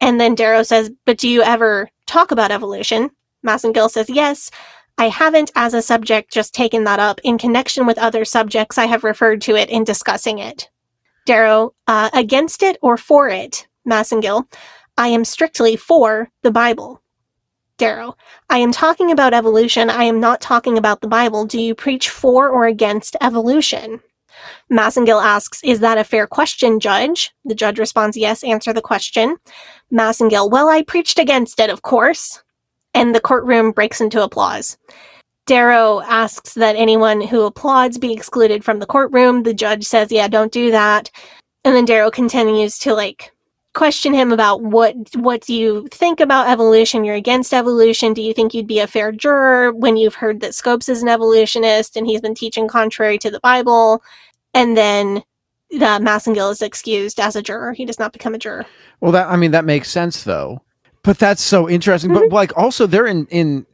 And 0.00 0.20
then 0.20 0.34
Darrow 0.34 0.62
says, 0.62 0.90
"But 1.06 1.18
do 1.18 1.28
you 1.28 1.42
ever 1.42 1.88
talk 2.06 2.30
about 2.30 2.50
evolution?" 2.50 3.10
Massengill 3.46 3.90
says, 3.90 4.10
"Yes." 4.10 4.50
I 4.96 5.08
haven't, 5.08 5.50
as 5.56 5.74
a 5.74 5.82
subject, 5.82 6.32
just 6.32 6.54
taken 6.54 6.84
that 6.84 7.00
up. 7.00 7.20
In 7.24 7.36
connection 7.36 7.84
with 7.84 7.98
other 7.98 8.24
subjects, 8.24 8.78
I 8.78 8.86
have 8.86 9.02
referred 9.02 9.40
to 9.42 9.56
it 9.56 9.68
in 9.68 9.82
discussing 9.82 10.38
it. 10.38 10.70
Darrow, 11.26 11.74
uh, 11.88 12.10
against 12.12 12.62
it 12.62 12.78
or 12.80 12.96
for 12.96 13.28
it? 13.28 13.66
Massengill, 13.88 14.44
I 14.96 15.08
am 15.08 15.24
strictly 15.24 15.76
for 15.76 16.30
the 16.42 16.52
Bible. 16.52 17.02
Darrow, 17.76 18.16
I 18.48 18.58
am 18.58 18.70
talking 18.70 19.10
about 19.10 19.34
evolution. 19.34 19.90
I 19.90 20.04
am 20.04 20.20
not 20.20 20.40
talking 20.40 20.78
about 20.78 21.00
the 21.00 21.08
Bible. 21.08 21.44
Do 21.44 21.60
you 21.60 21.74
preach 21.74 22.08
for 22.08 22.48
or 22.48 22.66
against 22.66 23.16
evolution? 23.20 24.00
Massengill 24.70 25.22
asks, 25.22 25.62
Is 25.64 25.80
that 25.80 25.98
a 25.98 26.04
fair 26.04 26.26
question, 26.26 26.80
Judge? 26.80 27.32
The 27.44 27.54
judge 27.54 27.78
responds, 27.78 28.16
Yes, 28.16 28.42
answer 28.44 28.72
the 28.72 28.80
question. 28.80 29.36
Massengill, 29.92 30.50
Well, 30.50 30.68
I 30.68 30.82
preached 30.82 31.18
against 31.18 31.60
it, 31.60 31.70
of 31.70 31.82
course 31.82 32.42
and 32.94 33.14
the 33.14 33.20
courtroom 33.20 33.72
breaks 33.72 34.00
into 34.00 34.22
applause. 34.22 34.78
Darrow 35.46 36.00
asks 36.02 36.54
that 36.54 36.76
anyone 36.76 37.20
who 37.20 37.42
applauds 37.42 37.98
be 37.98 38.12
excluded 38.12 38.64
from 38.64 38.78
the 38.78 38.86
courtroom. 38.86 39.42
The 39.42 39.52
judge 39.52 39.84
says, 39.84 40.10
"Yeah, 40.10 40.28
don't 40.28 40.52
do 40.52 40.70
that." 40.70 41.10
And 41.64 41.76
then 41.76 41.84
Darrow 41.84 42.10
continues 42.10 42.78
to 42.78 42.94
like 42.94 43.32
question 43.74 44.14
him 44.14 44.32
about 44.32 44.62
what 44.62 44.94
what 45.16 45.42
do 45.42 45.54
you 45.54 45.86
think 45.90 46.20
about 46.20 46.48
evolution? 46.48 47.04
You're 47.04 47.16
against 47.16 47.52
evolution. 47.52 48.14
Do 48.14 48.22
you 48.22 48.32
think 48.32 48.54
you'd 48.54 48.66
be 48.66 48.78
a 48.78 48.86
fair 48.86 49.12
juror 49.12 49.72
when 49.72 49.96
you've 49.96 50.14
heard 50.14 50.40
that 50.40 50.54
Scopes 50.54 50.88
is 50.88 51.02
an 51.02 51.08
evolutionist 51.08 51.96
and 51.96 52.06
he's 52.06 52.20
been 52.20 52.34
teaching 52.34 52.68
contrary 52.68 53.18
to 53.18 53.30
the 53.30 53.40
Bible? 53.40 54.02
And 54.54 54.76
then 54.76 55.22
the 55.70 55.98
Massengill 56.00 56.52
is 56.52 56.62
excused 56.62 57.18
as 57.20 57.36
a 57.36 57.42
juror. 57.42 57.72
He 57.72 57.84
does 57.84 57.98
not 57.98 58.12
become 58.12 58.34
a 58.34 58.38
juror. 58.38 58.64
Well, 59.00 59.12
that 59.12 59.28
I 59.28 59.36
mean 59.36 59.50
that 59.50 59.64
makes 59.64 59.90
sense 59.90 60.24
though. 60.24 60.62
But 61.02 61.18
that's 61.18 61.42
so 61.42 61.68
interesting. 61.68 62.12
But 62.12 62.24
mm-hmm. 62.24 62.34
like 62.34 62.56
also 62.56 62.86
they're 62.86 63.06
in 63.06 63.26
in 63.26 63.66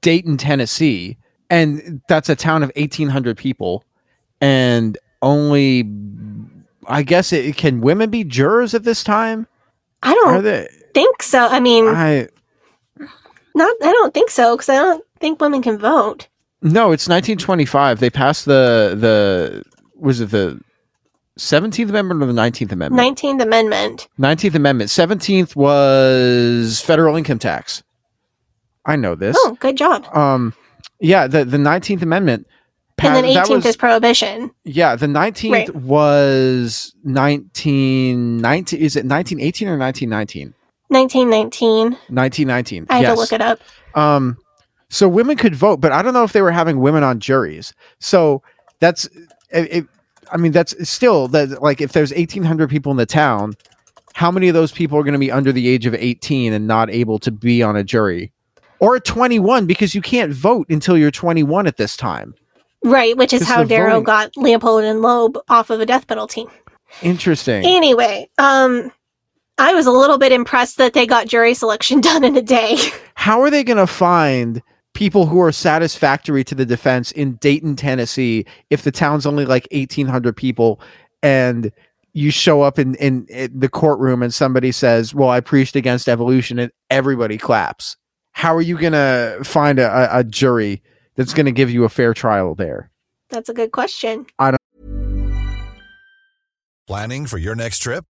Dayton, 0.00 0.36
Tennessee, 0.36 1.16
and 1.50 2.02
that's 2.08 2.28
a 2.28 2.36
town 2.36 2.62
of 2.62 2.72
eighteen 2.76 3.08
hundred 3.08 3.36
people, 3.36 3.84
and 4.40 4.98
only 5.22 5.88
I 6.86 7.02
guess 7.02 7.32
it 7.32 7.56
can 7.56 7.80
women 7.80 8.10
be 8.10 8.24
jurors 8.24 8.74
at 8.74 8.84
this 8.84 9.02
time? 9.02 9.46
I 10.02 10.14
don't 10.14 10.42
they? 10.42 10.68
think 10.92 11.22
so. 11.22 11.46
I 11.46 11.60
mean, 11.60 11.86
I 11.88 12.28
Not, 13.54 13.74
I 13.82 13.92
don't 13.92 14.12
think 14.12 14.30
so 14.30 14.56
because 14.56 14.68
I 14.68 14.76
don't 14.76 15.04
think 15.20 15.40
women 15.40 15.62
can 15.62 15.78
vote. 15.78 16.28
no, 16.60 16.92
it's 16.92 17.08
nineteen 17.08 17.38
twenty 17.38 17.64
five. 17.64 18.00
They 18.00 18.10
passed 18.10 18.44
the 18.44 18.94
the 18.98 19.62
was 19.96 20.20
it 20.20 20.30
the 20.30 20.60
seventeenth 21.36 21.90
amendment 21.90 22.22
or 22.22 22.26
the 22.26 22.32
nineteenth 22.32 22.72
amendment? 22.72 22.96
Nineteenth 23.02 23.40
Amendment. 23.42 24.08
Nineteenth 24.18 24.54
amendment. 24.54 24.90
Seventeenth 24.90 25.56
was 25.56 26.80
federal 26.80 27.16
income 27.16 27.38
tax. 27.38 27.82
I 28.86 28.96
know 28.96 29.14
this. 29.14 29.36
Oh, 29.40 29.56
good 29.60 29.76
job. 29.76 30.04
Um, 30.14 30.54
yeah, 31.00 31.26
the 31.26 31.44
the 31.44 31.58
Nineteenth 31.58 32.02
Amendment. 32.02 32.46
and 32.98 33.16
then 33.16 33.24
eighteenth 33.24 33.64
was- 33.64 33.66
is 33.66 33.76
prohibition. 33.76 34.50
yeah, 34.64 34.94
the 34.96 35.08
nineteenth 35.08 35.52
Right. 35.70 35.74
was 35.74 36.94
nineteen 37.04 38.38
nineteen. 38.38 38.80
Is 38.80 38.96
it 38.96 39.04
nineteen 39.04 39.40
eighteen 39.40 39.68
or 39.68 39.76
nineteen 39.76 40.08
nineteen? 40.10 40.54
Nineteen 40.90 41.30
nineteen. 41.30 41.96
Nineteen 42.08 42.46
nineteen. 42.48 42.86
I 42.90 42.96
had 42.96 43.02
yes. 43.02 43.14
to 43.14 43.20
look 43.20 43.32
it 43.32 43.40
up. 43.40 43.58
Um, 43.94 44.36
so 44.90 45.08
women 45.08 45.36
could 45.36 45.54
vote, 45.54 45.80
but 45.80 45.90
I 45.92 46.02
don't 46.02 46.12
know 46.14 46.22
if 46.24 46.32
they 46.32 46.42
were 46.42 46.52
having 46.52 46.78
women 46.78 47.02
on 47.02 47.18
juries. 47.18 47.72
So 47.98 48.42
that's 48.80 49.08
it. 49.54 49.72
it- 49.72 49.86
I 50.32 50.38
mean, 50.38 50.52
that's 50.52 50.74
still 50.88 51.28
that 51.28 51.62
like 51.62 51.82
if 51.82 51.92
there's 51.92 52.10
eighteen 52.14 52.42
hundred 52.44 52.70
people 52.70 52.90
in 52.90 52.96
the 52.96 53.04
town, 53.04 53.54
how 54.14 54.30
many 54.30 54.48
of 54.48 54.54
those 54.54 54.72
people 54.72 54.98
are 54.98 55.02
going 55.02 55.12
to 55.12 55.18
be 55.18 55.30
under 55.30 55.52
the 55.52 55.68
age 55.68 55.84
of 55.84 55.94
eighteen 55.94 56.54
and 56.54 56.66
not 56.66 56.88
able 56.88 57.18
to 57.18 57.30
be 57.30 57.62
on 57.62 57.76
a 57.76 57.84
jury, 57.84 58.32
or 58.80 58.98
twenty 58.98 59.38
one 59.38 59.66
because 59.66 59.94
you 59.94 60.00
can't 60.00 60.32
vote 60.32 60.66
until 60.70 60.96
you're 60.96 61.10
twenty 61.10 61.42
one 61.42 61.66
at 61.66 61.76
this 61.76 61.94
time. 61.94 62.34
Right, 62.82 63.14
which 63.18 63.34
is 63.34 63.46
how 63.46 63.64
Darrow 63.64 63.90
voting- 64.00 64.04
got 64.04 64.36
Leopold 64.38 64.84
and 64.84 65.02
Loeb 65.02 65.38
off 65.50 65.68
of 65.68 65.80
a 65.80 65.86
death 65.86 66.06
penalty. 66.06 66.46
Interesting. 67.02 67.64
Anyway, 67.66 68.28
um, 68.38 68.90
I 69.58 69.74
was 69.74 69.84
a 69.86 69.92
little 69.92 70.18
bit 70.18 70.32
impressed 70.32 70.78
that 70.78 70.94
they 70.94 71.06
got 71.06 71.28
jury 71.28 71.52
selection 71.54 72.00
done 72.08 72.24
in 72.24 72.34
a 72.34 72.42
day. 72.42 72.78
How 73.14 73.42
are 73.42 73.50
they 73.50 73.62
going 73.62 73.76
to 73.76 73.86
find 73.86 74.62
people 74.94 75.26
who 75.26 75.40
are 75.40 75.52
satisfactory 75.52 76.42
to 76.44 76.54
the 76.54 76.64
defense 76.64 77.12
in 77.12 77.34
Dayton, 77.36 77.76
Tennessee, 77.76 78.46
if 78.70 78.82
the 78.82 78.92
town's 78.92 79.26
only 79.26 79.44
like 79.44 79.68
1,800 79.70 80.36
people 80.36 80.80
and 81.22 81.70
you 82.12 82.30
show 82.30 82.62
up 82.62 82.78
in, 82.78 82.94
in, 82.96 83.26
in 83.28 83.58
the 83.58 83.68
courtroom 83.68 84.22
and 84.22 84.32
somebody 84.32 84.72
says, 84.72 85.14
Well, 85.14 85.30
I 85.30 85.40
preached 85.40 85.76
against 85.76 86.08
evolution, 86.08 86.58
and 86.58 86.72
everybody 86.88 87.36
claps? 87.36 87.96
How 88.32 88.54
are 88.54 88.62
you 88.62 88.78
going 88.78 88.92
to 88.92 89.40
find 89.42 89.78
a, 89.78 90.16
a, 90.16 90.20
a 90.20 90.24
jury 90.24 90.82
that's 91.16 91.34
going 91.34 91.46
to 91.46 91.52
give 91.52 91.70
you 91.70 91.84
a 91.84 91.88
fair 91.88 92.14
trial 92.14 92.54
there? 92.54 92.90
That's 93.30 93.48
a 93.48 93.54
good 93.54 93.72
question. 93.72 94.26
I 94.38 94.52
don't. 94.52 94.60
Planning 96.86 97.26
for 97.26 97.38
your 97.38 97.54
next 97.54 97.80
trip? 97.80 98.04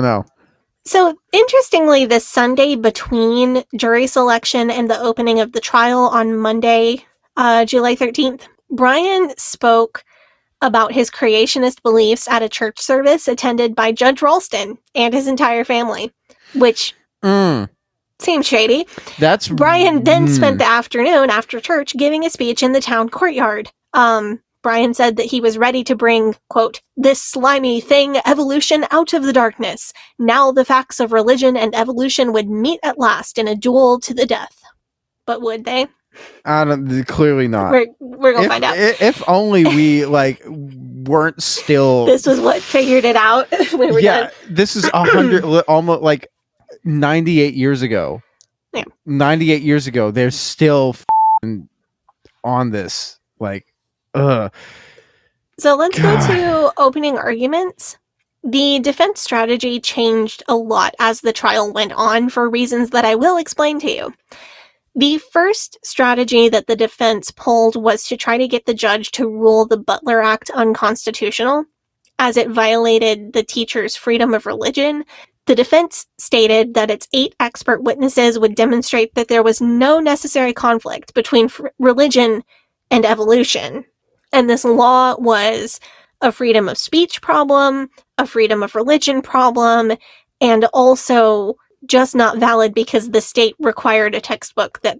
No. 0.00 0.24
So, 0.84 1.18
interestingly, 1.32 2.06
this 2.06 2.26
Sunday 2.26 2.76
between 2.76 3.64
jury 3.76 4.06
selection 4.06 4.70
and 4.70 4.88
the 4.88 5.00
opening 5.00 5.40
of 5.40 5.52
the 5.52 5.60
trial 5.60 6.02
on 6.02 6.36
Monday, 6.36 7.04
uh, 7.36 7.64
July 7.64 7.96
13th, 7.96 8.42
Bryan 8.70 9.32
spoke 9.36 10.04
about 10.62 10.92
his 10.92 11.10
creationist 11.10 11.82
beliefs 11.82 12.28
at 12.28 12.42
a 12.42 12.48
church 12.48 12.78
service 12.80 13.26
attended 13.28 13.74
by 13.74 13.92
Judge 13.92 14.20
Raulston 14.20 14.78
and 14.94 15.12
his 15.12 15.26
entire 15.26 15.64
family, 15.64 16.12
which 16.54 16.94
Mm, 17.22 17.68
seems 18.20 18.46
shady. 18.46 18.86
that's 19.18 19.48
Bryan 19.48 20.04
then 20.04 20.26
mm. 20.26 20.34
spent 20.34 20.58
the 20.58 20.66
afternoon 20.68 21.30
after 21.30 21.60
church 21.60 21.96
giving 21.96 22.24
a 22.24 22.30
speech 22.30 22.62
in 22.62 22.72
the 22.72 22.80
town 22.80 23.08
courtyard. 23.08 23.70
Um, 23.92 24.40
Bryan 24.66 24.94
said 24.94 25.14
that 25.14 25.26
he 25.26 25.40
was 25.40 25.56
ready 25.56 25.84
to 25.84 25.94
bring, 25.94 26.34
quote, 26.48 26.80
this 26.96 27.22
slimy 27.22 27.80
thing, 27.80 28.16
evolution, 28.26 28.84
out 28.90 29.12
of 29.12 29.22
the 29.22 29.32
darkness. 29.32 29.92
Now 30.18 30.50
the 30.50 30.64
facts 30.64 30.98
of 30.98 31.12
religion 31.12 31.56
and 31.56 31.72
evolution 31.72 32.32
would 32.32 32.48
meet 32.48 32.80
at 32.82 32.98
last 32.98 33.38
in 33.38 33.46
a 33.46 33.54
duel 33.54 34.00
to 34.00 34.12
the 34.12 34.26
death. 34.26 34.60
But 35.24 35.40
would 35.40 35.66
they? 35.66 35.86
I 36.44 36.64
don't. 36.64 37.04
Clearly 37.04 37.46
not. 37.46 37.70
We're, 37.70 37.86
we're 38.00 38.32
going 38.32 38.42
to 38.42 38.42
if, 38.46 38.48
find 38.48 38.64
out. 38.64 38.76
If 38.76 39.28
only 39.28 39.62
we 39.66 40.04
like 40.18 40.42
weren't 40.48 41.40
still. 41.40 42.06
this 42.06 42.26
was 42.26 42.40
what 42.40 42.60
figured 42.60 43.04
it 43.04 43.14
out. 43.14 43.46
we 43.72 43.92
were 43.92 44.00
yeah, 44.00 44.22
done. 44.22 44.30
this 44.50 44.74
is 44.74 44.90
a 44.92 45.04
hundred, 45.04 45.44
almost 45.68 46.02
like 46.02 46.26
ninety-eight 46.82 47.54
years 47.54 47.82
ago. 47.82 48.20
Yeah. 48.74 48.82
Ninety-eight 49.04 49.62
years 49.62 49.86
ago, 49.86 50.10
they're 50.10 50.32
still 50.32 50.96
on 52.42 52.70
this. 52.70 53.20
Like, 53.38 53.72
ugh. 54.16 54.52
So 55.58 55.76
let's 55.76 55.98
God. 55.98 56.28
go 56.28 56.34
to 56.34 56.72
opening 56.76 57.16
arguments. 57.16 57.98
The 58.44 58.78
defense 58.80 59.20
strategy 59.20 59.80
changed 59.80 60.42
a 60.48 60.54
lot 60.54 60.94
as 60.98 61.20
the 61.20 61.32
trial 61.32 61.72
went 61.72 61.92
on 61.92 62.28
for 62.28 62.48
reasons 62.48 62.90
that 62.90 63.04
I 63.04 63.14
will 63.14 63.38
explain 63.38 63.80
to 63.80 63.90
you. 63.90 64.14
The 64.94 65.18
first 65.18 65.78
strategy 65.84 66.48
that 66.48 66.68
the 66.68 66.76
defense 66.76 67.30
pulled 67.30 67.76
was 67.76 68.04
to 68.04 68.16
try 68.16 68.38
to 68.38 68.48
get 68.48 68.64
the 68.66 68.74
judge 68.74 69.10
to 69.12 69.28
rule 69.28 69.66
the 69.66 69.76
Butler 69.76 70.22
Act 70.22 70.50
unconstitutional, 70.50 71.64
as 72.18 72.36
it 72.36 72.48
violated 72.50 73.32
the 73.32 73.42
teacher's 73.42 73.96
freedom 73.96 74.32
of 74.32 74.46
religion. 74.46 75.04
The 75.46 75.54
defense 75.54 76.06
stated 76.18 76.74
that 76.74 76.90
its 76.90 77.08
eight 77.12 77.34
expert 77.40 77.82
witnesses 77.82 78.38
would 78.38 78.54
demonstrate 78.54 79.14
that 79.14 79.28
there 79.28 79.42
was 79.42 79.60
no 79.60 80.00
necessary 80.00 80.52
conflict 80.52 81.14
between 81.14 81.46
f- 81.46 81.60
religion 81.78 82.42
and 82.90 83.04
evolution. 83.04 83.84
And 84.36 84.50
this 84.50 84.66
law 84.66 85.16
was 85.18 85.80
a 86.20 86.30
freedom 86.30 86.68
of 86.68 86.76
speech 86.76 87.22
problem, 87.22 87.88
a 88.18 88.26
freedom 88.26 88.62
of 88.62 88.74
religion 88.74 89.22
problem, 89.22 89.96
and 90.42 90.66
also 90.74 91.54
just 91.86 92.14
not 92.14 92.36
valid 92.36 92.74
because 92.74 93.12
the 93.12 93.22
state 93.22 93.54
required 93.58 94.14
a 94.14 94.20
textbook 94.20 94.82
that 94.82 94.98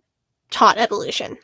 taught 0.50 0.78
evolution. 0.78 1.36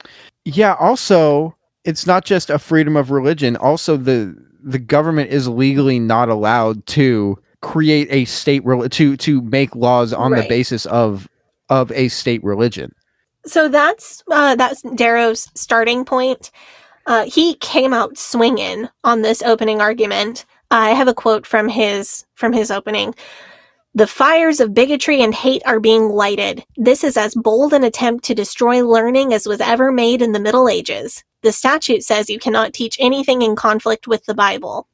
Yeah. 0.46 0.74
Also, 0.80 1.54
it's 1.84 2.06
not 2.06 2.24
just 2.24 2.48
a 2.48 2.58
freedom 2.58 2.96
of 2.96 3.10
religion. 3.10 3.56
Also, 3.56 3.98
the 3.98 4.34
the 4.64 4.78
government 4.78 5.30
is 5.30 5.46
legally 5.46 5.98
not 5.98 6.30
allowed 6.30 6.86
to 6.86 7.36
create 7.60 8.08
a 8.10 8.24
state 8.24 8.64
rel- 8.64 8.88
to 8.88 9.18
to 9.18 9.42
make 9.42 9.76
laws 9.76 10.14
on 10.14 10.30
the 10.30 10.46
basis 10.48 10.86
of 10.86 11.28
of 11.68 11.92
a 11.92 12.08
state 12.08 12.42
religion. 12.42 12.94
So 13.44 13.68
that's 13.68 14.24
uh, 14.30 14.54
that's 14.54 14.80
Darrow's 14.94 15.50
starting 15.54 16.06
point. 16.06 16.50
Uh, 17.06 17.24
he 17.24 17.54
came 17.56 17.92
out 17.92 18.16
swinging 18.16 18.88
on 19.04 19.22
this 19.22 19.42
opening 19.42 19.80
argument. 19.80 20.46
I 20.70 20.90
have 20.90 21.08
a 21.08 21.14
quote 21.14 21.46
from 21.46 21.68
his 21.68 22.24
from 22.34 22.52
his 22.52 22.70
opening. 22.70 23.14
The 23.94 24.06
fires 24.06 24.58
of 24.58 24.72
bigotry 24.72 25.20
and 25.20 25.34
hate 25.34 25.62
are 25.66 25.80
being 25.80 26.08
lighted. 26.08 26.64
This 26.76 27.04
is 27.04 27.18
as 27.18 27.34
bold 27.34 27.74
an 27.74 27.84
attempt 27.84 28.24
to 28.24 28.34
destroy 28.34 28.82
learning 28.82 29.34
as 29.34 29.46
was 29.46 29.60
ever 29.60 29.92
made 29.92 30.22
in 30.22 30.32
the 30.32 30.40
Middle 30.40 30.68
Ages. 30.68 31.22
The 31.42 31.52
statute 31.52 32.02
says 32.02 32.30
you 32.30 32.38
cannot 32.38 32.72
teach 32.72 32.96
anything 32.98 33.42
in 33.42 33.54
conflict 33.54 34.06
with 34.06 34.24
the 34.24 34.34
Bible. 34.34 34.86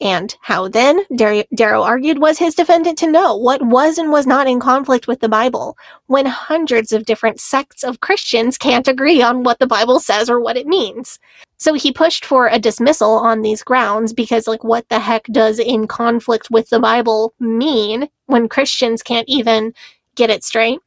And 0.00 0.34
how 0.42 0.68
then, 0.68 1.00
Dar- 1.16 1.44
Darrow 1.54 1.82
argued, 1.82 2.18
was 2.18 2.38
his 2.38 2.54
defendant 2.54 2.98
to 2.98 3.10
know 3.10 3.36
what 3.36 3.62
was 3.62 3.98
and 3.98 4.10
was 4.10 4.26
not 4.26 4.46
in 4.46 4.60
conflict 4.60 5.06
with 5.06 5.20
the 5.20 5.28
Bible 5.28 5.76
when 6.06 6.26
hundreds 6.26 6.92
of 6.92 7.06
different 7.06 7.40
sects 7.40 7.82
of 7.82 8.00
Christians 8.00 8.58
can't 8.58 8.88
agree 8.88 9.22
on 9.22 9.42
what 9.42 9.58
the 9.58 9.66
Bible 9.66 10.00
says 10.00 10.28
or 10.28 10.40
what 10.40 10.56
it 10.56 10.66
means? 10.66 11.18
So 11.58 11.74
he 11.74 11.92
pushed 11.92 12.24
for 12.24 12.48
a 12.48 12.58
dismissal 12.58 13.12
on 13.12 13.40
these 13.40 13.62
grounds 13.62 14.12
because, 14.12 14.46
like, 14.46 14.62
what 14.62 14.88
the 14.88 15.00
heck 15.00 15.24
does 15.24 15.58
in 15.58 15.86
conflict 15.86 16.50
with 16.50 16.68
the 16.68 16.80
Bible 16.80 17.34
mean 17.40 18.08
when 18.26 18.48
Christians 18.48 19.02
can't 19.02 19.28
even 19.28 19.72
get 20.14 20.30
it 20.30 20.44
straight? 20.44 20.80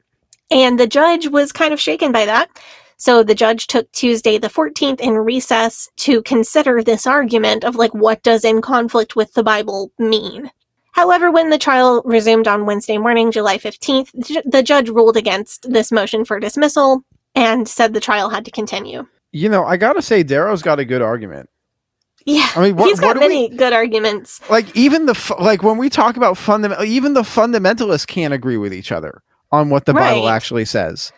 And 0.50 0.78
the 0.78 0.86
judge 0.86 1.28
was 1.28 1.52
kind 1.52 1.72
of 1.72 1.80
shaken 1.80 2.12
by 2.12 2.24
that. 2.26 2.48
So 2.96 3.22
the 3.22 3.34
judge 3.34 3.66
took 3.66 3.90
Tuesday 3.92 4.36
the 4.36 4.48
14th 4.48 5.00
in 5.00 5.14
recess 5.14 5.88
to 5.98 6.22
consider 6.22 6.82
this 6.82 7.06
argument 7.06 7.64
of 7.64 7.76
like 7.76 7.94
what 7.94 8.22
does 8.22 8.44
in 8.44 8.60
conflict 8.60 9.16
with 9.16 9.32
the 9.32 9.42
Bible 9.42 9.90
mean. 9.98 10.50
However, 10.92 11.30
when 11.30 11.50
the 11.50 11.56
trial 11.56 12.02
resumed 12.04 12.46
on 12.46 12.66
Wednesday 12.66 12.98
morning, 12.98 13.30
July 13.30 13.58
15th, 13.58 14.42
the 14.44 14.62
judge 14.62 14.90
ruled 14.90 15.16
against 15.16 15.70
this 15.70 15.90
motion 15.90 16.24
for 16.24 16.38
dismissal 16.38 17.02
and 17.34 17.66
said 17.66 17.94
the 17.94 18.00
trial 18.00 18.28
had 18.28 18.44
to 18.44 18.50
continue. 18.50 19.06
You 19.32 19.48
know, 19.48 19.64
I 19.64 19.76
gotta 19.76 20.02
say, 20.02 20.22
Darrow's 20.22 20.62
got 20.62 20.78
a 20.78 20.84
good 20.84 21.02
argument. 21.02 21.48
Yeah, 22.26 22.48
I 22.54 22.60
mean, 22.62 22.76
what- 22.76 22.88
he's 22.88 23.00
got 23.00 23.14
do 23.14 23.20
we- 23.20 23.28
many 23.28 23.48
good 23.48 23.72
arguments. 23.72 24.40
Like 24.50 24.74
even 24.76 25.06
the 25.06 25.34
like 25.38 25.62
when 25.62 25.78
we 25.78 25.88
talk 25.88 26.16
about 26.16 26.36
fundamental, 26.36 26.84
even 26.84 27.14
the 27.14 27.22
fundamentalists 27.22 28.06
can't 28.06 28.34
agree 28.34 28.56
with 28.56 28.74
each 28.74 28.92
other 28.92 29.22
on 29.52 29.70
what 29.70 29.86
the 29.86 29.94
Bible 29.94 30.28
actually 30.28 30.64
says. 30.64 31.12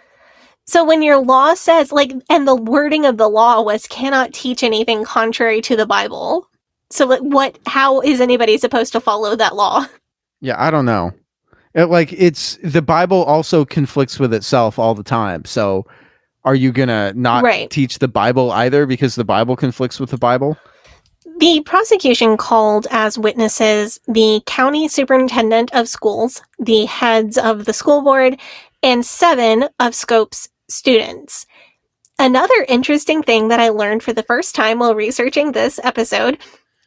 So 0.64 0.84
when 0.84 1.02
your 1.02 1.18
law 1.18 1.54
says 1.54 1.90
like, 1.90 2.12
and 2.30 2.46
the 2.46 2.54
wording 2.54 3.04
of 3.04 3.16
the 3.16 3.28
law 3.28 3.60
was 3.62 3.86
cannot 3.88 4.32
teach 4.32 4.62
anything 4.62 5.04
contrary 5.04 5.60
to 5.62 5.74
the 5.76 5.86
Bible. 5.86 6.48
So 6.90 7.04
like, 7.06 7.20
what? 7.20 7.58
How 7.66 8.00
is 8.00 8.20
anybody 8.20 8.56
supposed 8.58 8.92
to 8.92 9.00
follow 9.00 9.34
that 9.36 9.56
law? 9.56 9.86
Yeah, 10.40 10.54
I 10.58 10.70
don't 10.70 10.84
know. 10.84 11.12
It, 11.74 11.86
like 11.86 12.12
it's 12.12 12.58
the 12.62 12.82
Bible 12.82 13.24
also 13.24 13.64
conflicts 13.64 14.18
with 14.20 14.32
itself 14.34 14.78
all 14.78 14.94
the 14.94 15.02
time. 15.02 15.44
So 15.44 15.86
are 16.44 16.54
you 16.54 16.72
gonna 16.72 17.12
not 17.14 17.44
Right. 17.44 17.70
teach 17.70 17.98
the 17.98 18.08
Bible 18.08 18.50
either 18.52 18.86
because 18.86 19.14
the 19.14 19.24
Bible 19.24 19.56
conflicts 19.56 20.00
with 20.00 20.10
the 20.10 20.18
Bible? 20.18 20.56
The 21.38 21.60
prosecution 21.64 22.36
called 22.36 22.86
as 22.90 23.18
witnesses 23.18 23.98
the 24.06 24.42
county 24.46 24.88
superintendent 24.88 25.72
of 25.72 25.88
schools, 25.88 26.42
the 26.58 26.84
heads 26.84 27.38
of 27.38 27.64
the 27.64 27.72
school 27.72 28.02
board, 28.02 28.38
and 28.82 29.04
seven 29.06 29.68
of 29.80 29.94
Scope's 29.94 30.48
students. 30.68 31.46
Another 32.18 32.66
interesting 32.68 33.22
thing 33.22 33.48
that 33.48 33.60
I 33.60 33.70
learned 33.70 34.02
for 34.02 34.12
the 34.12 34.22
first 34.22 34.54
time 34.54 34.78
while 34.78 34.94
researching 34.94 35.52
this 35.52 35.80
episode 35.82 36.38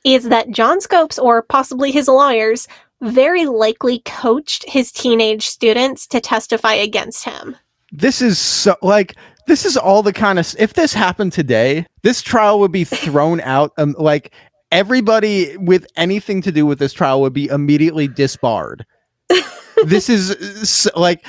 is 0.06 0.26
that 0.30 0.52
John 0.52 0.80
Scopes, 0.80 1.18
or 1.18 1.42
possibly 1.42 1.92
his 1.92 2.08
lawyers, 2.08 2.68
very 3.02 3.46
likely 3.46 4.00
coached 4.06 4.64
his 4.70 4.92
teenage 4.92 5.48
students 5.48 6.08
to 6.08 6.22
testify 6.22 6.74
against 6.74 7.26
him. 7.26 7.56
This 7.92 8.22
is 8.22 8.38
so 8.40 8.76
like 8.82 9.16
this 9.48 9.66
is 9.66 9.78
all 9.78 10.04
the 10.04 10.14
kind 10.14 10.40
of 10.40 10.56
if 10.60 10.74
this 10.74 10.94
happened 10.94 11.34
today, 11.34 11.86
this 12.04 12.22
trial 12.22 12.60
would 12.60 12.72
be 12.72 12.84
thrown 12.84 13.42
out. 13.42 13.72
Um, 13.78 13.96
like 13.98 14.34
everybody 14.72 15.56
with 15.58 15.86
anything 15.96 16.42
to 16.44 16.52
do 16.52 16.66
with 16.66 16.80
this 16.80 16.94
trial 16.94 17.22
would 17.22 17.34
be 17.34 17.48
immediately 17.48 18.08
disbarred. 18.08 18.86
this 19.86 20.10
is 20.10 20.90
like 20.96 21.26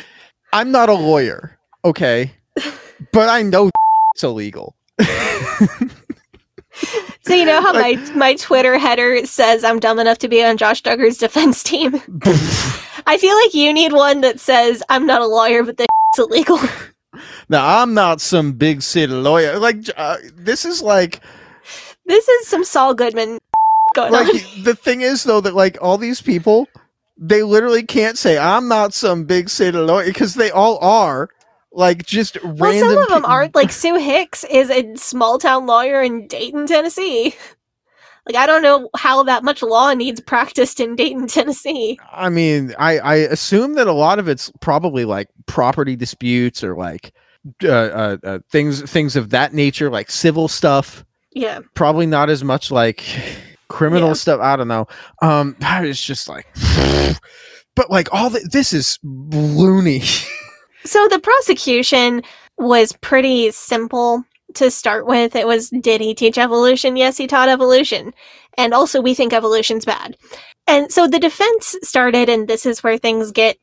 I'm 0.52 0.70
not 0.70 0.88
a 0.88 0.94
lawyer, 0.94 1.59
okay, 1.84 2.32
but 3.12 3.28
I 3.28 3.43
know 3.43 3.70
it's 4.14 4.24
illegal. 4.24 4.76
So 7.26 7.34
you 7.34 7.44
know 7.44 7.60
how 7.60 7.72
my 7.72 7.94
my 8.14 8.34
Twitter 8.34 8.78
header 8.78 9.26
says 9.26 9.64
I'm 9.64 9.80
dumb 9.80 9.98
enough 9.98 10.18
to 10.18 10.28
be 10.28 10.44
on 10.44 10.56
Josh 10.56 10.80
Duggar's 10.82 11.18
defense 11.18 11.62
team. 11.62 11.97
I 13.06 13.18
feel 13.18 13.34
like 13.34 13.52
you 13.52 13.72
need 13.72 13.93
one 13.93 14.20
that 14.20 14.38
says 14.38 14.82
I'm 14.88 15.06
not 15.06 15.22
a 15.22 15.26
lawyer, 15.26 15.64
but 15.64 15.76
this 15.76 15.86
is 16.14 16.24
illegal. 16.24 16.60
Now 17.48 17.82
I'm 17.82 17.94
not 17.94 18.20
some 18.20 18.52
big 18.52 18.82
city 18.82 19.12
lawyer. 19.12 19.59
Like 19.59 19.78
uh, 19.97 20.16
this 20.35 20.64
is 20.64 20.82
like 20.82 21.20
This 22.06 22.27
is 22.28 22.47
some 22.48 22.64
Saul 22.64 22.94
Goodman 22.94 23.39
going 23.94 24.12
like 24.12 24.28
on. 24.28 24.62
the 24.64 24.74
thing 24.74 25.01
is 25.02 25.24
though 25.24 25.40
that 25.40 25.55
like 25.55 25.78
all 25.81 25.97
these 25.98 26.20
people 26.20 26.68
they 27.18 27.43
literally 27.43 27.82
can't 27.82 28.18
say 28.18 28.36
I'm 28.36 28.68
not 28.68 28.93
some 28.93 29.24
big 29.24 29.48
city 29.48 29.78
lawyer 29.78 30.06
because 30.06 30.35
they 30.35 30.51
all 30.51 30.78
are 30.78 31.28
like 31.73 32.05
just 32.05 32.43
Well, 32.43 32.55
random. 32.73 32.90
some 32.90 32.98
of 33.02 33.09
them 33.09 33.24
aren't. 33.24 33.55
Like 33.55 33.70
Sue 33.73 33.97
Hicks 33.97 34.44
is 34.44 34.70
a 34.70 34.94
small 34.97 35.39
town 35.39 35.66
lawyer 35.66 36.02
in 36.02 36.27
Dayton, 36.27 36.66
Tennessee. 36.66 37.35
Like 38.27 38.35
I 38.36 38.47
don't 38.47 38.62
know 38.62 38.90
how 38.97 39.23
that 39.23 39.44
much 39.44 39.62
law 39.62 39.94
needs 39.94 40.20
practiced 40.20 40.81
in 40.81 40.97
Dayton, 40.97 41.27
Tennessee. 41.28 41.98
I 42.12 42.28
mean, 42.28 42.74
I 42.78 42.98
I 42.98 43.14
assume 43.16 43.74
that 43.74 43.86
a 43.86 43.93
lot 43.93 44.18
of 44.18 44.27
it's 44.28 44.51
probably 44.60 45.05
like 45.05 45.28
property 45.47 45.94
disputes 45.97 46.64
or 46.64 46.74
like 46.74 47.12
uh, 47.64 47.68
uh, 47.68 48.16
uh, 48.24 48.39
things 48.51 48.82
things 48.90 49.16
of 49.16 49.31
that 49.31 49.55
nature, 49.55 49.90
like 49.90 50.10
civil 50.10 50.48
stuff. 50.48 51.05
Yeah. 51.32 51.60
Probably 51.74 52.06
not 52.06 52.31
as 52.31 52.43
much 52.43 52.70
like 52.70 53.05
criminal 53.68 54.09
Yeah. 54.09 54.14
stuff. 54.14 54.40
I 54.40 54.56
don't 54.56 54.68
know. 54.68 54.86
Um, 55.23 55.56
it's 55.62 56.05
just 56.05 56.28
like, 56.28 56.47
but 57.77 57.90
like 57.90 58.12
all 58.12 58.31
the, 58.31 58.47
this 58.52 58.73
is 58.73 58.98
loony. 59.02 60.02
So 60.85 61.09
the 61.09 61.18
prosecution 61.18 62.23
was 62.59 62.93
pretty 63.01 63.51
simple 63.51 64.23
to 64.55 64.70
start 64.70 65.05
with. 65.05 65.35
It 65.35 65.44
was 65.44 65.68
did 65.68 66.01
he 66.01 66.14
teach 66.14 66.39
evolution? 66.39 66.97
Yes, 66.97 67.16
he 67.16 67.27
taught 67.27 67.48
evolution. 67.48 68.14
And 68.56 68.73
also 68.73 69.01
we 69.02 69.12
think 69.12 69.32
evolution's 69.32 69.85
bad. 69.85 70.16
And 70.68 70.93
so 70.93 71.09
the 71.09 71.18
defense 71.18 71.74
started 71.82 72.28
and 72.28 72.47
this 72.47 72.66
is 72.66 72.85
where 72.85 72.98
things 72.98 73.32
get 73.32 73.56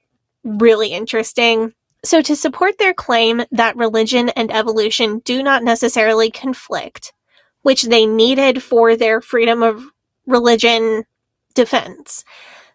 really 0.44 0.90
interesting. 0.90 1.72
So 2.06 2.22
to 2.22 2.36
support 2.36 2.78
their 2.78 2.94
claim 2.94 3.44
that 3.52 3.78
religion 3.78 4.30
and 4.30 4.52
evolution 4.52 5.20
do 5.20 5.42
not 5.42 5.64
necessarily 5.64 6.30
conflict, 6.30 7.14
which 7.62 7.84
they 7.84 8.06
needed 8.06 8.62
for 8.62 8.96
their 8.96 9.22
freedom 9.22 9.64
of 9.64 9.86
religion 10.28 11.06
defense, 11.54 12.26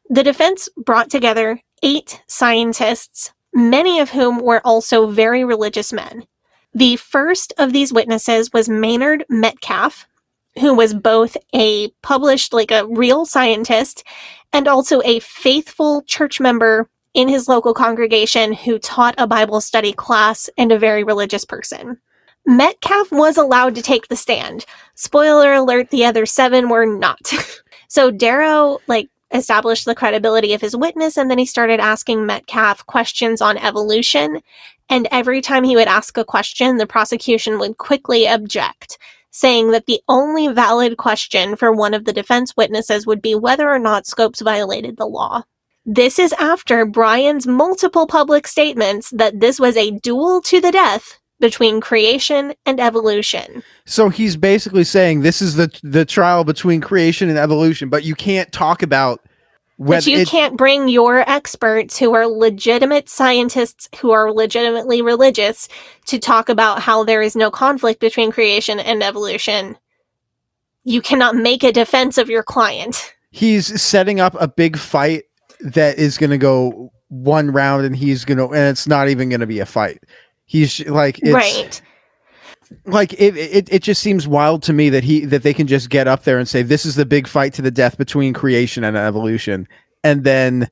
the 0.08 0.22
defense 0.22 0.68
brought 0.76 1.10
together 1.10 1.60
eight 1.82 2.22
scientists, 2.26 3.32
many 3.52 4.00
of 4.00 4.10
whom 4.10 4.40
were 4.40 4.62
also 4.64 5.06
very 5.06 5.44
religious 5.44 5.92
men. 5.92 6.24
The 6.74 6.96
first 6.96 7.52
of 7.58 7.72
these 7.72 7.92
witnesses 7.92 8.50
was 8.52 8.68
Maynard 8.68 9.24
Metcalf, 9.28 10.06
who 10.58 10.74
was 10.74 10.94
both 10.94 11.36
a 11.54 11.90
published, 12.02 12.52
like 12.52 12.70
a 12.70 12.86
real 12.86 13.26
scientist, 13.26 14.04
and 14.52 14.66
also 14.66 15.02
a 15.04 15.20
faithful 15.20 16.02
church 16.02 16.40
member 16.40 16.88
in 17.14 17.28
his 17.28 17.48
local 17.48 17.74
congregation 17.74 18.52
who 18.52 18.78
taught 18.78 19.14
a 19.18 19.26
Bible 19.26 19.60
study 19.60 19.92
class 19.92 20.48
and 20.56 20.70
a 20.70 20.78
very 20.78 21.04
religious 21.04 21.44
person. 21.44 21.98
Metcalf 22.46 23.12
was 23.12 23.36
allowed 23.36 23.74
to 23.74 23.82
take 23.82 24.08
the 24.08 24.16
stand. 24.16 24.64
Spoiler 24.94 25.52
alert, 25.52 25.90
the 25.90 26.04
other 26.04 26.26
seven 26.26 26.68
were 26.68 26.86
not. 26.86 27.20
so 27.88 28.10
Darrow, 28.10 28.78
like, 28.86 29.10
established 29.32 29.84
the 29.84 29.94
credibility 29.94 30.54
of 30.54 30.60
his 30.60 30.76
witness, 30.76 31.16
and 31.16 31.30
then 31.30 31.38
he 31.38 31.44
started 31.44 31.80
asking 31.80 32.24
Metcalf 32.24 32.86
questions 32.86 33.42
on 33.42 33.58
evolution. 33.58 34.40
And 34.88 35.06
every 35.10 35.42
time 35.42 35.64
he 35.64 35.76
would 35.76 35.88
ask 35.88 36.16
a 36.16 36.24
question, 36.24 36.76
the 36.78 36.86
prosecution 36.86 37.58
would 37.58 37.76
quickly 37.76 38.26
object, 38.26 38.98
saying 39.30 39.70
that 39.72 39.84
the 39.84 40.00
only 40.08 40.48
valid 40.48 40.96
question 40.96 41.56
for 41.56 41.70
one 41.70 41.92
of 41.92 42.06
the 42.06 42.12
defense 42.12 42.56
witnesses 42.56 43.06
would 43.06 43.20
be 43.20 43.34
whether 43.34 43.68
or 43.68 43.78
not 43.78 44.06
Scopes 44.06 44.40
violated 44.40 44.96
the 44.96 45.06
law. 45.06 45.42
This 45.90 46.18
is 46.18 46.34
after 46.34 46.84
Bryan's 46.84 47.46
multiple 47.46 48.06
public 48.06 48.46
statements 48.46 49.08
that 49.08 49.40
this 49.40 49.58
was 49.58 49.74
a 49.74 49.92
duel 50.00 50.42
to 50.42 50.60
the 50.60 50.70
death 50.70 51.18
between 51.40 51.80
creation 51.80 52.52
and 52.66 52.78
evolution. 52.78 53.62
So 53.86 54.10
he's 54.10 54.36
basically 54.36 54.84
saying 54.84 55.22
this 55.22 55.40
is 55.40 55.54
the 55.56 55.70
the 55.82 56.04
trial 56.04 56.44
between 56.44 56.82
creation 56.82 57.30
and 57.30 57.38
evolution, 57.38 57.88
but 57.88 58.04
you 58.04 58.14
can't 58.14 58.52
talk 58.52 58.82
about 58.82 59.22
But 59.78 60.06
you 60.06 60.26
can't 60.26 60.58
bring 60.58 60.88
your 60.88 61.20
experts 61.20 61.98
who 61.98 62.12
are 62.12 62.26
legitimate 62.26 63.08
scientists 63.08 63.88
who 63.98 64.10
are 64.10 64.30
legitimately 64.30 65.00
religious 65.00 65.70
to 66.04 66.18
talk 66.18 66.50
about 66.50 66.82
how 66.82 67.02
there 67.02 67.22
is 67.22 67.34
no 67.34 67.50
conflict 67.50 67.98
between 67.98 68.30
creation 68.30 68.78
and 68.78 69.02
evolution. 69.02 69.78
You 70.84 71.00
cannot 71.00 71.34
make 71.34 71.64
a 71.64 71.72
defense 71.72 72.18
of 72.18 72.28
your 72.28 72.42
client. 72.42 73.14
he's 73.30 73.80
setting 73.80 74.20
up 74.20 74.36
a 74.38 74.48
big 74.48 74.76
fight 74.76 75.24
that 75.60 75.98
is 75.98 76.18
going 76.18 76.30
to 76.30 76.38
go 76.38 76.90
one 77.08 77.50
round 77.50 77.84
and 77.84 77.96
he's 77.96 78.24
going 78.24 78.38
to 78.38 78.44
and 78.46 78.68
it's 78.68 78.86
not 78.86 79.08
even 79.08 79.28
going 79.28 79.40
to 79.40 79.46
be 79.46 79.60
a 79.60 79.66
fight 79.66 80.02
he's 80.44 80.86
like 80.88 81.18
it's 81.20 81.30
right. 81.30 81.82
like 82.84 83.14
it, 83.14 83.36
it 83.36 83.72
it 83.72 83.82
just 83.82 84.02
seems 84.02 84.28
wild 84.28 84.62
to 84.62 84.72
me 84.72 84.90
that 84.90 85.02
he 85.02 85.24
that 85.24 85.42
they 85.42 85.54
can 85.54 85.66
just 85.66 85.88
get 85.88 86.06
up 86.06 86.24
there 86.24 86.38
and 86.38 86.48
say 86.48 86.62
this 86.62 86.84
is 86.84 86.96
the 86.96 87.06
big 87.06 87.26
fight 87.26 87.54
to 87.54 87.62
the 87.62 87.70
death 87.70 87.96
between 87.96 88.34
creation 88.34 88.84
and 88.84 88.96
evolution 88.96 89.66
and 90.04 90.24
then 90.24 90.68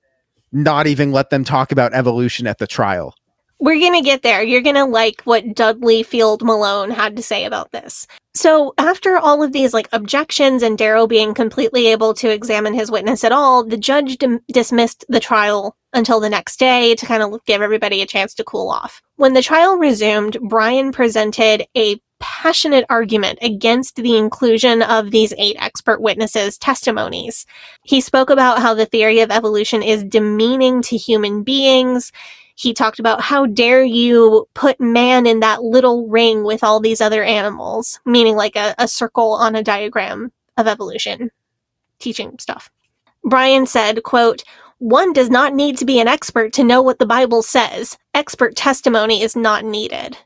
not 0.52 0.86
even 0.86 1.10
let 1.10 1.30
them 1.30 1.42
talk 1.42 1.72
about 1.72 1.92
evolution 1.94 2.46
at 2.46 2.58
the 2.58 2.66
trial 2.66 3.14
We're 3.58 3.80
going 3.80 3.94
to 3.94 4.04
get 4.04 4.22
there. 4.22 4.42
You're 4.42 4.62
going 4.62 4.76
to 4.76 4.84
like 4.84 5.22
what 5.22 5.54
Dudley 5.54 6.02
Field 6.02 6.42
Malone 6.42 6.90
had 6.90 7.16
to 7.16 7.22
say 7.22 7.44
about 7.44 7.72
this. 7.72 8.06
So, 8.34 8.74
after 8.76 9.16
all 9.16 9.42
of 9.42 9.52
these 9.52 9.72
like 9.72 9.88
objections 9.92 10.62
and 10.62 10.76
Darrow 10.76 11.06
being 11.06 11.32
completely 11.32 11.86
able 11.86 12.12
to 12.14 12.28
examine 12.28 12.74
his 12.74 12.90
witness 12.90 13.24
at 13.24 13.32
all, 13.32 13.64
the 13.64 13.78
judge 13.78 14.18
dim- 14.18 14.40
dismissed 14.52 15.06
the 15.08 15.20
trial 15.20 15.74
until 15.94 16.20
the 16.20 16.28
next 16.28 16.58
day 16.58 16.94
to 16.96 17.06
kind 17.06 17.22
of 17.22 17.42
give 17.46 17.62
everybody 17.62 18.02
a 18.02 18.06
chance 18.06 18.34
to 18.34 18.44
cool 18.44 18.68
off. 18.68 19.00
When 19.16 19.32
the 19.32 19.42
trial 19.42 19.78
resumed, 19.78 20.36
Bryan 20.42 20.92
presented 20.92 21.66
a 21.74 21.98
passionate 22.20 22.84
argument 22.90 23.38
against 23.42 23.96
the 23.96 24.16
inclusion 24.16 24.82
of 24.82 25.10
these 25.10 25.32
eight 25.38 25.56
expert 25.58 26.00
witnesses' 26.00 26.58
testimonies. 26.58 27.46
He 27.84 28.00
spoke 28.00 28.30
about 28.30 28.60
how 28.60 28.74
the 28.74 28.86
theory 28.86 29.20
of 29.20 29.30
evolution 29.30 29.82
is 29.82 30.04
demeaning 30.04 30.82
to 30.82 30.96
human 30.96 31.42
beings. 31.42 32.12
He 32.56 32.74
talked 32.74 32.98
about 32.98 33.20
how 33.20 33.46
dare 33.46 33.84
you 33.84 34.48
put 34.54 34.80
man 34.80 35.26
in 35.26 35.40
that 35.40 35.62
little 35.62 36.08
ring 36.08 36.42
with 36.42 36.64
all 36.64 36.80
these 36.80 37.00
other 37.00 37.22
animals, 37.22 38.00
meaning 38.04 38.34
like 38.34 38.56
a, 38.56 38.74
a 38.78 38.88
circle 38.88 39.32
on 39.34 39.54
a 39.54 39.62
diagram 39.62 40.32
of 40.56 40.66
evolution, 40.66 41.30
teaching 42.00 42.36
stuff. 42.40 42.70
Bryan 43.24 43.66
said, 43.66 44.02
quote, 44.02 44.42
one 44.78 45.12
does 45.12 45.30
not 45.30 45.54
need 45.54 45.78
to 45.78 45.84
be 45.84 46.00
an 46.00 46.08
expert 46.08 46.52
to 46.54 46.64
know 46.64 46.82
what 46.82 46.98
the 46.98 47.06
Bible 47.06 47.42
says. 47.42 47.96
Expert 48.14 48.56
testimony 48.56 49.22
is 49.22 49.36
not 49.36 49.64
needed. 49.64 50.16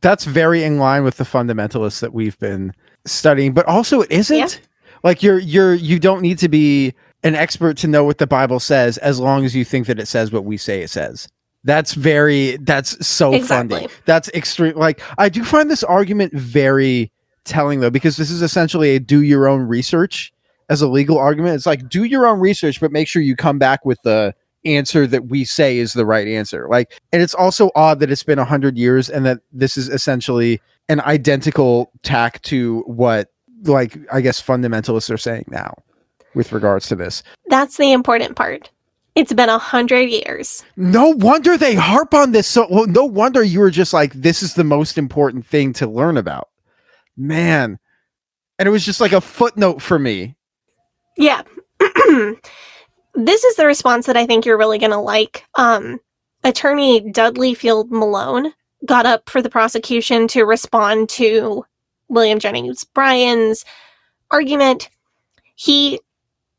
that's 0.00 0.24
very 0.24 0.64
in 0.64 0.78
line 0.78 1.04
with 1.04 1.16
the 1.18 1.24
fundamentalists 1.24 2.00
that 2.00 2.12
we've 2.12 2.38
been 2.38 2.72
studying 3.06 3.52
but 3.52 3.66
also 3.66 4.00
it 4.00 4.10
isn't 4.10 4.60
Like 5.04 5.22
you're 5.22 5.38
you're 5.38 5.74
you 5.74 5.98
don't 6.00 6.22
need 6.22 6.38
to 6.38 6.48
be 6.48 6.94
an 7.22 7.34
expert 7.34 7.76
to 7.78 7.86
know 7.86 8.04
what 8.04 8.18
the 8.18 8.26
Bible 8.26 8.58
says 8.58 8.98
as 8.98 9.20
long 9.20 9.44
as 9.44 9.54
you 9.54 9.64
think 9.64 9.86
that 9.86 10.00
it 10.00 10.08
says 10.08 10.32
what 10.32 10.44
we 10.44 10.56
say 10.56 10.82
it 10.82 10.90
says. 10.90 11.28
That's 11.64 11.94
very 11.94 12.58
that's 12.58 13.06
so 13.06 13.32
Exactly. 13.32 13.80
funny. 13.80 13.92
That's 14.04 14.28
extreme 14.30 14.76
like 14.76 15.00
I 15.18 15.28
do 15.28 15.42
find 15.44 15.70
this 15.70 15.82
argument 15.82 16.34
very 16.34 17.10
telling 17.44 17.80
though 17.80 17.90
because 17.90 18.16
this 18.16 18.30
is 18.30 18.42
essentially 18.42 18.90
a 18.96 19.00
do 19.00 19.22
your 19.22 19.48
own 19.48 19.62
research 19.62 20.32
as 20.68 20.82
a 20.82 20.88
legal 20.88 21.18
argument. 21.18 21.54
It's 21.56 21.66
like 21.66 21.88
do 21.88 22.04
your 22.04 22.26
own 22.26 22.38
research 22.38 22.80
but 22.80 22.92
make 22.92 23.08
sure 23.08 23.22
you 23.22 23.34
come 23.34 23.58
back 23.58 23.84
with 23.84 24.00
the 24.02 24.34
answer 24.66 25.06
that 25.06 25.26
we 25.26 25.44
say 25.44 25.78
is 25.78 25.94
the 25.94 26.06
right 26.06 26.28
answer. 26.28 26.68
Like 26.70 27.00
and 27.12 27.22
it's 27.22 27.34
also 27.34 27.70
odd 27.74 28.00
that 28.00 28.10
it's 28.10 28.22
been 28.22 28.38
100 28.38 28.76
years 28.76 29.08
and 29.08 29.24
that 29.24 29.40
this 29.52 29.78
is 29.78 29.88
essentially 29.88 30.60
an 30.90 31.00
identical 31.00 31.90
tack 32.02 32.42
to 32.42 32.80
what 32.86 33.30
like 33.62 33.96
I 34.12 34.20
guess 34.20 34.42
fundamentalists 34.42 35.10
are 35.10 35.18
saying 35.18 35.46
now 35.48 35.74
with 36.34 36.52
regards 36.52 36.88
to 36.88 36.94
this. 36.94 37.22
That's 37.46 37.78
the 37.78 37.92
important 37.92 38.36
part. 38.36 38.70
It's 39.14 39.32
been 39.32 39.48
a 39.48 39.58
hundred 39.58 40.10
years. 40.10 40.64
No 40.76 41.10
wonder 41.10 41.56
they 41.56 41.74
harp 41.74 42.14
on 42.14 42.32
this 42.32 42.48
so 42.48 42.66
well, 42.68 42.86
no 42.86 43.04
wonder 43.04 43.42
you 43.42 43.60
were 43.60 43.70
just 43.70 43.92
like 43.92 44.12
this 44.12 44.42
is 44.42 44.54
the 44.54 44.64
most 44.64 44.98
important 44.98 45.46
thing 45.46 45.72
to 45.74 45.86
learn 45.86 46.16
about. 46.16 46.48
Man. 47.16 47.78
And 48.58 48.68
it 48.68 48.72
was 48.72 48.84
just 48.84 49.00
like 49.00 49.12
a 49.12 49.20
footnote 49.20 49.82
for 49.82 49.98
me. 49.98 50.36
Yeah. 51.16 51.42
this 53.14 53.44
is 53.44 53.56
the 53.56 53.66
response 53.66 54.06
that 54.06 54.16
I 54.16 54.26
think 54.26 54.44
you're 54.44 54.58
really 54.58 54.78
going 54.78 54.90
to 54.90 54.98
like. 54.98 55.44
Um, 55.54 56.00
attorney 56.44 57.00
Dudley 57.10 57.54
Field 57.54 57.90
Malone 57.90 58.52
got 58.84 59.06
up 59.06 59.30
for 59.30 59.40
the 59.40 59.50
prosecution 59.50 60.28
to 60.28 60.44
respond 60.44 61.08
to 61.10 61.64
William 62.08 62.38
Jennings 62.38 62.84
Bryan's 62.84 63.64
argument. 64.30 64.90
He 65.54 66.00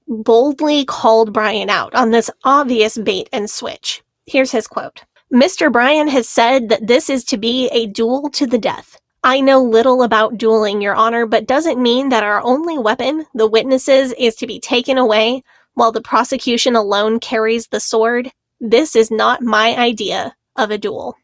boldly 0.08 0.86
called 0.86 1.34
Bryan 1.34 1.70
out 1.70 1.94
on 1.96 2.12
this 2.12 2.30
obvious 2.44 2.98
bait 2.98 3.30
and 3.32 3.50
switch. 3.50 4.04
Here's 4.26 4.52
his 4.52 4.68
quote 4.68 5.04
Mr. 5.34 5.72
Bryan 5.72 6.08
has 6.08 6.30
said 6.30 6.70
that 6.70 6.88
this 6.88 7.10
is 7.10 7.24
to 7.26 7.38
be 7.38 7.68
a 7.70 7.88
duel 7.88 8.30
to 8.32 8.46
the 8.46 8.58
death. 8.58 9.00
I 9.24 9.42
know 9.42 9.62
little 9.62 10.04
about 10.04 10.38
dueling, 10.38 10.82
Your 10.82 10.94
Honor, 10.94 11.26
but 11.26 11.48
doesn't 11.48 11.82
mean 11.82 12.10
that 12.10 12.24
our 12.24 12.42
only 12.44 12.78
weapon, 12.78 13.26
the 13.34 13.48
witnesses, 13.48 14.14
is 14.20 14.36
to 14.36 14.46
be 14.46 14.60
taken 14.60 15.00
away 15.00 15.44
while 15.74 15.92
the 15.92 16.02
prosecution 16.02 16.76
alone 16.76 17.20
carries 17.20 17.68
the 17.68 17.80
sword? 17.80 18.32
This 18.60 18.96
is 18.96 19.10
not 19.10 19.42
my 19.42 19.76
idea 19.78 20.36
of 20.56 20.70
a 20.70 20.78
duel. 20.78 21.16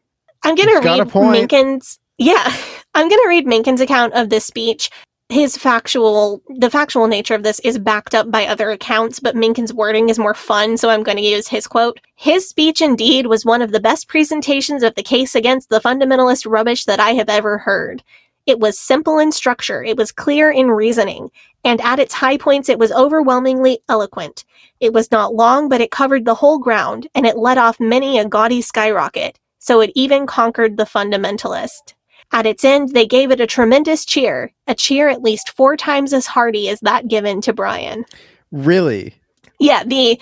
I'm 0.44 0.56
going 0.56 0.70
to 0.70 0.82
read. 0.84 1.08
Mencken's. 1.08 2.00
Yeah, 2.18 2.44
I'm 2.96 3.08
going 3.08 3.22
to 3.22 3.30
read 3.30 3.46
Mencken's 3.46 3.82
account 3.82 4.14
of 4.14 4.30
this 4.30 4.46
speech. 4.46 4.90
His 5.32 5.56
factual, 5.56 6.42
the 6.58 6.70
factual 6.70 7.08
nature 7.08 7.36
of 7.36 7.44
this 7.44 7.62
is 7.62 7.80
backed 7.80 8.14
up 8.14 8.30
by 8.30 8.46
other 8.46 8.70
accounts, 8.70 9.22
but 9.22 9.34
Mencken's 9.34 9.74
wording 9.74 10.10
is 10.10 10.20
more 10.20 10.34
fun, 10.34 10.76
so 10.76 10.90
I'm 10.90 11.04
going 11.04 11.16
to 11.16 11.24
use 11.24 11.48
his 11.48 11.68
quote. 11.68 12.02
His 12.18 12.50
speech 12.50 12.82
indeed 12.82 13.28
was 13.28 13.46
one 13.46 13.62
of 13.62 13.72
the 13.72 13.80
best 13.80 14.10
presentations 14.10 14.84
of 14.84 14.94
the 14.96 15.04
case 15.04 15.34
against 15.34 15.70
the 15.70 15.80
fundamentalist 15.80 16.46
rubbish 16.46 16.84
that 16.84 17.00
I 17.00 17.12
have 17.12 17.30
ever 17.30 17.60
heard. 17.60 18.04
It 18.46 18.60
was 18.60 18.78
simple 18.78 19.20
in 19.20 19.32
structure, 19.32 19.82
it 19.82 19.96
was 19.96 20.12
clear 20.12 20.52
in 20.52 20.70
reasoning, 20.70 21.32
and 21.64 21.80
at 21.80 21.98
its 21.98 22.16
high 22.16 22.36
points, 22.36 22.68
it 22.68 22.78
was 22.78 22.92
overwhelmingly 22.92 23.80
eloquent. 23.88 24.44
It 24.82 24.92
was 24.92 25.12
not 25.12 25.34
long, 25.34 25.70
but 25.70 25.80
it 25.80 25.92
covered 25.92 26.26
the 26.26 26.36
whole 26.36 26.60
ground, 26.60 27.08
and 27.16 27.26
it 27.26 27.38
let 27.38 27.58
off 27.58 27.80
many 27.80 28.20
a 28.20 28.28
gaudy 28.28 28.62
skyrocket, 28.62 29.40
so 29.60 29.80
it 29.80 29.94
even 29.96 30.28
conquered 30.28 30.76
the 30.76 30.84
fundamentalist. 30.84 31.94
At 32.34 32.46
its 32.46 32.64
end, 32.64 32.90
they 32.90 33.06
gave 33.06 33.32
it 33.32 33.42
a 33.42 33.48
tremendous 33.48 34.06
cheer, 34.06 34.52
a 34.68 34.76
cheer 34.76 35.10
at 35.10 35.22
least 35.22 35.52
four 35.56 35.76
times 35.76 36.14
as 36.14 36.26
hearty 36.26 36.70
as 36.70 36.80
that 36.82 37.08
given 37.08 37.42
to 37.42 37.54
Bryan. 37.54 38.06
Really? 38.52 39.14
Yeah, 39.60 39.84
the 39.84 40.20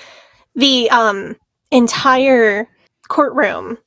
the 0.55 0.89
um 0.89 1.35
entire 1.71 2.67
courtroom 3.07 3.77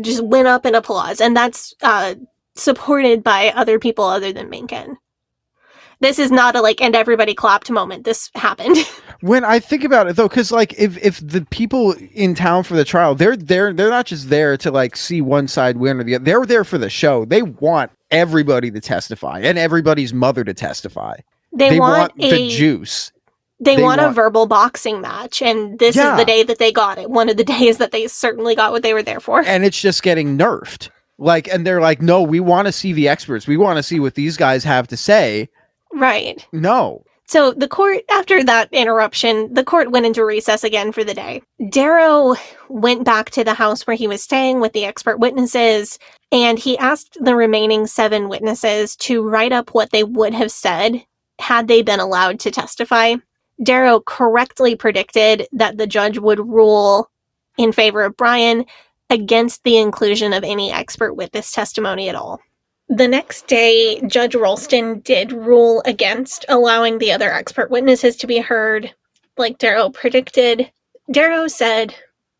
just 0.00 0.22
went 0.24 0.48
up 0.48 0.66
in 0.66 0.74
applause, 0.74 1.20
and 1.20 1.36
that's 1.36 1.74
uh 1.82 2.14
supported 2.56 3.22
by 3.22 3.50
other 3.50 3.78
people 3.78 4.04
other 4.04 4.32
than 4.32 4.50
Mencken. 4.50 4.98
This 6.00 6.18
is 6.18 6.30
not 6.30 6.54
a 6.54 6.60
like 6.62 6.80
and 6.80 6.94
everybody 6.94 7.34
clapped 7.34 7.70
moment. 7.70 8.04
This 8.04 8.30
happened. 8.34 8.76
When 9.20 9.44
I 9.44 9.58
think 9.58 9.82
about 9.82 10.06
it 10.06 10.14
though, 10.14 10.28
because 10.28 10.52
like 10.52 10.78
if 10.78 10.96
if 11.04 11.18
the 11.18 11.44
people 11.50 11.92
in 12.14 12.36
town 12.36 12.62
for 12.62 12.74
the 12.76 12.84
trial, 12.84 13.16
they're 13.16 13.36
there, 13.36 13.72
they're 13.72 13.90
not 13.90 14.06
just 14.06 14.30
there 14.30 14.56
to 14.58 14.70
like 14.70 14.94
see 14.94 15.20
one 15.20 15.48
side 15.48 15.76
win 15.76 15.98
or 15.98 16.04
the 16.04 16.14
other. 16.14 16.24
They're 16.24 16.46
there 16.46 16.62
for 16.62 16.78
the 16.78 16.88
show. 16.88 17.24
They 17.24 17.42
want 17.42 17.90
everybody 18.12 18.70
to 18.70 18.80
testify 18.80 19.40
and 19.40 19.58
everybody's 19.58 20.14
mother 20.14 20.44
to 20.44 20.54
testify. 20.54 21.16
They 21.52 21.80
want 21.80 22.14
the 22.16 22.32
a- 22.32 22.48
juice. 22.48 23.10
They, 23.58 23.74
They 23.74 23.82
want, 23.82 24.00
a 24.00 24.10
verbal 24.12 24.46
boxing 24.46 25.00
match, 25.00 25.42
and 25.42 25.80
this 25.80 25.96
Yeah. 25.96 26.12
is 26.12 26.20
the 26.20 26.24
day 26.24 26.44
that 26.44 26.60
they 26.60 26.70
got 26.70 26.96
it. 26.98 27.10
One 27.10 27.28
of 27.28 27.36
the 27.36 27.42
days 27.58 27.78
that 27.78 27.90
they 27.90 28.06
certainly 28.06 28.54
got 28.54 28.70
what 28.70 28.84
they 28.84 28.94
were 28.94 29.02
there 29.02 29.18
for. 29.18 29.40
and 29.44 29.64
it's 29.64 29.80
just 29.80 30.04
getting 30.04 30.38
nerfed. 30.38 30.90
Like, 31.18 31.48
and 31.48 31.66
they're 31.66 31.80
like, 31.80 32.00
no, 32.00 32.22
we 32.22 32.38
want 32.38 32.66
to 32.66 32.72
see 32.72 32.92
the 32.92 33.08
experts. 33.08 33.48
We 33.48 33.56
want 33.56 33.78
to 33.78 33.82
see 33.82 33.98
what 33.98 34.14
these 34.14 34.36
guys 34.36 34.62
have 34.62 34.86
to 34.86 34.96
say. 34.96 35.48
Right. 35.92 36.46
No. 36.52 37.04
So 37.26 37.52
the 37.52 37.68
court, 37.68 38.04
after 38.10 38.42
that 38.44 38.72
interruption, 38.72 39.52
the 39.52 39.64
court 39.64 39.90
went 39.90 40.06
into 40.06 40.24
recess 40.24 40.64
again 40.64 40.92
for 40.92 41.04
the 41.04 41.12
day. 41.12 41.42
Darrow 41.68 42.36
went 42.70 43.04
back 43.04 43.30
to 43.30 43.44
the 43.44 43.52
house 43.52 43.86
where 43.86 43.96
he 43.96 44.08
was 44.08 44.22
staying 44.22 44.60
with 44.60 44.72
the 44.72 44.86
expert 44.86 45.18
witnesses, 45.18 45.98
and 46.32 46.58
he 46.58 46.78
asked 46.78 47.18
the 47.20 47.36
remaining 47.36 47.86
seven 47.86 48.30
witnesses 48.30 48.96
to 48.96 49.28
write 49.28 49.52
up 49.52 49.74
what 49.74 49.90
they 49.90 50.04
would 50.04 50.32
have 50.32 50.50
said 50.50 51.04
had 51.38 51.68
they 51.68 51.82
been 51.82 52.00
allowed 52.00 52.40
to 52.40 52.50
testify. 52.50 53.16
Darrow 53.62 54.00
correctly 54.00 54.74
predicted 54.74 55.46
that 55.52 55.76
the 55.76 55.86
judge 55.86 56.18
would 56.18 56.38
rule 56.38 57.10
in 57.58 57.72
favor 57.72 58.02
of 58.04 58.16
Bryan 58.16 58.64
against 59.10 59.64
the 59.64 59.76
inclusion 59.76 60.32
of 60.32 60.44
any 60.44 60.72
expert 60.72 61.12
witness 61.12 61.52
testimony 61.52 62.08
at 62.08 62.14
all. 62.14 62.40
The 62.88 63.06
next 63.08 63.46
day, 63.46 64.00
Judge 64.06 64.32
Raulston 64.32 65.04
did 65.04 65.30
rule 65.30 65.82
against 65.84 66.46
allowing 66.48 66.98
the 66.98 67.12
other 67.12 67.30
expert 67.30 67.70
witnesses 67.70 68.16
to 68.16 68.26
be 68.26 68.38
heard, 68.38 68.94
like 69.36 69.58
Darrow 69.58 69.90
predicted. 69.90 70.72
Darrow 71.10 71.48
said, 71.48 71.94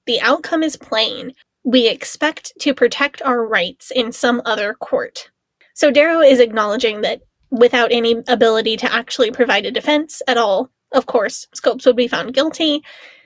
The 0.07 0.21
outcome 0.23 0.63
is 0.63 0.77
plain. 0.77 1.35
We 1.65 1.87
expect 1.87 2.55
to 2.61 2.73
protect 2.73 3.21
our 3.23 3.47
rights 3.47 3.91
in 3.91 4.11
some 4.11 4.41
other 4.47 4.73
court. 4.73 5.31
So 5.75 5.91
Darrow 5.91 6.23
is 6.23 6.41
acknowledging 6.41 7.03
that 7.03 7.21
without 7.51 7.93
any 7.93 8.23
ability 8.27 8.79
to 8.79 8.93
actually 8.93 9.31
provide 9.31 9.67
a 9.67 9.71
defense 9.71 10.23
at 10.27 10.39
all, 10.39 10.71
of 10.93 11.05
course, 11.05 11.47
Scopes 11.53 11.85
would 11.85 11.97
be 11.97 12.09
found 12.09 12.33
guilty. 12.33 12.83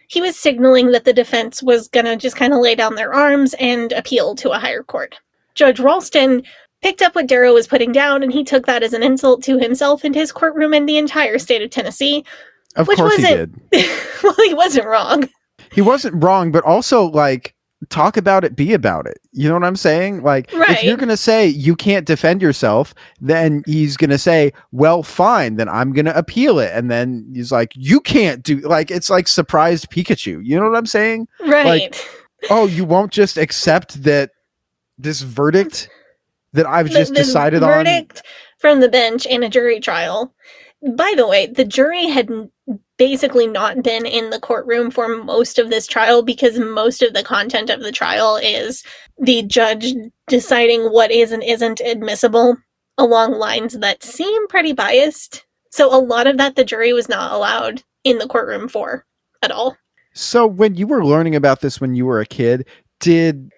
He 0.09 0.20
was 0.20 0.36
signaling 0.36 0.90
that 0.90 1.05
the 1.05 1.12
defense 1.12 1.62
was 1.62 1.86
going 1.86 2.07
to 2.07 2.16
just 2.16 2.35
kind 2.35 2.53
of 2.53 2.59
lay 2.59 2.74
down 2.74 2.97
their 2.97 3.15
arms 3.15 3.55
and 3.61 3.93
appeal 3.93 4.35
to 4.36 4.51
a 4.51 4.59
higher 4.59 4.82
court. 4.82 5.15
Judge 5.55 5.78
Raulston 5.78 6.44
picked 6.83 7.03
up 7.03 7.15
what 7.15 7.27
Darrow 7.27 7.55
was 7.55 7.67
putting 7.67 7.93
down 7.93 8.23
and 8.23 8.33
he 8.33 8.45
took 8.45 8.67
that 8.67 8.83
as 8.83 8.93
an 8.93 9.03
insult 9.03 9.43
to 9.45 9.59
himself 9.59 10.05
and 10.05 10.15
his 10.15 10.33
courtroom 10.33 10.75
and 10.75 10.89
the 10.89 10.99
entire 10.99 11.39
state 11.39 11.63
of 11.63 11.71
Tennessee. 11.71 12.25
Of 12.77 12.89
Which 12.89 12.99
course 12.99 13.17
he 13.17 13.23
wasn't- 13.23 13.71
did. 13.71 13.91
well, 14.23 14.35
he 14.45 14.55
wasn't 14.55 14.87
wrong. 14.87 15.29
He 15.73 15.81
wasn't 15.81 16.23
wrong, 16.23 16.53
but 16.53 16.65
also 16.65 17.05
like 17.05 17.55
talk 17.89 18.17
about 18.17 18.45
it, 18.45 18.55
be 18.55 18.73
about 18.75 19.07
it. 19.07 19.19
You 19.33 19.49
know 19.49 19.55
what 19.55 19.65
I'm 19.65 19.77
saying? 19.77 20.23
Like 20.23 20.51
if 20.53 20.85
you're 20.85 20.97
gonna 20.97 21.17
say 21.17 21.47
you 21.47 21.75
can't 21.75 22.07
defend 22.07 22.41
yourself, 22.43 22.95
then 23.21 23.63
he's 23.67 23.97
gonna 23.97 24.19
say, 24.19 24.53
Well, 24.71 25.03
fine, 25.03 25.57
then 25.57 25.69
I'm 25.69 25.93
gonna 25.93 26.13
appeal 26.15 26.59
it. 26.59 26.71
And 26.75 26.91
then 26.91 27.27
he's 27.35 27.51
like, 27.51 27.73
You 27.75 28.01
can't 28.01 28.43
do 28.43 28.61
like 28.61 28.91
it's 28.91 29.09
like 29.11 29.29
surprised 29.29 29.91
Pikachu. 29.91 30.41
You 30.45 30.59
know 30.61 30.69
what 30.69 30.77
I'm 30.77 30.87
saying? 30.87 31.27
Right. 31.41 31.65
Like, 31.93 32.09
oh, 32.51 32.67
you 32.67 32.85
won't 32.85 33.13
just 33.13 33.37
accept 33.37 34.03
that 34.05 34.31
this 34.99 35.23
verdict 35.23 35.89
that 36.53 36.66
I've 36.66 36.89
The- 36.89 36.95
just 36.95 37.15
this 37.15 37.27
decided 37.27 37.62
on 37.62 37.69
verdict 37.70 38.23
from 38.59 38.81
the 38.81 38.89
bench 38.89 39.27
in 39.27 39.43
a 39.43 39.49
jury 39.49 39.81
trial. 39.81 40.33
By 40.97 41.15
the 41.16 41.27
way, 41.27 41.47
the 41.47 41.65
jury 41.65 42.09
had 42.09 42.29
basically 42.99 43.47
not 43.47 43.83
been 43.83 44.05
in 44.05 44.31
the 44.31 44.41
courtroom 44.41 44.91
for 44.91 45.09
most 45.09 45.59
of 45.59 45.70
this 45.70 45.87
trial 45.87 46.23
because 46.23 46.59
most 46.59 47.03
of 47.03 47.15
the 47.15 47.23
content 47.23 47.70
of 47.70 47.81
the 47.81 47.93
trial 47.93 48.37
is 48.37 48.83
the 49.19 49.43
judge 49.43 49.95
deciding 50.29 50.85
what 50.87 51.11
is 51.11 51.33
and 51.33 51.43
isn't 51.43 51.81
admissible 51.81 52.57
along 52.99 53.33
lines 53.33 53.79
that 53.79 54.03
seem 54.03 54.47
pretty 54.49 54.73
biased. 54.73 55.45
So 55.70 55.95
a 55.95 55.99
lot 55.99 56.27
of 56.27 56.37
that 56.39 56.57
the 56.57 56.65
jury 56.65 56.93
was 56.93 57.09
not 57.09 57.33
allowed 57.33 57.83
in 58.05 58.19
the 58.19 58.29
courtroom 58.29 58.69
for 58.69 59.07
at 59.43 59.51
all. 59.51 59.77
So 60.15 60.47
when 60.47 60.74
you 60.74 60.87
were 60.87 61.05
learning 61.05 61.35
about 61.35 61.61
this 61.61 61.81
when 61.81 61.95
you 61.95 62.07
were 62.07 62.20
a 62.20 62.27
kid, 62.27 62.66
did 63.03 63.51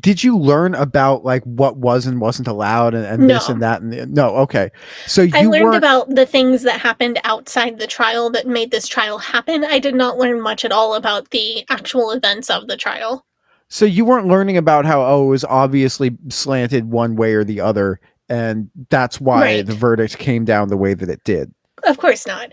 did 0.00 0.24
you 0.24 0.38
learn 0.38 0.74
about 0.74 1.22
like 1.22 1.44
what 1.44 1.76
was 1.76 2.06
and 2.06 2.18
wasn't 2.18 2.48
allowed 2.48 2.94
and, 2.94 3.04
and 3.04 3.28
this 3.28 3.46
and 3.48 3.60
that 3.60 3.82
and 3.82 3.92
the, 3.92 4.06
no 4.06 4.34
okay 4.36 4.70
so 5.06 5.20
you 5.20 5.32
I 5.34 5.42
learned 5.42 5.64
weren't 5.64 5.76
about 5.76 6.08
the 6.14 6.24
things 6.24 6.62
that 6.62 6.80
happened 6.80 7.20
outside 7.24 7.78
the 7.78 7.86
trial 7.86 8.30
that 8.30 8.46
made 8.46 8.70
this 8.70 8.88
trial 8.88 9.18
happen. 9.18 9.64
I 9.64 9.78
did 9.80 9.94
not 9.94 10.16
learn 10.16 10.40
much 10.40 10.64
at 10.64 10.72
all 10.72 10.94
about 10.94 11.28
the 11.28 11.62
actual 11.68 12.10
events 12.10 12.48
of 12.48 12.68
the 12.68 12.76
trial. 12.78 13.26
so 13.68 13.84
you 13.84 14.06
weren't 14.06 14.26
learning 14.28 14.56
about 14.56 14.86
how 14.86 15.02
oh 15.02 15.26
it 15.26 15.28
was 15.28 15.44
obviously 15.44 16.16
slanted 16.30 16.86
one 16.90 17.16
way 17.16 17.34
or 17.34 17.44
the 17.44 17.60
other 17.60 18.00
and 18.30 18.70
that's 18.88 19.20
why 19.20 19.40
Right. 19.42 19.66
the 19.66 19.74
verdict 19.74 20.16
came 20.18 20.46
down 20.46 20.68
the 20.68 20.76
way 20.78 20.94
that 20.94 21.10
it 21.10 21.22
did 21.24 21.52
of 21.84 21.98
course 21.98 22.26
not. 22.26 22.52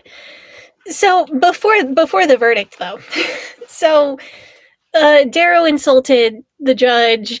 So 0.86 1.26
before 1.38 1.84
before 1.84 2.26
the 2.26 2.38
verdict, 2.38 2.78
though, 2.78 2.98
so 3.66 4.18
uh, 4.98 5.24
Darrow 5.24 5.64
insulted 5.64 6.44
the 6.60 6.74
judge. 6.74 7.40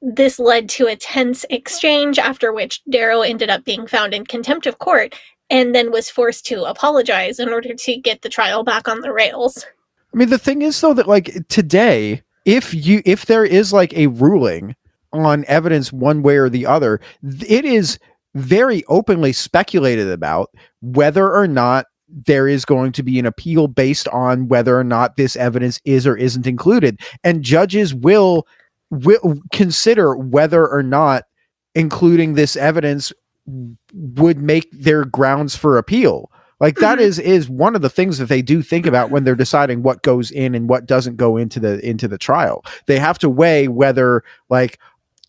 This 0.00 0.38
led 0.38 0.68
to 0.70 0.86
a 0.86 0.96
tense 0.96 1.44
exchange, 1.50 2.18
after 2.18 2.52
which 2.52 2.82
Darrow 2.90 3.22
ended 3.22 3.50
up 3.50 3.64
being 3.64 3.86
found 3.86 4.12
in 4.12 4.26
contempt 4.26 4.66
of 4.66 4.78
court 4.78 5.14
and 5.50 5.74
then 5.74 5.90
was 5.90 6.10
forced 6.10 6.46
to 6.46 6.64
apologize 6.64 7.38
in 7.38 7.48
order 7.50 7.74
to 7.74 7.96
get 7.96 8.22
the 8.22 8.28
trial 8.28 8.64
back 8.64 8.88
on 8.88 9.00
the 9.00 9.12
rails. 9.12 9.64
I 10.12 10.16
mean, 10.16 10.30
the 10.30 10.38
thing 10.38 10.62
is 10.62 10.80
though 10.80 10.94
that 10.94 11.08
like 11.08 11.48
today, 11.48 12.22
if 12.44 12.74
you 12.74 13.02
if 13.04 13.26
there 13.26 13.44
is 13.44 13.72
like 13.72 13.92
a 13.94 14.06
ruling 14.08 14.76
on 15.12 15.44
evidence 15.48 15.92
one 15.92 16.22
way 16.22 16.36
or 16.36 16.48
the 16.48 16.66
other, 16.66 17.00
it 17.22 17.64
is 17.64 17.98
very 18.34 18.84
openly 18.88 19.32
speculated 19.32 20.08
about 20.08 20.50
whether 20.80 21.32
or 21.32 21.46
not 21.46 21.86
there 22.14 22.46
is 22.46 22.64
going 22.64 22.92
to 22.92 23.02
be 23.02 23.18
an 23.18 23.26
appeal 23.26 23.66
based 23.66 24.06
on 24.08 24.48
whether 24.48 24.78
or 24.78 24.84
not 24.84 25.16
this 25.16 25.34
evidence 25.36 25.80
is 25.84 26.06
or 26.06 26.16
isn't 26.16 26.46
included. 26.46 27.00
And 27.24 27.42
judges 27.42 27.94
will 27.94 28.46
will 28.90 29.40
consider 29.52 30.16
whether 30.16 30.66
or 30.68 30.82
not 30.82 31.24
including 31.74 32.34
this 32.34 32.56
evidence 32.56 33.12
would 33.92 34.38
make 34.38 34.70
their 34.70 35.04
grounds 35.04 35.56
for 35.56 35.76
appeal. 35.76 36.30
Like 36.60 36.76
that 36.76 36.98
mm-hmm. 36.98 37.06
is 37.06 37.18
is 37.18 37.48
one 37.48 37.74
of 37.74 37.82
the 37.82 37.90
things 37.90 38.18
that 38.18 38.28
they 38.28 38.40
do 38.40 38.62
think 38.62 38.86
about 38.86 39.10
when 39.10 39.24
they're 39.24 39.34
deciding 39.34 39.82
what 39.82 40.02
goes 40.02 40.30
in 40.30 40.54
and 40.54 40.68
what 40.68 40.86
doesn't 40.86 41.16
go 41.16 41.36
into 41.36 41.58
the 41.58 41.84
into 41.86 42.06
the 42.06 42.18
trial. 42.18 42.64
They 42.86 42.98
have 42.98 43.18
to 43.18 43.28
weigh 43.28 43.68
whether 43.68 44.22
like 44.48 44.78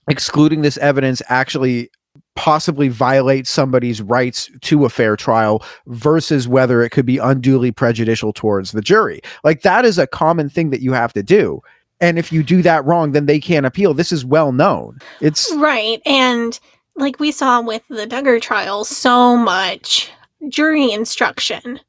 excluding 0.08 0.62
this 0.62 0.78
evidence 0.78 1.22
actually 1.28 1.90
possibly 2.36 2.90
violate 2.90 3.48
somebody's 3.48 4.02
rights 4.02 4.50
to 4.62 4.86
a 4.86 4.90
fair 4.90 5.16
trial 5.16 5.64
versus 5.88 6.48
whether 6.48 6.84
it 6.84 6.90
could 6.90 7.06
be 7.06 7.18
unduly 7.18 7.72
prejudicial 7.72 8.34
towards 8.34 8.72
the 8.72 8.82
jury. 8.82 9.22
Like 9.44 9.62
that 9.62 9.86
is 9.86 9.98
a 9.98 10.08
common 10.08 10.50
thing 10.50 10.70
that 10.70 10.82
you 10.82 10.94
have 10.94 11.14
to 11.14 11.24
do. 11.24 11.62
And 12.02 12.20
if 12.20 12.32
you 12.32 12.44
do 12.44 12.62
that 12.62 12.84
wrong, 12.86 13.14
then 13.14 13.26
they 13.26 13.40
can't 13.40 13.66
appeal. 13.66 13.94
This 13.94 14.12
is 14.12 14.26
well 14.26 14.52
known. 14.52 15.00
It's 15.22 15.52
Right. 15.56 16.02
And 16.06 16.60
like 16.98 17.20
we 17.20 17.32
saw 17.32 17.62
with 17.62 17.84
the 17.90 18.06
Duggar 18.06 18.42
trial, 18.42 18.84
so 18.84 19.38
much 19.38 20.12
jury 20.50 20.92
instruction. 20.92 21.80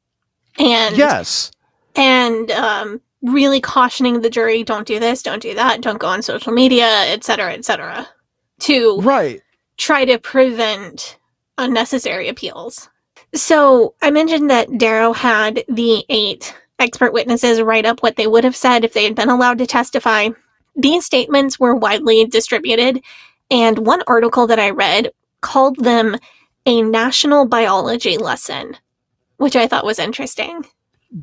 And 0.57 0.97
yes. 0.97 1.51
and 1.95 2.49
um 2.51 3.01
really 3.23 3.59
cautioning 3.59 4.21
the 4.21 4.29
jury 4.29 4.63
don't 4.63 4.87
do 4.87 4.99
this, 4.99 5.21
don't 5.21 5.41
do 5.41 5.53
that, 5.55 5.81
don't 5.81 5.99
go 5.99 6.07
on 6.07 6.21
social 6.21 6.53
media, 6.53 6.87
et 7.07 7.23
cetera, 7.23 7.51
et 7.51 7.65
cetera. 7.65 8.07
To 8.61 9.01
right 9.01 9.41
try 9.77 10.05
to 10.05 10.17
prevent 10.17 11.17
unnecessary 11.57 12.27
appeals. 12.27 12.89
So 13.33 13.95
I 14.01 14.11
mentioned 14.11 14.49
that 14.49 14.77
Darrow 14.77 15.13
had 15.13 15.63
the 15.67 16.03
eight 16.09 16.55
expert 16.79 17.13
witnesses 17.13 17.61
write 17.61 17.85
up 17.85 18.01
what 18.01 18.15
they 18.15 18.27
would 18.27 18.43
have 18.43 18.55
said 18.55 18.83
if 18.83 18.93
they 18.93 19.03
had 19.03 19.15
been 19.15 19.29
allowed 19.29 19.57
to 19.59 19.67
testify. 19.67 20.29
These 20.75 21.05
statements 21.05 21.59
were 21.59 21.75
widely 21.75 22.25
distributed, 22.25 23.01
and 23.49 23.79
one 23.79 24.03
article 24.07 24.47
that 24.47 24.59
I 24.59 24.69
read 24.69 25.11
called 25.41 25.83
them 25.83 26.17
a 26.65 26.81
national 26.81 27.47
biology 27.47 28.17
lesson, 28.17 28.77
which 29.37 29.55
I 29.55 29.67
thought 29.67 29.85
was 29.85 29.99
interesting. 29.99 30.65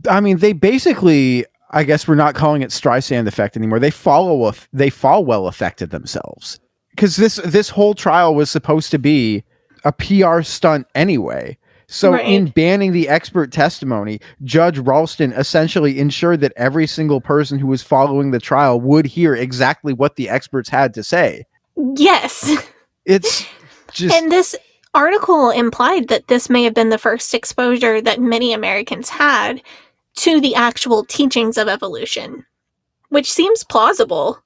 I 0.08 0.20
mean, 0.20 0.38
they 0.38 0.52
basically 0.52 1.46
I 1.70 1.82
guess 1.82 2.06
we're 2.06 2.14
not 2.14 2.34
calling 2.34 2.62
it 2.62 2.70
Streisand 2.70 3.26
effect 3.26 3.56
anymore. 3.56 3.78
They 3.80 3.90
follow 3.90 4.52
they 4.72 4.90
Falwell 4.90 5.48
affected 5.48 5.90
themselves 5.90 6.60
because 6.94 7.16
this 7.16 7.36
this 7.44 7.70
whole 7.70 7.94
trial 7.94 8.34
was 8.34 8.50
supposed 8.50 8.90
to 8.92 8.98
be 8.98 9.44
a 9.84 9.92
PR 9.92 10.42
stunt 10.42 10.86
anyway. 10.94 11.58
So 11.86 12.12
Right. 12.12 12.26
in 12.26 12.46
banning 12.46 12.92
the 12.92 13.08
expert 13.08 13.52
testimony, 13.52 14.20
Judge 14.42 14.78
Raulston 14.78 15.36
essentially 15.38 15.98
ensured 15.98 16.40
that 16.40 16.52
every 16.56 16.86
single 16.86 17.20
person 17.20 17.58
who 17.58 17.66
was 17.66 17.82
following 17.82 18.30
the 18.30 18.38
trial 18.40 18.80
would 18.80 19.04
hear 19.06 19.34
exactly 19.34 19.92
what 19.92 20.16
the 20.16 20.28
experts 20.30 20.70
had 20.70 20.94
to 20.94 21.02
say. 21.02 21.44
Yes. 21.96 22.50
It's 23.04 23.44
just 23.92 24.14
and 24.14 24.32
this 24.32 24.56
article 24.94 25.50
implied 25.50 26.08
that 26.08 26.28
this 26.28 26.48
may 26.48 26.62
have 26.64 26.74
been 26.74 26.88
the 26.88 26.98
first 26.98 27.34
exposure 27.34 28.00
that 28.00 28.20
many 28.20 28.52
Americans 28.52 29.08
had 29.08 29.60
to 30.16 30.40
the 30.40 30.54
actual 30.54 31.04
teachings 31.04 31.58
of 31.58 31.68
evolution, 31.68 32.46
which 33.08 33.30
seems 33.30 33.64
plausible. 33.64 34.42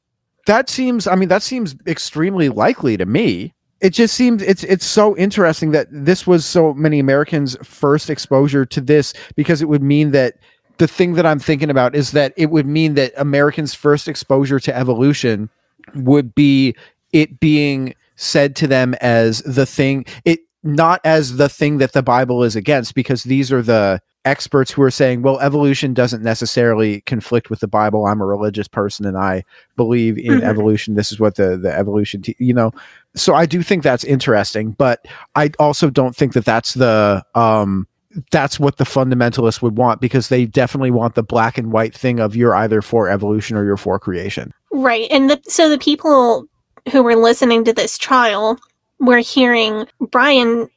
That 0.48 0.70
seems 0.70 1.06
I 1.06 1.14
mean 1.14 1.28
that 1.28 1.42
seems 1.42 1.76
extremely 1.86 2.48
likely 2.48 2.96
to 2.96 3.06
me. 3.06 3.54
It 3.80 3.90
just 3.90 4.14
seems 4.14 4.42
it's 4.42 4.64
it's 4.64 4.86
so 4.86 5.16
interesting 5.16 5.70
that 5.72 5.88
this 5.90 6.26
was 6.26 6.44
so 6.44 6.72
many 6.74 6.98
Americans' 6.98 7.56
first 7.62 8.10
exposure 8.10 8.64
to 8.64 8.80
this 8.80 9.12
because 9.36 9.62
it 9.62 9.68
would 9.68 9.82
mean 9.82 10.10
that 10.12 10.36
the 10.78 10.88
thing 10.88 11.14
that 11.14 11.26
I'm 11.26 11.38
thinking 11.38 11.70
about 11.70 11.94
is 11.94 12.12
that 12.12 12.32
it 12.36 12.50
would 12.50 12.66
mean 12.66 12.94
that 12.94 13.12
Americans' 13.16 13.74
first 13.74 14.08
exposure 14.08 14.58
to 14.58 14.74
evolution 14.74 15.50
would 15.94 16.34
be 16.34 16.74
it 17.12 17.40
being 17.40 17.94
said 18.16 18.56
to 18.56 18.66
them 18.66 18.94
as 19.02 19.42
the 19.42 19.66
thing 19.66 20.06
it 20.24 20.40
not 20.64 21.00
as 21.04 21.36
the 21.36 21.48
thing 21.48 21.76
that 21.78 21.92
the 21.92 22.02
Bible 22.02 22.42
is 22.42 22.56
against 22.56 22.94
because 22.94 23.22
these 23.22 23.52
are 23.52 23.62
the 23.62 24.00
experts 24.28 24.70
who 24.70 24.82
are 24.82 24.90
saying 24.90 25.22
well 25.22 25.40
evolution 25.40 25.94
doesn't 25.94 26.22
necessarily 26.22 27.00
conflict 27.02 27.50
with 27.50 27.60
the 27.60 27.66
Bible 27.66 28.06
I'm 28.06 28.20
a 28.20 28.26
religious 28.26 28.68
person 28.68 29.06
and 29.06 29.16
I 29.18 29.42
believe 29.76 30.18
in 30.18 30.40
Mhm. 30.40 30.42
evolution 30.42 30.94
this 30.94 31.10
is 31.10 31.18
what 31.18 31.34
the 31.36 31.56
the 31.56 31.72
evolution 31.76 32.22
te- 32.22 32.36
you 32.38 32.54
know 32.54 32.70
so 33.16 33.34
I 33.34 33.46
do 33.46 33.62
think 33.62 33.82
that's 33.82 34.04
interesting 34.04 34.72
but 34.72 35.04
I 35.34 35.50
also 35.58 35.90
don't 35.90 36.14
think 36.14 36.34
that 36.34 36.44
that's 36.44 36.74
the 36.74 37.24
um 37.34 37.86
that's 38.30 38.58
what 38.60 38.76
the 38.78 38.84
fundamentalists 38.84 39.60
would 39.62 39.76
want 39.76 40.00
because 40.00 40.28
they 40.28 40.46
definitely 40.46 40.90
want 40.90 41.14
the 41.14 41.22
black 41.22 41.58
and 41.58 41.72
white 41.72 41.94
thing 41.94 42.20
of 42.20 42.36
you're 42.36 42.54
either 42.56 42.82
for 42.82 43.08
evolution 43.08 43.56
or 43.56 43.64
you're 43.64 43.76
for 43.76 43.98
creation 43.98 44.52
Right. 44.70 45.08
And 45.10 45.30
the, 45.30 45.40
so 45.48 45.70
the 45.70 45.78
people 45.78 46.44
who 46.92 47.02
were 47.02 47.16
listening 47.16 47.64
to 47.64 47.72
this 47.72 47.96
trial 47.96 48.58
were 49.00 49.18
hearing 49.18 49.86
Bryan, 50.00 50.68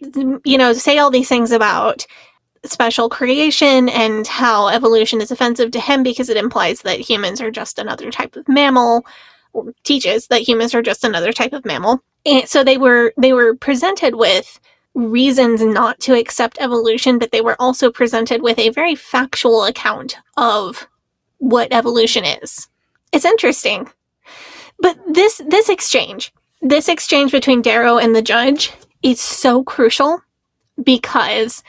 you 0.46 0.58
know, 0.58 0.72
say 0.74 0.98
all 0.98 1.10
these 1.12 1.28
things 1.28 1.52
about 1.52 2.06
special 2.64 3.10
creation 3.10 3.90
and 3.90 4.28
how 4.28 4.68
evolution 4.68 5.22
is 5.22 5.32
offensive 5.32 5.72
to 5.72 5.80
him 5.80 6.04
because 6.04 6.30
it 6.30 6.38
implies 6.38 6.82
that 6.82 7.00
humans 7.00 7.42
are 7.42 7.52
just 7.52 7.80
another 7.80 8.12
type 8.12 8.36
of 8.36 8.48
mammal 8.48 9.06
or 9.54 9.74
teaches 9.84 10.28
that 10.28 10.48
humans 10.48 10.74
are 10.74 10.82
just 10.82 11.04
another 11.04 11.34
type 11.34 11.54
of 11.54 11.66
mammal. 11.66 12.04
And 12.26 12.48
so 12.48 12.64
they 12.64 12.78
were 12.78 13.14
they 13.18 13.34
were 13.34 13.56
presented 13.56 14.16
with 14.16 14.60
reasons 14.94 15.62
not 15.62 16.00
to 16.02 16.18
accept 16.18 16.58
evolution, 16.60 17.18
but 17.18 17.32
they 17.32 17.42
were 17.42 17.56
also 17.60 17.92
presented 17.92 18.42
with 18.42 18.60
a 18.60 18.70
very 18.70 18.96
factual 18.96 19.64
account 19.66 20.18
of 20.38 20.88
what 21.38 21.74
evolution 21.74 22.24
is. 22.24 22.68
It's 23.12 23.26
interesting. 23.26 23.90
But 24.80 24.98
this 25.08 25.42
this 25.48 25.70
exchange, 25.70 26.32
this 26.62 26.88
exchange 26.88 27.32
between 27.32 27.62
Darrow 27.62 27.98
and 27.98 28.16
the 28.16 28.22
judge 28.22 28.72
is 29.02 29.20
so 29.20 29.64
crucial 29.64 30.22
because 30.84 31.64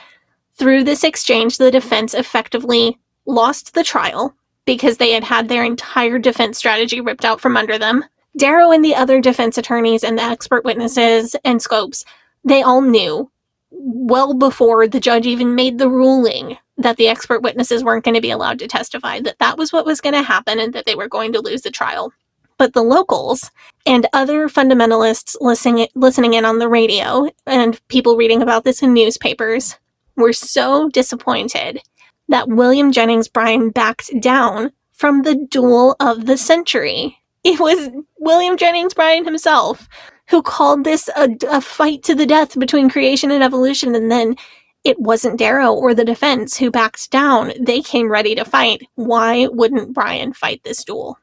through 0.56 0.84
this 0.84 1.04
exchange 1.04 1.58
the 1.58 1.70
defense 1.70 2.14
effectively 2.14 2.98
lost 3.26 3.74
the 3.74 3.84
trial 3.84 4.34
because 4.64 4.96
they 4.96 5.12
had 5.12 5.24
had 5.24 5.48
their 5.48 5.64
entire 5.64 6.18
defense 6.18 6.58
strategy 6.58 7.00
ripped 7.00 7.24
out 7.24 7.40
from 7.40 7.56
under 7.56 7.78
them. 7.78 8.04
Darrow 8.36 8.70
and 8.70 8.84
the 8.84 8.94
other 8.94 9.20
defense 9.20 9.58
attorneys 9.58 10.04
and 10.04 10.18
the 10.18 10.22
expert 10.22 10.64
witnesses 10.64 11.36
and 11.44 11.60
scopes, 11.60 12.04
they 12.44 12.62
all 12.62 12.80
knew 12.80 13.30
well 13.70 14.34
before 14.34 14.86
the 14.86 15.00
judge 15.00 15.26
even 15.26 15.54
made 15.54 15.78
the 15.78 15.88
ruling 15.88 16.56
that 16.78 16.96
the 16.96 17.08
expert 17.08 17.42
witnesses 17.42 17.84
weren't 17.84 18.04
going 18.04 18.14
to 18.14 18.20
be 18.20 18.30
allowed 18.30 18.58
to 18.58 18.66
testify, 18.66 19.20
that 19.20 19.38
that 19.38 19.58
was 19.58 19.72
what 19.72 19.86
was 19.86 20.00
going 20.00 20.14
to 20.14 20.22
happen 20.22 20.58
and 20.58 20.72
that 20.72 20.86
they 20.86 20.94
were 20.94 21.08
going 21.08 21.32
to 21.32 21.40
lose 21.40 21.62
the 21.62 21.70
trial. 21.70 22.12
But 22.58 22.74
the 22.74 22.82
locals 22.82 23.50
and 23.86 24.06
other 24.12 24.48
fundamentalists 24.48 25.36
listening, 25.40 25.88
listening 25.94 26.34
in 26.34 26.44
on 26.44 26.58
the 26.58 26.68
radio 26.68 27.28
and 27.46 27.80
people 27.88 28.16
reading 28.16 28.42
about 28.42 28.64
this 28.64 28.82
in 28.82 28.94
newspapers 28.94 29.76
were 30.16 30.32
so 30.32 30.88
disappointed 30.90 31.80
that 32.28 32.48
William 32.48 32.92
Jennings 32.92 33.28
Bryan 33.28 33.70
backed 33.70 34.10
down 34.20 34.72
from 34.92 35.22
the 35.22 35.34
duel 35.34 35.96
of 36.00 36.26
the 36.26 36.36
century. 36.36 37.18
It 37.44 37.58
was 37.58 37.90
William 38.18 38.56
Jennings 38.56 38.94
Bryan 38.94 39.24
himself 39.24 39.88
who 40.32 40.42
called 40.42 40.84
this 40.84 41.08
a, 41.14 41.28
a 41.50 41.60
fight 41.60 42.02
to 42.04 42.14
the 42.14 42.26
death 42.26 42.58
between 42.58 42.88
creation 42.88 43.30
and 43.30 43.42
evolution, 43.42 43.94
and 43.94 44.10
then 44.10 44.36
it 44.82 44.98
wasn't 44.98 45.38
Darrow 45.38 45.72
or 45.72 45.94
the 45.94 46.04
defense 46.04 46.56
who 46.56 46.70
backed 46.70 47.10
down. 47.10 47.52
They 47.60 47.82
came 47.82 48.10
ready 48.10 48.34
to 48.34 48.44
fight. 48.44 48.82
Why 48.94 49.46
wouldn't 49.48 49.92
Bryan 49.92 50.32
fight 50.32 50.62
this 50.64 50.84
duel? 50.84 51.18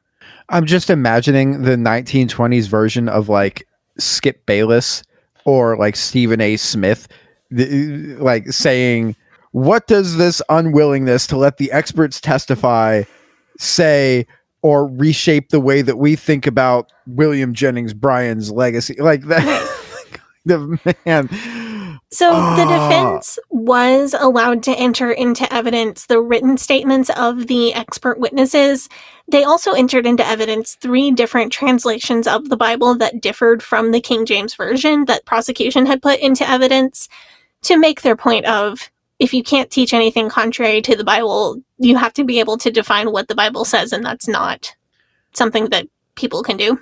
I'm 0.48 0.64
just 0.64 0.90
imagining 0.90 1.62
the 1.62 1.76
1920s 1.76 2.68
version 2.68 3.08
of 3.08 3.28
like 3.28 3.66
Skip 3.98 4.46
Bayless 4.46 5.02
or 5.44 5.76
like 5.76 5.96
Stephen 5.96 6.40
A. 6.40 6.56
Smith, 6.56 7.08
the, 7.50 8.16
like 8.16 8.52
saying, 8.52 9.16
"What 9.52 9.86
does 9.86 10.16
this 10.16 10.40
unwillingness 10.48 11.26
to 11.28 11.36
let 11.36 11.56
the 11.58 11.72
experts 11.72 12.20
testify 12.20 13.02
say 13.58 14.26
or 14.62 14.86
reshape 14.86 15.48
the 15.50 15.60
way 15.60 15.82
that 15.82 15.96
we 15.96 16.16
think 16.16 16.46
about 16.46 16.92
William 17.06 17.54
Jennings 17.54 17.94
Bryan's 17.94 18.50
legacy?" 18.50 18.96
Like 18.98 19.24
that. 19.26 19.76
the 20.46 20.78
man. 21.04 21.28
So 22.12 22.30
the 22.30 22.64
Ah. 22.66 22.88
defense 22.88 23.38
was 23.50 24.14
allowed 24.18 24.62
to 24.64 24.72
enter 24.72 25.12
into 25.12 25.50
evidence 25.52 26.06
the 26.06 26.20
written 26.20 26.56
statements 26.56 27.08
of 27.10 27.46
the 27.46 27.72
expert 27.74 28.18
witnesses. 28.18 28.88
They 29.30 29.44
also 29.44 29.72
entered 29.72 30.06
into 30.06 30.26
evidence 30.26 30.76
three 30.80 31.12
different 31.12 31.52
translations 31.52 32.26
of 32.26 32.48
the 32.48 32.56
Bible 32.56 32.96
that 32.96 33.20
differed 33.20 33.62
from 33.62 33.92
the 33.92 34.00
King 34.00 34.26
James 34.26 34.54
Version 34.56 35.04
that 35.04 35.24
prosecution 35.24 35.86
had 35.86 36.02
put 36.02 36.18
into 36.18 36.48
evidence 36.48 37.08
to 37.62 37.78
make 37.78 38.02
their 38.02 38.16
point 38.16 38.46
of 38.46 38.90
if 39.18 39.34
you 39.34 39.42
can't 39.42 39.70
teach 39.70 39.92
anything 39.92 40.28
contrary 40.28 40.80
to 40.82 40.96
the 40.96 41.04
Bible, 41.04 41.62
you 41.78 41.96
have 41.96 42.14
to 42.14 42.24
be 42.24 42.40
able 42.40 42.56
to 42.58 42.70
define 42.70 43.12
what 43.12 43.28
the 43.28 43.34
Bible 43.34 43.64
says, 43.64 43.92
and 43.92 44.04
that's 44.04 44.26
not 44.26 44.74
something 45.34 45.66
that 45.66 45.86
people 46.14 46.42
can 46.42 46.56
do. 46.56 46.78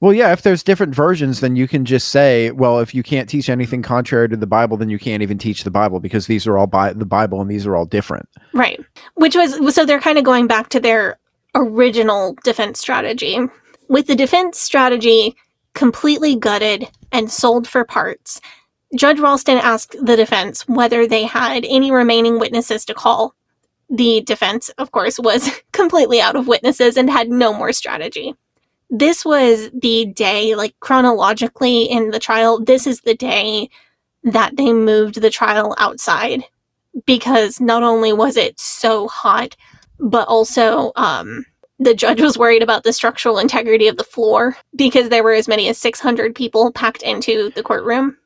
Well, 0.00 0.12
yeah, 0.12 0.32
if 0.32 0.42
there's 0.42 0.62
different 0.62 0.94
versions, 0.94 1.40
then 1.40 1.54
you 1.54 1.68
can 1.68 1.84
just 1.84 2.08
say, 2.08 2.50
well, 2.50 2.80
if 2.80 2.94
you 2.94 3.02
can't 3.02 3.28
teach 3.28 3.48
anything 3.48 3.82
contrary 3.82 4.28
to 4.28 4.36
the 4.36 4.46
Bible, 4.46 4.76
then 4.76 4.88
you 4.88 4.98
can't 4.98 5.22
even 5.22 5.38
teach 5.38 5.62
the 5.62 5.70
Bible 5.70 6.00
because 6.00 6.26
these 6.26 6.46
are 6.46 6.58
all 6.58 6.66
bi- 6.66 6.92
the 6.92 7.06
Bible 7.06 7.40
and 7.40 7.50
these 7.50 7.66
are 7.66 7.76
all 7.76 7.86
different. 7.86 8.28
Right. 8.54 8.80
Which 9.14 9.36
was 9.36 9.74
so 9.74 9.84
they're 9.84 10.00
kind 10.00 10.18
of 10.18 10.24
going 10.24 10.46
back 10.46 10.70
to 10.70 10.80
their 10.80 11.18
original 11.54 12.36
defense 12.44 12.80
strategy. 12.80 13.38
With 13.88 14.06
the 14.06 14.16
defense 14.16 14.58
strategy 14.58 15.36
completely 15.74 16.34
gutted 16.34 16.88
and 17.12 17.30
sold 17.30 17.68
for 17.68 17.84
parts, 17.84 18.40
Judge 18.96 19.18
Raulston 19.18 19.60
asked 19.60 19.96
the 20.00 20.16
defense 20.16 20.66
whether 20.66 21.06
they 21.06 21.24
had 21.24 21.64
any 21.66 21.90
remaining 21.90 22.38
witnesses 22.38 22.84
to 22.86 22.94
call. 22.94 23.34
The 23.90 24.22
defense, 24.22 24.70
of 24.78 24.92
course, 24.92 25.18
was 25.18 25.50
completely 25.72 26.20
out 26.20 26.36
of 26.36 26.48
witnesses 26.48 26.96
and 26.96 27.10
had 27.10 27.28
no 27.28 27.52
more 27.52 27.72
strategy. 27.72 28.34
This 28.90 29.24
was 29.24 29.70
the 29.74 30.06
day, 30.06 30.54
like 30.54 30.74
chronologically 30.80 31.82
in 31.82 32.10
the 32.10 32.18
trial, 32.18 32.58
this 32.58 32.86
is 32.86 33.02
the 33.02 33.14
day 33.14 33.68
that 34.24 34.56
they 34.56 34.72
moved 34.72 35.20
the 35.20 35.30
trial 35.30 35.74
outside 35.78 36.44
because 37.04 37.60
not 37.60 37.82
only 37.82 38.12
was 38.12 38.36
it 38.36 38.58
so 38.58 39.06
hot, 39.08 39.56
but 40.00 40.26
also 40.28 40.92
um, 40.96 41.44
the 41.78 41.94
judge 41.94 42.20
was 42.20 42.38
worried 42.38 42.62
about 42.62 42.82
the 42.82 42.92
structural 42.92 43.38
integrity 43.38 43.88
of 43.88 43.96
the 43.96 44.04
floor 44.04 44.56
because 44.74 45.08
there 45.08 45.22
were 45.22 45.34
as 45.34 45.48
many 45.48 45.68
as 45.68 45.78
600 45.78 46.34
people 46.34 46.72
packed 46.72 47.02
into 47.02 47.50
the 47.54 47.62
courtroom. 47.62 48.16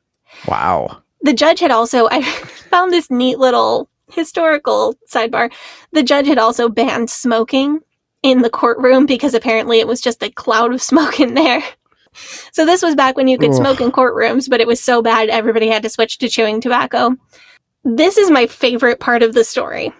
Wow. 0.47 1.01
The 1.21 1.33
judge 1.33 1.59
had 1.59 1.71
also, 1.71 2.07
I 2.09 2.21
found 2.69 2.91
this 2.91 3.09
neat 3.09 3.39
little 3.39 3.89
historical 4.11 4.95
sidebar. 5.09 5.51
The 5.91 6.03
judge 6.03 6.27
had 6.27 6.37
also 6.37 6.69
banned 6.69 7.09
smoking 7.09 7.79
in 8.21 8.41
the 8.41 8.49
courtroom 8.49 9.05
because 9.05 9.33
apparently 9.33 9.79
it 9.79 9.87
was 9.87 10.01
just 10.01 10.23
a 10.23 10.29
cloud 10.29 10.73
of 10.73 10.81
smoke 10.81 11.19
in 11.19 11.33
there. 11.33 11.63
So 12.51 12.65
this 12.65 12.83
was 12.83 12.95
back 12.95 13.17
when 13.17 13.27
you 13.27 13.37
could 13.37 13.49
Ugh. 13.51 13.55
smoke 13.55 13.81
in 13.81 13.91
courtrooms, 13.91 14.49
but 14.49 14.61
it 14.61 14.67
was 14.67 14.79
so 14.79 15.01
bad 15.01 15.29
everybody 15.29 15.67
had 15.67 15.83
to 15.83 15.89
switch 15.89 16.19
to 16.19 16.29
chewing 16.29 16.61
tobacco. 16.61 17.15
This 17.83 18.17
is 18.17 18.29
my 18.29 18.47
favorite 18.47 18.99
part 18.99 19.23
of 19.23 19.33
the 19.33 19.43
story. 19.43 19.91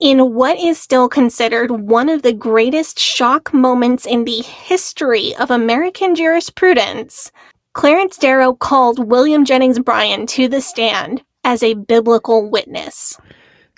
In 0.00 0.34
what 0.34 0.58
is 0.58 0.78
still 0.78 1.08
considered 1.08 1.70
one 1.70 2.08
of 2.08 2.22
the 2.22 2.32
greatest 2.32 2.98
shock 2.98 3.52
moments 3.52 4.06
in 4.06 4.24
the 4.24 4.42
history 4.42 5.34
of 5.36 5.50
American 5.50 6.14
jurisprudence, 6.14 7.32
Clarence 7.78 8.16
Darrow 8.18 8.54
called 8.54 8.98
William 9.08 9.44
Jennings 9.44 9.78
Bryan 9.78 10.26
to 10.26 10.48
the 10.48 10.60
stand 10.60 11.22
as 11.44 11.62
a 11.62 11.74
biblical 11.74 12.50
witness. 12.50 13.16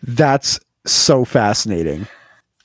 That's 0.03 0.59
so 0.87 1.27
fascinating. 1.27 2.07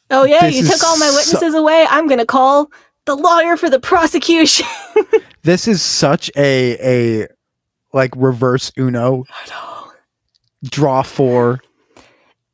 Oh, 0.10 0.24
yeah, 0.24 0.46
This 0.46 0.56
you 0.56 0.64
took 0.66 0.82
all 0.82 0.98
my 0.98 1.08
so- 1.08 1.16
witnesses 1.16 1.54
away. 1.54 1.86
I'm 1.90 2.08
going 2.08 2.20
to 2.22 2.26
call 2.26 2.72
the 3.04 3.16
lawyer 3.16 3.58
for 3.58 3.70
the 3.70 3.80
prosecution. 3.80 4.66
This 5.44 5.68
is 5.68 5.84
such 5.84 6.32
a 6.36 7.22
a 7.22 7.28
like 7.94 8.12
reverse 8.16 8.72
Uno. 8.80 9.26
Draw 10.64 11.04
four. 11.04 11.62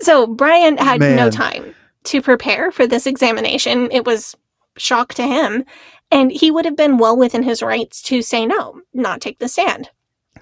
So 0.01 0.27
Bryan 0.27 0.77
had 0.77 0.99
no 0.99 1.29
time 1.29 1.73
to 2.05 2.21
prepare 2.21 2.69
for 2.69 2.85
this 2.85 3.07
examination. 3.07 3.89
It 3.93 4.05
was 4.05 4.35
shock 4.75 5.13
to 5.13 5.23
him, 5.23 5.63
and 6.11 6.31
he 6.31 6.51
would 6.51 6.65
have 6.65 6.75
been 6.75 6.97
well 6.97 7.17
within 7.17 7.43
his 7.43 7.63
rights 7.63 8.01
to 8.03 8.21
say 8.21 8.45
no, 8.45 8.81
not 8.93 9.21
take 9.21 9.39
the 9.39 9.47
stand. 9.47 9.89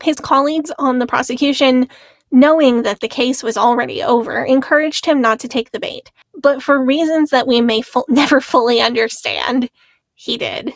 His 0.02 0.18
colleagues 0.18 0.72
on 0.80 1.00
the 1.00 1.08
prosecution, 1.08 1.88
knowing 2.32 2.84
that 2.84 3.00
the 3.00 3.08
case 3.08 3.44
was 3.44 3.58
already 3.58 4.02
over, 4.02 4.44
encouraged 4.44 5.06
him 5.06 5.22
not 5.22 5.40
to 5.42 5.48
take 5.48 5.72
the 5.72 5.80
bait. 5.80 6.12
But 6.36 6.64
for 6.64 6.84
reasons 6.84 7.30
that 7.32 7.48
we 7.48 7.62
may 7.62 7.82
fu- 7.82 8.06
never 8.10 8.42
fully 8.42 8.82
understand, 8.82 9.70
he 10.16 10.38
did. 10.38 10.74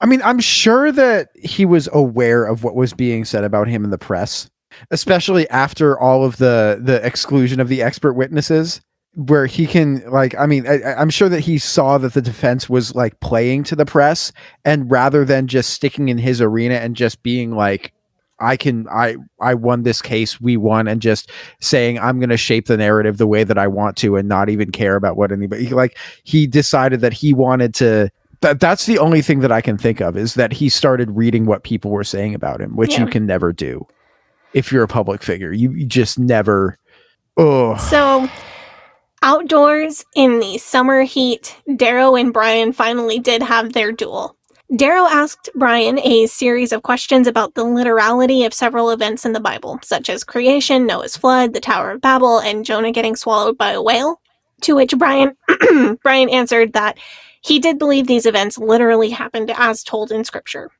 I 0.00 0.06
mean, 0.06 0.20
I'm 0.22 0.40
sure 0.40 0.90
that 0.90 1.28
he 1.36 1.64
was 1.64 1.88
aware 1.92 2.44
of 2.44 2.64
what 2.64 2.74
was 2.74 2.92
being 2.92 3.24
said 3.24 3.44
about 3.44 3.68
him 3.68 3.84
in 3.84 3.90
the 3.90 3.98
press, 3.98 4.50
especially 4.90 5.48
after 5.48 5.98
all 5.98 6.24
of 6.24 6.38
the 6.38 6.80
the 6.82 7.04
exclusion 7.06 7.60
of 7.60 7.68
the 7.68 7.82
expert 7.82 8.14
witnesses, 8.14 8.80
where 9.14 9.46
he 9.46 9.66
can 9.66 10.02
like, 10.10 10.34
I 10.36 10.46
mean, 10.46 10.66
I, 10.66 10.94
I'm 10.94 11.10
sure 11.10 11.28
that 11.28 11.40
he 11.40 11.58
saw 11.58 11.98
that 11.98 12.14
the 12.14 12.22
defense 12.22 12.68
was 12.68 12.94
like 12.94 13.20
playing 13.20 13.64
to 13.64 13.76
the 13.76 13.84
press, 13.84 14.32
and 14.64 14.90
rather 14.90 15.24
than 15.24 15.46
just 15.46 15.70
sticking 15.70 16.08
in 16.08 16.18
his 16.18 16.40
arena 16.40 16.76
and 16.76 16.96
just 16.96 17.22
being 17.22 17.54
like, 17.54 17.92
I 18.40 18.56
can, 18.56 18.88
I, 18.88 19.16
I 19.40 19.54
won 19.54 19.84
this 19.84 20.02
case, 20.02 20.40
we 20.40 20.56
won, 20.56 20.88
and 20.88 21.00
just 21.00 21.30
saying 21.60 21.98
I'm 21.98 22.18
going 22.18 22.30
to 22.30 22.36
shape 22.36 22.66
the 22.66 22.76
narrative 22.76 23.18
the 23.18 23.26
way 23.26 23.44
that 23.44 23.58
I 23.58 23.68
want 23.68 23.96
to, 23.98 24.16
and 24.16 24.28
not 24.28 24.48
even 24.48 24.72
care 24.72 24.96
about 24.96 25.16
what 25.16 25.30
anybody 25.30 25.68
like. 25.68 25.96
He 26.24 26.46
decided 26.46 27.00
that 27.00 27.12
he 27.12 27.32
wanted 27.32 27.74
to 27.76 28.10
that 28.42 28.60
that's 28.60 28.86
the 28.86 28.98
only 28.98 29.22
thing 29.22 29.40
that 29.40 29.52
I 29.52 29.60
can 29.60 29.78
think 29.78 30.00
of 30.00 30.16
is 30.16 30.34
that 30.34 30.52
he 30.52 30.68
started 30.68 31.10
reading 31.12 31.46
what 31.46 31.62
people 31.62 31.90
were 31.90 32.04
saying 32.04 32.34
about 32.34 32.60
him, 32.60 32.76
which 32.76 32.98
you 32.98 33.06
can 33.06 33.24
never 33.24 33.52
do 33.52 33.86
if 34.52 34.70
you're 34.70 34.82
a 34.82 34.88
public 34.88 35.22
figure. 35.22 35.52
You, 35.52 35.72
you 35.72 35.86
just 35.86 36.18
never. 36.18 36.76
Oh, 37.36 37.76
So, 37.76 38.28
outdoors 39.22 40.04
in 40.14 40.40
the 40.40 40.58
summer 40.58 41.02
heat, 41.02 41.56
Darrow 41.76 42.16
and 42.16 42.32
Bryan 42.32 42.72
finally 42.72 43.18
did 43.18 43.42
have 43.42 43.72
their 43.72 43.92
duel. 43.92 44.36
Darrow 44.76 45.06
asked 45.06 45.50
Bryan 45.54 45.98
a 45.98 46.26
series 46.26 46.72
of 46.72 46.82
questions 46.82 47.26
about 47.26 47.54
the 47.54 47.64
literality 47.64 48.44
of 48.44 48.54
several 48.54 48.90
events 48.90 49.26
in 49.26 49.32
the 49.32 49.40
Bible, 49.40 49.78
such 49.82 50.08
as 50.08 50.24
creation, 50.24 50.86
Noah's 50.86 51.16
flood, 51.16 51.52
the 51.52 51.60
Tower 51.60 51.90
of 51.90 52.00
Babel, 52.00 52.38
and 52.38 52.64
Jonah 52.64 52.90
getting 52.90 53.14
swallowed 53.14 53.58
by 53.58 53.72
a 53.72 53.82
whale. 53.82 54.20
To 54.62 54.76
which 54.76 54.96
Bryan 54.96 55.36
Bryan 56.02 56.28
answered 56.30 56.72
that 56.72 56.98
he 57.42 57.58
did 57.58 57.78
believe 57.78 58.06
these 58.06 58.26
events 58.26 58.56
literally 58.56 59.10
happened 59.10 59.52
as 59.56 59.82
told 59.82 60.12
in 60.12 60.24
scripture. 60.24 60.70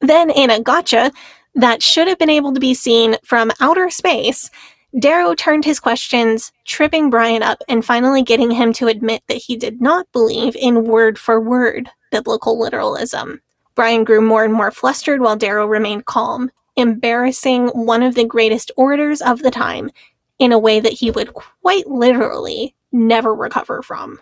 Then 0.00 0.28
in 0.30 0.50
a 0.50 0.60
gotcha 0.60 1.12
that 1.54 1.82
should 1.82 2.08
have 2.08 2.18
been 2.18 2.30
able 2.30 2.52
to 2.52 2.60
be 2.60 2.74
seen 2.74 3.16
from 3.24 3.52
outer 3.60 3.90
space, 3.90 4.50
Darrow 4.98 5.34
turned 5.34 5.64
his 5.64 5.80
questions, 5.80 6.50
tripping 6.64 7.10
Bryan 7.10 7.42
up 7.42 7.62
and 7.68 7.84
finally 7.84 8.22
getting 8.22 8.50
him 8.50 8.72
to 8.74 8.86
admit 8.86 9.22
that 9.28 9.36
he 9.36 9.56
did 9.56 9.80
not 9.80 10.10
believe 10.12 10.56
in 10.56 10.84
word 10.84 11.18
for 11.18 11.40
word 11.40 11.90
biblical 12.10 12.58
literalism. 12.58 13.40
Bryan 13.74 14.04
grew 14.04 14.20
more 14.20 14.44
and 14.44 14.54
more 14.54 14.70
flustered 14.70 15.20
while 15.20 15.36
Darrow 15.36 15.66
remained 15.66 16.06
calm, 16.06 16.50
embarrassing 16.76 17.68
one 17.68 18.02
of 18.02 18.14
the 18.14 18.24
greatest 18.24 18.70
orators 18.76 19.20
of 19.20 19.42
the 19.42 19.50
time 19.50 19.90
in 20.38 20.52
a 20.52 20.58
way 20.58 20.80
that 20.80 20.92
he 20.92 21.10
would 21.10 21.34
quite 21.34 21.86
literally 21.86 22.74
never 22.92 23.34
recover 23.34 23.82
from. 23.82 24.18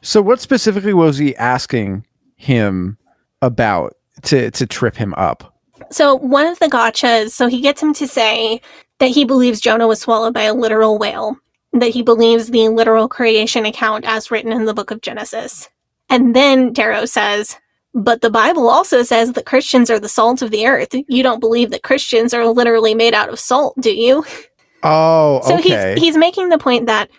so 0.00 0.22
what 0.22 0.40
specifically 0.40 0.94
was 0.94 1.18
he 1.18 1.36
asking 1.36 2.06
him 2.36 2.96
about 3.42 3.94
to 4.22 4.50
to 4.52 4.66
trip 4.66 4.96
him 4.96 5.12
up? 5.14 5.54
So 5.90 6.14
one 6.14 6.46
of 6.46 6.58
the 6.58 6.66
gotchas, 6.66 7.30
so 7.30 7.46
he 7.48 7.60
gets 7.60 7.82
him 7.82 7.92
to 7.94 8.06
say 8.06 8.60
that 8.98 9.10
he 9.10 9.24
believes 9.24 9.60
Jonah 9.60 9.86
was 9.86 10.00
swallowed 10.00 10.34
by 10.34 10.42
a 10.42 10.54
literal 10.54 10.98
whale, 10.98 11.36
that 11.72 11.90
he 11.90 12.02
believes 12.02 12.48
the 12.48 12.68
literal 12.68 13.08
creation 13.08 13.64
account 13.66 14.04
as 14.06 14.30
written 14.30 14.52
in 14.52 14.64
the 14.64 14.74
book 14.74 14.90
of 14.90 15.00
Genesis. 15.00 15.68
And 16.10 16.34
then 16.34 16.72
Darrow 16.72 17.04
says, 17.04 17.56
but 17.94 18.20
the 18.20 18.30
Bible 18.30 18.68
also 18.68 19.02
says 19.02 19.32
that 19.32 19.46
Christians 19.46 19.90
are 19.90 19.98
the 19.98 20.08
salt 20.08 20.42
of 20.42 20.50
the 20.50 20.66
earth. 20.66 20.94
You 21.08 21.22
don't 21.22 21.40
believe 21.40 21.70
that 21.70 21.82
Christians 21.82 22.34
are 22.34 22.46
literally 22.46 22.94
made 22.94 23.14
out 23.14 23.28
of 23.28 23.40
salt, 23.40 23.74
do 23.80 23.92
you? 23.92 24.24
Oh, 24.82 25.40
So 25.44 25.58
okay. 25.58 25.94
he's 25.94 26.02
he's 26.02 26.16
making 26.16 26.50
the 26.50 26.58
point 26.58 26.86
that 26.86 27.10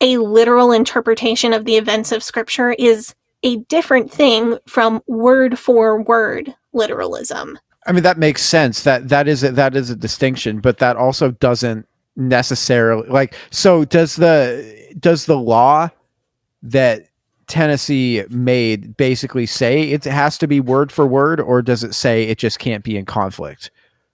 a 0.00 0.18
literal 0.18 0.70
interpretation 0.70 1.52
of 1.52 1.64
the 1.64 1.76
events 1.76 2.12
of 2.12 2.22
scripture 2.22 2.70
is 2.70 3.14
a 3.42 3.56
different 3.56 4.12
thing 4.12 4.58
from 4.66 5.02
word 5.06 5.58
for 5.58 6.02
word 6.02 6.54
literalism. 6.72 7.58
I 7.88 7.92
mean, 7.92 8.02
that 8.02 8.18
makes 8.18 8.42
sense. 8.42 8.82
That 8.82 9.08
that 9.08 9.26
is 9.26 9.42
a, 9.42 9.50
that 9.52 9.74
is 9.74 9.88
a 9.88 9.96
distinction, 9.96 10.60
but 10.60 10.78
that 10.78 10.96
also 10.96 11.30
doesn't 11.30 11.88
necessarily 12.16 13.08
like. 13.08 13.34
So 13.50 13.86
does 13.86 14.16
the 14.16 14.94
does 15.00 15.24
the 15.24 15.38
law 15.38 15.88
that 16.62 17.08
Tennessee 17.46 18.24
made 18.28 18.94
basically 18.98 19.46
say 19.46 19.84
it 19.84 20.04
has 20.04 20.36
to 20.38 20.46
be 20.46 20.60
word 20.60 20.92
for 20.92 21.06
word, 21.06 21.40
or 21.40 21.62
does 21.62 21.82
it 21.82 21.94
say 21.94 22.24
it 22.24 22.36
just 22.36 22.58
can't 22.58 22.84
be 22.84 22.94
in 22.94 23.06
conflict, 23.06 23.70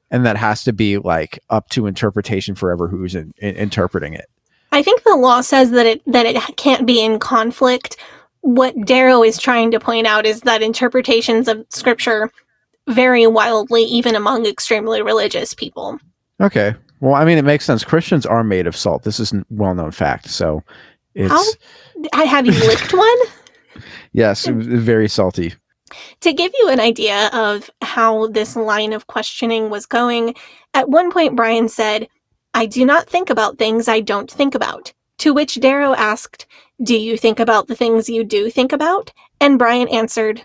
and 0.09 0.25
that 0.25 0.37
has 0.37 0.63
to 0.65 0.73
be 0.73 0.99
like 0.99 1.41
up 1.51 1.69
to 1.71 1.89
interpretation 1.89 2.55
forever 2.55 2.87
who's 2.87 3.17
in, 3.17 3.35
in- 3.39 3.57
interpreting 3.57 4.15
it? 4.15 4.27
I 4.71 4.85
think 4.85 5.03
the 5.03 5.17
law 5.17 5.41
says 5.41 5.73
that 5.73 5.85
it 5.85 6.01
that 6.07 6.27
it 6.27 6.37
can't 6.57 6.87
be 6.87 7.05
in 7.05 7.19
conflict. 7.19 7.97
What 8.43 8.77
Darrow 8.85 9.25
is 9.25 9.37
trying 9.37 9.73
to 9.73 9.81
point 9.81 10.07
out 10.07 10.27
is 10.27 10.43
that 10.43 10.63
interpretations 10.63 11.49
of 11.49 11.67
scripture 11.71 12.31
vary 12.89 13.27
wildly 13.27 13.83
even 13.85 14.15
among 14.15 14.47
extremely 14.47 15.03
religious 15.03 15.55
people. 15.55 15.99
Okay, 16.41 16.75
Well, 17.01 17.15
I 17.15 17.25
mean, 17.25 17.39
it 17.39 17.45
makes 17.45 17.65
sense. 17.65 17.85
Christians 17.85 18.27
are 18.27 18.43
made 18.45 18.67
of 18.67 18.77
salt. 18.77 19.03
This 19.05 19.21
is 19.21 19.33
a 19.33 19.45
well-known 19.51 19.91
fact. 19.93 20.29
So, 20.29 20.63
it's 21.15 21.57
How 22.13 22.27
have 22.27 22.45
you 22.47 22.53
licked 22.53 22.93
one? 22.95 23.17
yes, 24.13 24.47
very 24.47 25.09
salty. 25.09 25.55
To 26.21 26.33
give 26.33 26.53
you 26.59 26.69
an 26.71 26.81
idea 26.81 27.29
of 27.33 27.71
how 27.83 28.27
this 28.29 28.57
line 28.57 28.93
of 28.93 29.07
questioning 29.07 29.71
was 29.71 29.87
going, 29.87 30.35
at 30.75 30.89
one 30.89 31.13
point 31.13 31.37
Bryan 31.37 31.69
said, 31.69 32.09
I 32.53 32.67
do 32.67 32.85
not 32.85 33.09
think 33.09 33.31
about 33.31 33.59
things 33.59 33.87
I 33.89 34.01
don't 34.01 34.31
think 34.31 34.55
about. 34.55 34.93
To 35.19 35.33
which 35.33 35.61
Darrow 35.61 35.95
asked, 35.95 36.47
Do 36.83 36.97
you 36.97 37.17
think 37.17 37.39
about 37.39 37.69
the 37.69 37.77
things 37.77 38.09
you 38.09 38.25
do 38.25 38.51
think 38.51 38.73
about? 38.73 39.13
And 39.41 39.59
Bryan 39.59 39.87
answered, 39.89 40.45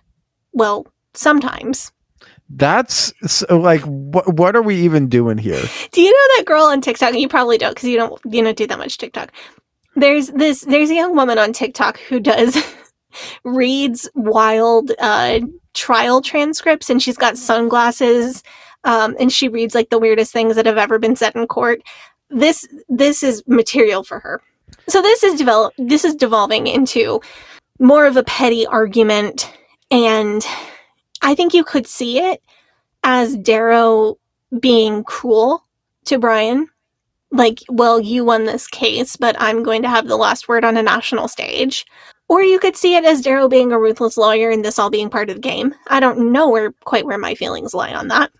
Well, 0.53 0.85
sometimes. 1.15 1.91
That's 2.49 3.13
so, 3.27 3.57
like 3.57 3.81
what? 3.81 4.33
What 4.33 4.55
are 4.55 4.61
we 4.61 4.75
even 4.75 5.07
doing 5.07 5.37
here? 5.37 5.61
Do 5.91 6.01
you 6.01 6.11
know 6.11 6.37
that 6.37 6.45
girl 6.45 6.63
on 6.63 6.81
TikTok? 6.81 7.13
You 7.13 7.29
probably 7.29 7.59
don't 7.59 7.75
because 7.75 7.87
you 7.87 7.97
don't 7.97 8.19
you 8.25 8.43
don't 8.43 8.57
do 8.57 8.65
that 8.65 8.79
much 8.79 8.97
TikTok. 8.97 9.31
There's 9.95 10.27
this 10.29 10.61
there's 10.61 10.89
a 10.89 10.95
young 10.95 11.15
woman 11.15 11.37
on 11.37 11.53
TikTok 11.53 11.99
who 11.99 12.19
does 12.19 12.57
reads 13.43 14.09
wild 14.15 14.91
uh 14.99 15.41
trial 15.75 16.21
transcripts 16.21 16.89
and 16.89 17.01
she's 17.01 17.17
got 17.17 17.37
sunglasses 17.37 18.43
um 18.83 19.15
and 19.19 19.31
she 19.31 19.47
reads 19.47 19.75
like 19.75 19.89
the 19.89 19.99
weirdest 19.99 20.33
things 20.33 20.55
that 20.55 20.65
have 20.65 20.77
ever 20.77 20.97
been 20.97 21.15
said 21.15 21.35
in 21.35 21.45
court. 21.45 21.81
This 22.31 22.67
this 22.87 23.21
is 23.21 23.43
material 23.45 24.03
for 24.03 24.19
her. 24.19 24.41
So 24.87 25.03
this 25.03 25.23
is 25.23 25.37
develop 25.37 25.73
this 25.77 26.03
is 26.03 26.15
devolving 26.15 26.65
into 26.65 27.21
more 27.79 28.07
of 28.07 28.17
a 28.17 28.23
petty 28.23 28.65
argument 28.65 29.53
and 29.91 30.43
I 31.21 31.35
think 31.35 31.53
you 31.53 31.63
could 31.63 31.87
see 31.87 32.19
it 32.19 32.41
as 33.03 33.35
Darrow 33.37 34.17
being 34.59 35.03
cruel 35.03 35.65
to 36.05 36.17
Bryan. 36.17 36.67
Like, 37.31 37.59
well, 37.69 37.99
you 37.99 38.25
won 38.25 38.45
this 38.45 38.67
case, 38.67 39.15
but 39.15 39.35
I'm 39.39 39.61
going 39.61 39.81
to 39.83 39.89
have 39.89 40.07
the 40.07 40.17
last 40.17 40.47
word 40.47 40.65
on 40.65 40.77
a 40.77 40.83
national 40.83 41.27
stage. 41.27 41.85
Or 42.27 42.41
you 42.41 42.59
could 42.59 42.75
see 42.75 42.95
it 42.95 43.05
as 43.05 43.21
Darrow 43.21 43.47
being 43.47 43.71
a 43.71 43.79
ruthless 43.79 44.17
lawyer 44.17 44.49
and 44.49 44.63
this 44.63 44.79
all 44.79 44.89
being 44.89 45.09
part 45.09 45.29
of 45.29 45.35
the 45.35 45.41
game. 45.41 45.73
I 45.87 45.99
don't 45.99 46.31
know 46.31 46.49
where 46.49 46.71
quite 46.85 47.05
where 47.05 47.17
my 47.17 47.35
feelings 47.35 47.73
lie 47.73 47.93
on 47.93 48.07
that. 48.09 48.31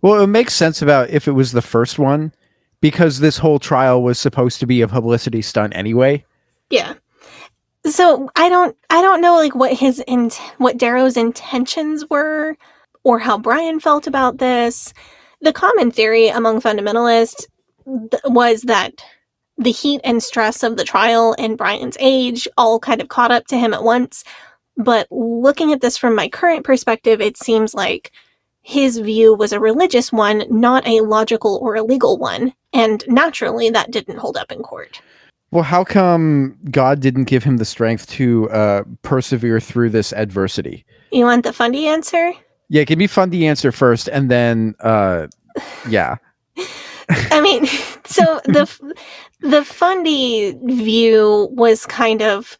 Well, 0.00 0.20
it 0.22 0.28
makes 0.28 0.54
sense 0.54 0.82
about 0.82 1.10
if 1.10 1.28
it 1.28 1.32
was 1.32 1.52
the 1.52 1.62
first 1.62 1.98
one 1.98 2.32
because 2.80 3.20
this 3.20 3.38
whole 3.38 3.58
trial 3.58 4.02
was 4.02 4.18
supposed 4.18 4.58
to 4.60 4.66
be 4.66 4.80
a 4.80 4.88
publicity 4.88 5.42
stunt 5.42 5.74
anyway. 5.74 6.24
Yeah. 6.70 6.94
So 7.86 8.30
I 8.36 8.48
don't 8.48 8.76
I 8.90 9.02
don't 9.02 9.20
know 9.20 9.36
like 9.36 9.54
what 9.54 9.72
his 9.72 10.02
in 10.06 10.30
what 10.58 10.78
Darrow's 10.78 11.16
intentions 11.16 12.08
were 12.08 12.56
or 13.04 13.18
how 13.18 13.38
Bryan 13.38 13.80
felt 13.80 14.06
about 14.06 14.38
this. 14.38 14.94
The 15.40 15.52
common 15.52 15.90
theory 15.90 16.28
among 16.28 16.60
fundamentalists 16.60 17.46
th- 17.86 18.22
was 18.26 18.62
that 18.62 19.02
the 19.58 19.72
heat 19.72 20.00
and 20.04 20.22
stress 20.22 20.62
of 20.62 20.76
the 20.76 20.84
trial 20.84 21.34
and 21.38 21.58
Bryan's 21.58 21.96
age 22.00 22.46
all 22.56 22.78
kind 22.78 23.00
of 23.00 23.08
caught 23.08 23.32
up 23.32 23.46
to 23.48 23.58
him 23.58 23.74
at 23.74 23.82
once. 23.82 24.24
But 24.76 25.08
looking 25.10 25.72
at 25.72 25.80
this 25.80 25.96
from 25.96 26.14
my 26.14 26.28
current 26.28 26.64
perspective, 26.64 27.20
it 27.20 27.36
seems 27.36 27.74
like 27.74 28.12
his 28.62 28.98
view 28.98 29.34
was 29.34 29.52
a 29.52 29.60
religious 29.60 30.12
one, 30.12 30.44
not 30.48 30.86
a 30.86 31.00
logical 31.00 31.58
or 31.60 31.74
a 31.74 31.82
legal 31.82 32.16
one. 32.16 32.54
And 32.72 33.04
naturally, 33.08 33.70
that 33.70 33.90
didn't 33.90 34.18
hold 34.18 34.36
up 34.36 34.52
in 34.52 34.62
court. 34.62 35.02
Well, 35.52 35.64
how 35.64 35.84
come 35.84 36.56
God 36.70 37.00
didn't 37.00 37.24
give 37.24 37.44
him 37.44 37.58
the 37.58 37.66
strength 37.66 38.08
to 38.12 38.48
uh, 38.50 38.84
persevere 39.02 39.60
through 39.60 39.90
this 39.90 40.12
adversity? 40.14 40.86
You 41.10 41.26
want 41.26 41.44
the 41.44 41.52
fundy 41.52 41.86
answer? 41.86 42.32
Yeah, 42.70 42.84
give 42.84 42.98
me 42.98 43.06
fun 43.06 43.28
the 43.28 43.46
answer 43.46 43.70
first, 43.70 44.08
and 44.08 44.30
then, 44.30 44.74
uh, 44.80 45.26
yeah. 45.88 46.16
I 47.08 47.40
mean, 47.40 47.66
so 48.04 48.40
the 48.44 48.94
the 49.40 49.64
fundy 49.64 50.56
view 50.64 51.48
was 51.52 51.86
kind 51.86 52.22
of 52.22 52.56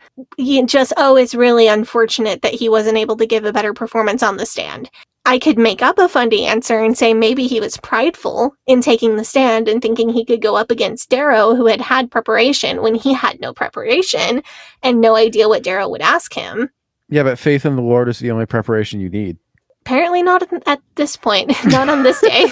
just 0.64 0.93
oh, 0.97 1.16
it's 1.16 1.35
really 1.35 1.69
unfortunate 1.69 2.43
that 2.43 2.55
he 2.55 2.69
wasn't 2.69 2.98
able 2.98 3.16
to 3.16 3.27
give 3.27 3.44
a 3.44 3.52
better 3.52 3.73
performance 3.73 4.23
on 4.23 4.36
the 4.36 4.47
stand. 4.47 4.90
I 5.24 5.39
could 5.39 5.56
make 5.56 5.82
up 5.82 5.98
a 5.98 6.09
fundy 6.09 6.47
answer 6.47 6.81
and 6.81 6.98
say 6.98 7.14
maybe 7.14 7.47
he 7.47 7.60
was 7.60 7.77
prideful 7.77 8.56
in 8.66 8.81
taking 8.81 9.16
the 9.16 9.24
stand 9.24 9.69
and 9.69 9.81
thinking 9.81 10.09
he 10.09 10.24
could 10.24 10.43
go 10.43 10.56
up 10.56 10.70
against 10.70 11.10
Darrow, 11.10 11.55
who 11.55 11.66
had 11.66 11.81
had 11.81 12.10
preparation 12.10 12.82
when 12.82 12.97
he 12.97 13.12
had 13.12 13.40
no 13.40 13.55
preparation 13.55 14.43
and 14.82 15.01
no 15.01 15.14
idea 15.14 15.48
what 15.48 15.62
Darrow 15.62 15.89
would 15.89 16.02
ask 16.02 16.35
him. 16.35 16.70
Yeah, 17.09 17.23
but 17.23 17.39
faith 17.39 17.64
in 17.64 17.77
the 17.77 17.82
Lord 17.82 18.09
is 18.09 18.19
the 18.19 18.32
only 18.32 18.47
preparation 18.47 18.98
you 18.98 19.10
need. 19.10 19.39
Apparently, 19.84 20.22
not 20.22 20.48
at 20.66 20.80
this 20.94 21.16
point, 21.16 21.52
not 21.66 21.88
on 21.88 22.04
this 22.04 22.20
day. 22.20 22.46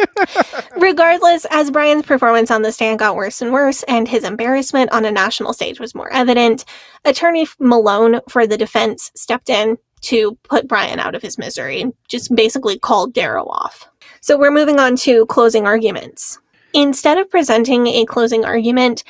Regardless, 0.76 1.44
as 1.50 1.72
Bryan's 1.72 2.06
performance 2.06 2.52
on 2.52 2.62
the 2.62 2.70
stand 2.70 3.00
got 3.00 3.16
worse 3.16 3.42
and 3.42 3.52
worse, 3.52 3.82
and 3.84 4.06
his 4.06 4.22
embarrassment 4.22 4.92
on 4.92 5.04
a 5.04 5.10
national 5.10 5.54
stage 5.54 5.80
was 5.80 5.94
more 5.94 6.12
evident, 6.12 6.64
attorney 7.04 7.48
Malone 7.58 8.20
for 8.28 8.46
the 8.46 8.56
defense 8.56 9.10
stepped 9.16 9.50
in 9.50 9.76
to 10.02 10.38
put 10.44 10.68
Bryan 10.68 11.00
out 11.00 11.16
of 11.16 11.22
his 11.22 11.36
misery, 11.36 11.86
just 12.06 12.34
basically 12.34 12.78
called 12.78 13.12
Darrow 13.12 13.46
off. 13.46 13.88
So 14.20 14.38
we're 14.38 14.52
moving 14.52 14.78
on 14.78 14.94
to 14.98 15.26
closing 15.26 15.66
arguments. 15.66 16.38
Instead 16.74 17.18
of 17.18 17.28
presenting 17.28 17.88
a 17.88 18.06
closing 18.06 18.44
argument, 18.44 19.02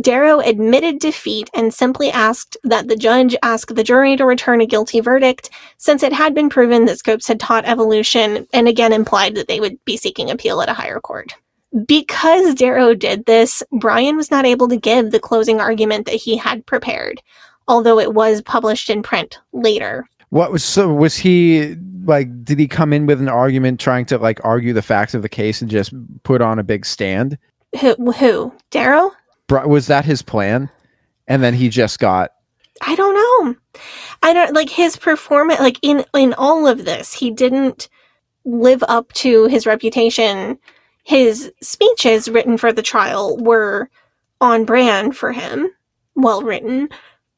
Darrow 0.00 0.40
admitted 0.40 0.98
defeat 0.98 1.48
and 1.54 1.72
simply 1.72 2.10
asked 2.10 2.56
that 2.64 2.88
the 2.88 2.96
judge 2.96 3.34
ask 3.42 3.74
the 3.74 3.84
jury 3.84 4.16
to 4.16 4.26
return 4.26 4.60
a 4.60 4.66
guilty 4.66 5.00
verdict, 5.00 5.48
since 5.78 6.02
it 6.02 6.12
had 6.12 6.34
been 6.34 6.50
proven 6.50 6.84
that 6.84 6.98
Scopes 6.98 7.26
had 7.26 7.40
taught 7.40 7.64
evolution, 7.64 8.46
and 8.52 8.68
again 8.68 8.92
implied 8.92 9.34
that 9.34 9.48
they 9.48 9.58
would 9.58 9.82
be 9.86 9.96
seeking 9.96 10.30
appeal 10.30 10.60
at 10.60 10.68
a 10.68 10.74
higher 10.74 11.00
court. 11.00 11.34
Because 11.86 12.54
Darrow 12.54 12.94
did 12.94 13.26
this, 13.26 13.62
Bryan 13.72 14.16
was 14.16 14.30
not 14.30 14.44
able 14.44 14.68
to 14.68 14.76
give 14.76 15.10
the 15.10 15.20
closing 15.20 15.60
argument 15.60 16.06
that 16.06 16.14
he 16.14 16.36
had 16.36 16.64
prepared, 16.66 17.22
although 17.66 17.98
it 17.98 18.14
was 18.14 18.42
published 18.42 18.90
in 18.90 19.02
print 19.02 19.38
later. 19.52 20.06
What 20.28 20.52
was 20.52 20.64
so? 20.64 20.92
Was 20.92 21.16
he 21.16 21.76
like? 22.04 22.44
Did 22.44 22.58
he 22.58 22.68
come 22.68 22.92
in 22.92 23.06
with 23.06 23.20
an 23.20 23.28
argument 23.28 23.80
trying 23.80 24.04
to 24.06 24.18
like 24.18 24.40
argue 24.44 24.72
the 24.72 24.82
facts 24.82 25.14
of 25.14 25.22
the 25.22 25.28
case 25.28 25.62
and 25.62 25.70
just 25.70 25.92
put 26.22 26.42
on 26.42 26.58
a 26.58 26.64
big 26.64 26.84
stand? 26.84 27.38
Who? 27.80 27.94
Who? 28.12 28.54
Darrow? 28.70 29.12
Was 29.48 29.86
that 29.86 30.04
his 30.04 30.22
plan? 30.22 30.70
And 31.28 31.42
then 31.42 31.54
he 31.54 31.68
just 31.68 31.98
got 31.98 32.32
I 32.82 32.94
don't 32.94 33.14
know. 33.14 33.80
I 34.22 34.32
don't 34.32 34.54
like 34.54 34.70
his 34.70 34.96
performance. 34.96 35.60
Like 35.60 35.78
in 35.82 36.04
in 36.14 36.34
all 36.34 36.66
of 36.66 36.84
this, 36.84 37.12
he 37.12 37.30
didn't 37.30 37.88
live 38.44 38.82
up 38.88 39.12
to 39.14 39.46
his 39.46 39.66
reputation. 39.66 40.58
His 41.04 41.52
speeches 41.62 42.28
written 42.28 42.58
for 42.58 42.72
the 42.72 42.82
trial 42.82 43.36
were 43.38 43.88
on 44.40 44.64
brand 44.64 45.16
for 45.16 45.32
him, 45.32 45.70
well 46.14 46.42
written, 46.42 46.88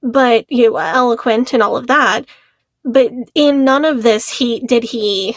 but 0.03 0.51
you 0.51 0.71
know, 0.71 0.77
eloquent 0.79 1.53
and 1.53 1.63
all 1.63 1.77
of 1.77 1.87
that. 1.87 2.25
But 2.85 3.13
in 3.35 3.65
none 3.65 3.85
of 3.85 4.03
this, 4.03 4.29
he 4.29 4.61
did 4.61 4.83
he 4.83 5.37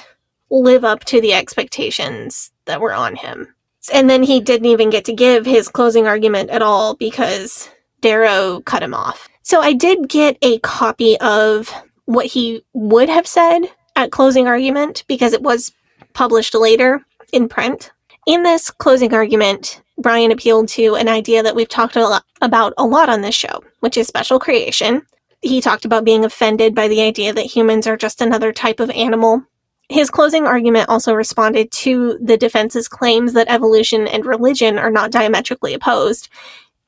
live 0.49 0.83
up 0.83 1.03
to 1.05 1.21
the 1.21 1.33
expectations 1.33 2.51
that 2.65 2.81
were 2.81 2.93
on 2.93 3.15
him. 3.15 3.53
And 3.91 4.09
then 4.09 4.23
he 4.23 4.39
didn't 4.39 4.67
even 4.67 4.89
get 4.89 5.05
to 5.05 5.13
give 5.13 5.45
his 5.45 5.67
closing 5.67 6.07
argument 6.07 6.49
at 6.49 6.61
all 6.61 6.95
because 6.95 7.69
Darrow 8.01 8.61
cut 8.61 8.83
him 8.83 8.93
off. 8.93 9.27
So 9.43 9.61
I 9.61 9.73
did 9.73 10.07
get 10.07 10.37
a 10.41 10.59
copy 10.59 11.19
of 11.19 11.73
what 12.05 12.25
he 12.25 12.63
would 12.73 13.09
have 13.09 13.27
said 13.27 13.61
at 13.95 14.11
closing 14.11 14.47
argument 14.47 15.03
because 15.07 15.33
it 15.33 15.41
was 15.41 15.71
published 16.13 16.53
later 16.53 17.01
in 17.31 17.47
print. 17.49 17.91
In 18.27 18.43
this 18.43 18.69
closing 18.69 19.13
argument, 19.13 19.81
Bryan 19.97 20.31
appealed 20.31 20.67
to 20.69 20.95
an 20.95 21.07
idea 21.07 21.43
that 21.43 21.55
we've 21.55 21.69
talked 21.69 21.95
a 21.95 22.07
lot 22.07 22.23
about 22.41 22.73
a 22.77 22.85
lot 22.85 23.09
on 23.09 23.21
this 23.21 23.35
show, 23.35 23.63
which 23.79 23.97
is 23.97 24.07
special 24.07 24.39
creation. 24.39 25.05
He 25.41 25.59
talked 25.59 25.85
about 25.85 26.05
being 26.05 26.23
offended 26.23 26.75
by 26.75 26.87
the 26.87 27.01
idea 27.01 27.33
that 27.33 27.45
humans 27.45 27.87
are 27.87 27.97
just 27.97 28.21
another 28.21 28.51
type 28.51 28.79
of 28.79 28.91
animal 28.91 29.43
his 29.91 30.09
closing 30.09 30.45
argument 30.45 30.87
also 30.87 31.13
responded 31.13 31.69
to 31.71 32.17
the 32.21 32.37
defense's 32.37 32.87
claims 32.87 33.33
that 33.33 33.49
evolution 33.49 34.07
and 34.07 34.25
religion 34.25 34.79
are 34.79 34.89
not 34.89 35.11
diametrically 35.11 35.73
opposed. 35.73 36.29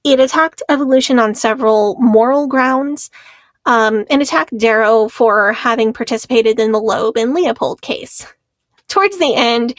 It 0.05 0.21
attacked 0.21 0.63
evolution 0.69 1.19
on 1.19 1.35
several 1.35 1.95
moral 1.99 2.47
grounds 2.47 3.11
um, 3.65 4.05
and 4.09 4.21
attacked 4.21 4.57
Darrow 4.57 5.09
for 5.09 5.51
having 5.51 5.91
participated 5.91 6.59
in 6.59 6.71
the 6.71 6.79
Loeb 6.79 7.17
and 7.17 7.33
Leopold 7.33 7.81
case. 7.81 8.25
Towards 8.87 9.17
the 9.17 9.35
end, 9.35 9.75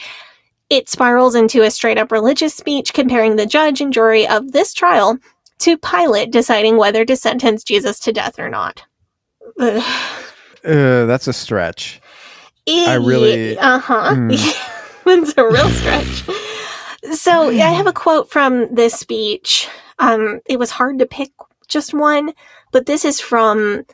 it 0.69 0.87
spirals 0.87 1.33
into 1.35 1.63
a 1.63 1.71
straight 1.71 1.97
up 1.97 2.11
religious 2.11 2.53
speech 2.53 2.93
comparing 2.93 3.35
the 3.35 3.45
judge 3.45 3.81
and 3.81 3.91
jury 3.91 4.27
of 4.27 4.51
this 4.51 4.73
trial 4.73 5.17
to 5.59 5.77
Pilate 5.77 6.31
deciding 6.31 6.77
whether 6.77 7.05
to 7.05 7.15
sentence 7.15 7.63
Jesus 7.63 7.99
to 8.01 8.13
death 8.13 8.37
or 8.37 8.49
not. 8.49 8.83
Ugh. 9.59 9.83
uh, 10.63 11.05
that's 11.05 11.27
a 11.27 11.33
stretch. 11.33 12.01
I 12.67 12.95
really- 12.95 13.57
Uh 13.57 13.79
huh. 13.79 14.15
Hmm. 14.15 14.29
it's 15.07 15.33
a 15.37 15.43
real 15.43 15.69
stretch. 15.69 16.23
So 17.17 17.49
yeah, 17.49 17.67
I 17.69 17.73
have 17.73 17.87
a 17.87 17.93
quote 17.93 18.29
from 18.29 18.73
this 18.73 18.95
speech. 18.99 19.67
Um, 19.99 20.41
it 20.47 20.57
was 20.59 20.71
hard 20.71 20.99
to 20.99 21.05
pick 21.05 21.31
just 21.67 21.93
one, 21.93 22.33
but 22.71 22.85
this 22.85 23.05
is 23.05 23.19
from 23.19 23.85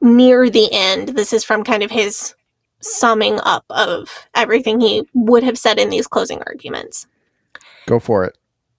near 0.00 0.48
the 0.50 0.68
end. 0.72 1.10
This 1.10 1.32
is 1.32 1.42
from 1.44 1.64
kind 1.64 1.82
of 1.82 1.90
his 1.90 2.34
summing 2.80 3.40
up 3.42 3.64
of 3.70 4.28
everything 4.34 4.80
he 4.80 5.08
would 5.14 5.42
have 5.42 5.58
said 5.58 5.78
in 5.78 5.90
these 5.90 6.06
closing 6.06 6.40
arguments. 6.46 7.06
Go 7.86 7.98
for 7.98 8.24
it. 8.24 8.36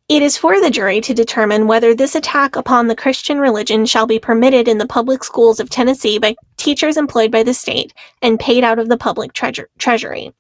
It 0.10 0.24
is 0.24 0.40
for 0.40 0.60
the 0.60 0.72
jury 0.72 1.02
to 1.02 1.14
determine 1.14 1.68
whether 1.68 1.94
this 1.94 2.16
attack 2.16 2.56
upon 2.56 2.88
the 2.88 2.96
Christian 2.96 3.40
religion 3.40 3.86
shall 3.86 4.08
be 4.08 4.18
permitted 4.18 4.68
in 4.68 4.80
the 4.80 4.88
public 4.88 5.24
schools 5.24 5.60
of 5.60 5.70
Tennessee 5.70 6.18
by 6.18 6.36
teachers 6.58 6.98
employed 6.98 7.32
by 7.32 7.44
the 7.44 7.54
state 7.54 7.94
and 8.24 8.40
paid 8.40 8.64
out 8.64 8.80
of 8.80 8.90
the 8.90 8.98
public 8.98 9.34
treasure- 9.34 9.70
treasury. 9.78 10.34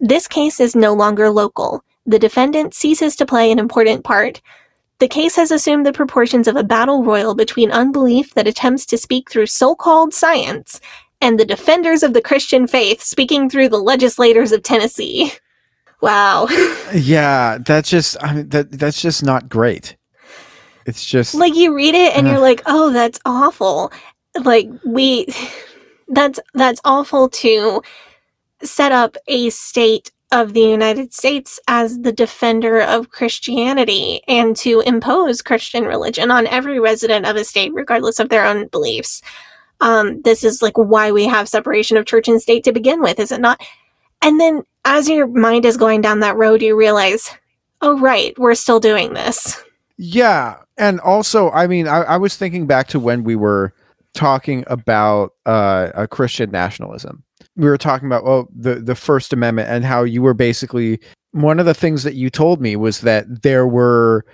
This 0.00 0.26
case 0.26 0.58
is 0.58 0.74
no 0.74 0.94
longer 0.94 1.28
local. 1.28 1.84
The 2.06 2.18
defendant 2.18 2.72
ceases 2.72 3.14
to 3.16 3.26
play 3.26 3.52
an 3.52 3.58
important 3.58 4.04
part. 4.04 4.40
The 5.00 5.08
case 5.08 5.36
has 5.36 5.50
assumed 5.50 5.84
the 5.84 5.92
proportions 5.92 6.48
of 6.48 6.56
a 6.56 6.64
battle 6.64 7.04
royal 7.04 7.34
between 7.34 7.70
unbelief 7.70 8.32
that 8.32 8.48
attempts 8.48 8.86
to 8.86 8.96
speak 8.96 9.30
through 9.30 9.48
so 9.48 9.74
called 9.74 10.14
science 10.14 10.80
and 11.20 11.38
the 11.38 11.44
defenders 11.44 12.02
of 12.02 12.14
the 12.14 12.22
Christian 12.22 12.66
faith 12.66 13.02
speaking 13.02 13.50
through 13.50 13.68
the 13.68 13.76
legislators 13.76 14.50
of 14.50 14.62
Tennessee. 14.62 15.32
Wow. 16.00 16.48
Yeah, 16.94 17.58
that's 17.66 17.90
just 17.90 18.16
I 18.22 18.32
mean 18.34 18.48
that 18.48 18.72
that's 18.72 19.02
just 19.02 19.22
not 19.22 19.48
great. 19.50 19.96
It's 20.86 21.04
just 21.04 21.34
like 21.34 21.54
you 21.54 21.74
read 21.74 21.94
it 21.94 22.16
and 22.16 22.26
Uh. 22.26 22.30
you're 22.30 22.40
like, 22.40 22.62
"Oh, 22.66 22.90
that's 22.92 23.20
awful." 23.26 23.92
Like 24.42 24.68
we 24.86 25.26
that's 26.08 26.40
that's 26.54 26.80
awful 26.84 27.28
to 27.30 27.82
set 28.62 28.92
up 28.92 29.16
a 29.28 29.50
state 29.50 30.10
of 30.32 30.54
the 30.54 30.62
United 30.62 31.12
States 31.14 31.60
as 31.68 32.00
the 32.00 32.12
defender 32.12 32.80
of 32.82 33.10
Christianity 33.10 34.22
and 34.28 34.56
to 34.58 34.80
impose 34.80 35.42
Christian 35.42 35.84
religion 35.84 36.30
on 36.30 36.46
every 36.46 36.80
resident 36.80 37.26
of 37.26 37.36
a 37.36 37.44
state 37.44 37.72
regardless 37.74 38.18
of 38.20 38.28
their 38.30 38.46
own 38.46 38.68
beliefs. 38.68 39.22
Um, 39.80 40.22
this 40.22 40.44
is 40.44 40.62
like 40.62 40.76
why 40.78 41.12
we 41.12 41.26
have 41.26 41.48
separation 41.48 41.96
of 41.96 42.06
church 42.06 42.28
and 42.28 42.42
state 42.42 42.64
to 42.64 42.72
begin 42.72 43.00
with, 43.02 43.20
is 43.20 43.32
it 43.32 43.40
not? 43.40 43.60
And 44.22 44.40
then 44.40 44.62
as 44.88 45.08
your 45.08 45.26
mind 45.26 45.66
is 45.66 45.76
going 45.76 46.00
down 46.00 46.20
that 46.20 46.36
road, 46.36 46.62
you 46.62 46.74
realize, 46.74 47.30
oh, 47.82 47.98
right, 47.98 48.36
we're 48.38 48.54
still 48.54 48.80
doing 48.80 49.12
this. 49.12 49.62
Yeah, 49.98 50.56
and 50.78 50.98
also, 51.00 51.50
I 51.50 51.66
mean, 51.66 51.86
I, 51.86 52.02
I 52.02 52.16
was 52.16 52.36
thinking 52.36 52.66
back 52.66 52.88
to 52.88 53.00
when 53.00 53.22
we 53.22 53.36
were 53.36 53.74
talking 54.14 54.64
about 54.66 55.34
uh, 55.44 55.90
a 55.94 56.08
Christian 56.08 56.50
nationalism. 56.50 57.22
We 57.56 57.68
were 57.68 57.78
talking 57.78 58.06
about 58.06 58.24
well, 58.24 58.48
the 58.54 58.76
the 58.76 58.94
First 58.94 59.32
Amendment 59.32 59.68
and 59.68 59.84
how 59.84 60.04
you 60.04 60.22
were 60.22 60.34
basically 60.34 61.00
one 61.32 61.60
of 61.60 61.66
the 61.66 61.74
things 61.74 62.04
that 62.04 62.14
you 62.14 62.30
told 62.30 62.60
me 62.60 62.76
was 62.76 63.00
that 63.02 63.42
there 63.42 63.66
were 63.66 64.24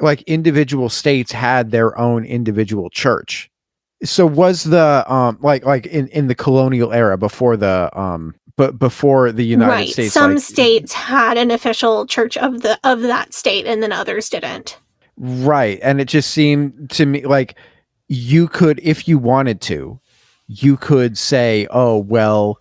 like 0.00 0.22
individual 0.22 0.88
states 0.88 1.32
had 1.32 1.70
their 1.70 1.96
own 1.98 2.24
individual 2.24 2.90
church. 2.90 3.50
So 4.04 4.26
was 4.26 4.64
the 4.64 5.04
um 5.12 5.38
like 5.40 5.64
like 5.64 5.86
in 5.86 6.08
in 6.08 6.26
the 6.26 6.34
colonial 6.34 6.92
era 6.92 7.16
before 7.16 7.56
the 7.56 7.88
um 7.98 8.34
but 8.62 8.78
before 8.78 9.32
the 9.32 9.44
United 9.44 9.72
right. 9.72 9.88
States 9.88 10.14
Some 10.14 10.34
like, 10.34 10.44
states 10.44 10.92
had 10.92 11.36
an 11.36 11.50
official 11.50 12.06
church 12.06 12.36
of 12.36 12.62
the 12.62 12.78
of 12.84 13.00
that 13.00 13.34
state, 13.34 13.66
and 13.66 13.82
then 13.82 13.90
others 13.90 14.28
didn't. 14.28 14.78
Right. 15.16 15.80
And 15.82 16.00
it 16.00 16.04
just 16.04 16.30
seemed 16.30 16.88
to 16.90 17.04
me 17.04 17.24
like 17.26 17.56
you 18.06 18.46
could, 18.46 18.78
if 18.84 19.08
you 19.08 19.18
wanted 19.18 19.60
to, 19.62 19.98
you 20.46 20.76
could 20.76 21.18
say, 21.18 21.66
oh, 21.70 21.98
well, 21.98 22.60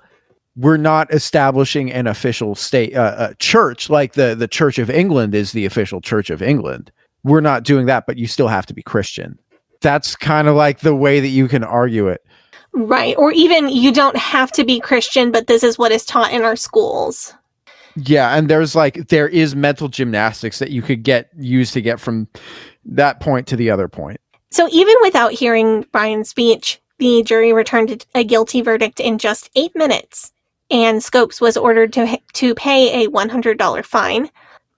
we're 0.55 0.77
not 0.77 1.13
establishing 1.13 1.91
an 1.91 2.07
official 2.07 2.55
state 2.55 2.95
uh, 2.95 3.15
uh, 3.15 3.33
church 3.37 3.87
like 3.87 4.13
the, 4.13 4.33
the 4.33 4.47
Church 4.47 4.79
of 4.79 4.89
England 4.89 5.35
is 5.35 5.51
the 5.51 5.65
official 5.65 6.01
Church 6.01 6.31
of 6.31 6.41
England. 6.41 6.91
We're 7.23 7.41
not 7.41 7.61
doing 7.61 7.85
that, 7.85 8.07
but 8.07 8.17
you 8.17 8.25
still 8.25 8.47
have 8.47 8.65
to 8.65 8.73
be 8.73 8.81
Christian. 8.81 9.37
That's 9.81 10.15
kind 10.15 10.47
of 10.47 10.55
like 10.55 10.79
the 10.79 10.95
way 10.95 11.19
that 11.19 11.27
you 11.27 11.47
can 11.47 11.63
argue 11.63 12.07
it. 12.07 12.25
Right. 12.73 13.15
Or 13.17 13.31
even 13.31 13.69
you 13.69 13.91
don't 13.91 14.17
have 14.17 14.51
to 14.53 14.63
be 14.63 14.79
Christian, 14.79 15.31
but 15.31 15.47
this 15.47 15.63
is 15.63 15.77
what 15.77 15.91
is 15.91 16.05
taught 16.05 16.31
in 16.31 16.43
our 16.43 16.55
schools. 16.55 17.33
Yeah, 17.95 18.35
and 18.35 18.49
there's 18.49 18.75
like 18.75 19.09
there 19.09 19.27
is 19.27 19.55
mental 19.55 19.89
gymnastics 19.89 20.59
that 20.59 20.71
you 20.71 20.81
could 20.81 21.03
get 21.03 21.29
used 21.37 21.73
to 21.73 21.81
get 21.81 21.99
from 21.99 22.27
that 22.85 23.19
point 23.19 23.47
to 23.47 23.55
the 23.55 23.69
other 23.69 23.87
point. 23.87 24.21
So 24.49 24.67
even 24.71 24.95
without 25.01 25.33
hearing 25.33 25.85
Bryan's 25.91 26.29
speech, 26.29 26.81
the 26.99 27.23
jury 27.23 27.51
returned 27.51 28.05
a 28.15 28.23
guilty 28.23 28.61
verdict 28.61 28.99
in 28.99 29.17
just 29.17 29.49
eight 29.55 29.75
minutes, 29.75 30.31
and 30.69 31.03
Scopes 31.03 31.41
was 31.41 31.57
ordered 31.57 31.91
to 31.93 32.17
to 32.33 32.55
pay 32.55 33.03
a 33.03 33.09
$100 33.09 33.85
fine. 33.85 34.29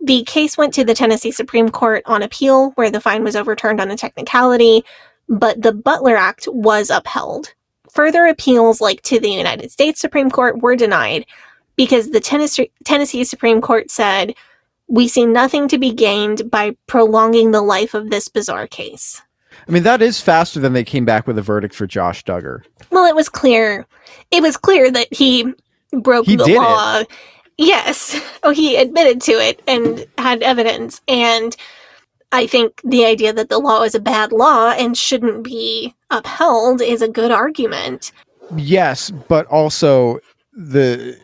The 0.02 0.24
case 0.24 0.58
went 0.58 0.74
to 0.74 0.84
the 0.84 0.94
Tennessee 0.94 1.32
Supreme 1.32 1.70
Court 1.70 2.04
on 2.06 2.24
appeal, 2.24 2.72
where 2.72 2.90
the 2.90 3.00
fine 3.00 3.24
was 3.24 3.36
overturned 3.36 3.80
on 3.80 3.92
a 3.92 3.98
technicality, 3.98 4.84
but 5.30 5.62
the 5.62 5.72
Butler 5.72 6.18
Act 6.18 6.48
was 6.52 6.90
upheld. 6.90 7.54
Further 7.94 8.26
appeals, 8.26 8.82
like 8.82 9.02
to 9.04 9.20
the 9.20 9.30
United 9.32 9.72
States 9.72 10.02
Supreme 10.02 10.30
Court, 10.32 10.62
were 10.62 10.76
denied 10.76 11.26
because 11.76 12.10
the 12.12 12.20
Tennessee, 12.20 12.72
Tennessee 12.84 13.24
Supreme 13.24 13.62
Court 13.62 13.90
said, 13.92 14.34
We 14.88 15.08
see 15.08 15.26
nothing 15.26 15.68
to 15.70 15.78
be 15.78 15.92
gained 15.94 16.50
by 16.50 16.76
prolonging 16.88 17.52
the 17.52 17.62
life 17.62 17.94
of 17.94 18.10
this 18.10 18.28
bizarre 18.28 18.68
case. 18.68 19.22
I 19.68 19.72
mean, 19.72 19.84
that 19.84 20.02
is 20.02 20.20
faster 20.20 20.60
than 20.60 20.74
they 20.74 20.84
came 20.84 21.06
back 21.06 21.28
with 21.28 21.38
a 21.38 21.42
verdict 21.44 21.76
for 21.76 21.86
Josh 21.88 22.24
Duggar. 22.26 22.64
Well, 22.90 23.06
it 23.06 23.16
was 23.16 23.30
clear. 23.30 23.86
It 24.32 24.42
was 24.42 24.58
clear 24.58 24.90
that 24.92 25.14
he 25.14 25.54
broke 25.92 26.26
He 26.26 26.36
the 26.36 26.46
did 26.46 26.56
it. 26.56 26.60
law. 26.60 27.04
Yes. 27.58 28.20
Oh, 28.46 28.50
he 28.52 28.76
admitted 28.76 29.22
to 29.22 29.32
it 29.34 29.62
and 29.68 30.06
had 30.18 30.44
evidence. 30.44 31.00
And 31.08 31.56
I 32.34 32.48
think 32.48 32.82
the 32.84 33.06
idea 33.06 33.32
that 33.32 33.50
the 33.50 33.60
law 33.60 33.84
is 33.84 33.94
a 33.94 34.00
bad 34.00 34.32
law 34.32 34.72
and 34.72 34.98
shouldn't 34.98 35.44
be 35.44 35.94
upheld 36.10 36.82
is 36.82 37.04
a 37.04 37.08
good 37.08 37.30
argument. 37.32 38.12
Yes, 38.58 39.12
but 39.12 39.46
also 39.48 40.20
the 40.52 41.16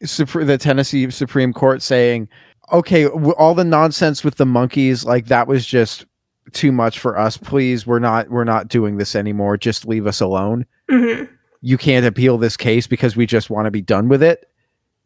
the 0.00 0.58
Tennessee 0.60 1.10
Supreme 1.10 1.54
Court 1.54 1.80
saying, 1.80 2.28
"Okay, 2.70 3.06
all 3.06 3.54
the 3.54 3.64
nonsense 3.64 4.22
with 4.22 4.36
the 4.36 4.44
monkeys, 4.44 5.02
like 5.04 5.26
that 5.26 5.48
was 5.48 5.64
just 5.64 6.04
too 6.52 6.72
much 6.72 6.98
for 6.98 7.18
us. 7.18 7.38
Please, 7.38 7.86
we're 7.86 7.98
not 7.98 8.28
we're 8.28 8.44
not 8.44 8.68
doing 8.68 8.98
this 8.98 9.16
anymore. 9.16 9.56
Just 9.56 9.86
leave 9.86 10.06
us 10.06 10.20
alone. 10.20 10.66
hmm 10.90 11.24
You 11.62 11.78
can't 11.78 12.04
appeal 12.04 12.36
this 12.36 12.58
case 12.58 12.86
because 12.86 13.16
we 13.16 13.24
just 13.24 13.48
want 13.48 13.64
to 13.64 13.70
be 13.70 13.80
done 13.80 14.08
with 14.08 14.22
it. 14.22 14.46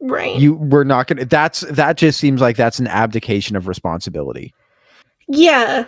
Right. 0.01 0.37
You 0.37 0.55
we're 0.55 0.83
not 0.85 1.07
going 1.07 1.19
to 1.19 1.25
That's 1.25 1.61
that 1.61 1.97
just 1.97 2.19
seems 2.19 2.41
like 2.41 2.57
that's 2.57 2.81
an 2.81 2.89
abdication 2.89 3.55
of 3.55 3.69
responsibility. 3.69 4.53
Yeah. 5.29 5.85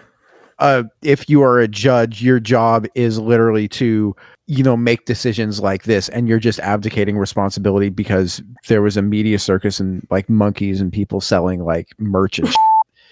uh, 0.58 0.84
if 1.02 1.28
you 1.28 1.42
are 1.42 1.58
a 1.58 1.68
judge, 1.68 2.22
your 2.22 2.38
job 2.40 2.86
is 2.94 3.18
literally 3.18 3.66
to, 3.68 4.14
you 4.46 4.62
know, 4.62 4.76
make 4.76 5.04
decisions 5.06 5.60
like 5.60 5.84
this, 5.84 6.08
and 6.10 6.28
you're 6.28 6.38
just 6.38 6.58
abdicating 6.60 7.16
responsibility 7.16 7.88
because 7.88 8.42
there 8.68 8.82
was 8.82 8.96
a 8.96 9.02
media 9.02 9.38
circus 9.38 9.80
and 9.80 10.06
like 10.10 10.28
monkeys 10.28 10.80
and 10.80 10.92
people 10.92 11.20
selling 11.20 11.64
like 11.64 11.88
merch 11.98 12.38
and, 12.38 12.48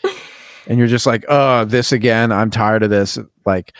and 0.67 0.79
you're 0.79 0.89
just 0.89 1.07
like, 1.07 1.25
oh, 1.29 1.65
this 1.65 1.93
again. 1.93 2.33
I'm 2.33 2.51
tired 2.51 2.83
of 2.83 2.91
this. 2.91 3.19
Like, 3.47 3.73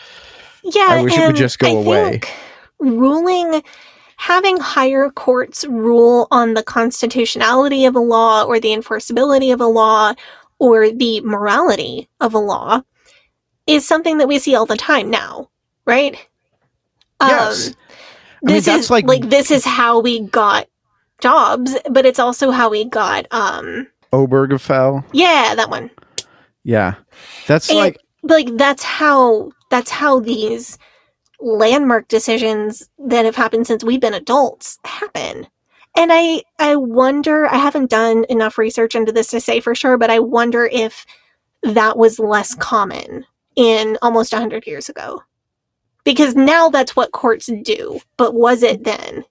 Yeah. 0.63 0.87
I 0.89 1.03
wish 1.03 1.17
it 1.17 1.27
would 1.27 1.35
just 1.35 1.59
go 1.59 1.67
I 1.67 1.81
away. 1.81 2.09
think 2.11 2.33
ruling, 2.79 3.61
having 4.17 4.57
higher 4.57 5.09
courts 5.09 5.65
rule 5.65 6.27
on 6.31 6.53
the 6.53 6.63
constitutionality 6.63 7.85
of 7.85 7.95
a 7.95 7.99
law 7.99 8.43
or 8.43 8.59
the 8.59 8.69
enforceability 8.69 9.53
of 9.53 9.61
a 9.61 9.67
law 9.67 10.13
or 10.59 10.91
the 10.91 11.21
morality 11.21 12.09
of 12.19 12.33
a 12.33 12.37
law 12.39 12.81
is 13.67 13.87
something 13.87 14.17
that 14.17 14.27
we 14.27 14.39
see 14.39 14.55
all 14.55 14.65
the 14.65 14.75
time 14.77 15.09
now, 15.09 15.49
right? 15.85 16.17
Yes. 17.21 17.67
Um, 17.69 17.73
mean, 18.43 18.55
this 18.55 18.65
that's 18.65 18.83
is 18.85 18.89
like- 18.91 19.05
like 19.07 19.29
this 19.29 19.51
is 19.51 19.65
how 19.65 19.99
we 19.99 20.21
got 20.21 20.67
Dobbs, 21.21 21.75
but 21.91 22.05
it's 22.05 22.19
also 22.19 22.51
how 22.51 22.69
we 22.69 22.85
got 22.85 23.25
um 23.31 23.87
Obergefell. 24.13 25.03
yeah, 25.11 25.53
that 25.55 25.69
one. 25.69 25.89
Yeah, 26.63 26.95
that's 27.47 27.69
And, 27.69 27.77
like 27.79 27.97
like 28.23 28.55
that's 28.57 28.83
how 28.83 29.51
that's 29.69 29.91
how 29.91 30.19
these 30.21 30.77
landmark 31.41 32.07
decisions 32.07 32.89
that 32.97 33.25
have 33.25 33.35
happened 33.35 33.67
since 33.67 33.83
we've 33.83 33.99
been 34.01 34.13
adults 34.13 34.77
happen. 34.85 35.47
And 35.99 36.11
I 36.13 36.43
I 36.57 36.75
wonder 36.77 37.45
I 37.45 37.57
haven't 37.57 37.89
done 37.89 38.25
enough 38.29 38.57
research 38.57 38.95
into 38.95 39.11
this 39.11 39.27
to 39.27 39.41
say 39.41 39.59
for 39.59 39.75
sure, 39.75 39.97
but 39.97 40.09
I 40.09 40.19
wonder 40.19 40.65
if 40.65 41.05
that 41.61 41.97
was 41.97 42.17
less 42.19 42.55
common 42.55 43.25
in 43.55 43.97
almost 44.01 44.31
100 44.31 44.65
years 44.65 44.87
ago. 44.87 45.21
Because 46.05 46.35
now 46.35 46.69
that's 46.69 46.95
what 46.95 47.11
courts 47.11 47.49
do, 47.63 47.99
but 48.15 48.33
was 48.33 48.63
it 48.63 48.85
then? 48.85 49.25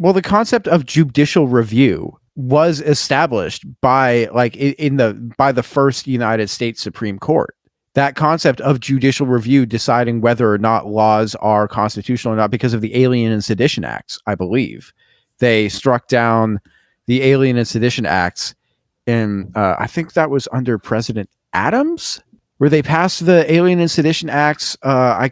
well 0.00 0.12
the 0.12 0.22
concept 0.22 0.66
of 0.68 0.86
judicial 0.86 1.46
review 1.46 2.18
was 2.34 2.80
established 2.80 3.64
by 3.80 4.28
like 4.32 4.56
in 4.56 4.96
the 4.96 5.14
by 5.36 5.52
the 5.52 5.62
first 5.62 6.06
united 6.06 6.48
states 6.48 6.80
supreme 6.80 7.18
court 7.18 7.54
that 7.94 8.14
concept 8.14 8.60
of 8.60 8.80
judicial 8.80 9.26
review 9.26 9.66
deciding 9.66 10.20
whether 10.20 10.50
or 10.50 10.58
not 10.58 10.86
laws 10.86 11.34
are 11.36 11.68
constitutional 11.68 12.32
or 12.32 12.36
not 12.36 12.50
because 12.50 12.72
of 12.72 12.80
the 12.80 13.02
alien 13.02 13.30
and 13.30 13.44
sedition 13.44 13.84
acts 13.84 14.18
i 14.26 14.34
believe 14.34 14.92
they 15.40 15.68
struck 15.68 16.06
down 16.08 16.60
the 17.06 17.22
alien 17.22 17.56
and 17.58 17.66
sedition 17.68 18.06
acts 18.06 18.54
and 19.06 19.54
uh, 19.56 19.74
i 19.78 19.86
think 19.86 20.12
that 20.12 20.30
was 20.30 20.46
under 20.52 20.78
president 20.78 21.28
adams 21.52 22.20
where 22.58 22.70
they 22.70 22.82
passed 22.82 23.26
the 23.26 23.50
alien 23.52 23.80
and 23.80 23.90
sedition 23.90 24.30
acts 24.30 24.76
uh, 24.84 24.88
i 25.18 25.30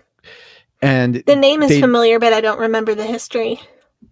and 0.80 1.22
The 1.26 1.34
name 1.34 1.62
is 1.62 1.70
they- 1.70 1.80
familiar, 1.80 2.20
but 2.20 2.32
I 2.32 2.40
don't 2.40 2.60
remember 2.60 2.94
the 2.94 3.04
history. 3.04 3.60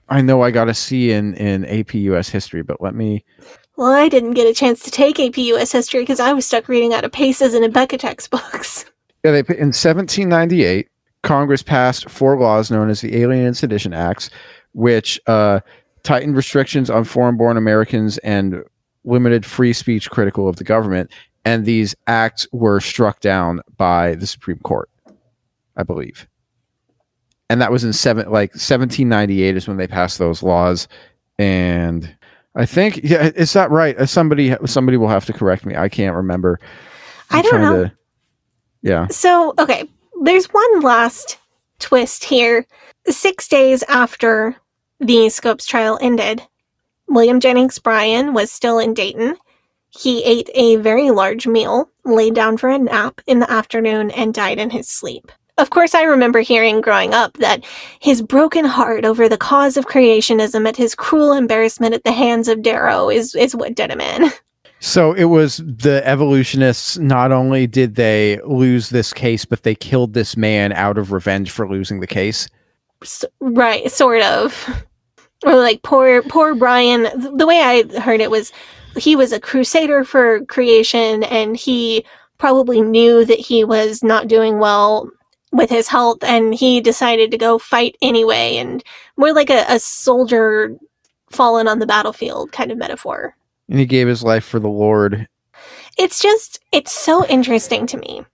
I 0.09 0.21
know 0.21 0.43
I 0.43 0.51
got 0.51 0.69
a 0.69 0.75
C 0.75 1.13
in 1.13 1.35
in 1.35 1.65
AP 1.65 1.95
US 1.95 2.29
history, 2.29 2.63
but 2.63 2.81
let 2.81 2.95
me 2.97 3.25
Well, 3.77 3.93
I 3.93 4.09
didn't 4.09 4.35
get 4.35 4.49
a 4.49 4.53
chance 4.53 4.81
to 4.83 4.91
take 4.91 5.21
AP 5.21 5.39
US 5.39 5.71
history 5.71 6.01
because 6.01 6.19
I 6.19 6.33
was 6.33 6.45
stuck 6.45 6.67
reading 6.69 6.93
out 6.93 7.05
of 7.05 7.13
Pace's 7.13 7.55
and 7.55 7.65
Abeka 7.73 7.99
textbooks. 7.99 8.85
Yeah, 9.25 9.31
they 9.33 9.39
in 9.57 9.73
1798, 9.75 10.89
Congress 11.23 11.63
passed 11.63 12.09
four 12.09 12.37
laws 12.39 12.71
known 12.71 12.91
as 12.91 13.01
the 13.01 13.17
Alien 13.17 13.47
and 13.47 13.57
Sedition 13.57 13.93
Acts, 13.93 14.29
which 14.73 15.21
uh, 15.27 15.61
tightened 16.07 16.37
restrictions 16.37 16.89
on 16.89 17.05
foreign-born 17.05 17.57
Americans 17.57 18.19
and 18.19 18.63
limited 19.05 19.45
free 19.45 19.73
speech 19.73 20.09
critical 20.11 20.49
of 20.49 20.57
the 20.57 20.65
government. 20.65 21.11
And 21.45 21.65
these 21.65 21.95
acts 22.07 22.47
were 22.53 22.81
struck 22.81 23.21
down 23.21 23.61
by 23.77 24.15
the 24.15 24.27
Supreme 24.27 24.59
Court, 24.59 24.89
I 25.77 25.83
believe. 25.83 26.27
And 27.49 27.61
that 27.61 27.71
was 27.71 27.85
in 27.85 27.93
seven, 27.93 28.25
like 28.31 28.51
1798 28.51 29.57
is 29.57 29.69
when 29.69 29.77
they 29.77 29.87
passed 29.87 30.19
those 30.19 30.43
laws. 30.43 30.89
And 31.39 32.17
I 32.57 32.67
think, 32.67 33.01
yeah, 33.05 33.31
is 33.37 33.53
that 33.53 33.71
right? 33.71 33.97
Uh, 33.97 34.07
Somebody, 34.07 34.57
somebody 34.67 34.97
will 34.97 35.09
have 35.09 35.27
to 35.27 35.33
correct 35.33 35.65
me. 35.67 35.77
I 35.77 35.89
can't 35.89 36.17
remember. 36.17 36.59
I 37.31 37.43
don't 37.43 37.61
know. 37.61 37.85
to- 37.85 37.93
yeah. 38.83 39.07
So, 39.09 39.55
okay, 39.59 39.89
there's 40.23 40.47
one 40.47 40.81
last 40.81 41.39
twist 41.79 42.25
here. 42.25 42.67
Six 43.09 43.47
days 43.47 43.85
after 43.85 44.57
the 45.01 45.29
Scopes 45.29 45.67
trial 45.67 45.99
ended, 46.01 46.43
William 47.09 47.41
Jennings 47.41 47.79
Bryan 47.79 48.35
was 48.35 48.51
still 48.51 48.79
in 48.79 48.95
Dayton. 48.95 49.37
He 49.91 50.25
ate 50.25 50.51
a 50.55 50.77
very 50.77 51.11
large 51.11 51.47
meal, 51.47 51.89
laid 52.05 52.35
down 52.35 52.57
for 52.57 52.69
a 52.69 52.79
nap 52.79 53.21
in 53.27 53.39
the 53.39 53.51
afternoon, 53.51 54.11
and 54.11 54.35
died 54.35 54.59
in 54.59 54.71
his 54.71 54.89
sleep. 54.89 55.31
Of 55.59 55.71
course, 55.71 55.95
I 55.95 56.03
remember 56.03 56.41
hearing 56.41 56.83
growing 56.83 57.15
up 57.15 57.39
that 57.39 57.65
his 57.99 58.21
broken 58.21 58.67
heart 58.67 59.07
over 59.07 59.29
the 59.29 59.39
cause 59.39 59.79
of 59.79 59.87
creationism 59.87 60.67
and 60.67 60.77
his 60.77 60.95
cruel 60.95 61.33
embarrassment 61.33 61.95
at 61.95 62.05
the 62.05 62.13
hands 62.13 62.49
of 62.49 62.63
Darrow 62.63 63.09
is, 63.09 63.35
is 63.35 63.57
what 63.57 63.75
did 63.75 63.91
him 63.91 64.01
in. 64.01 64.31
So 64.79 65.15
it 65.15 65.25
was 65.25 65.57
the 65.57 66.03
evolutionists. 66.07 66.99
Not 66.99 67.33
only 67.33 67.67
did 67.67 67.95
they 67.95 68.39
lose 68.45 68.91
this 68.91 69.13
case, 69.13 69.47
but 69.47 69.63
they 69.63 69.75
killed 69.75 70.13
this 70.13 70.37
man 70.37 70.71
out 70.73 70.99
of 70.99 71.13
revenge 71.13 71.51
for 71.51 71.67
losing 71.67 72.01
the 72.01 72.07
case. 72.07 72.47
Right, 73.41 73.91
sort 73.91 74.23
of. 74.23 74.85
Or 75.45 75.55
like 75.55 75.83
poor 75.83 76.23
poor 76.23 76.55
Bryan. 76.55 77.37
The 77.37 77.47
way 77.47 77.61
I 77.61 78.01
heard 78.01 78.21
it 78.21 78.31
was 78.31 78.53
he 78.97 79.17
was 79.17 79.33
a 79.33 79.41
crusader 79.41 80.05
for 80.05 80.45
creation 80.47 81.23
and 81.25 81.57
he 81.57 82.05
probably 82.39 82.81
knew 82.81 83.25
that 83.25 83.39
he 83.39 83.65
was 83.65 84.03
not 84.03 84.29
doing 84.29 84.59
well 84.59 85.11
with 85.53 85.71
his 85.71 85.89
health 85.89 86.23
and 86.23 86.55
he 86.55 86.81
decided 86.81 87.31
to 87.31 87.39
go 87.39 87.59
fight 87.59 87.97
anyway 88.03 88.57
and 88.57 88.83
more 89.17 89.33
like 89.33 89.51
a, 89.51 89.65
a 89.69 89.79
soldier 89.79 90.77
fallen 91.31 91.69
on 91.69 91.79
the 91.79 91.87
battlefield 91.87 92.53
kind 92.53 92.71
of 92.71 92.79
metaphor. 92.79 93.37
And 93.69 93.79
he 93.79 93.87
gave 93.87 94.07
his 94.07 94.23
life 94.23 94.45
for 94.45 94.61
the 94.61 94.69
Lord. 94.69 95.29
It's 95.99 96.21
just, 96.21 96.61
it's 96.73 96.93
so 96.93 97.27
interesting 97.27 97.87
to 97.89 97.97
me 97.97 98.25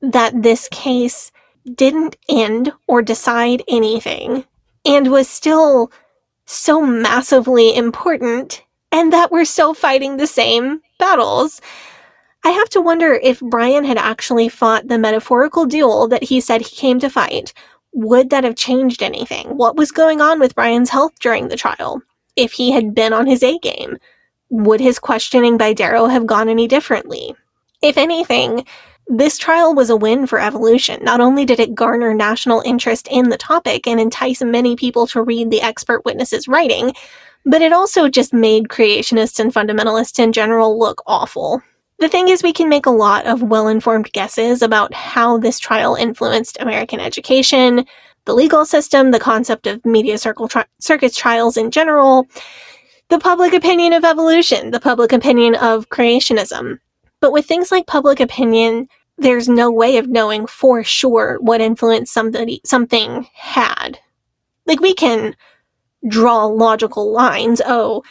that 0.00 0.42
this 0.42 0.68
case 0.70 1.30
didn't 1.74 2.16
end 2.28 2.72
or 2.86 3.02
decide 3.02 3.62
anything 3.68 4.44
and 4.84 5.10
was 5.10 5.28
still 5.28 5.92
so 6.46 6.80
massively 6.80 7.76
important 7.76 8.62
and 8.92 9.12
that 9.12 9.30
we're 9.30 9.44
still 9.44 9.74
fighting 9.74 10.16
the 10.16 10.26
same 10.26 10.80
battles. 10.98 11.60
I 12.44 12.50
have 12.50 12.68
to 12.70 12.80
wonder 12.80 13.14
if 13.22 13.40
Bryan 13.40 13.84
had 13.84 13.98
actually 13.98 14.48
fought 14.48 14.88
the 14.88 14.98
metaphorical 14.98 15.66
duel 15.66 16.08
that 16.08 16.24
he 16.24 16.40
said 16.40 16.62
he 16.62 16.76
came 16.76 16.98
to 17.00 17.10
fight. 17.10 17.52
Would 17.92 18.30
that 18.30 18.44
have 18.44 18.56
changed 18.56 19.02
anything? 19.02 19.56
What 19.56 19.76
was 19.76 19.92
going 19.92 20.20
on 20.20 20.40
with 20.40 20.54
Bryan's 20.54 20.90
health 20.90 21.12
during 21.20 21.48
the 21.48 21.56
trial? 21.56 22.00
If 22.36 22.52
he 22.52 22.70
had 22.70 22.94
been 22.94 23.12
on 23.12 23.26
his 23.26 23.42
A 23.42 23.58
game, 23.58 23.98
would 24.48 24.80
his 24.80 24.98
questioning 24.98 25.58
by 25.58 25.72
Darrow 25.72 26.06
have 26.06 26.26
gone 26.26 26.48
any 26.48 26.66
differently? 26.66 27.34
If 27.82 27.96
anything, 27.96 28.64
this 29.10 29.36
trial 29.38 29.74
was 29.74 29.90
a 29.90 29.96
win 29.96 30.24
for 30.24 30.38
evolution. 30.38 31.02
Not 31.02 31.20
only 31.20 31.44
did 31.44 31.58
it 31.58 31.74
garner 31.74 32.14
national 32.14 32.60
interest 32.60 33.08
in 33.10 33.28
the 33.28 33.36
topic 33.36 33.88
and 33.88 34.00
entice 34.00 34.40
many 34.40 34.76
people 34.76 35.04
to 35.08 35.20
read 35.20 35.50
the 35.50 35.62
expert 35.62 36.04
witnesses' 36.04 36.46
writing, 36.46 36.92
but 37.44 37.60
it 37.60 37.72
also 37.72 38.08
just 38.08 38.32
made 38.32 38.68
creationists 38.68 39.40
and 39.40 39.52
fundamentalists 39.52 40.20
in 40.20 40.32
general 40.32 40.78
look 40.78 41.02
awful. 41.08 41.60
The 41.98 42.08
thing 42.08 42.28
is, 42.28 42.44
we 42.44 42.52
can 42.52 42.68
make 42.68 42.86
a 42.86 42.90
lot 42.90 43.26
of 43.26 43.42
well 43.42 43.66
informed 43.66 44.12
guesses 44.12 44.62
about 44.62 44.94
how 44.94 45.38
this 45.38 45.58
trial 45.58 45.96
influenced 45.96 46.56
American 46.60 47.00
education, 47.00 47.84
the 48.26 48.34
legal 48.34 48.64
system, 48.64 49.10
the 49.10 49.18
concept 49.18 49.66
of 49.66 49.84
media 49.84 50.18
circle 50.18 50.46
tri- 50.46 50.66
trials 50.80 51.56
in 51.56 51.72
general, 51.72 52.28
the 53.08 53.18
public 53.18 53.54
opinion 53.54 53.92
of 53.92 54.04
evolution, 54.04 54.70
the 54.70 54.78
public 54.78 55.12
opinion 55.12 55.56
of 55.56 55.88
creationism. 55.88 56.78
But 57.20 57.32
with 57.32 57.46
things 57.46 57.70
like 57.70 57.86
public 57.86 58.20
opinion, 58.20 58.88
there's 59.20 59.48
no 59.48 59.70
way 59.70 59.98
of 59.98 60.08
knowing 60.08 60.46
for 60.46 60.82
sure 60.82 61.38
what 61.40 61.60
influence 61.60 62.10
somebody 62.10 62.60
something 62.64 63.28
had. 63.34 63.98
Like 64.66 64.80
we 64.80 64.94
can 64.94 65.36
draw 66.08 66.46
logical 66.46 67.12
lines. 67.12 67.60
Oh, 67.64 68.02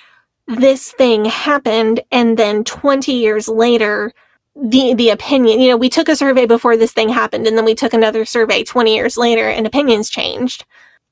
this 0.48 0.91
thing 0.91 1.26
happened 1.26 2.02
and 2.11 2.38
then 2.38 2.64
20 2.64 3.11
years 3.11 3.48
later 3.48 4.14
the 4.56 4.94
the 4.94 5.10
opinion, 5.10 5.61
you 5.61 5.69
know, 5.69 5.77
we 5.77 5.90
took 5.90 6.10
a 6.10 6.15
survey 6.15 6.45
before 6.45 6.76
this 6.76 6.91
thing 6.91 7.10
happened 7.10 7.48
and 7.48 7.57
then 7.57 7.65
we 7.65 7.76
took 7.76 7.94
another 7.94 8.26
survey 8.26 8.64
20 8.64 8.94
years 8.94 9.18
later 9.18 9.48
and 9.48 9.65
opinions 9.65 10.10
changed. 10.10 10.65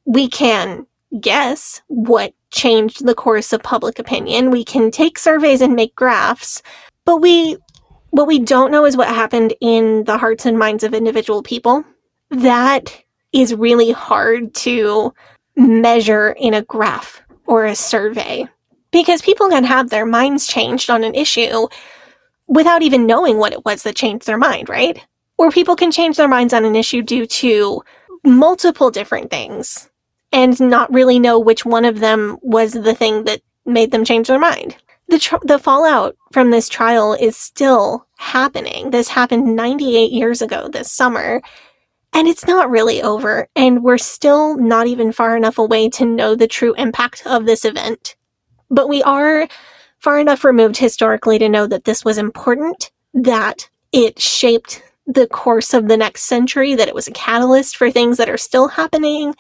We 0.06 0.28
can 0.28 0.86
guess 1.22 1.82
what 1.88 2.34
changed 2.52 3.06
the 3.06 3.16
course 3.16 3.54
of 3.54 3.64
public 3.64 4.00
opinion. 4.00 4.52
We 4.52 4.66
can 4.66 4.92
take 4.92 5.18
surveys 5.18 5.62
and 5.62 5.76
make 5.76 5.96
graphs, 5.96 6.62
but 7.06 7.18
we 7.18 7.58
what 8.18 8.28
we 8.28 8.40
don't 8.40 8.72
know 8.72 8.86
is 8.86 8.98
what 8.98 9.08
happened 9.08 9.54
in 9.62 10.04
the 10.06 10.18
hearts 10.18 10.46
and 10.46 10.58
minds 10.58 10.84
of 10.84 10.94
individual 10.94 11.44
people. 11.44 11.84
That 12.30 13.04
is 13.32 13.54
really 13.54 13.92
hard 13.92 14.54
to 14.56 15.14
measure 15.56 16.36
in 16.40 16.54
a 16.54 16.64
graph 16.64 17.22
or 17.46 17.66
a 17.66 17.76
survey 17.76 18.48
because 18.92 19.22
people 19.22 19.50
can 19.50 19.64
have 19.64 19.90
their 19.90 20.06
minds 20.06 20.48
changed 20.48 20.90
on 20.90 21.04
an 21.04 21.16
issue 21.16 21.68
without 22.48 22.82
even 22.82 23.06
knowing 23.06 23.38
what 23.38 23.54
it 23.54 23.66
was 23.66 23.84
that 23.84 23.96
changed 23.96 24.26
their 24.26 24.38
mind, 24.38 24.70
right? 24.70 25.06
Or 25.38 25.52
people 25.52 25.76
can 25.76 25.92
change 25.92 26.18
their 26.18 26.28
minds 26.28 26.54
on 26.54 26.66
an 26.66 26.76
issue 26.76 27.02
due 27.02 27.26
to 27.26 27.84
multiple 28.24 28.90
different 28.90 29.30
things 29.30 29.90
and 30.32 30.60
not 30.60 30.92
really 30.92 31.20
know 31.20 31.40
which 31.40 31.66
one 31.66 31.86
of 31.86 32.00
them 32.00 32.38
was 32.42 32.74
the 32.74 32.96
thing 32.96 33.26
that 33.26 33.42
made 33.66 33.92
them 33.92 34.06
change 34.06 34.28
their 34.28 34.40
mind. 34.40 34.76
The, 35.10 35.20
tr- 35.20 35.36
the 35.44 35.60
fallout 35.60 36.18
from 36.32 36.52
this 36.52 36.68
trial 36.68 37.14
is 37.14 37.38
still 37.38 38.08
happening. 38.18 38.92
This 38.92 39.08
happened 39.08 39.56
98 39.56 40.12
years 40.12 40.42
ago 40.42 40.68
this 40.68 40.92
summer, 40.92 41.42
and 42.14 42.28
it's 42.28 42.46
not 42.46 42.70
really 42.70 43.02
over, 43.02 43.48
and 43.56 43.84
we're 43.84 43.98
still 43.98 44.58
not 44.58 44.88
even 44.88 45.12
far 45.12 45.38
enough 45.38 45.58
away 45.58 45.90
to 45.92 46.06
know 46.06 46.36
the 46.36 46.48
true 46.48 46.74
impact 46.76 47.24
of 47.26 47.46
this 47.46 47.64
event. 47.64 48.16
But 48.70 48.90
we 48.90 49.02
are 49.04 49.48
far 50.00 50.20
enough 50.20 50.44
removed 50.44 50.78
historically 50.78 51.40
to 51.40 51.50
know 51.50 51.68
that 51.68 51.86
this 51.86 52.04
was 52.04 52.18
important, 52.18 52.92
that 53.14 53.70
it 53.92 54.20
shaped 54.20 54.84
the 55.06 55.28
course 55.28 55.74
of 55.74 55.88
the 55.88 55.98
next 55.98 56.24
century, 56.24 56.76
that 56.76 56.88
it 56.88 56.96
was 56.96 57.08
a 57.08 57.12
catalyst 57.12 57.78
for 57.78 57.90
things 57.90 58.18
that 58.18 58.30
are 58.30 58.38
still 58.38 58.68
happening. 58.68 59.34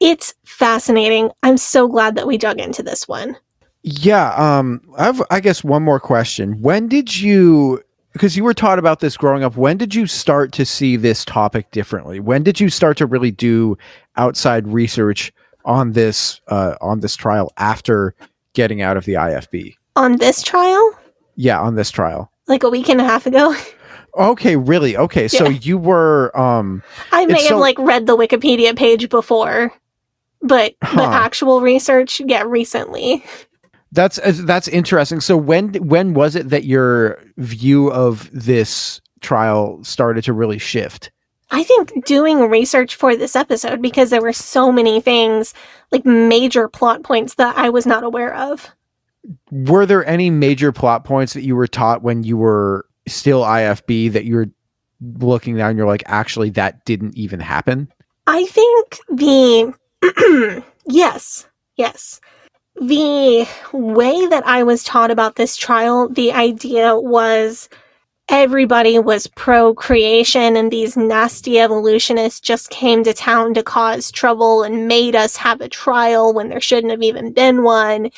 It's 0.00 0.34
fascinating. 0.44 1.30
I'm 1.42 1.58
so 1.58 1.88
glad 1.88 2.14
that 2.14 2.26
we 2.26 2.38
dug 2.38 2.58
into 2.58 2.82
this 2.82 3.06
one. 3.06 3.36
Yeah. 3.82 4.32
Um. 4.34 4.80
I've. 4.96 5.22
I 5.30 5.40
guess 5.40 5.64
one 5.64 5.82
more 5.82 6.00
question. 6.00 6.60
When 6.60 6.88
did 6.88 7.16
you? 7.18 7.82
Because 8.12 8.36
you 8.36 8.42
were 8.44 8.54
taught 8.54 8.78
about 8.78 9.00
this 9.00 9.16
growing 9.16 9.44
up. 9.44 9.56
When 9.56 9.76
did 9.76 9.94
you 9.94 10.06
start 10.06 10.52
to 10.52 10.66
see 10.66 10.96
this 10.96 11.24
topic 11.24 11.70
differently? 11.70 12.18
When 12.20 12.42
did 12.42 12.58
you 12.58 12.68
start 12.68 12.96
to 12.98 13.06
really 13.06 13.30
do 13.30 13.78
outside 14.16 14.66
research 14.66 15.32
on 15.64 15.92
this 15.92 16.40
uh, 16.48 16.74
on 16.80 17.00
this 17.00 17.14
trial 17.16 17.52
after 17.56 18.14
getting 18.52 18.82
out 18.82 18.96
of 18.96 19.04
the 19.04 19.14
IFB? 19.14 19.76
On 19.96 20.16
this 20.16 20.42
trial, 20.42 20.98
Yeah, 21.36 21.60
on 21.60 21.76
this 21.76 21.90
trial. 21.90 22.30
like 22.48 22.64
a 22.64 22.70
week 22.70 22.88
and 22.88 23.00
a 23.00 23.04
half 23.04 23.26
ago, 23.26 23.54
Okay, 24.18 24.56
really? 24.56 24.96
Okay, 24.96 25.28
so 25.28 25.44
Yeah. 25.48 25.58
you 25.62 25.78
were 25.78 26.36
um 26.38 26.82
I 27.12 27.26
may 27.26 27.40
have 27.42 27.48
so- 27.50 27.58
like 27.58 27.78
read 27.78 28.06
the 28.06 28.16
Wikipedia 28.16 28.76
page 28.76 29.08
before, 29.08 29.72
but 30.42 30.74
Huh. 30.82 30.96
but 30.96 31.08
actual 31.10 31.60
research, 31.60 32.20
yeah, 32.26 32.42
recently. 32.42 33.24
That's 33.92 34.18
uh, 34.18 34.32
that's 34.44 34.68
interesting. 34.68 35.20
So 35.20 35.36
when 35.36 35.74
when 35.74 36.14
was 36.14 36.36
it 36.36 36.50
that 36.50 36.64
your 36.64 37.22
view 37.36 37.90
of 37.90 38.30
this 38.32 39.00
trial 39.20 39.82
started 39.82 40.24
to 40.24 40.32
really 40.32 40.58
shift? 40.58 41.10
I 41.50 41.64
think 41.64 42.04
doing 42.04 42.48
research 42.48 42.94
for 42.94 43.16
this 43.16 43.34
episode 43.34 43.82
because 43.82 44.10
there 44.10 44.22
were 44.22 44.32
so 44.32 44.70
many 44.70 45.00
things, 45.00 45.52
like 45.90 46.06
major 46.06 46.68
plot 46.68 47.02
points 47.02 47.34
that 47.34 47.56
I 47.58 47.70
was 47.70 47.86
not 47.86 48.04
aware 48.04 48.32
of. 48.34 48.68
Were 49.50 49.84
there 49.84 50.06
any 50.06 50.30
major 50.30 50.70
plot 50.70 51.04
points 51.04 51.32
that 51.34 51.42
you 51.42 51.56
were 51.56 51.66
taught 51.66 52.02
when 52.02 52.22
you 52.22 52.36
were 52.36 52.86
still 53.08 53.42
IFB 53.42 54.12
that 54.12 54.24
you're 54.24 54.46
looking 55.00 55.56
down 55.56 55.70
and 55.70 55.78
you're 55.78 55.88
like, 55.88 56.04
actually, 56.06 56.50
that 56.50 56.84
didn't 56.84 57.16
even 57.16 57.40
happen? 57.40 57.92
I 58.28 58.44
think 58.46 59.00
the 59.08 59.74
yes, 60.86 61.48
yes. 61.76 62.20
The 62.80 63.46
way 63.72 64.26
that 64.26 64.46
I 64.46 64.62
was 64.62 64.82
taught 64.82 65.10
about 65.10 65.36
this 65.36 65.54
trial, 65.56 66.08
the 66.08 66.32
idea 66.32 66.96
was 66.96 67.68
everybody 68.30 68.98
was 68.98 69.26
pro 69.26 69.74
creation 69.74 70.56
and 70.56 70.70
these 70.70 70.96
nasty 70.96 71.58
evolutionists 71.58 72.40
just 72.40 72.70
came 72.70 73.04
to 73.04 73.12
town 73.12 73.52
to 73.52 73.62
cause 73.62 74.10
trouble 74.10 74.62
and 74.62 74.88
made 74.88 75.14
us 75.14 75.36
have 75.36 75.60
a 75.60 75.68
trial 75.68 76.32
when 76.32 76.48
there 76.48 76.60
shouldn't 76.60 76.92
have 76.92 77.02
even 77.02 77.32
been 77.32 77.64
one. 77.64 78.10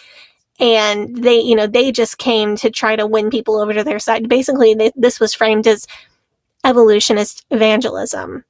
And 0.60 1.16
they 1.24 1.40
you 1.40 1.56
know 1.56 1.66
they 1.66 1.90
just 1.90 2.18
came 2.18 2.54
to 2.56 2.70
try 2.70 2.94
to 2.94 3.06
win 3.06 3.30
people 3.30 3.60
over 3.60 3.72
to 3.72 3.82
their 3.82 3.98
side. 3.98 4.28
Basically 4.28 4.74
they, 4.74 4.92
this 4.94 5.18
was 5.18 5.34
framed 5.34 5.66
as 5.66 5.88
evolutionist 6.64 7.44
evangelism. 7.50 8.44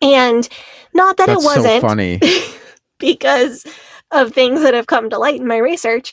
And 0.00 0.48
not 0.94 1.16
that 1.16 1.26
That's 1.26 1.42
it 1.42 1.44
wasn't 1.44 1.64
so 1.64 1.80
funny. 1.80 2.20
because 2.98 3.64
of 4.12 4.32
things 4.32 4.62
that 4.62 4.74
have 4.74 4.86
come 4.86 5.10
to 5.10 5.18
light 5.18 5.40
in 5.40 5.46
my 5.46 5.56
research 5.58 6.12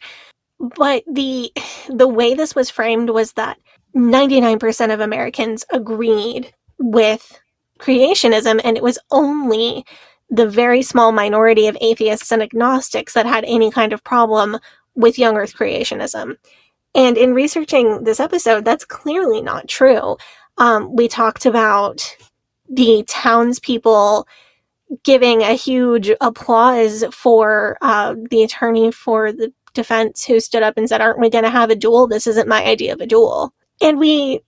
but 0.78 1.04
the 1.12 1.52
the 1.90 2.08
way 2.08 2.34
this 2.34 2.56
was 2.56 2.70
framed 2.70 3.10
was 3.10 3.34
that 3.34 3.58
99% 3.96 4.94
of 4.94 5.00
Americans 5.00 5.66
agreed 5.72 6.54
with 6.80 7.40
creationism 7.80 8.60
and 8.64 8.78
it 8.78 8.84
was 8.84 8.98
only 9.12 9.86
the 10.30 10.48
very 10.48 10.82
small 10.82 11.12
minority 11.12 11.68
of 11.68 11.78
atheists 11.82 12.32
and 12.32 12.42
agnostics 12.42 13.14
that 13.14 13.26
had 13.26 13.44
any 13.46 13.70
kind 13.70 13.94
of 13.94 14.04
problem 14.04 14.58
with 14.96 15.20
young 15.20 15.38
earth 15.38 15.54
creationism. 15.56 16.38
And 16.96 17.18
in 17.18 17.34
researching 17.34 18.04
this 18.04 18.20
episode, 18.20 18.66
that's 18.66 18.86
clearly 18.86 19.42
not 19.42 19.68
true. 19.68 20.18
Um, 20.58 20.96
we 20.96 21.08
talked 21.08 21.46
about 21.46 22.16
the 22.70 23.04
townspeople 23.08 24.28
giving 25.04 25.42
a 25.42 25.54
huge 25.54 26.12
applause 26.22 27.04
for 27.12 27.78
uh, 27.82 28.16
the 28.30 28.44
attorney 28.44 28.92
for 28.92 29.32
the 29.32 29.52
defense 29.74 30.24
who 30.24 30.40
stood 30.40 30.64
up 30.64 30.78
and 30.78 30.88
said, 30.88 31.02
Aren't 31.02 31.20
we 31.20 31.30
going 31.30 31.44
to 31.44 31.50
have 31.50 31.70
a 31.70 31.76
duel? 31.76 32.08
This 32.08 32.28
isn't 32.28 32.48
my 32.48 32.64
idea 32.64 32.94
of 32.94 33.02
a 33.02 33.08
duel. 33.08 33.54
And 33.82 33.98
we 33.98 34.42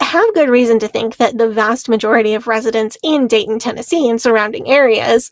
have 0.00 0.34
good 0.34 0.48
reason 0.48 0.78
to 0.78 0.88
think 0.88 1.16
that 1.16 1.38
the 1.38 1.50
vast 1.50 1.88
majority 1.88 2.34
of 2.34 2.46
residents 2.46 2.96
in 3.02 3.26
Dayton, 3.26 3.58
Tennessee, 3.58 4.08
and 4.08 4.20
surrounding 4.20 4.68
areas 4.68 5.30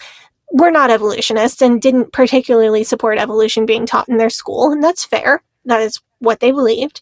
were 0.53 0.71
not 0.71 0.91
evolutionists 0.91 1.63
and 1.63 1.81
didn't 1.81 2.13
particularly 2.13 2.85
support 2.85 3.19
evolution 3.19 3.67
being 3.67 3.87
taught 3.87 4.09
in 4.09 4.17
their 4.17 4.31
school. 4.31 4.73
And 4.73 4.83
that's 4.83 5.05
fair. 5.05 5.43
That 5.65 5.83
is 5.83 6.01
what 6.19 6.41
they 6.41 6.51
believed. 6.51 7.01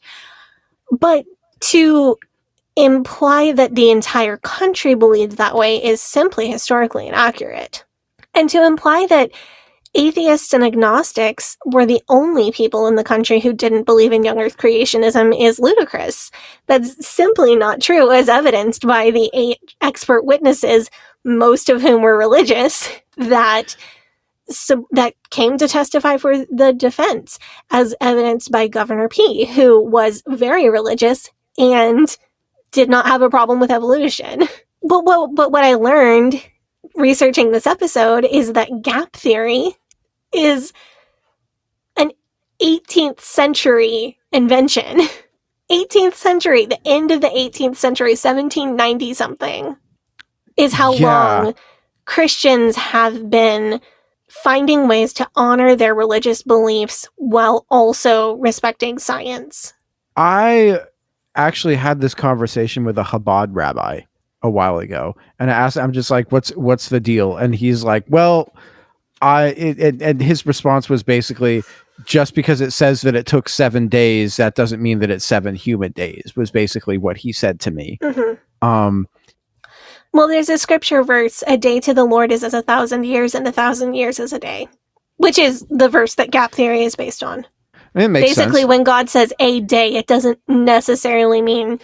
But 0.90 1.24
to 1.60 2.16
imply 2.76 3.52
that 3.52 3.74
the 3.74 3.90
entire 3.90 4.36
country 4.38 4.94
believed 4.94 5.36
that 5.36 5.54
way 5.54 5.82
is 5.82 6.00
simply 6.00 6.50
historically 6.50 7.06
inaccurate. 7.06 7.84
And 8.34 8.50
to 8.50 8.64
imply 8.64 9.06
that 9.08 9.30
atheists 9.94 10.52
and 10.52 10.64
agnostics 10.64 11.56
were 11.66 11.86
the 11.86 12.02
only 12.08 12.50
people 12.50 12.86
in 12.86 12.96
the 12.96 13.04
country 13.04 13.40
who 13.40 13.52
didn't 13.52 13.84
believe 13.84 14.12
in 14.12 14.24
young 14.24 14.40
earth 14.40 14.56
creationism 14.56 15.38
is 15.40 15.60
ludicrous. 15.60 16.30
That's 16.66 17.06
simply 17.06 17.54
not 17.56 17.80
true, 17.80 18.10
as 18.10 18.28
evidenced 18.28 18.86
by 18.86 19.10
the 19.10 19.30
eight 19.32 19.58
expert 19.80 20.24
witnesses, 20.24 20.90
most 21.24 21.68
of 21.68 21.80
whom 21.80 22.02
were 22.02 22.18
religious, 22.18 22.88
that 23.16 23.76
so 24.50 24.86
that 24.90 25.14
came 25.30 25.56
to 25.56 25.66
testify 25.66 26.18
for 26.18 26.36
the 26.36 26.74
defense, 26.76 27.38
as 27.70 27.94
evidenced 28.00 28.50
by 28.50 28.68
Governor 28.68 29.08
Peay, 29.08 29.48
who 29.48 29.80
was 29.82 30.22
very 30.28 30.68
religious 30.68 31.30
and 31.56 32.14
did 32.74 32.90
not 32.90 33.06
have 33.06 33.22
a 33.22 33.30
problem 33.30 33.60
with 33.60 33.70
evolution. 33.70 34.48
But 34.86 35.04
what, 35.06 35.34
but 35.34 35.50
what 35.50 35.64
I 35.64 35.76
learned 35.76 36.44
researching 36.94 37.52
this 37.52 37.66
episode 37.66 38.26
is 38.26 38.52
that 38.52 38.82
gap 38.82 39.14
theory 39.14 39.74
is 40.32 40.74
an 41.96 42.12
18th 42.62 43.20
century 43.20 44.18
invention. 44.30 45.00
18th 45.70 46.14
century, 46.16 46.66
the 46.66 46.86
end 46.86 47.10
of 47.10 47.22
the 47.22 47.28
18th 47.28 47.76
century, 47.76 48.10
1790 48.10 49.14
something, 49.14 49.76
is 50.58 50.74
how 50.74 50.92
Yeah. 50.92 51.40
long 51.44 51.54
Christians 52.04 52.76
have 52.76 53.30
been 53.30 53.80
finding 54.28 54.86
ways 54.86 55.14
to 55.14 55.28
honor 55.34 55.74
their 55.74 55.94
religious 55.94 56.42
beliefs 56.42 57.08
while 57.16 57.64
also 57.70 58.34
respecting 58.34 58.98
science. 58.98 59.72
I 60.16 60.80
actually 61.36 61.76
had 61.76 62.00
this 62.00 62.14
conversation 62.14 62.84
with 62.84 62.98
a 62.98 63.02
Chabad 63.02 63.48
rabbi 63.52 64.00
a 64.42 64.50
while 64.50 64.78
ago, 64.78 65.16
and 65.38 65.50
I 65.50 65.54
asked, 65.54 65.78
I'm 65.78 65.92
just 65.92 66.10
like, 66.10 66.30
"What's 66.30 66.50
what's 66.56 66.88
the 66.88 67.00
deal?" 67.00 67.36
And 67.36 67.54
he's 67.54 67.82
like, 67.82 68.04
"Well, 68.08 68.52
I," 69.22 69.46
it, 69.46 69.78
it, 69.78 70.02
and 70.02 70.20
his 70.20 70.44
response 70.46 70.88
was 70.88 71.02
basically, 71.02 71.62
"Just 72.04 72.34
because 72.34 72.60
it 72.60 72.72
says 72.72 73.00
that 73.02 73.14
it 73.14 73.26
took 73.26 73.48
seven 73.48 73.88
days, 73.88 74.36
that 74.36 74.54
doesn't 74.54 74.82
mean 74.82 74.98
that 74.98 75.10
it's 75.10 75.24
seven 75.24 75.54
human 75.54 75.92
days." 75.92 76.32
Was 76.36 76.50
basically 76.50 76.98
what 76.98 77.16
he 77.16 77.32
said 77.32 77.58
to 77.60 77.70
me. 77.70 77.98
Mhm. 78.02 78.38
Um, 78.62 79.06
Well, 80.12 80.28
there's 80.28 80.48
a 80.48 80.58
scripture 80.58 81.02
verse 81.02 81.42
a 81.46 81.56
day 81.56 81.80
to 81.80 81.92
the 81.92 82.04
Lord 82.04 82.30
is 82.30 82.44
as 82.44 82.54
a 82.54 82.62
thousand 82.62 83.04
years, 83.04 83.34
and 83.34 83.48
a 83.48 83.52
thousand 83.52 83.94
years 83.94 84.20
is 84.20 84.32
a 84.32 84.38
day, 84.38 84.68
which 85.16 85.38
is 85.38 85.66
the 85.70 85.88
verse 85.88 86.14
that 86.16 86.30
gap 86.30 86.52
theory 86.52 86.84
is 86.84 86.94
based 86.94 87.24
on. 87.24 87.46
It 87.94 88.08
makes 88.08 88.30
Basically, 88.30 88.60
sense. 88.60 88.68
when 88.68 88.84
God 88.84 89.08
says 89.08 89.32
a 89.40 89.60
day, 89.60 89.94
it 89.94 90.06
doesn't 90.06 90.38
necessarily 90.48 91.40
mean 91.42 91.80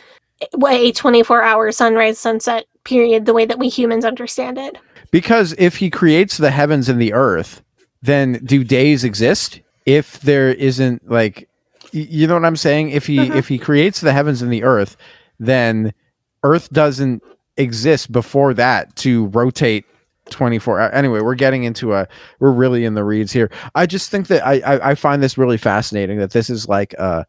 a 0.67 0.93
24 0.93 1.43
hour 1.43 1.71
sunrise 1.73 2.19
sunset 2.19 2.65
period 2.85 3.27
the 3.27 3.35
way 3.35 3.45
that 3.45 3.59
we 3.59 3.69
humans 3.69 4.05
understand 4.05 4.59
it. 4.59 4.77
Because 5.11 5.55
if 5.59 5.77
he 5.77 5.91
creates 5.91 6.37
the 6.39 6.51
heavens 6.51 6.89
and 6.89 7.01
the 7.01 7.13
earth, 7.13 7.63
then 8.03 8.41
do 8.45 8.65
days 8.65 9.05
exist? 9.05 9.61
If 9.87 10.21
there 10.21 10.51
isn't 10.53 11.11
like 11.11 11.49
you 11.93 12.29
know 12.29 12.35
what 12.35 12.45
I'm 12.45 12.55
saying? 12.57 12.91
If 12.91 13.07
he 13.07 13.17
Mhm. 13.17 13.35
if 13.35 13.49
he 13.49 13.59
creates 13.59 14.01
the 14.01 14.13
heavens 14.13 14.43
and 14.43 14.53
the 14.53 14.63
earth, 14.63 14.97
then 15.41 15.93
earth 16.45 16.71
doesn't 16.73 17.23
exist 17.57 18.13
before 18.13 18.55
that 18.55 18.95
to 18.97 19.27
rotate 19.29 19.85
24 20.31 20.79
hou- 20.79 20.97
anyway 20.97 21.21
we're 21.21 21.35
getting 21.35 21.65
into 21.65 21.95
a 21.95 22.07
we're 22.39 22.53
really 22.53 22.85
in 22.85 22.95
the 22.95 23.05
reads 23.05 23.33
here. 23.33 23.51
I 23.75 23.87
just 23.87 24.11
think 24.11 24.29
that 24.29 24.47
i 24.47 24.61
i, 24.61 24.91
I 24.91 24.95
find 24.95 25.23
this 25.23 25.37
really 25.37 25.59
fascinating 25.59 26.19
that 26.19 26.33
this 26.33 26.51
is 26.51 26.69
like 26.69 26.95
uh 26.99 27.25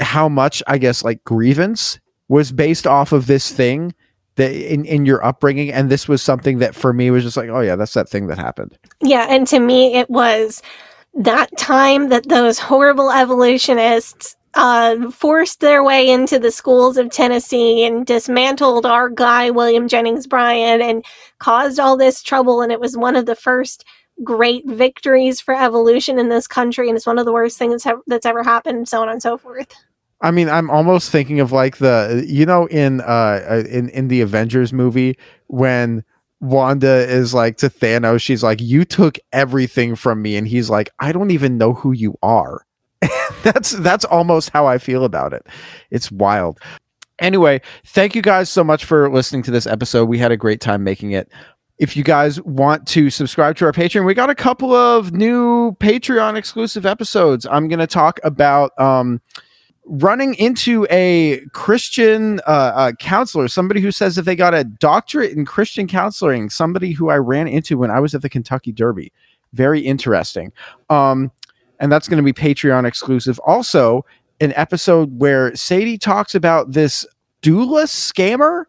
how 0.00 0.28
much 0.28 0.62
i 0.66 0.78
guess 0.78 1.04
like 1.04 1.22
grievance 1.24 2.00
was 2.28 2.52
based 2.52 2.86
off 2.86 3.12
of 3.12 3.26
this 3.26 3.50
thing 3.50 3.94
that 4.36 4.52
in 4.52 4.84
in 4.84 5.06
your 5.06 5.24
upbringing 5.24 5.72
and 5.72 5.90
this 5.90 6.08
was 6.08 6.22
something 6.22 6.58
that 6.58 6.74
for 6.74 6.92
me 6.92 7.10
was 7.10 7.22
just 7.22 7.36
like 7.36 7.48
oh 7.48 7.60
yeah 7.60 7.76
that's 7.76 7.94
that 7.94 8.08
thing 8.08 8.26
that 8.26 8.38
happened. 8.38 8.76
Yeah, 9.00 9.26
and 9.28 9.46
to 9.48 9.60
me, 9.60 9.96
it 9.96 10.10
was 10.10 10.62
that 11.14 11.56
time 11.56 12.08
that 12.08 12.28
those 12.28 12.58
horrible 12.58 13.10
evolutionists 13.10 14.36
uh, 14.56 15.10
forced 15.10 15.60
their 15.60 15.82
way 15.82 16.08
into 16.08 16.38
the 16.38 16.50
schools 16.50 16.96
of 16.96 17.10
Tennessee 17.10 17.84
and 17.84 18.06
dismantled 18.06 18.86
our 18.86 19.08
guy, 19.08 19.50
William 19.50 19.88
Jennings 19.88 20.26
Bryan, 20.26 20.80
and 20.80 21.04
caused 21.38 21.80
all 21.80 21.96
this 21.96 22.22
trouble. 22.22 22.62
And 22.62 22.70
it 22.70 22.80
was 22.80 22.96
one 22.96 23.16
of 23.16 23.26
the 23.26 23.36
first 23.36 23.84
great 24.22 24.64
victories 24.66 25.40
for 25.40 25.54
evolution 25.54 26.18
in 26.18 26.28
this 26.28 26.46
country. 26.46 26.88
And 26.88 26.96
it's 26.96 27.06
one 27.06 27.18
of 27.18 27.24
the 27.24 27.32
worst 27.32 27.58
things 27.58 27.72
that's 27.72 27.86
ever, 27.86 28.02
that's 28.06 28.26
ever 28.26 28.42
happened, 28.42 28.88
so 28.88 29.02
on 29.02 29.08
and 29.08 29.22
so 29.22 29.36
forth. 29.36 29.72
I 30.20 30.30
mean, 30.30 30.48
I'm 30.48 30.70
almost 30.70 31.10
thinking 31.10 31.40
of 31.40 31.52
like 31.52 31.78
the 31.78 32.24
you 32.26 32.46
know 32.46 32.66
in 32.66 33.00
uh 33.02 33.04
uh, 33.46 33.64
in 33.68 33.90
in 33.90 34.08
the 34.08 34.22
Avengers 34.22 34.72
movie 34.72 35.18
when 35.48 36.04
Wanda 36.40 37.08
is 37.08 37.34
like 37.34 37.56
to 37.58 37.68
Thanos, 37.68 38.20
she's 38.22 38.42
like, 38.42 38.60
"You 38.60 38.84
took 38.84 39.18
everything 39.32 39.96
from 39.96 40.22
me," 40.22 40.36
and 40.36 40.46
he's 40.46 40.70
like, 40.70 40.90
"I 40.98 41.12
don't 41.12 41.30
even 41.30 41.58
know 41.58 41.74
who 41.74 41.92
you 41.92 42.16
are." 42.22 42.64
that's 43.42 43.72
that's 43.72 44.04
almost 44.04 44.50
how 44.50 44.66
I 44.66 44.78
feel 44.78 45.04
about 45.04 45.32
it. 45.32 45.46
It's 45.90 46.10
wild. 46.10 46.60
Anyway, 47.18 47.60
thank 47.86 48.14
you 48.14 48.22
guys 48.22 48.50
so 48.50 48.64
much 48.64 48.84
for 48.84 49.10
listening 49.10 49.42
to 49.44 49.50
this 49.50 49.66
episode. 49.66 50.06
We 50.06 50.18
had 50.18 50.32
a 50.32 50.36
great 50.36 50.60
time 50.60 50.82
making 50.82 51.12
it. 51.12 51.30
If 51.78 51.96
you 51.96 52.04
guys 52.04 52.40
want 52.42 52.86
to 52.88 53.10
subscribe 53.10 53.56
to 53.56 53.66
our 53.66 53.72
Patreon, 53.72 54.04
we 54.04 54.14
got 54.14 54.30
a 54.30 54.34
couple 54.34 54.72
of 54.74 55.12
new 55.12 55.72
Patreon 55.80 56.36
exclusive 56.36 56.86
episodes. 56.86 57.46
I'm 57.46 57.68
going 57.68 57.80
to 57.80 57.86
talk 57.86 58.20
about 58.24 58.78
um 58.80 59.20
running 59.86 60.34
into 60.36 60.86
a 60.90 61.40
Christian 61.52 62.40
uh, 62.46 62.72
uh, 62.74 62.92
counselor, 62.92 63.48
somebody 63.48 63.80
who 63.80 63.90
says 63.90 64.16
that 64.16 64.22
they 64.22 64.36
got 64.36 64.54
a 64.54 64.64
doctorate 64.64 65.32
in 65.32 65.44
Christian 65.44 65.86
counseling, 65.86 66.50
somebody 66.50 66.92
who 66.92 67.10
I 67.10 67.18
ran 67.18 67.48
into 67.48 67.76
when 67.76 67.90
I 67.90 68.00
was 68.00 68.14
at 68.14 68.22
the 68.22 68.30
Kentucky 68.30 68.72
Derby. 68.72 69.12
Very 69.52 69.80
interesting. 69.80 70.52
Um, 70.90 71.30
and 71.80 71.90
that's 71.90 72.08
going 72.08 72.22
to 72.24 72.24
be 72.24 72.32
Patreon 72.32 72.86
exclusive. 72.86 73.38
Also, 73.40 74.04
an 74.40 74.52
episode 74.56 75.18
where 75.18 75.54
Sadie 75.54 75.98
talks 75.98 76.34
about 76.34 76.72
this 76.72 77.06
doula 77.42 77.84
scammer, 77.84 78.64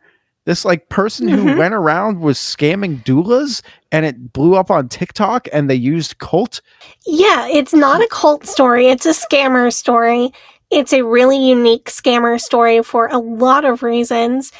this 0.45 0.63
like 0.65 0.89
person 0.89 1.27
who 1.27 1.43
Mhm. 1.45 1.57
went 1.57 1.73
around 1.73 2.19
was 2.19 2.37
scamming 2.37 3.03
doulas, 3.03 3.61
and 3.91 4.05
it 4.05 4.31
blew 4.33 4.55
up 4.55 4.69
on 4.69 4.89
TikTok, 4.89 5.47
and 5.51 5.69
they 5.69 5.75
used 5.75 6.19
cult. 6.19 6.61
Yeah, 7.05 7.47
it's 7.47 7.73
not 7.73 8.01
a 8.01 8.07
cult 8.11 8.45
story, 8.45 8.87
it's 8.87 9.05
a 9.05 9.09
scammer 9.09 9.73
story. 9.73 10.31
It's 10.71 10.93
a 10.93 11.03
really 11.03 11.37
unique 11.37 11.85
scammer 11.85 12.39
story 12.41 12.81
for 12.83 13.07
a 13.07 13.19
lot 13.19 13.65
of 13.65 13.81
reasons. 13.83 14.51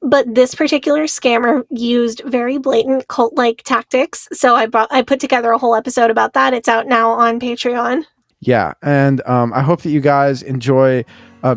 But 0.00 0.34
this 0.34 0.54
particular 0.54 1.04
scammer 1.04 1.64
used 1.70 2.22
very 2.24 2.58
blatant 2.58 3.08
cult 3.08 3.34
like 3.34 3.62
tactics. 3.64 4.28
So 4.32 4.54
I 4.54 4.66
brought 4.66 4.88
I 4.92 5.02
put 5.02 5.18
together 5.20 5.50
a 5.50 5.58
whole 5.58 5.74
episode 5.74 6.10
about 6.10 6.34
that. 6.34 6.54
It's 6.54 6.68
out 6.68 6.86
now 6.86 7.10
on 7.10 7.40
Patreon. 7.40 8.04
yeah, 8.40 8.74
and 8.82 9.20
um, 9.26 9.52
I 9.52 9.62
hope 9.62 9.82
that 9.82 9.90
you 9.90 10.00
guys 10.00 10.42
enjoy. 10.42 11.04
Uh, 11.42 11.56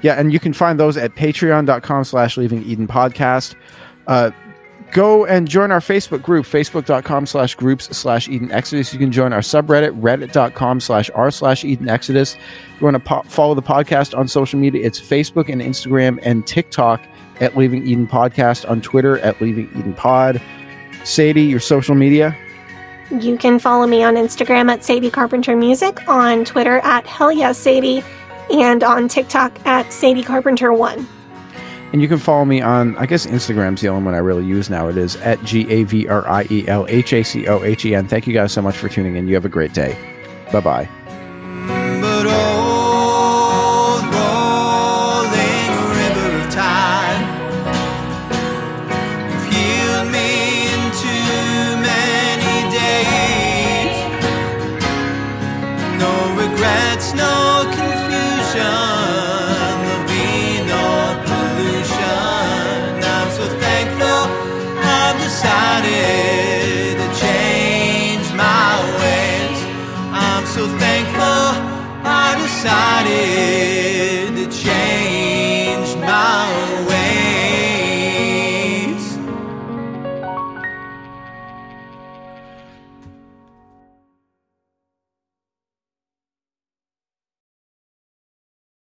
yeah, 0.00 0.14
and 0.14 0.32
you 0.32 0.40
can 0.40 0.52
find 0.52 0.80
those 0.80 0.96
at 0.96 1.14
patreon.com 1.14 2.04
slash 2.04 2.36
leaving 2.36 2.64
Eden 2.64 2.88
podcast. 2.88 3.54
Uh, 4.06 4.30
go 4.92 5.24
and 5.26 5.46
join 5.48 5.70
our 5.70 5.80
Facebook 5.80 6.22
group, 6.22 6.44
facebook.com 6.44 7.24
slash 7.26 7.54
groups 7.54 7.94
slash 7.96 8.28
Eden 8.28 8.50
Exodus. 8.50 8.92
You 8.92 8.98
can 8.98 9.12
join 9.12 9.32
our 9.32 9.40
subreddit, 9.40 10.00
reddit.com 10.00 10.80
slash 10.80 11.10
r 11.14 11.30
slash 11.30 11.64
Eden 11.64 11.88
Exodus. 11.88 12.34
If 12.34 12.80
you 12.80 12.84
want 12.86 12.96
to 12.96 13.00
po- 13.00 13.22
follow 13.22 13.54
the 13.54 13.62
podcast 13.62 14.16
on 14.16 14.26
social 14.28 14.58
media, 14.58 14.84
it's 14.84 15.00
Facebook 15.00 15.48
and 15.48 15.62
Instagram 15.62 16.18
and 16.22 16.46
TikTok 16.46 17.06
at 17.42 17.56
Leaving 17.56 17.86
Eden 17.86 18.06
Podcast, 18.06 18.68
on 18.70 18.80
Twitter 18.80 19.18
at 19.18 19.40
Leaving 19.40 19.68
Eden 19.76 19.94
Pod. 19.94 20.40
Sadie, 21.04 21.42
your 21.42 21.60
social 21.60 21.94
media? 21.94 22.36
You 23.10 23.36
can 23.36 23.58
follow 23.58 23.86
me 23.86 24.02
on 24.02 24.14
Instagram 24.14 24.70
at 24.70 24.84
Sadie 24.84 25.10
Carpenter 25.10 25.56
Music, 25.56 26.08
on 26.08 26.44
Twitter 26.44 26.78
at 26.78 27.06
Hell 27.06 27.32
Yes 27.32 27.58
Sadie, 27.58 28.02
and 28.50 28.82
on 28.82 29.08
TikTok 29.08 29.66
at 29.66 29.92
Sadie 29.92 30.22
Carpenter 30.22 30.72
One. 30.72 31.06
And 31.92 32.00
you 32.00 32.08
can 32.08 32.18
follow 32.18 32.46
me 32.46 32.62
on, 32.62 32.96
I 32.96 33.04
guess 33.04 33.26
Instagram's 33.26 33.82
the 33.82 33.88
only 33.88 34.02
one 34.02 34.14
I 34.14 34.18
really 34.18 34.46
use 34.46 34.70
now. 34.70 34.88
It 34.88 34.96
is 34.96 35.16
at 35.16 35.42
G 35.44 35.68
A 35.70 35.82
V 35.82 36.08
R 36.08 36.26
I 36.26 36.46
E 36.50 36.66
L 36.66 36.86
H 36.88 37.12
A 37.12 37.22
C 37.22 37.46
O 37.48 37.62
H 37.62 37.84
E 37.84 37.94
N. 37.94 38.08
Thank 38.08 38.26
you 38.26 38.32
guys 38.32 38.50
so 38.50 38.62
much 38.62 38.78
for 38.78 38.88
tuning 38.88 39.16
in. 39.16 39.28
You 39.28 39.34
have 39.34 39.44
a 39.44 39.50
great 39.50 39.74
day. 39.74 39.94
Bye 40.52 40.60
bye. 40.60 40.88